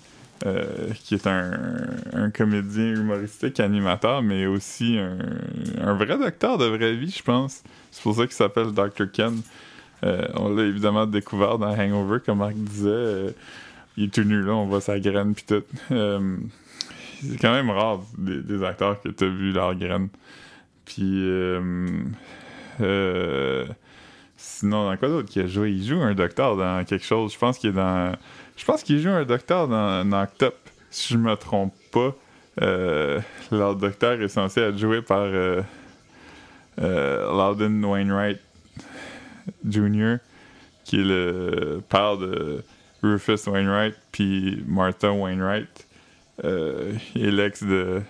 euh, 0.45 0.91
qui 1.03 1.15
est 1.15 1.27
un, 1.27 2.29
comédien 2.33 2.93
humoristique, 2.93 3.59
animateur, 3.59 4.21
mais 4.21 4.45
aussi 4.45 4.97
un, 4.97 5.93
vrai 5.93 6.17
docteur 6.17 6.57
de 6.57 6.65
vraie 6.65 6.95
vie, 6.95 7.11
je 7.11 7.23
pense. 7.23 7.63
C'est 7.91 8.03
pour 8.03 8.15
ça 8.15 8.23
qu'il 8.23 8.33
s'appelle 8.33 8.71
Dr. 8.71 9.11
Ken. 9.11 9.41
Euh, 10.03 10.27
on 10.35 10.55
l'a 10.55 10.63
évidemment 10.63 11.05
découvert 11.05 11.57
dans 11.57 11.77
Hangover, 11.77 12.19
comme 12.25 12.37
Marc 12.39 12.53
disait. 12.53 12.89
Euh, 12.89 13.31
il 13.97 14.05
est 14.05 14.13
tout 14.13 14.23
nu 14.23 14.41
là, 14.41 14.53
on 14.53 14.65
voit 14.65 14.79
sa 14.79 14.97
graine 14.99 15.35
pis 15.35 15.43
tout. 15.43 15.63
C'est 15.89 17.37
quand 17.41 17.51
même 17.51 17.69
rare 17.69 17.99
des, 18.17 18.63
acteurs 18.63 19.01
que 19.01 19.09
t'as 19.09 19.27
vu 19.27 19.51
leur 19.51 19.75
graine. 19.75 20.07
Puis 20.85 21.27
Sinon, 24.41 24.89
dans 24.89 24.95
quoi 24.95 25.09
d'autre 25.09 25.27
qu'il 25.27 25.41
a 25.41 25.47
joué? 25.47 25.71
Il 25.71 25.85
joue 25.85 26.01
un 26.01 26.13
docteur 26.13 26.55
dans 26.55 26.85
quelque 26.85 27.03
chose. 27.03 27.33
Je 27.33 27.37
pense 27.37 27.59
qu'il 27.59 27.71
est 27.71 27.73
dans. 27.73 28.13
Je 28.59 28.65
pense 28.65 28.83
qu'il 28.83 28.99
joue 28.99 29.09
un 29.09 29.23
docteur 29.23 29.69
dans 29.69 30.27
Up. 30.41 30.55
Si 30.91 31.13
je 31.13 31.17
me 31.17 31.33
trompe 31.35 31.73
pas, 31.91 32.13
euh, 32.61 33.21
leur 33.51 33.77
docteur 33.77 34.21
est 34.21 34.27
censé 34.27 34.59
être 34.59 34.77
joué 34.77 35.01
par 35.01 35.21
euh, 35.21 35.61
euh, 36.81 37.31
Loudon 37.31 37.87
Wainwright 37.87 38.41
Jr., 39.65 40.17
qui 40.83 40.99
est 40.99 41.05
le 41.05 41.81
père 41.87 42.17
de 42.17 42.61
Rufus 43.01 43.47
Wainwright, 43.47 43.95
puis 44.11 44.61
Martha 44.67 45.09
Wainwright, 45.09 45.87
euh, 46.43 46.93
et 47.15 47.31
l'ex 47.31 47.63
de 47.63 48.01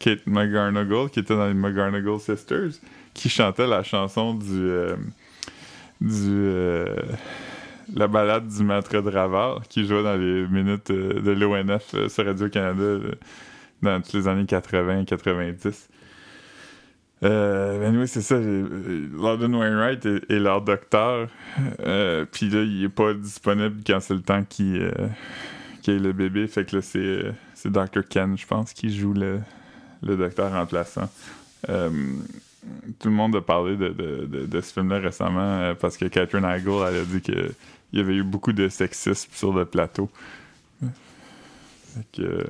Kate 0.00 0.26
McGarnagle, 0.26 1.08
qui 1.08 1.20
était 1.20 1.34
dans 1.34 1.46
les 1.46 1.54
McGarnagle 1.54 2.20
Sisters, 2.20 2.72
qui 3.14 3.30
chantait 3.30 3.66
la 3.66 3.82
chanson 3.82 4.34
du. 4.34 4.68
du 6.02 6.30
euh, 6.30 6.86
la 7.92 8.06
balade 8.06 8.46
du 8.46 8.64
maître 8.64 9.00
de 9.00 9.10
Ravard, 9.10 9.62
qui 9.68 9.86
jouait 9.86 10.02
dans 10.02 10.16
les 10.16 10.46
minutes 10.46 10.90
euh, 10.90 11.20
de 11.20 11.30
l'ONF 11.32 11.94
euh, 11.94 12.08
sur 12.08 12.24
Radio-Canada 12.24 12.82
euh, 12.82 13.12
dans 13.82 14.00
toutes 14.00 14.14
les 14.14 14.28
années 14.28 14.44
80-90. 14.44 15.88
Euh, 17.22 17.78
ben 17.78 17.96
oui, 17.98 18.06
c'est 18.06 18.20
ça. 18.20 18.36
Loudon 18.38 19.54
Wainwright 19.54 20.04
est, 20.04 20.38
leur 20.38 20.60
docteur. 20.60 21.28
Puis 22.32 22.50
là, 22.50 22.62
il 22.62 22.84
est 22.84 22.88
pas 22.88 23.14
disponible 23.14 23.80
quand 23.86 24.00
c'est 24.00 24.14
le 24.14 24.20
temps 24.20 24.42
qu'il 24.44 24.82
euh, 24.82 25.08
le 25.86 26.12
bébé. 26.12 26.46
Fait 26.48 26.64
que 26.68 26.76
là, 26.76 26.82
c'est 26.82 27.22
c'est 27.54 27.70
Dr. 27.70 28.06
Ken, 28.08 28.36
je 28.36 28.46
pense, 28.46 28.72
qui 28.74 28.94
joue 28.94 29.14
le, 29.14 29.40
le 30.02 30.16
docteur 30.16 30.52
remplaçant. 30.52 31.08
Tout 31.66 33.08
le 33.08 33.14
monde 33.14 33.36
a 33.36 33.40
parlé 33.42 33.76
de, 33.76 33.88
de, 33.88 34.46
de, 34.46 34.60
ce 34.60 34.72
film-là 34.72 34.98
récemment 34.98 35.74
parce 35.78 35.98
que 35.98 36.06
Catherine 36.06 36.44
Heigl 36.44 36.70
elle 36.88 37.00
a 37.00 37.04
dit 37.04 37.20
qu'il 37.94 38.02
y 38.02 38.04
avait 38.04 38.16
eu 38.16 38.24
beaucoup 38.24 38.52
de 38.52 38.68
sexisme 38.68 39.30
sur 39.32 39.52
le 39.52 39.64
plateau. 39.64 40.10
Fait 40.80 42.04
que 42.12 42.22
euh, 42.22 42.42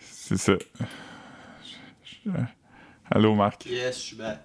c'est 0.00 0.36
ça. 0.36 0.54
Je- 0.80 0.84
je- 2.26 2.30
Allô 3.10 3.34
Marc, 3.36 3.66
Yes, 3.66 3.94
je 3.96 4.00
suis 4.02 4.16
back. 4.16 4.40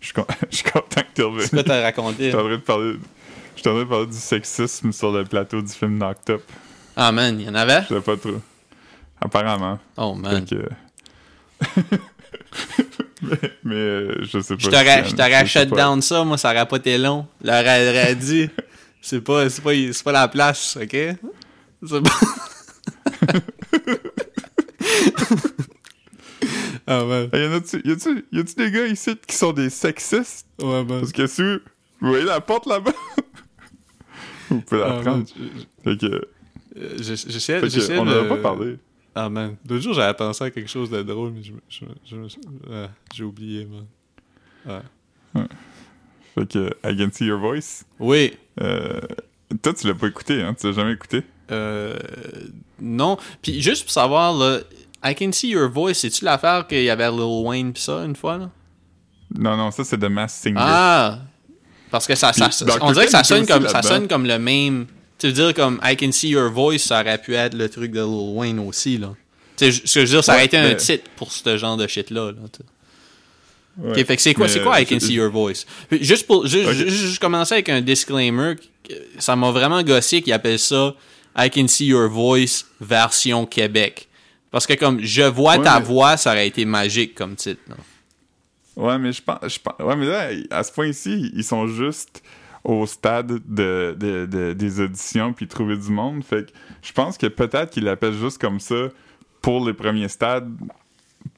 je 0.00 0.06
suis 0.06 0.14
con- 0.14 0.26
je 0.50 0.56
suis 0.56 0.64
content 0.70 1.02
que 1.02 1.06
tu 1.14 1.22
reviennes. 1.22 1.42
C'est 1.42 1.50
quoi 1.56 1.62
t'as 1.64 1.82
raconté? 1.82 2.24
Je 2.24 2.28
suis 2.30 2.38
en 2.38 2.40
train 2.44 2.50
de 2.52 2.56
parler. 2.56 2.94
Je 3.54 3.60
suis 3.60 3.68
en 3.68 3.74
train 3.74 3.84
de 3.84 3.88
parler 3.88 4.06
du 4.06 4.16
sexisme 4.16 4.92
sur 4.92 5.12
le 5.12 5.24
plateau 5.24 5.60
du 5.60 5.70
film 5.70 5.98
Knocked 5.98 6.30
Up. 6.30 6.42
Ah 6.96 7.12
man, 7.12 7.38
il 7.38 7.46
y 7.46 7.50
en 7.50 7.54
avait? 7.54 7.82
Je 7.82 7.94
sais 7.94 8.00
pas 8.00 8.16
trop. 8.16 8.40
Apparemment. 9.20 9.78
Oh 9.98 10.14
man. 10.14 10.44
Que... 10.46 10.68
mais 13.22 13.36
mais 13.62 13.74
euh, 13.74 14.16
je 14.24 14.40
sais 14.40 14.56
pas. 14.56 14.62
Je 14.62 14.70
t'aurais, 14.70 15.44
si- 15.44 15.48
shut 15.52 15.68
down 15.68 16.00
ça, 16.00 16.24
moi 16.24 16.38
ça 16.38 16.50
aurait 16.50 16.66
pas 16.66 16.76
été 16.78 16.96
long. 16.98 17.26
Leur 17.42 17.60
aurait 17.62 18.16
dit, 18.16 18.48
c'est 19.02 19.20
pas, 19.20 19.50
c'est 19.50 19.60
pas, 19.62 19.70
c'est 19.74 20.02
pas 20.02 20.12
la 20.12 20.28
place, 20.28 20.78
ok? 20.80 20.90
C'est 21.86 22.02
pas... 22.02 22.10
ah 26.86 27.04
man. 27.04 27.28
Y 27.32 27.46
en 27.46 27.52
a-tu, 27.54 27.80
y 27.84 27.90
a-tu, 27.92 28.24
y 28.32 28.38
a-tu 28.40 28.54
des 28.54 28.70
gars 28.70 28.86
ici 28.86 29.16
qui 29.26 29.36
sont 29.36 29.52
des 29.52 29.70
sexistes? 29.70 30.46
Ouais 30.60 30.84
man. 30.84 31.00
Parce 31.00 31.12
que 31.12 31.26
si 31.26 31.42
vous 31.42 31.58
vous 32.00 32.08
voyez 32.08 32.24
la 32.24 32.40
porte 32.40 32.66
là-bas, 32.66 32.92
vous 34.50 34.60
pouvez 34.62 34.80
la 34.80 34.86
Ah, 34.96 35.00
prendre. 35.00 35.18
man. 35.18 35.26
Fait 35.84 35.96
que, 35.98 36.06
Euh, 36.74 36.96
je- 36.96 37.02
J'essaie, 37.28 37.60
fait 37.60 37.66
que 37.66 37.68
j'essaie 37.68 37.98
on 37.98 38.04
de... 38.06 38.10
n'en 38.14 38.24
a 38.24 38.28
pas 38.28 38.38
parlé. 38.38 38.78
Ah 39.14 39.28
man. 39.28 39.56
L'autre 39.68 39.82
jour 39.82 39.92
j'avais 39.92 40.14
pensé 40.14 40.42
à 40.44 40.50
quelque 40.50 40.70
chose 40.70 40.88
de 40.90 41.02
drôle, 41.02 41.32
mais 41.32 41.42
je, 41.42 41.52
me- 41.52 41.60
je, 41.68 41.84
je, 42.08 42.16
me- 42.16 42.28
ah, 42.72 42.88
j'ai 43.14 43.24
oublié 43.24 43.66
man. 43.66 43.84
Ouais. 45.34 45.42
Fait 46.34 46.46
que, 46.50 46.70
I 46.84 46.96
can 46.96 47.08
see 47.12 47.26
your 47.26 47.38
voice. 47.38 47.84
Oui. 47.98 48.32
Euh, 48.60 49.00
toi, 49.62 49.74
tu 49.74 49.86
l'as 49.86 49.94
pas 49.94 50.06
écouté, 50.06 50.40
hein? 50.42 50.54
Tu 50.58 50.66
l'as 50.66 50.72
jamais 50.72 50.92
écouté? 50.92 51.22
Euh, 51.50 51.94
non. 52.80 53.18
Puis 53.42 53.60
juste 53.60 53.82
pour 53.84 53.92
savoir, 53.92 54.32
là, 54.34 54.60
I 55.04 55.14
Can 55.14 55.32
See 55.32 55.48
Your 55.50 55.68
Voice, 55.68 55.94
c'est-tu 55.94 56.24
l'affaire 56.24 56.66
qu'il 56.66 56.84
y 56.84 56.88
avait 56.90 57.10
Lil 57.10 57.20
Wayne 57.44 57.72
pis 57.72 57.82
ça 57.82 58.04
une 58.04 58.14
fois, 58.16 58.38
là? 58.38 58.50
Non, 59.36 59.56
non, 59.56 59.70
ça, 59.70 59.82
c'est 59.84 59.98
The 59.98 60.04
Mass 60.04 60.34
Singer. 60.34 60.54
Ah! 60.58 61.18
Parce 61.90 62.06
que 62.06 62.14
ça, 62.14 62.32
ça, 62.32 62.50
ça- 62.50 62.64
on 62.80 62.92
dirait 62.92 63.06
que 63.06 63.10
ça 63.10 63.24
sonne, 63.24 63.46
comme, 63.46 63.66
ça 63.68 63.82
sonne 63.82 64.08
comme 64.08 64.26
le 64.26 64.38
même. 64.38 64.86
Tu 65.18 65.26
veux 65.26 65.32
dire, 65.32 65.52
comme 65.54 65.80
I 65.84 65.96
Can 65.96 66.12
See 66.12 66.30
Your 66.30 66.50
Voice, 66.50 66.78
ça 66.78 67.00
aurait 67.00 67.18
pu 67.18 67.34
être 67.34 67.54
le 67.54 67.68
truc 67.68 67.90
de 67.92 68.00
Lil 68.00 68.36
Wayne 68.36 68.58
aussi, 68.60 68.96
là. 68.96 69.08
Tu 69.56 69.70
sais, 69.70 69.82
ce 69.84 69.94
que 69.94 70.06
je 70.06 70.12
veux 70.12 70.16
dire, 70.16 70.24
ça 70.24 70.32
aurait 70.32 70.42
Ouais, 70.42 70.46
été 70.46 70.56
un 70.56 70.74
titre 70.74 71.04
pour 71.16 71.30
ce 71.32 71.56
genre 71.58 71.76
de 71.76 71.86
shit-là, 71.86 72.32
là. 72.32 72.38
sais. 72.56 72.64
Ouais. 73.78 74.04
Fait 74.04 74.16
que 74.16 74.22
c'est 74.22 74.34
quoi, 74.34 74.48
c'est 74.48 74.62
quoi 74.62 74.78
I 74.80 74.82
euh, 74.84 74.86
Can 74.86 74.98
je- 74.98 75.06
See 75.06 75.14
Your 75.14 75.30
Voice? 75.30 75.64
Juste 75.90 76.26
pour, 76.26 76.46
juste, 76.46 77.18
commencer 77.18 77.54
avec 77.54 77.68
un 77.70 77.80
disclaimer, 77.80 78.56
ça 79.18 79.34
m'a 79.34 79.50
vraiment 79.50 79.82
gossé 79.82 80.20
qu'ils 80.20 80.32
appellent 80.34 80.58
ça 80.58 80.94
I 81.36 81.48
Can 81.50 81.68
See 81.68 81.86
Your 81.86 82.08
Voice 82.10 82.64
version 82.80 83.46
Québec. 83.46 84.08
Parce 84.50 84.66
que 84.66 84.74
comme 84.74 85.00
je 85.00 85.22
vois 85.22 85.56
Ouais, 85.56 85.64
ta 85.64 85.80
mais- 85.80 85.86
voix, 85.86 86.16
ça 86.18 86.32
aurait 86.32 86.46
été 86.46 86.64
magique 86.66 87.14
comme 87.14 87.34
titre. 87.36 87.62
là. 87.68 87.76
Ouais, 88.76 88.98
mais 88.98 89.12
je 89.12 89.22
pense, 89.22 89.38
je 89.48 89.58
pense- 89.58 89.78
Ouais, 89.86 89.96
mais 89.96 90.06
là, 90.06 90.28
à 90.50 90.62
ce 90.62 90.72
point-ci, 90.72 91.30
ils 91.34 91.44
sont 91.44 91.66
juste 91.66 92.22
au 92.64 92.86
stade 92.86 93.40
de, 93.48 93.96
de- 93.98 94.26
de- 94.26 94.52
des 94.52 94.80
auditions 94.80 95.32
puis 95.32 95.46
trouver 95.48 95.76
du 95.76 95.90
monde. 95.90 96.22
Fait 96.22 96.46
que 96.46 96.52
je 96.82 96.92
pense 96.92 97.16
que 97.18 97.26
peut-être 97.26 97.70
qu'ils 97.70 97.84
l'appellent 97.84 98.12
juste 98.18 98.38
comme 98.38 98.60
ça 98.60 98.88
pour 99.40 99.66
les 99.66 99.72
premiers 99.72 100.08
stades 100.08 100.50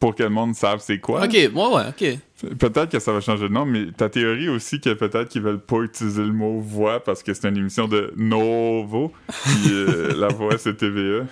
pour 0.01 0.15
que 0.15 0.23
le 0.23 0.29
monde 0.31 0.55
sache 0.55 0.81
c'est 0.83 0.99
quoi. 0.99 1.25
Ok, 1.25 1.33
ouais, 1.33 1.49
ouais, 1.53 1.83
ok. 1.89 2.19
Peut-être 2.59 2.91
que 2.91 2.99
ça 2.99 3.13
va 3.13 3.21
changer 3.21 3.45
de 3.49 3.53
nom, 3.53 3.65
mais 3.65 3.87
ta 3.97 4.09
théorie 4.11 4.49
aussi 4.49 4.81
que 4.81 4.93
peut-être 4.93 5.29
qu'ils 5.29 5.41
veulent 5.43 5.61
pas 5.61 5.79
utiliser 5.81 6.23
le 6.23 6.33
mot 6.33 6.61
voix 6.61 7.03
parce 7.03 7.23
que 7.23 7.33
c'est 7.33 7.49
une 7.49 7.57
émission 7.57 7.89
de 7.89 8.13
Novo, 8.17 9.13
puis 9.29 9.73
euh, 9.73 10.13
la 10.19 10.29
voix 10.29 10.59
c'est 10.59 10.77
TVA. 10.77 11.25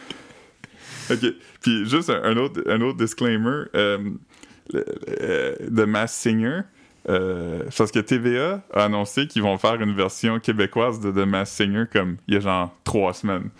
Ok, 1.10 1.18
puis 1.60 1.84
juste 1.88 2.08
un, 2.10 2.22
un 2.22 2.36
autre, 2.36 2.62
un 2.66 2.80
autre 2.80 2.96
disclaimer 2.96 3.64
euh, 3.74 3.98
euh, 4.74 5.54
de 5.68 5.84
Mass 5.84 6.14
Singer. 6.14 6.60
euh, 7.08 7.64
parce 7.76 7.90
que 7.90 7.98
TVA 7.98 8.62
a 8.72 8.84
annoncé 8.84 9.26
qu'ils 9.26 9.42
vont 9.42 9.58
faire 9.58 9.74
une 9.82 9.94
version 9.94 10.38
québécoise 10.38 11.00
de 11.00 11.10
The 11.10 11.26
Mass 11.26 11.50
Singer 11.50 11.84
comme 11.92 12.16
il 12.28 12.34
y 12.34 12.36
a 12.36 12.40
genre 12.40 12.74
trois 12.84 13.12
semaines. 13.12 13.50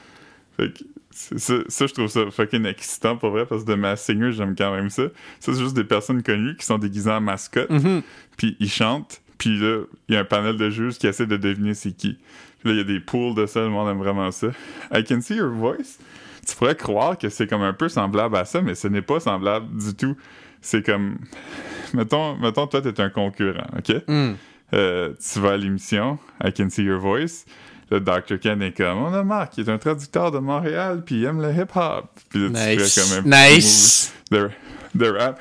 Fait 0.56 0.72
que 0.72 0.84
ça, 1.12 1.54
ça, 1.68 1.86
je 1.86 1.92
trouve 1.94 2.08
ça 2.08 2.30
fucking 2.30 2.64
excitant 2.66 3.16
pour 3.16 3.30
vrai 3.30 3.46
parce 3.46 3.64
que 3.64 3.72
The 3.72 3.76
Mass 3.76 4.02
Singer, 4.04 4.32
j'aime 4.32 4.54
quand 4.56 4.74
même 4.74 4.90
ça. 4.90 5.04
Ça, 5.40 5.52
c'est 5.52 5.60
juste 5.60 5.74
des 5.76 5.84
personnes 5.84 6.22
connues 6.22 6.56
qui 6.56 6.64
sont 6.66 6.78
déguisées 6.78 7.10
en 7.10 7.20
mascotte, 7.20 7.70
Mhm. 7.70 8.02
puis 8.36 8.56
ils 8.60 8.70
chantent, 8.70 9.20
puis 9.38 9.58
là, 9.58 9.82
il 10.08 10.14
y 10.14 10.16
a 10.16 10.20
un 10.20 10.24
panel 10.24 10.56
de 10.56 10.70
juges 10.70 10.98
qui 10.98 11.06
essaie 11.06 11.26
de 11.26 11.36
deviner 11.36 11.74
c'est 11.74 11.92
qui. 11.92 12.18
Puis 12.60 12.68
là, 12.68 12.72
il 12.74 12.78
y 12.78 12.80
a 12.80 12.84
des 12.84 13.00
pools 13.00 13.34
de 13.34 13.46
ça, 13.46 13.60
le 13.60 13.68
monde 13.68 13.88
aime 13.90 13.98
vraiment 13.98 14.30
ça. 14.30 14.48
I 14.94 15.04
can 15.04 15.20
see 15.20 15.36
your 15.36 15.50
voice. 15.50 15.98
Tu 16.48 16.56
pourrais 16.56 16.74
croire 16.76 17.16
que 17.18 17.28
c'est 17.28 17.46
comme 17.46 17.62
un 17.62 17.72
peu 17.72 17.88
semblable 17.88 18.36
à 18.36 18.44
ça, 18.44 18.62
mais 18.62 18.74
ce 18.74 18.88
n'est 18.88 19.02
pas 19.02 19.20
semblable 19.20 19.66
du 19.76 19.94
tout. 19.94 20.16
C'est 20.60 20.84
comme. 20.84 21.18
Mettons, 21.94 22.36
mettons, 22.36 22.66
toi, 22.66 22.80
t'es 22.80 23.00
un 23.00 23.10
concurrent, 23.10 23.66
OK? 23.76 23.96
Hmm. 24.08 24.32
Euh, 24.74 25.12
tu 25.20 25.40
vas 25.40 25.50
à 25.50 25.56
l'émission, 25.56 26.18
I 26.42 26.52
Can 26.52 26.70
See 26.70 26.84
Your 26.84 26.98
Voice. 26.98 27.44
Le 27.92 28.00
Dr. 28.00 28.40
Ken 28.40 28.62
est 28.62 28.72
comme, 28.72 28.96
on 28.96 29.12
a 29.12 29.22
Marc, 29.22 29.58
il 29.58 29.68
est 29.68 29.70
un 29.70 29.76
traducteur 29.76 30.30
de 30.30 30.38
Montréal, 30.38 31.02
puis 31.04 31.16
il 31.16 31.24
aime 31.26 31.42
le 31.42 31.52
hip-hop. 31.52 32.06
Puis 32.30 32.48
là, 32.48 32.74
tu 32.74 32.78
fais 32.88 33.22
Nice. 33.22 33.24
Nice. 33.26 34.14
de, 34.30 34.48
de 34.94 35.10
rap. 35.10 35.38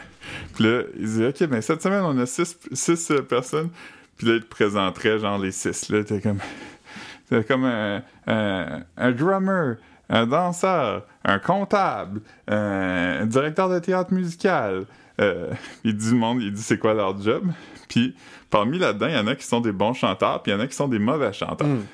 Puis 0.56 0.66
là, 0.66 0.82
il 1.00 1.06
dit, 1.08 1.26
OK, 1.26 1.50
ben 1.50 1.62
cette 1.62 1.82
semaine, 1.82 2.04
on 2.04 2.18
a 2.18 2.26
six, 2.26 2.58
six 2.74 3.10
euh, 3.12 3.22
personnes. 3.22 3.70
Puis 4.18 4.28
là, 4.28 4.34
il 4.36 4.42
te 4.42 4.48
présenterait, 4.48 5.20
genre, 5.20 5.40
les 5.40 5.54
six. 5.54 5.88
Là, 5.88 6.04
t'es 6.04 6.20
comme, 6.20 6.40
t'es 7.30 7.42
comme 7.46 7.64
un, 7.64 8.04
un, 8.28 8.82
un 8.98 9.12
drummer, 9.14 9.78
un 10.10 10.28
danseur, 10.28 11.06
un 11.24 11.40
comptable, 11.40 12.20
un, 12.50 13.20
un 13.22 13.26
directeur 13.28 13.70
de 13.70 13.80
théâtre 13.80 14.12
musical. 14.12 14.88
Euh, 15.22 15.52
il 15.86 15.96
dit 15.96 16.12
le 16.12 16.18
monde, 16.18 16.42
il 16.42 16.52
dit 16.52 16.62
c'est 16.62 16.78
quoi 16.78 16.94
leur 16.94 17.18
job? 17.22 17.46
Puis 17.88 18.14
parmi 18.50 18.78
là-dedans, 18.78 19.08
il 19.08 19.14
y 19.14 19.18
en 19.18 19.28
a 19.28 19.36
qui 19.36 19.46
sont 19.46 19.62
des 19.62 19.72
bons 19.72 19.94
chanteurs, 19.94 20.44
puis 20.44 20.52
il 20.52 20.56
y 20.56 20.58
en 20.58 20.62
a 20.62 20.68
qui 20.68 20.76
sont 20.76 20.90
des 20.90 21.00
mauvais 21.00 21.32
chanteurs. 21.32 21.68
Mm. 21.68 21.86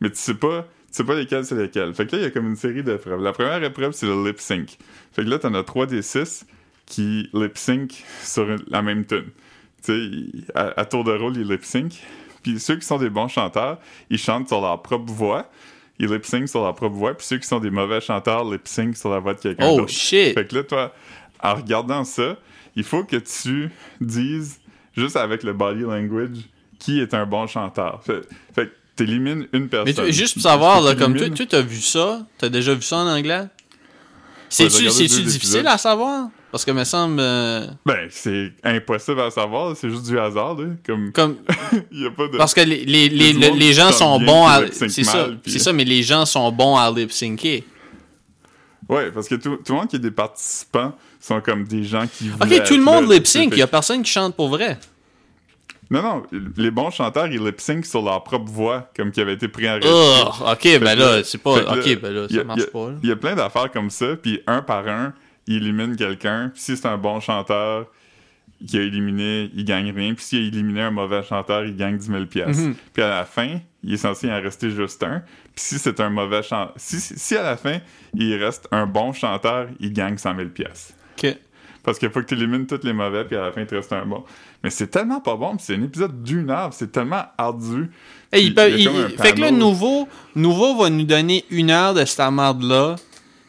Mais 0.00 0.10
tu 0.10 0.16
sais 0.16 0.34
pas, 0.34 0.62
tu 0.62 0.68
sais 0.92 1.04
pas 1.04 1.14
lesquels 1.14 1.44
c'est 1.44 1.54
lesquels. 1.54 1.92
Fait 1.94 2.06
que 2.06 2.16
là, 2.16 2.22
il 2.22 2.24
y 2.24 2.26
a 2.26 2.30
comme 2.30 2.46
une 2.46 2.56
série 2.56 2.82
d'épreuves. 2.82 3.22
La 3.22 3.32
première 3.32 3.62
épreuve, 3.62 3.92
c'est 3.92 4.06
le 4.06 4.24
lip 4.26 4.40
sync. 4.40 4.78
Fait 5.12 5.24
que 5.24 5.28
là, 5.28 5.38
t'en 5.38 5.52
as 5.54 5.62
trois 5.62 5.86
des 5.86 6.02
six 6.02 6.46
qui 6.86 7.28
lip 7.32 7.56
sync 7.58 8.02
sur 8.22 8.50
une- 8.50 8.64
la 8.68 8.82
même 8.82 9.04
tune. 9.04 9.26
Tu 9.84 9.92
sais, 9.92 10.52
à, 10.54 10.80
à 10.80 10.84
tour 10.84 11.04
de 11.04 11.12
rôle, 11.12 11.36
ils 11.36 11.46
lip 11.48 11.64
sync. 11.64 12.02
Puis 12.42 12.58
ceux 12.58 12.76
qui 12.76 12.86
sont 12.86 12.98
des 12.98 13.10
bons 13.10 13.28
chanteurs, 13.28 13.78
ils 14.08 14.18
chantent 14.18 14.48
sur 14.48 14.60
leur 14.60 14.80
propre 14.82 15.12
voix. 15.12 15.50
Ils 15.98 16.08
lip 16.10 16.24
sync 16.24 16.48
sur 16.48 16.62
leur 16.62 16.74
propre 16.74 16.96
voix. 16.96 17.14
Puis 17.14 17.26
ceux 17.26 17.36
qui 17.38 17.46
sont 17.46 17.60
des 17.60 17.70
mauvais 17.70 18.00
chanteurs, 18.00 18.50
lip 18.50 18.66
sync 18.66 18.96
sur 18.96 19.10
la 19.10 19.18
voix 19.18 19.34
de 19.34 19.40
quelqu'un 19.40 19.68
Oh 19.68 19.76
d'autre. 19.78 19.90
shit. 19.92 20.32
Fait 20.34 20.46
que 20.46 20.54
là, 20.56 20.64
toi, 20.64 20.94
en 21.42 21.54
regardant 21.54 22.04
ça, 22.04 22.36
il 22.74 22.84
faut 22.84 23.04
que 23.04 23.16
tu 23.16 23.70
dises, 24.00 24.60
juste 24.96 25.16
avec 25.16 25.42
le 25.42 25.52
body 25.52 25.82
language, 25.82 26.38
qui 26.78 27.00
est 27.00 27.12
un 27.12 27.26
bon 27.26 27.46
chanteur. 27.46 28.02
Fait, 28.02 28.22
fait 28.54 28.66
que 28.68 28.72
t'élimines 29.04 29.46
une 29.52 29.62
Mais 29.62 29.68
personne. 29.68 30.06
tu- 30.06 30.12
juste 30.12 30.34
pour 30.34 30.42
savoir, 30.42 30.80
là, 30.80 30.92
Tu 30.94 30.98
comme 31.00 31.16
toi, 31.16 31.28
toi, 31.30 31.46
t'as 31.48 31.60
vu 31.60 31.80
ça? 31.80 32.26
T'as 32.38 32.48
déjà 32.48 32.74
vu 32.74 32.82
ça 32.82 32.98
en 32.98 33.06
anglais? 33.08 33.44
C'est-tu 34.48 35.22
difficile 35.22 35.66
à 35.66 35.78
savoir? 35.78 36.28
Parce 36.50 36.64
que 36.64 36.72
me 36.72 36.82
semble. 36.82 37.20
euh, 37.20 37.64
Ben, 37.86 38.08
c'est 38.10 38.52
impossible 38.64 39.20
à 39.20 39.30
savoir, 39.30 39.76
c'est 39.76 39.88
juste 39.88 40.04
du 40.04 40.18
hasard, 40.18 40.56
là. 40.56 40.66
Comme, 40.84 41.12
comme 41.12 41.36
il 41.92 42.00
y 42.02 42.06
a 42.06 42.10
pas 42.10 42.26
de. 42.26 42.36
parce 42.36 42.54
que 42.54 42.60
les, 42.62 42.84
les, 42.84 43.08
les, 43.08 43.32
le- 43.32 43.56
les 43.56 43.72
gens 43.72 43.92
sont 43.92 44.18
bons 44.18 44.46
à 44.48 44.62
c'est 44.72 44.88
ça 45.04 45.28
puis- 45.40 45.52
c'est 45.52 45.60
ça 45.60 45.72
mais 45.72 45.84
les 45.84 46.02
gens 46.02 46.26
sont 46.26 46.50
bons 46.50 46.76
à 46.76 46.90
lip 46.90 47.12
syncer. 47.12 47.62
Ouais, 48.88 49.12
parce 49.12 49.28
que 49.28 49.36
tout, 49.36 49.58
tout 49.64 49.72
le 49.72 49.78
monde 49.78 49.86
qui 49.88 49.94
est 49.94 50.00
des 50.00 50.10
participants 50.10 50.92
sont 51.20 51.40
comme 51.40 51.62
des 51.62 51.84
gens 51.84 52.06
qui. 52.12 52.28
Ok, 52.40 52.64
tout 52.64 52.74
le 52.76 52.82
monde 52.82 53.08
lip 53.08 53.22
tu 53.22 53.30
sync, 53.30 53.50
il 53.52 53.58
y 53.58 53.62
a 53.62 53.68
personne 53.68 54.02
qui 54.02 54.10
chante 54.10 54.34
pour 54.34 54.48
vrai. 54.48 54.76
Non, 55.90 56.02
non, 56.02 56.22
les 56.56 56.70
bons 56.70 56.90
chanteurs, 56.90 57.26
ils 57.26 57.42
lip 57.44 57.60
sync 57.60 57.84
sur 57.84 58.02
leur 58.02 58.22
propre 58.22 58.50
voix, 58.50 58.88
comme 58.96 59.10
qui 59.10 59.20
avait 59.20 59.32
été 59.34 59.48
pris 59.48 59.68
en 59.68 59.78
Oh, 59.84 60.24
ok, 60.52 60.78
ben 60.80 60.94
là, 60.96 61.24
c'est 61.24 61.38
pas. 61.42 61.60
là, 61.62 61.72
Ok, 61.72 62.00
ben 62.00 62.12
là, 62.12 62.28
ça 62.28 62.40
a- 62.40 62.44
marche 62.44 62.62
a- 62.62 62.66
pas. 62.70 62.90
Il 63.02 63.08
y 63.08 63.12
a 63.12 63.16
plein 63.16 63.34
d'affaires 63.34 63.70
comme 63.72 63.90
ça, 63.90 64.14
puis 64.16 64.40
un 64.46 64.62
par 64.62 64.86
un, 64.86 65.12
il 65.48 65.56
élimine 65.56 65.96
quelqu'un. 65.96 66.50
Puis 66.54 66.62
si 66.62 66.76
c'est 66.76 66.86
un 66.86 66.96
bon 66.96 67.18
chanteur 67.18 67.86
qui 68.64 68.78
a 68.78 68.82
éliminé, 68.82 69.50
il 69.54 69.64
gagne 69.64 69.90
rien. 69.90 70.14
Puis 70.14 70.24
s'il 70.24 70.44
a 70.44 70.46
éliminé 70.46 70.82
un 70.82 70.90
mauvais 70.92 71.22
chanteur, 71.24 71.64
il 71.64 71.74
gagne 71.76 71.96
10 71.96 72.06
000 72.06 72.26
pièces. 72.26 72.60
Puis 72.92 73.02
à 73.02 73.08
la 73.08 73.24
fin, 73.24 73.58
il 73.82 73.94
est 73.94 73.96
censé 73.96 74.30
en 74.30 74.40
rester 74.40 74.70
juste 74.70 75.02
un. 75.02 75.22
Puis 75.56 75.64
si 75.64 75.78
c'est 75.80 75.98
un 75.98 76.10
mauvais 76.10 76.42
chanteur... 76.44 76.74
Si, 76.76 77.00
si, 77.00 77.18
si 77.18 77.36
à 77.36 77.42
la 77.42 77.56
fin, 77.56 77.78
il 78.14 78.34
reste 78.36 78.68
un 78.70 78.86
bon 78.86 79.12
chanteur, 79.12 79.66
il 79.80 79.92
gagne 79.92 80.18
100 80.18 80.36
000 80.36 80.48
pièces. 80.50 80.94
Ok. 81.18 81.36
Parce 81.82 81.98
qu'il 81.98 82.10
faut 82.10 82.20
que 82.20 82.26
tu 82.26 82.34
élimines 82.34 82.66
tous 82.66 82.80
les 82.84 82.92
mauvais, 82.92 83.24
puis 83.24 83.36
à 83.36 83.42
la 83.42 83.52
fin, 83.52 83.62
il 83.62 83.66
te 83.66 83.74
reste 83.74 83.92
un 83.92 84.04
bon. 84.04 84.22
Mais 84.62 84.70
c'est 84.70 84.88
tellement 84.88 85.20
pas 85.20 85.36
bon, 85.36 85.56
puis 85.56 85.64
c'est 85.66 85.74
un 85.76 85.82
épisode 85.82 86.22
d'une 86.22 86.50
heure, 86.50 86.72
c'est 86.74 86.92
tellement 86.92 87.24
ardu. 87.38 87.90
Puis 88.30 88.42
il 88.42 88.54
peut- 88.54 88.70
fait 89.18 89.32
que 89.34 89.40
là. 89.40 89.50
Nouveau, 89.50 90.06
Nouveau 90.34 90.76
va 90.76 90.90
nous 90.90 91.04
donner 91.04 91.44
une 91.50 91.70
heure 91.70 91.94
de 91.94 92.04
cette 92.04 92.30
merde-là. 92.30 92.96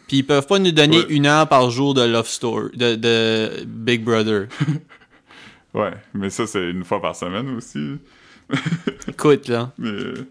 Puis 0.08 0.18
ils 0.18 0.24
peuvent 0.26 0.48
pas 0.48 0.60
nous 0.60 0.72
donner 0.72 1.00
Ouais. 1.00 1.06
une 1.10 1.26
heure 1.26 1.48
par 1.48 1.70
jour 1.72 1.94
de 1.94 2.02
Love 2.04 2.28
Story, 2.28 2.70
de, 2.76 2.96
de 2.96 3.64
Big 3.66 4.04
Brother. 4.04 4.48
Ouais, 5.74 5.92
mais 6.14 6.30
ça, 6.30 6.46
c'est 6.48 6.70
une 6.70 6.84
fois 6.84 7.02
par 7.02 7.16
semaine 7.16 7.56
aussi. 7.56 7.96
Écoute, 9.08 9.48
là. 9.48 9.72
Mais 9.78 9.88
euh, 9.90 10.28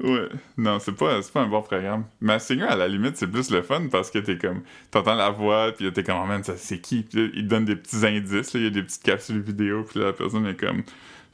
ouais, 0.00 0.28
non, 0.56 0.78
c'est 0.78 0.92
pas, 0.92 1.20
c'est 1.22 1.32
pas 1.32 1.40
un 1.42 1.48
bon 1.48 1.62
programme. 1.62 2.04
Mais 2.20 2.38
Singer, 2.38 2.64
à 2.68 2.76
la 2.76 2.88
limite, 2.88 3.16
c'est 3.16 3.26
plus 3.26 3.50
le 3.50 3.62
fun 3.62 3.82
parce 3.90 4.10
que 4.10 4.18
t'es 4.18 4.36
comme, 4.38 4.62
t'entends 4.90 5.14
la 5.14 5.30
voix, 5.30 5.72
puis 5.76 5.90
t'es 5.92 6.02
comme, 6.02 6.20
oh 6.22 6.26
man, 6.26 6.42
ça 6.44 6.54
c'est 6.56 6.78
qui? 6.80 7.02
Puis 7.02 7.18
là, 7.22 7.28
il 7.34 7.44
te 7.44 7.48
donne 7.48 7.64
des 7.64 7.76
petits 7.76 8.04
indices, 8.06 8.54
là, 8.54 8.60
il 8.60 8.64
y 8.64 8.66
a 8.68 8.70
des 8.70 8.82
petites 8.82 9.02
capsules 9.02 9.40
vidéo, 9.40 9.84
puis 9.88 10.00
là, 10.00 10.06
la 10.06 10.12
personne 10.12 10.46
est 10.46 10.54
comme, 10.58 10.82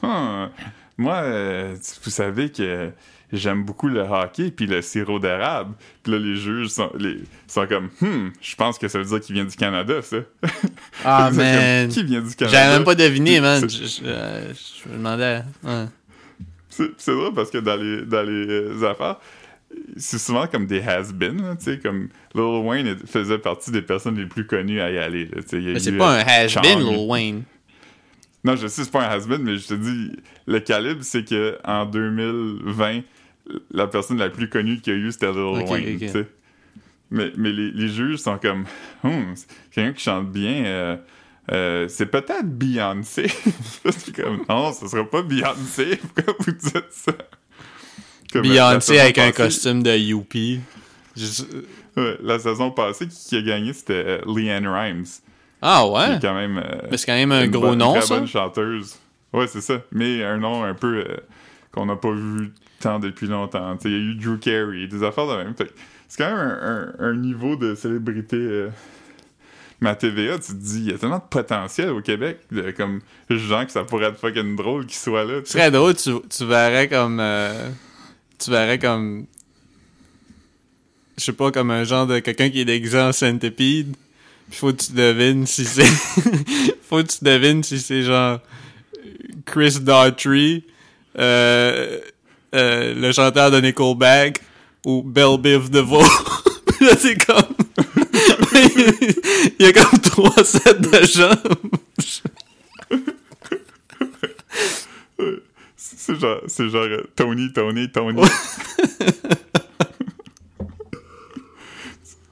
Ah, 0.03 0.51
moi, 0.97 1.17
euh, 1.23 1.75
vous 2.05 2.11
savez 2.11 2.51
que 2.53 2.91
j'aime 3.33 3.65
beaucoup 3.65 3.89
le 3.89 4.01
hockey 4.03 4.53
puis 4.53 4.67
le 4.67 4.81
sirop 4.81 5.19
d'érable. 5.19 5.75
Puis 6.05 6.13
là, 6.13 6.19
les 6.21 6.37
juges 6.37 6.69
sont, 6.69 6.93
les, 6.97 7.19
sont 7.49 7.67
comme, 7.67 7.89
hmm, 8.01 8.29
je 8.41 8.55
pense 8.55 8.79
que 8.79 8.87
ça 8.87 8.99
veut 9.01 9.05
dire 9.05 9.21
qu'il 9.21 9.35
vient 9.35 9.45
du 9.45 9.57
Canada, 9.57 10.03
ça. 10.03 10.19
Ah, 11.05 11.27
comme, 11.31 11.39
man. 11.39 11.89
Qui 11.89 12.05
vient 12.05 12.21
du 12.21 12.35
Canada? 12.37 12.57
J'avais 12.59 12.75
même 12.77 12.85
pas 12.85 12.95
deviné, 12.95 13.41
man. 13.41 13.61
C'est- 13.69 13.77
Je, 13.77 13.85
je- 13.87 14.01
euh, 14.05 14.53
je 14.55 14.89
me 14.91 14.97
demandais. 14.99 15.43
C'est 16.99 17.13
drôle 17.15 17.35
parce 17.35 17.51
que 17.51 17.59
dans 17.59 17.77
les, 17.77 18.03
dans 18.03 18.23
les 18.23 18.47
euh, 18.49 18.91
affaires, 18.91 19.19
c'est 19.97 20.19
souvent 20.19 20.47
comme 20.47 20.67
des 20.67 20.81
has-been, 20.81 21.57
tu 21.59 21.65
sais, 21.65 21.79
comme 21.79 22.09
Lil 22.35 22.63
Wayne 22.65 22.97
faisait 23.07 23.39
partie 23.39 23.71
des 23.71 23.83
personnes 23.83 24.17
les 24.17 24.27
plus 24.27 24.47
connues 24.47 24.81
à 24.81 24.91
y 24.91 24.99
aller. 24.99 25.27
là, 25.27 25.41
y 25.59 25.73
Mais 25.73 25.79
c'est 25.81 25.93
pas 25.97 26.17
euh, 26.17 26.23
un 26.23 26.27
has-been. 26.27 26.79
Lil 26.81 27.07
Wayne. 27.09 27.43
Non, 28.45 28.57
je 28.57 28.67
sais, 28.67 28.85
c'est 28.85 28.91
pas 28.91 29.07
un 29.09 29.11
has-been, 29.11 29.43
mais 29.43 29.57
je 29.57 29.67
te 29.69 29.75
dis, 29.75 30.13
le 30.47 30.61
calibre, 30.61 31.01
c'est 31.03 31.25
que 31.29 31.59
en 31.65 31.87
2020, 31.87 33.01
la 33.73 33.87
personne 33.87 34.19
la 34.19 34.29
plus 34.31 34.49
connue 34.49 34.81
qu'il 34.81 34.93
y 34.93 34.97
a 34.97 34.99
eu, 34.99 35.11
c'était 35.13 35.33
Lil 35.33 35.41
Wayne, 35.69 35.95
ok. 35.95 35.99
tu 36.01 36.09
sais. 36.09 36.27
Mais, 37.11 37.33
mais 37.37 37.53
les, 37.53 37.71
les 37.71 37.89
juges 37.89 38.19
sont 38.19 38.39
comme, 38.39 38.65
Hum, 39.05 39.35
quelqu'un 39.71 39.93
qui 39.93 40.03
chante 40.03 40.31
bien, 40.31 40.65
euh, 40.65 40.97
euh, 41.53 41.87
c'est 41.89 42.07
peut-être 42.07 42.45
Beyoncé. 42.49 43.27
comme, 44.17 44.45
non, 44.49 44.73
ce 44.73 44.89
sera 44.89 45.05
pas 45.05 45.23
Beyoncé. 45.23 45.99
Pourquoi 46.15 46.35
vous 46.41 46.53
dites 46.53 46.87
ça? 46.91 47.13
Comme, 48.33 48.45
euh, 48.47 48.49
Beyoncé 48.49 48.99
avec 48.99 49.19
un 49.19 49.31
costume 49.33 49.83
de 49.83 49.97
Youpi. 49.97 50.61
Je- 51.17 51.43
Ouais, 51.97 52.19
la 52.25 52.41
saison 52.41 52.73
passée, 52.73 53.07
qui, 53.07 53.37
a 53.37 53.43
gagné, 53.43 53.73
c'était 53.73 53.93
euh, 54.05 54.19
Leanne 54.27 54.67
Rimes. 54.67 55.05
Ah 55.63 55.87
ouais? 55.87 56.17
est 56.17 56.21
quand 56.21 56.35
même. 56.35 56.59
euh, 56.59 56.89
Mais 56.91 56.97
c'est 56.97 57.07
quand 57.07 57.15
même 57.15 57.31
un 57.31 57.47
gros 57.47 57.69
bonne- 57.69 57.79
nom, 57.79 57.93
très 57.93 58.01
ça? 58.03 58.17
bonne 58.17 58.27
chanteuse. 58.27 58.97
Ouais, 59.33 59.47
c'est 59.47 59.61
ça. 59.61 59.75
Mais 59.93 60.25
un 60.25 60.39
nom 60.39 60.65
un 60.65 60.75
peu 60.75 61.05
euh, 61.09 61.17
qu'on 61.71 61.87
n'a 61.87 61.95
pas 61.95 62.11
vu 62.11 62.53
tant 62.81 62.99
depuis 62.99 63.29
longtemps. 63.29 63.79
Il 63.85 63.91
y 63.93 63.95
a 63.95 63.99
eu 63.99 64.15
Drew 64.17 64.39
Carey, 64.39 64.89
des 64.89 65.05
affaires 65.05 65.29
de 65.29 65.37
même. 65.37 65.55
C'est 66.09 66.19
quand 66.25 66.31
même 66.35 66.37
un, 66.41 66.95
un- 66.99 67.11
un 67.11 67.15
niveau 67.15 67.55
de 67.55 67.77
célébrité. 67.77 68.37
Mais 69.85 69.91
à 69.91 69.97
TVA, 69.97 70.39
tu 70.39 70.53
te 70.53 70.53
dis, 70.53 70.79
il 70.79 70.91
y 70.93 70.95
a 70.95 70.97
tellement 70.97 71.19
de 71.19 71.29
potentiel 71.29 71.91
au 71.91 72.01
Québec, 72.01 72.39
de, 72.51 72.71
comme 72.71 73.03
gens 73.29 73.67
que 73.67 73.71
ça 73.71 73.85
pourrait 73.85 74.07
être 74.07 74.19
fucking 74.19 74.57
drôle 74.57 74.87
qu'ils 74.87 74.97
soient 74.97 75.25
là. 75.25 75.43
serait 75.45 75.71
drôle, 75.71 75.95
tu, 75.95 76.11
tu 76.31 76.47
verrais 76.47 76.89
comme. 76.89 77.21
euh, 77.21 77.69
tu 78.39 78.51
verrais 78.51 78.79
comme. 78.79 79.27
Je 81.19 81.25
sais 81.25 81.35
pas, 81.35 81.51
comme 81.51 81.71
un 81.71 81.85
genre 81.85 82.07
de 82.07 82.19
quelqu'un 82.21 82.49
qui 82.49 82.63
est 82.63 82.65
déguisé 82.65 82.99
en 82.99 83.13
centipede. 83.13 83.95
Faut 84.53 84.73
que 84.73 84.85
tu 84.85 84.93
devines 84.93 85.47
si 85.47 85.67
c'est. 85.67 85.85
faut 86.89 87.03
que 87.03 87.09
tu 87.09 87.23
devines 87.23 87.63
si 87.63 87.79
c'est 87.79 88.05
genre. 88.05 88.39
Chris 89.45 89.81
Daughtry, 89.83 90.65
euh, 91.19 92.01
euh, 92.55 92.95
le 92.95 93.13
chanteur 93.13 93.51
de 93.51 93.61
Nickelback, 93.61 94.41
ou 94.87 95.03
Belle 95.03 95.37
Biv 95.39 95.69
DeVoe. 95.69 96.01
Là, 96.81 96.97
c'est 96.99 97.23
comme. 97.23 97.54
Il 98.55 99.67
y 99.67 99.67
a 99.67 99.73
comme 99.73 100.01
trois 100.01 100.45
sets 100.45 100.75
de 100.75 101.07
jambes. 101.07 101.55
C'est 105.77 106.19
genre, 106.21 106.41
c'est 106.47 106.69
genre 106.69 106.87
Tony, 107.17 107.53
Tony, 107.53 107.91
Tony. 107.91 108.23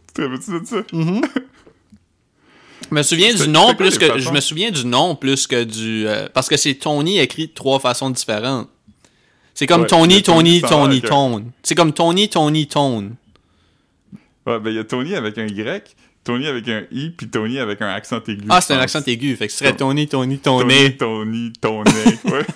tu 0.06 0.12
te 0.14 0.22
rappelles-tu 0.22 0.60
de 0.60 0.66
ça? 0.66 0.82
Je 2.90 2.94
me 2.94 3.02
souviens 3.02 3.34
du 3.34 3.48
nom 3.48 3.74
plus 3.74 3.98
que 3.98 4.18
je 4.18 4.30
me 4.30 4.40
souviens 4.40 4.70
du 4.70 4.84
nom 4.84 5.16
plus 5.16 5.46
que 5.46 5.64
du 5.64 6.06
euh, 6.06 6.28
parce 6.34 6.48
que 6.48 6.56
c'est 6.58 6.74
Tony 6.74 7.18
écrit 7.18 7.46
de 7.46 7.52
trois 7.52 7.80
façons 7.80 8.10
différentes. 8.10 8.68
C'est 9.54 9.66
comme 9.66 9.82
Ouais, 9.82 9.86
Tony, 9.86 10.22
Tony 10.22 10.60
Tony, 10.60 10.70
Tony, 10.70 11.00
Tone. 11.00 11.50
C'est 11.62 11.74
comme 11.74 11.92
Tony, 11.92 12.28
Tony, 12.28 12.66
Tone. 12.66 13.16
Ouais, 14.46 14.58
ben 14.58 14.70
il 14.70 14.76
y 14.76 14.78
a 14.78 14.84
Tony 14.84 15.14
avec 15.14 15.38
un 15.38 15.46
Y, 15.46 15.96
Tony 16.24 16.46
avec 16.46 16.68
un 16.68 16.84
I, 16.92 17.10
puis 17.10 17.28
Tony 17.28 17.58
avec 17.58 17.82
un 17.82 17.88
accent 17.88 18.20
aigu. 18.28 18.44
Ah, 18.48 18.60
c'est 18.60 18.74
un 18.74 18.78
accent 18.78 19.02
aigu, 19.06 19.34
fait 19.36 19.46
que 19.48 19.52
ce 19.52 19.58
serait 19.58 19.74
Tony, 19.76 20.06
Tony, 20.06 20.38
Tony, 20.38 20.68
Tony. 20.68 20.96
Tony, 20.96 21.52
Tony, 21.60 21.90
ouais. 22.24 22.46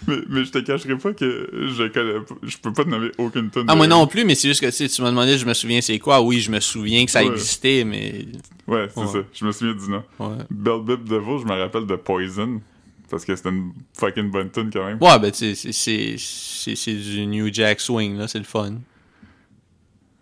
mais, 0.07 0.17
mais 0.29 0.45
je 0.45 0.51
te 0.51 0.59
cacherai 0.59 0.97
pas 0.97 1.13
que 1.13 1.49
je 1.53 1.87
connais 1.87 2.19
pas, 2.25 2.35
je 2.43 2.57
peux 2.57 2.73
pas 2.73 2.83
te 2.83 2.89
nommer 2.89 3.09
aucune 3.17 3.49
tonne. 3.49 3.65
Ah, 3.67 3.75
moi 3.75 3.87
non 3.87 4.05
plus, 4.07 4.23
mais 4.25 4.35
c'est 4.35 4.47
juste 4.47 4.61
que 4.61 4.65
tu 4.67 4.71
sais, 4.71 4.87
tu 4.87 5.01
m'as 5.01 5.09
demandé, 5.09 5.37
je 5.37 5.45
me 5.45 5.53
souviens 5.53 5.81
c'est 5.81 5.97
quoi. 5.99 6.21
Oui, 6.21 6.39
je 6.39 6.51
me 6.51 6.59
souviens 6.59 7.05
que 7.05 7.11
ça 7.11 7.23
Ouais. 7.23 7.31
existait, 7.31 7.83
mais 7.83 8.25
Ouais, 8.67 8.87
c'est 8.93 8.99
Ouais. 9.01 9.07
ça, 9.07 9.19
je 9.33 9.45
me 9.45 9.51
souviens 9.51 9.73
du 9.75 9.89
nom. 9.89 10.03
ouais. 10.19 10.37
Belle 10.49 10.81
Bip 10.83 11.03
Devil, 11.07 11.39
je 11.41 11.45
me 11.45 11.59
rappelle 11.59 11.85
de 11.85 11.95
Poison, 11.95 12.61
parce 13.09 13.25
que 13.25 13.35
c'était 13.35 13.49
une 13.49 13.71
fucking 13.97 14.29
bonne 14.31 14.49
tune 14.51 14.69
quand 14.71 14.85
même. 14.85 14.97
Ouais, 15.01 15.19
ben 15.19 15.31
tu 15.31 15.37
sais, 15.37 15.55
c'est- 15.55 15.71
c'est 15.71 16.15
c'est 16.17 16.75
c'est 16.75 16.93
du 16.95 17.25
New 17.27 17.51
Jack 17.53 17.79
Swing 17.79 18.17
là, 18.17 18.27
c'est 18.27 18.39
le 18.39 18.45
fun. 18.45 18.75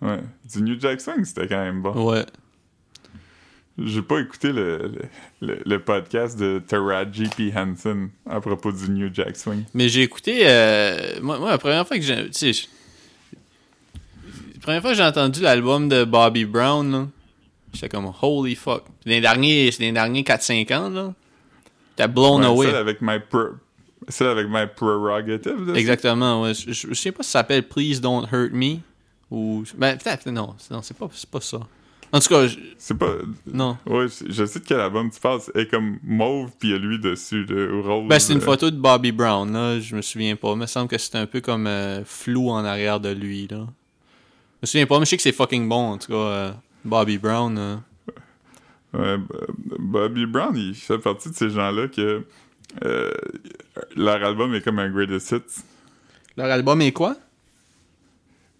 Ouais. 0.03 0.19
Du 0.53 0.61
New 0.61 0.80
Jack 0.80 0.99
Swing, 1.01 1.23
c'était 1.23 1.47
quand 1.47 1.63
même 1.63 1.81
bon. 1.81 2.11
Ouais. 2.11 2.25
J'ai 3.80 4.03
pas 4.03 4.19
écouté 4.19 4.51
le, 4.51 4.91
le, 5.41 5.77
podcast 5.80 6.38
de 6.38 6.59
Taraji 6.59 7.27
P. 7.35 7.51
Hansen 7.55 8.09
à 8.30 8.39
propos 8.39 8.71
du 8.71 8.88
New 8.91 9.09
Jack 9.11 9.35
Swing. 9.35 9.63
Mais 9.73 9.89
j'ai 9.89 10.03
écouté. 10.03 10.41
euh, 10.43 11.19
moi, 11.23 11.39
moi, 11.39 11.49
la 11.49 11.57
première 11.57 11.88
fois 11.88 11.97
que 11.97 12.03
j'ai. 12.03 12.25
Tu 12.30 12.34
sais. 12.34 12.53
je- 12.53 12.67
La 14.55 14.59
première 14.61 14.81
fois 14.81 14.91
que 14.91 14.97
j'ai 14.97 15.03
entendu 15.03 15.41
l'album 15.41 15.89
de 15.89 16.03
Bobby 16.03 16.45
Brown, 16.45 16.91
là, 16.91 17.07
j'étais 17.73 17.89
comme 17.89 18.11
holy 18.21 18.53
fuck. 18.55 18.84
C'est 19.03 19.09
les 19.09 19.21
derniers, 19.21 19.71
les 19.80 19.91
derniers 19.91 20.21
4-5 20.23 20.71
ans, 20.73 20.89
là. 20.89 21.13
T'as 21.95 22.07
blown 22.07 22.41
Ouais, 22.41 22.47
away. 22.47 22.65
Celle 22.67 22.75
avec 22.75 23.01
My, 23.01 23.19
Pro- 23.27 23.55
celle 24.07 24.27
avec 24.27 24.47
my 24.49 24.67
Prerogative. 24.75 25.67
là, 25.67 25.73
Exactement, 25.75 26.43
ouais. 26.43 26.53
Je, 26.53 26.71
je- 26.71 26.88
je 26.89 26.93
sais 26.93 27.11
pas 27.11 27.23
si 27.23 27.31
ça 27.31 27.39
s'appelle 27.39 27.67
Please 27.67 27.99
Don't 27.99 28.27
Hurt 28.31 28.51
Me. 28.53 28.77
Ou. 29.34 29.64
Ben, 29.77 29.97
peut-être, 29.97 30.30
non. 30.30 30.55
Non, 30.69 30.81
c'est 30.84 30.95
pas, 30.95 31.10
pas 31.31 31.41
ça. 31.41 31.60
En 32.11 32.19
tout 32.19 32.30
cas, 32.30 32.45
je- 32.45 32.60
C'est 32.77 32.95
pas. 32.95 33.14
non. 33.51 33.76
Ouais, 33.88 34.05
je 34.07 34.31
je 34.31 34.45
sais 34.45 34.60
de 34.60 34.65
quel 34.65 34.80
album 34.80 35.10
tu 35.10 35.19
parles. 35.19 35.41
Elle 35.55 35.61
est 35.61 35.68
comme 35.68 35.97
mauve, 36.03 36.51
puis 36.60 36.69
il 36.69 36.72
y 36.73 36.76
a 36.76 36.77
lui 36.77 36.99
dessus, 36.99 37.43
le 37.45 37.80
rose. 37.81 38.07
Ben, 38.07 38.19
c'est 38.19 38.34
une 38.34 38.39
euh, 38.39 38.41
photo 38.43 38.69
de 38.69 38.76
Bobby 38.77 39.11
Brown, 39.11 39.51
là. 39.51 39.80
Je 39.80 39.95
me 39.95 40.01
souviens 40.03 40.35
pas. 40.35 40.51
Il 40.51 40.57
me 40.60 40.68
semble 40.68 40.88
que 40.88 40.97
c'était 40.99 41.18
un 41.18 41.26
peu 41.26 41.41
comme 41.41 41.65
euh, 41.65 42.05
flou 42.05 42.49
en 42.51 42.64
arrière 42.64 42.99
de 42.99 43.10
lui, 43.10 43.47
là. 43.49 43.57
Je 43.57 44.60
me 44.61 44.65
souviens 44.68 44.85
pas, 44.85 44.99
mais 44.99 45.05
je 45.05 45.10
sais 45.10 45.18
que 45.18 45.23
c'est 45.23 45.31
fucking 45.31 45.68
bon, 45.68 45.93
en 45.93 45.97
tout 45.97 46.11
cas. 46.11 46.14
euh, 46.15 46.51
Bobby 46.85 47.18
Brown. 47.18 47.57
euh. 47.57 47.76
ouais, 48.93 49.18
Bobby 49.80 50.27
Brown, 50.27 50.55
il 50.55 50.76
fait 50.76 50.99
partie 50.99 51.31
de 51.31 51.35
ces 51.35 51.49
gens-là 51.49 51.88
que. 51.88 52.23
leur 53.95 54.23
album 54.23 54.53
est 54.53 54.61
comme 54.61 54.77
un 54.80 54.89
greatest 54.91 55.31
hits. 55.31 55.61
Leur 56.38 56.51
album 56.51 56.80
est 56.81 56.91
quoi? 56.91 57.15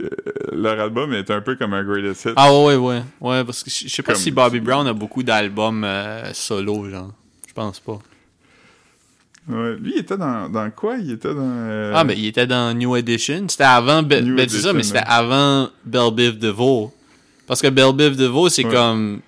Euh, 0.02 0.08
leur 0.52 0.80
album 0.80 1.14
est 1.14 1.30
un 1.32 1.42
peu 1.42 1.56
comme 1.56 1.74
un 1.74 1.84
greatest 1.84 2.26
hit. 2.26 2.34
Ah 2.36 2.52
ouais, 2.54 2.76
ouais, 2.76 3.02
ouais, 3.22 3.44
parce 3.44 3.64
que 3.64 3.70
je 3.70 3.88
sais 3.88 4.02
pas 4.04 4.14
Comme- 4.14 4.22
si 4.22 4.32
Bobby 4.32 4.60
Brown 4.60 4.88
a 4.88 4.94
beaucoup 4.94 5.24
d'albums 5.24 5.84
euh, 5.84 6.34
solo, 6.34 6.90
genre. 6.90 7.12
Je 7.48 7.54
pense 7.54 7.80
pas. 7.80 8.00
Ouais, 9.48 9.76
lui, 9.76 9.94
il 9.96 10.00
était 10.00 10.16
dans, 10.18 10.48
dans 10.50 10.72
quoi? 10.72 10.98
Il 10.98 11.12
était 11.12 11.34
dans. 11.34 11.42
euh, 11.42 11.92
Ah, 11.94 12.04
mais 12.06 12.16
il 12.18 12.28
était 12.28 12.48
dans 12.48 12.74
New 12.78 12.96
Edition. 12.96 13.46
C'était 13.50 13.64
avant. 13.66 14.02
Be- 14.02 14.22
New 14.22 14.36
ben, 14.38 14.48
ça, 14.48 14.72
mais 14.74 14.84
c'était 14.84 15.04
avant 15.06 15.70
Belle 15.86 16.12
Biv 16.14 16.38
DeVoe. 16.40 16.92
Parce 17.46 17.62
que 17.62 17.68
Belle 17.68 17.92
Biv 17.94 18.16
DeVoe, 18.16 18.48
c'est 18.50 18.66
Ouais. 18.66 18.72
comme 18.72 19.20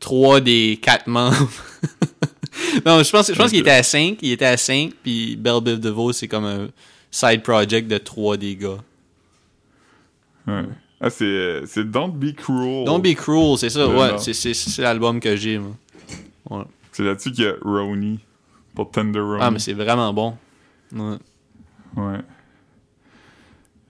trois 0.00 0.40
des 0.40 0.80
quatre 0.82 1.06
membres. 1.06 1.36
non, 2.84 3.02
je 3.04 3.10
pense, 3.12 3.28
je 3.28 3.36
pense 3.36 3.50
qu'il 3.50 3.60
était 3.60 3.70
à 3.70 3.84
5. 3.84 4.18
Il 4.20 4.32
était 4.32 4.46
à 4.46 4.56
5, 4.56 4.92
puis 5.02 5.36
Belle 5.36 5.60
Biv 5.62 5.78
DeVoe, 5.78 6.12
c'est 6.12 6.26
comme 6.26 6.44
un 6.44 6.66
side 7.12 7.42
project 7.42 7.86
de 7.88 7.98
trois 7.98 8.36
des 8.36 8.56
gars. 8.56 8.78
Ouais. 10.46 10.64
Ah, 11.00 11.10
c'est, 11.10 11.62
c'est 11.66 11.90
Don't 11.90 12.12
Be 12.12 12.32
Cruel. 12.32 12.84
Don't 12.84 13.00
Be 13.00 13.14
Cruel, 13.14 13.58
c'est 13.58 13.70
ça, 13.70 13.88
ouais. 13.88 14.18
C'est, 14.18 14.82
l'album 14.82 15.18
que 15.18 15.34
j'ai, 15.34 15.58
moi. 15.58 15.72
Ouais. 16.48 16.64
C'est 16.92 17.02
là-dessus 17.02 17.32
qu'il 17.32 17.44
y 17.44 17.48
a 17.48 17.54
Ronnie. 17.60 18.20
Pour 18.74 18.90
Tender 18.90 19.18
Ronnie. 19.20 19.40
Ah, 19.40 19.50
mais 19.50 19.58
c'est 19.58 19.72
vraiment 19.72 20.12
bon. 20.12 20.36
Ouais. 20.92 21.16
Ouais. 21.96 22.20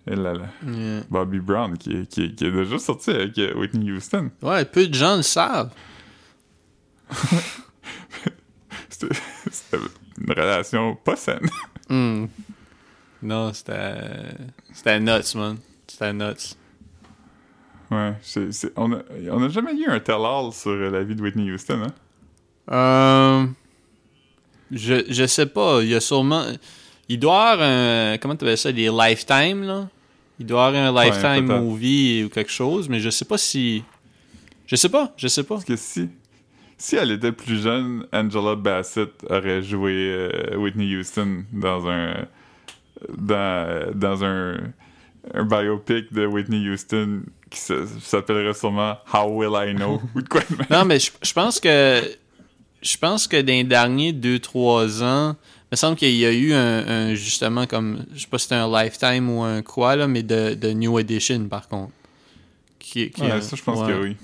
Et 0.06 0.16
là 0.16 0.32
là. 0.34 0.46
Yeah. 0.66 1.02
Bobby 1.10 1.38
Brown, 1.38 1.76
qui 1.76 1.92
est, 1.92 2.06
qui 2.06 2.24
est, 2.24 2.34
qui 2.34 2.46
est 2.46 2.50
déjà 2.50 2.78
sorti 2.78 3.10
avec 3.10 3.38
euh, 3.38 3.54
Whitney 3.54 3.92
Houston. 3.92 4.30
Ouais, 4.40 4.64
peu 4.64 4.88
de 4.88 4.94
gens 4.94 5.16
le 5.16 5.22
savent. 5.22 5.72
C'était 8.88 9.14
une 10.18 10.32
relation 10.32 10.96
pas 10.96 11.16
saine. 11.16 11.48
Hmm. 11.88 12.26
Non, 13.22 13.52
c'était. 13.52 14.34
C'était 14.72 14.98
nuts, 14.98 15.34
man. 15.34 15.58
C'était 16.02 16.12
nuts. 16.12 16.56
Ouais. 17.90 18.14
c'est- 18.22 18.52
c'est- 18.52 18.72
on, 18.76 18.92
a, 18.92 18.98
on 19.30 19.42
a 19.42 19.48
jamais 19.48 19.74
eu 19.74 19.86
un 19.86 20.00
tell-all 20.00 20.52
sur 20.52 20.70
euh, 20.70 20.90
la 20.90 21.02
vie 21.04 21.14
de 21.14 21.22
Whitney 21.22 21.50
Houston, 21.52 21.82
hein? 21.84 21.92
Euh, 22.72 23.46
je, 24.70 25.04
je 25.08 25.26
sais 25.26 25.46
pas. 25.46 25.82
Il 25.82 25.88
y 25.90 25.94
a 25.94 26.00
sûrement. 26.00 26.44
Il 27.08 27.18
doit 27.18 27.50
avoir 27.50 27.68
un. 27.68 28.16
Comment 28.18 28.34
tu 28.36 28.44
appelles 28.44 28.56
ça 28.58 28.72
Des 28.72 28.88
Lifetime, 28.88 29.64
là? 29.64 29.88
Il 30.38 30.46
doit 30.46 30.66
avoir 30.68 30.82
un 30.96 31.04
Lifetime 31.04 31.46
movie 31.60 32.24
ou 32.24 32.28
quelque 32.30 32.50
chose, 32.50 32.88
mais 32.88 32.98
je 33.00 33.10
sais 33.10 33.24
pas 33.26 33.36
si. 33.38 33.84
Je 34.66 34.76
sais 34.76 34.88
pas, 34.88 35.12
je 35.16 35.28
sais 35.28 35.42
pas. 35.42 35.56
Parce 35.56 35.64
que 35.66 35.76
si, 35.76 36.08
si 36.78 36.96
elle 36.96 37.10
était 37.10 37.32
plus 37.32 37.60
jeune, 37.62 38.06
Angela 38.12 38.54
Bassett 38.56 39.10
aurait 39.28 39.62
joué 39.62 39.92
euh, 39.92 40.56
Whitney 40.56 40.96
Houston 40.96 41.44
dans 41.52 41.86
un 41.88 42.26
dans, 43.18 43.90
dans 43.94 44.24
un, 44.24 44.56
un 45.34 45.44
biopic 45.44 46.12
de 46.12 46.26
Whitney 46.26 46.68
Houston 46.68 47.22
qui 47.50 47.60
s'appellerait 48.00 48.54
sûrement 48.54 48.96
How 49.12 49.28
Will 49.28 49.52
I 49.70 49.74
Know 49.74 50.00
ou 50.14 50.22
de 50.22 50.28
quoi. 50.28 50.40
Non, 50.70 50.84
mais 50.84 50.98
je, 50.98 51.10
je 51.22 51.32
pense 51.32 51.60
que. 51.60 52.02
Je 52.82 52.96
pense 52.96 53.28
que 53.28 53.40
dans 53.40 53.52
les 53.52 53.62
derniers 53.62 54.12
2-3 54.12 55.04
ans, 55.04 55.36
il 55.36 55.68
me 55.70 55.76
semble 55.76 55.96
qu'il 55.96 56.16
y 56.16 56.26
a 56.26 56.32
eu 56.32 56.52
un, 56.52 56.88
un, 56.88 57.14
justement 57.14 57.66
comme. 57.66 58.04
Je 58.12 58.22
sais 58.22 58.26
pas 58.26 58.38
si 58.38 58.44
c'était 58.44 58.56
un 58.56 58.68
Lifetime 58.82 59.30
ou 59.30 59.42
un 59.42 59.62
quoi, 59.62 59.94
là, 59.94 60.08
mais 60.08 60.24
de, 60.24 60.54
de 60.54 60.70
New 60.72 60.98
Edition 60.98 61.46
par 61.48 61.68
contre. 61.68 61.92
Qui, 62.80 63.10
qui 63.10 63.22
Ouais, 63.22 63.30
a- 63.30 63.40
ça, 63.40 63.54
je 63.54 63.62
pense 63.62 63.78
ouais. 63.80 63.86
que 63.92 64.02
oui. 64.02 64.16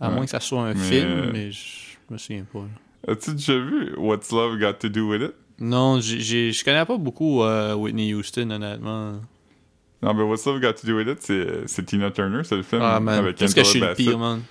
À 0.00 0.08
Ouais. 0.08 0.14
moins 0.14 0.24
que 0.24 0.30
ça 0.30 0.40
soit 0.40 0.62
un 0.62 0.74
Mais, 0.74 0.80
film, 0.82 1.10
euh, 1.10 1.30
mais 1.32 1.50
je 1.52 1.60
me 2.08 2.16
souviens 2.16 2.46
pas. 2.50 2.64
As-tu 3.06 3.32
déjà 3.34 3.58
vu 3.58 3.94
What's 3.98 4.30
Love 4.32 4.58
Got 4.58 4.74
to 4.80 4.88
Do 4.88 5.10
With 5.10 5.22
It? 5.22 5.34
Non, 5.60 6.00
j'ai- 6.00 6.52
je 6.52 6.64
connais 6.64 6.84
pas 6.84 6.96
beaucoup 6.96 7.42
euh, 7.42 7.74
Whitney 7.74 8.14
Houston, 8.14 8.50
honnêtement. 8.50 9.20
Non, 10.02 10.14
mais 10.14 10.22
What's 10.22 10.46
Love 10.46 10.60
Got 10.60 10.74
to 10.74 10.86
Do 10.86 10.96
With 10.96 11.08
It, 11.08 11.66
c'est, 11.66 11.84
Tina 11.84 12.10
Turner, 12.12 12.42
c'est 12.44 12.56
le 12.56 12.62
film 12.62 12.80
Ah, 12.84 13.00
man, 13.00 13.18
avec 13.18 13.36
qu'est-ce 13.36 13.54
que 13.54 13.64
je 13.64 13.68
suis 13.68 13.78
Angela 13.82 13.90
le 13.90 13.94
Bassett. 13.94 14.06
pire, 14.06 14.18
man? 14.18 14.42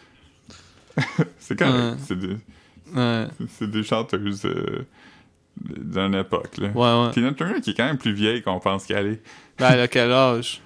C'est 1.40 1.58
correct. 1.58 1.76
Ouais. 1.76 1.94
C'est, 2.06 2.20
des, 2.20 2.38
c'est 3.50 3.72
des 3.72 3.84
chanteuses 3.84 4.44
euh, 4.46 4.86
d'une 5.62 6.16
époque, 6.16 6.58
là. 6.58 6.70
ouais, 6.70 7.06
ouais. 7.08 7.12
Tina 7.14 7.32
Turner 7.34 7.62
qui 7.62 7.70
est 7.70 7.74
quand 7.74 7.86
même 7.86 7.98
plus 7.98 8.14
vieille 8.14 8.42
qu'on 8.42 8.60
pense 8.60 8.86
qu'elle 8.86 9.06
est. 9.08 9.22
Ben, 9.60 9.70
elle 9.74 9.80
a 9.82 9.88
quel 9.88 10.12
âge? 10.12 10.62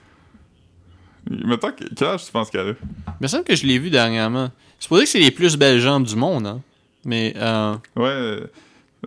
Mettons, 1.30 1.72
que- 1.72 1.84
quel 1.96 2.08
âge 2.08 2.26
tu 2.26 2.32
penses 2.32 2.50
qu'elle 2.50 2.70
a? 2.70 2.72
Il 2.72 3.14
me 3.22 3.28
semble 3.28 3.44
que 3.44 3.56
je 3.56 3.66
l'ai 3.68 3.78
vu 3.78 3.90
dernièrement. 3.90 4.50
C'est 4.80 4.88
pour 4.88 4.98
dire 4.98 5.04
que 5.06 5.12
c'est 5.12 5.20
les 5.20 5.32
plus 5.32 5.56
belles 5.58 5.80
jambes 5.80 6.06
du 6.06 6.16
monde, 6.16 6.48
hein. 6.48 6.62
Mais, 7.06 7.34
euh, 7.38 7.76
Ouais, 7.96 8.44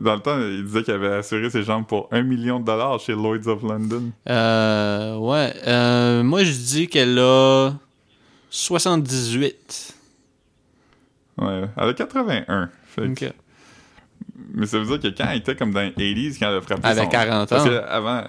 dans 0.01 0.15
le 0.15 0.21
temps, 0.21 0.39
il 0.41 0.65
disait 0.65 0.83
qu'il 0.83 0.95
avait 0.95 1.15
assuré 1.15 1.51
ses 1.51 1.63
jambes 1.63 1.87
pour 1.87 2.09
un 2.11 2.23
million 2.23 2.59
de 2.61 2.65
dollars 2.65 2.99
chez 3.01 3.13
Lloyds 3.13 3.47
of 3.49 3.63
London. 3.63 4.11
euh, 4.29 5.17
ouais. 5.17 5.53
Euh, 5.67 6.23
moi, 6.23 6.43
je 6.45 6.53
dis 6.53 6.89
qu'elle 6.89 7.19
a 7.19 7.73
78. 8.51 9.95
Ouais, 11.39 11.63
elle 11.77 11.89
a 11.89 11.95
81. 11.95 12.71
Fait 12.87 13.15
que-. 13.15 13.33
Mais 14.53 14.67
ça 14.67 14.79
veut 14.79 14.99
dire 14.99 15.01
que 15.11 15.17
quand 15.17 15.29
elle 15.31 15.39
était 15.39 15.57
comme 15.57 15.73
dans 15.73 15.81
les 15.81 15.91
80s, 15.93 16.39
quand 16.39 16.49
elle 16.49 16.57
a 16.57 16.61
frappé 16.61 16.81
Elle 16.85 16.91
avait 16.91 17.03
son... 17.05 17.09
40 17.11 17.49
Parce 17.49 17.65
ans. 17.65 17.69
qu'avant... 17.69 18.25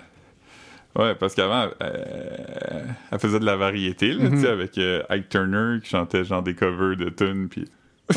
Ouais, 0.97 1.13
parce 1.15 1.35
qu'avant, 1.35 1.67
euh, 1.83 2.83
elle 3.11 3.19
faisait 3.19 3.39
de 3.39 3.45
la 3.45 3.57
variété, 3.57 4.13
là, 4.13 4.29
tu 4.29 4.39
sais, 4.41 4.47
avec 4.47 4.77
euh, 4.77 5.03
Ike 5.09 5.27
Turner 5.27 5.79
qui 5.83 5.89
chantait 5.89 6.23
genre 6.23 6.41
des 6.41 6.55
covers 6.55 6.95
de 6.95 7.09
tunes, 7.09 7.49
puis... 7.49 7.65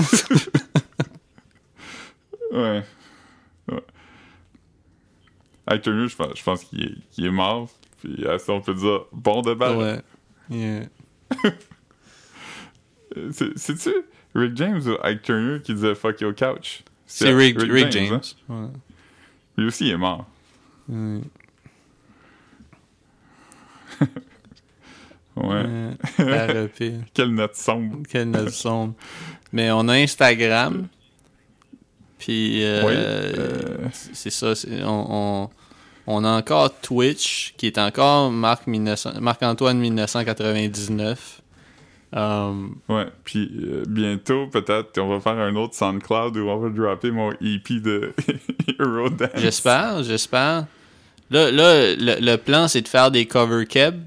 ouais. 2.53 2.83
Ike 5.71 5.83
Turner, 5.83 6.09
je 6.09 6.17
pense, 6.17 6.37
je 6.37 6.43
pense 6.43 6.65
qu'il 6.65 6.99
est, 7.19 7.31
mort, 7.31 7.69
puis 8.03 8.27
à 8.27 8.39
ça, 8.39 8.53
on 8.53 8.61
peut 8.61 8.75
dire 8.75 9.01
bon 9.13 9.43
débat. 9.43 9.77
Ouais. 9.77 10.01
Yeah. 10.51 10.87
Euh, 13.17 13.31
c'est- 13.33 13.57
C'est-tu 13.57 13.91
Rick 14.35 14.57
James 14.57 14.81
ou 14.87 14.97
Ike 15.07 15.23
Turner 15.23 15.61
qui 15.63 15.75
disait 15.75 15.95
fuck 15.95 16.21
your 16.21 16.35
couch? 16.35 16.83
C'est 17.07 17.33
Rick, 17.33 17.61
Rick, 17.61 17.87
hein? 17.87 17.91
James. 17.91 18.21
Ouais. 18.49 18.69
Lui 19.57 19.67
aussi, 19.67 19.87
il 19.87 19.93
est 19.93 19.97
mort. 19.97 20.27
Ouais. 25.37 25.91
Quelle 27.15 27.35
note 27.35 27.55
sombre. 27.55 27.99
Quelle 28.09 28.31
note 28.31 28.51
sombre. 28.51 28.95
Mais 29.53 29.71
on 29.71 29.87
a 29.89 29.95
Instagram. 29.95 30.89
Puis, 32.19 32.65
euh, 32.65 32.83
Oui, 32.85 32.93
euh, 32.97 33.89
c'est 33.93 34.31
ça. 34.31 34.53
On, 34.85 35.07
on, 35.09 35.51
on 36.07 36.25
a 36.25 36.31
encore 36.31 36.79
Twitch, 36.81 37.55
qui 37.57 37.67
est 37.67 37.79
encore 37.79 38.31
Marc 38.33 38.67
1900 38.67 39.21
Marc-Antoine 39.21 39.79
1999. 39.79 41.43
Um, 42.11 42.77
Ouais, 42.89 43.07
puis 43.23 43.51
euh, 43.63 43.85
bientôt, 43.87 44.47
peut-être, 44.47 44.99
on 44.99 45.09
va 45.09 45.21
faire 45.21 45.39
un 45.39 45.55
autre 45.57 45.75
SoundCloud 45.75 46.37
où 46.39 46.49
on 46.49 46.57
va 46.59 46.71
dropper 46.71 47.11
mon 47.11 47.33
EP 47.33 47.81
de 47.81 48.15
Hero 48.81 49.11
Dance. 49.11 49.29
j'espère, 49.37 50.03
j'espère. 50.03 50.65
Là, 51.31 51.51
là 51.51 51.95
le, 51.95 52.17
le 52.21 52.37
plan, 52.37 52.67
c'est 52.67 52.81
de 52.81 52.89
faire 52.89 53.11
des 53.11 53.27
cover 53.27 53.67
keb. 53.67 54.01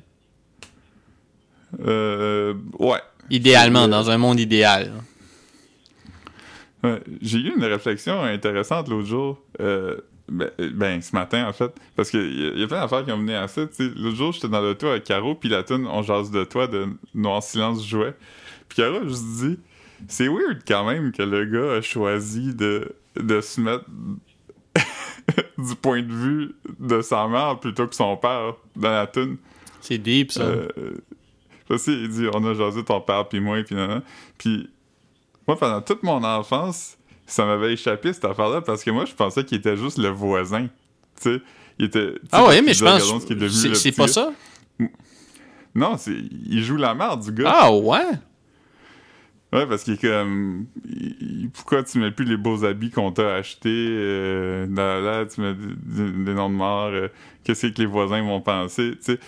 Euh, 1.85 2.53
ouais. 2.79 2.99
Idéalement, 3.29 3.83
Euh, 3.83 3.87
dans 3.87 4.09
un 4.09 4.17
monde 4.17 4.39
idéal. 4.39 4.91
Ouais, 6.83 6.99
J'ai 7.21 7.39
eu 7.39 7.53
une 7.55 7.63
réflexion 7.63 8.21
intéressante 8.23 8.89
l'autre 8.89 9.07
jour. 9.07 9.41
euh, 9.59 9.97
ben, 10.29 10.49
euh, 10.61 10.69
ben, 10.73 11.01
ce 11.01 11.13
matin, 11.13 11.45
en 11.47 11.51
fait. 11.53 11.73
Parce 11.95 12.09
qu'il 12.09 12.39
y, 12.39 12.45
a- 12.47 12.53
y 12.53 12.63
a 12.63 12.67
plein 12.67 12.79
d'affaires 12.81 13.03
qui 13.03 13.11
ont 13.11 13.17
mené 13.17 13.35
à 13.35 13.47
ça. 13.49 13.61
L'autre 13.97 14.15
jour, 14.15 14.31
j'étais 14.31 14.47
dans 14.47 14.61
l'auto 14.61 14.87
avec 14.87 15.03
Caro, 15.03 15.35
puis 15.35 15.49
la 15.49 15.61
tune 15.63 15.85
On 15.87 16.01
jase 16.03 16.31
de 16.31 16.43
toi 16.45 16.67
de 16.67 16.87
Noir 17.13 17.43
Silence 17.43 17.85
jouait. 17.85 18.15
Puis 18.69 18.77
Caro 18.77 19.05
juste 19.07 19.25
dit 19.41 19.59
C'est 20.07 20.27
weird 20.29 20.61
quand 20.65 20.85
même 20.85 21.11
que 21.11 21.21
le 21.23 21.45
gars 21.45 21.73
a 21.77 21.81
choisi 21.81 22.55
de, 22.55 22.93
de 23.17 23.41
se 23.41 23.59
mettre 23.59 23.83
du 25.57 25.75
point 25.81 26.01
de 26.01 26.11
vue 26.13 26.55
de 26.79 27.01
sa 27.01 27.27
mère 27.27 27.59
plutôt 27.59 27.87
que 27.87 27.95
son 27.95 28.15
père 28.17 28.55
dans 28.75 28.91
la 28.91 29.07
tune. 29.07 29.37
C'est 29.81 29.97
deep, 29.97 30.31
ça. 30.31 30.43
Euh, 30.43 30.67
parce 31.67 31.83
qu'il 31.83 32.07
dit 32.09 32.27
on 32.33 32.45
a 32.45 32.53
jasé 32.53 32.83
ton 32.83 33.01
père 33.01 33.27
puis 33.27 33.39
moi 33.39 33.61
puis 33.63 33.75
nan, 33.75 34.01
puis 34.37 34.69
moi 35.51 35.59
pendant 35.59 35.81
toute 35.81 36.03
mon 36.03 36.23
enfance 36.23 36.97
ça 37.25 37.45
m'avait 37.45 37.73
échappé 37.73 38.13
cette 38.13 38.25
affaire 38.25 38.49
là 38.49 38.61
parce 38.61 38.83
que 38.83 38.91
moi 38.91 39.05
je 39.05 39.13
pensais 39.13 39.43
qu'il 39.43 39.57
était 39.57 39.75
juste 39.77 39.97
le 39.97 40.07
voisin 40.09 40.67
tu 41.21 41.33
sais 41.33 41.41
il 41.79 41.85
était 41.85 42.13
ah 42.31 42.45
ouais, 42.45 42.61
mais 42.61 42.73
je 42.73 42.83
pense. 42.85 43.01
ce 43.03 43.73
C'est 43.73 43.91
pas 43.91 44.07
ça? 44.07 44.31
non 45.75 45.97
c'est 45.97 46.15
il 46.45 46.63
joue 46.63 46.77
la 46.77 46.93
merde 46.93 47.21
du 47.23 47.31
gars 47.31 47.51
Ah 47.53 47.71
ouais? 47.73 47.99
ouais 49.53 49.65
parce 49.67 49.83
qu'il 49.83 49.93
est 49.95 50.01
comme 50.01 50.65
il- 50.85 51.49
pourquoi 51.53 51.83
tu 51.83 51.99
mets 51.99 52.11
plus 52.11 52.25
les 52.25 52.37
beaux 52.37 52.63
habits 52.65 52.91
qu'on 52.91 53.11
t'a 53.11 53.35
achetés 53.35 53.69
euh, 53.89 54.67
là, 54.73 54.99
là 55.01 55.25
tu 55.25 55.41
mets 55.41 55.53
des, 55.53 56.11
des 56.11 56.33
noms 56.33 56.49
de 56.49 56.55
mort 56.55 56.89
euh, 56.91 57.07
qu'est-ce 57.43 57.67
que 57.67 57.79
les 57.81 57.85
voisins 57.85 58.21
vont 58.21 58.41
penser 58.41 58.91
tu 58.97 59.03
sais 59.13 59.19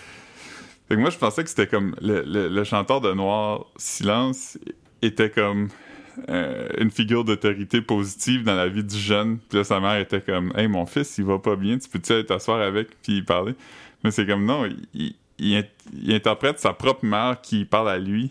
fait 0.86 0.96
que 0.96 1.00
moi, 1.00 1.08
je 1.08 1.16
pensais 1.16 1.42
que 1.42 1.48
c'était 1.48 1.66
comme 1.66 1.96
le, 2.02 2.22
le- 2.26 2.48
le 2.48 2.64
chanteur 2.64 3.00
de 3.00 3.10
Noir 3.14 3.64
Silence 3.78 4.58
était 5.00 5.30
comme 5.30 5.68
euh, 6.28 6.68
une 6.78 6.90
figure 6.90 7.24
d'autorité 7.24 7.80
positive 7.82 8.44
dans 8.44 8.54
la 8.54 8.68
vie 8.68 8.84
du 8.84 8.96
jeune. 8.98 9.38
Puis 9.48 9.58
là, 9.58 9.64
sa 9.64 9.80
mère 9.80 9.96
était 9.98 10.20
comme 10.20 10.52
Hey, 10.56 10.68
mon 10.68 10.86
fils, 10.86 11.16
il 11.18 11.24
va 11.24 11.38
pas 11.38 11.56
bien, 11.56 11.78
tu 11.78 11.88
peux-tu 11.88 12.12
aller 12.12 12.26
t'asseoir 12.26 12.60
avec 12.60 12.88
puis 13.02 13.22
parler? 13.22 13.54
Mais 14.02 14.10
c'est 14.10 14.26
comme 14.26 14.44
non, 14.44 14.64
il, 14.66 14.86
il- 14.94 15.14
il, 15.38 15.54
int- 15.56 15.66
il 15.92 16.14
interprète 16.14 16.60
sa 16.60 16.72
propre 16.72 17.04
mère 17.04 17.40
qui 17.42 17.64
parle 17.64 17.88
à 17.90 17.98
lui. 17.98 18.30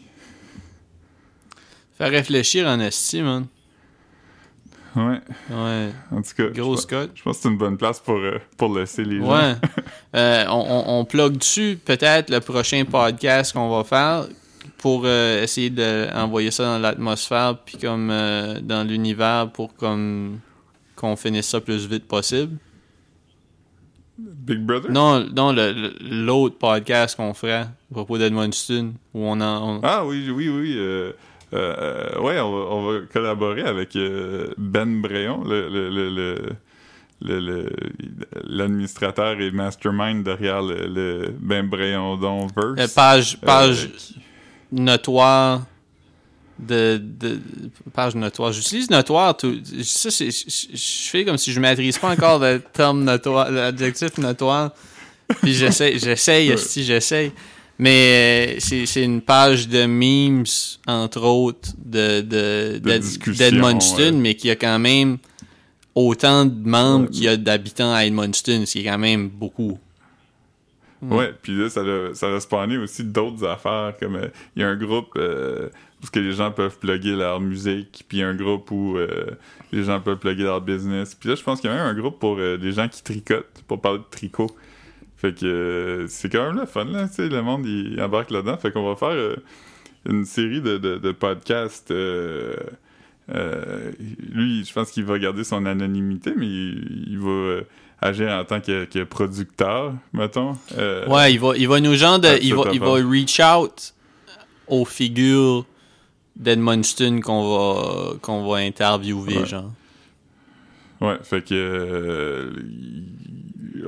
Fait 1.97 2.07
réfléchir 2.07 2.65
en 2.67 2.79
estime, 2.79 3.25
man. 3.25 3.47
Ouais, 4.95 5.19
Ouais. 5.49 5.89
en 6.11 6.21
tout 6.21 6.31
cas. 6.37 6.47
Gros 6.49 6.75
je, 6.75 6.81
Scott. 6.81 7.11
je 7.15 7.23
pense 7.23 7.37
que 7.37 7.43
c'est 7.43 7.49
une 7.49 7.57
bonne 7.57 7.77
place 7.77 7.99
pour, 7.99 8.15
euh, 8.17 8.37
pour 8.57 8.77
laisser 8.77 9.03
les 9.03 9.19
gens. 9.19 9.31
Ouais. 9.35 9.55
Euh, 10.15 10.45
on, 10.47 10.59
on, 10.69 10.99
on 10.99 11.05
plug 11.05 11.37
dessus 11.37 11.79
peut-être 11.83 12.29
le 12.29 12.39
prochain 12.39 12.83
podcast 12.85 13.51
qu'on 13.53 13.75
va 13.75 13.83
faire 13.83 14.27
pour 14.83 15.03
euh, 15.05 15.41
essayer 15.41 15.69
d'envoyer 15.69 16.51
ça 16.51 16.65
dans 16.65 16.77
l'atmosphère 16.77 17.57
puis 17.65 17.77
comme 17.77 18.09
euh, 18.11 18.59
dans 18.61 18.85
l'univers 18.85 19.49
pour 19.53 19.73
comme 19.77 20.39
qu'on 20.97 21.15
finisse 21.15 21.47
ça 21.47 21.61
plus 21.61 21.87
vite 21.87 22.05
possible. 22.05 22.57
Big 24.17 24.59
Brother? 24.59 24.91
Non, 24.91 25.25
non 25.33 25.53
l'autre 26.01 26.57
podcast 26.57 27.15
qu'on 27.15 27.33
ferait 27.33 27.53
à 27.53 27.67
propos 27.93 28.17
d'Edmundston 28.17 28.93
où 29.13 29.25
on 29.25 29.39
en 29.39 29.77
on- 29.77 29.79
Ah 29.83 30.05
oui, 30.05 30.29
oui, 30.29 30.49
oui. 30.49 30.73
euh, 30.77 31.13
euh, 31.53 32.19
ouais, 32.19 32.39
on 32.41 32.51
va, 32.51 32.75
on 32.75 32.91
va 32.91 32.99
collaborer 33.11 33.61
avec 33.61 33.95
euh, 33.95 34.53
Ben 34.57 35.01
Bréon, 35.01 35.45
le, 35.45 35.69
le, 35.69 36.45
le, 37.21 37.69
l'administrateur 38.43 39.39
et 39.39 39.49
mastermind 39.51 40.23
derrière 40.25 40.61
le, 40.61 41.33
Ben 41.39 41.67
Bréon 41.69 42.17
Don 42.17 42.47
Verse. 42.47 42.93
page 42.93 43.39
page 43.39 43.89
qui- 43.97 44.15
notoire 44.73 45.65
de, 46.59 47.01
de 47.01 47.39
page 47.93 48.15
notoire. 48.15 48.51
J'utilise 48.51 48.89
notoire 48.89 49.35
tout. 49.35 49.55
Ça, 49.83 50.09
je, 50.09 50.29
je 50.29 51.09
fais 51.09 51.25
comme 51.25 51.37
si 51.37 51.51
je 51.51 51.59
maîtrise 51.59 51.97
pas 51.97 52.11
encore 52.11 52.39
le 52.39 52.61
terme 52.73 53.03
notoire, 53.03 53.51
l'adjectif 53.51 54.17
notoire. 54.17 54.71
Puis 55.41 55.53
j'essaie, 55.53 55.97
j'essaye, 55.97 56.49
esti, 56.51 56.83
j'essaye. 56.83 57.31
Mais 57.79 58.55
euh, 58.59 58.83
c'est, 58.85 59.03
une 59.03 59.21
page 59.21 59.67
de 59.67 59.85
memes, 59.85 60.43
entre 60.87 61.23
autres, 61.23 61.69
de, 61.83 62.21
de, 62.21 62.77
De 62.77 63.31
d'Edmundston, 63.31 63.97
ouais. 64.03 64.11
mais 64.11 64.35
qui 64.35 64.51
a 64.51 64.55
quand 64.55 64.77
même 64.77 65.17
autant 65.95 66.45
de 66.45 66.67
membres 66.67 67.05
Ouais. 67.05 67.11
qu'il 67.11 67.23
y 67.23 67.27
a 67.27 67.37
d'habitants 67.37 67.93
à 67.93 68.05
Edmundston, 68.05 68.65
ce 68.65 68.73
qui 68.73 68.79
est 68.81 68.83
quand 68.83 68.99
même 68.99 69.27
beaucoup. 69.27 69.79
Ouais, 71.09 71.33
puis 71.41 71.53
là, 71.57 71.69
ça 71.69 71.81
a, 71.81 72.13
ça 72.13 72.27
aussi 72.81 73.03
d'autres 73.03 73.45
affaires, 73.45 73.93
comme 73.99 74.15
euh, 74.15 74.27
il 74.55 74.61
y 74.61 74.65
a 74.65 74.69
un 74.69 74.75
groupe 74.75 75.13
euh, 75.17 75.69
où 76.01 76.05
ce 76.05 76.11
que 76.11 76.19
les 76.19 76.33
gens 76.33 76.51
peuvent 76.51 76.77
plugger 76.79 77.15
leur 77.15 77.39
musique, 77.39 78.05
puis 78.07 78.21
un 78.21 78.35
groupe 78.35 78.71
où 78.71 78.97
euh, 78.97 79.31
les 79.71 79.83
gens 79.83 79.99
peuvent 79.99 80.17
plugger 80.19 80.43
leur 80.43 80.61
business. 80.61 81.15
Puis 81.15 81.29
là, 81.29 81.35
je 81.35 81.43
pense 81.43 81.61
qu'il 81.61 81.69
y 81.69 81.73
a 81.73 81.75
même 81.75 81.85
un 81.85 81.99
groupe 81.99 82.19
pour 82.19 82.37
euh, 82.37 82.57
les 82.57 82.71
gens 82.71 82.87
qui 82.87 83.03
tricotent, 83.03 83.63
pour 83.67 83.81
parler 83.81 83.99
de 83.99 84.05
tricot. 84.09 84.49
Fait 85.17 85.33
que 85.37 85.45
euh, 85.45 86.07
c'est 86.07 86.29
quand 86.29 86.47
même 86.47 86.59
le 86.59 86.65
fun, 86.65 86.85
là, 86.85 87.07
tu 87.07 87.15
sais, 87.15 87.29
le 87.29 87.41
monde, 87.41 87.65
il 87.65 88.01
embarque 88.01 88.31
là-dedans. 88.31 88.57
Fait 88.57 88.71
qu'on 88.71 88.87
va 88.87 88.95
faire 88.95 89.09
euh, 89.09 89.35
une 90.07 90.25
série 90.25 90.61
de, 90.61 90.77
de, 90.77 91.11
podcasts... 91.11 91.91
euh, 91.91 92.55
euh, 93.33 93.91
lui, 94.33 94.65
je 94.65 94.73
pense 94.73 94.91
qu'il 94.91 95.05
va 95.05 95.17
garder 95.17 95.45
son 95.45 95.65
anonymité, 95.65 96.33
mais 96.35 96.45
il, 96.45 97.05
il 97.07 97.19
va 97.19 97.29
euh, 97.29 97.61
agir 98.03 98.29
en 98.31 98.43
tant 98.45 98.59
que, 98.61 98.85
que 98.85 99.03
producteur, 99.03 99.93
mettons. 100.13 100.53
Euh, 100.77 101.07
Ouais, 101.07 101.33
il 101.33 101.39
va, 101.39 101.55
il 101.57 101.67
va 101.67 101.79
nous 101.79 101.95
genre 101.95 102.19
de, 102.19 102.27
Ah, 102.27 102.37
il 102.41 102.53
va, 102.55 102.63
il 102.73 102.79
va 102.79 102.93
reach 102.93 103.39
out 103.39 103.93
aux 104.67 104.85
figures 104.85 105.65
d'Edmundston 106.35 107.19
qu'on 107.21 107.43
va, 107.57 108.13
qu'on 108.21 108.47
va 108.47 108.57
interviewer, 108.57 109.39
Ouais. 109.39 109.45
genre. 109.45 109.71
Ouais, 111.01 111.17
fait 111.23 111.41
que. 111.43 111.53
euh, 111.53 112.51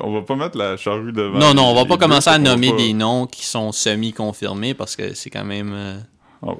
on 0.02 0.12
va 0.14 0.22
pas 0.24 0.36
mettre 0.36 0.58
la 0.58 0.76
charrue 0.78 1.12
devant. 1.14 1.38
non, 1.40 1.54
non, 1.54 1.64
on 1.72 1.76
va 1.76 1.86
pas 1.86 1.98
commencer 1.98 2.30
à 2.30 2.38
nommer 2.38 2.72
pas- 2.72 2.78
des 2.78 2.94
noms 2.94 3.28
qui 3.28 3.46
sont 3.46 3.72
semi-confirmés 3.72 4.74
parce 4.74 4.96
que 4.96 5.14
c'est 5.14 5.30
quand 5.30 5.46
même. 5.46 5.72
euh, 5.74 5.98
On 6.42 6.48
va, 6.54 6.58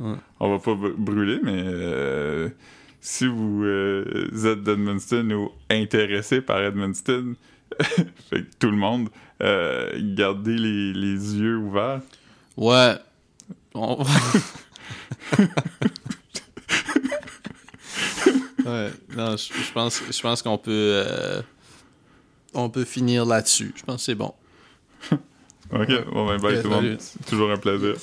Ouais. 0.00 0.16
on 0.40 0.50
va 0.50 0.58
pas 0.58 0.70
br- 0.72 0.94
brûler, 0.96 1.40
mais 1.42 1.62
si 3.10 3.26
vous 3.26 3.64
euh, 3.64 4.28
êtes 4.44 4.62
d'Edmundston 4.62 5.30
ou 5.30 5.50
intéressé 5.70 6.42
par 6.42 6.60
Edmundston, 6.62 7.36
fait 7.80 8.42
que 8.42 8.50
tout 8.58 8.70
le 8.70 8.76
monde, 8.76 9.08
euh, 9.42 9.98
gardez 10.14 10.58
les, 10.58 10.92
les 10.92 11.36
yeux 11.36 11.56
ouverts. 11.56 12.02
Ouais. 12.58 12.96
On- 13.74 14.04
ouais, 18.66 18.90
non, 19.16 19.36
je, 19.38 19.72
pense, 19.72 20.02
je 20.10 20.20
pense 20.20 20.42
qu'on 20.42 20.58
peut, 20.58 20.70
euh, 21.06 21.40
on 22.52 22.68
peut 22.68 22.84
finir 22.84 23.24
là-dessus. 23.24 23.72
Je 23.74 23.84
pense 23.84 23.96
que 23.96 24.02
c'est 24.02 24.14
bon. 24.16 24.34
Ok, 25.72 25.88
bon 26.12 26.26
ben 26.26 26.38
bye 26.38 26.60
tout 26.60 26.68
le 26.68 26.74
monde. 26.74 26.98
toujours 27.26 27.50
un 27.50 27.56
plaisir. 27.56 27.94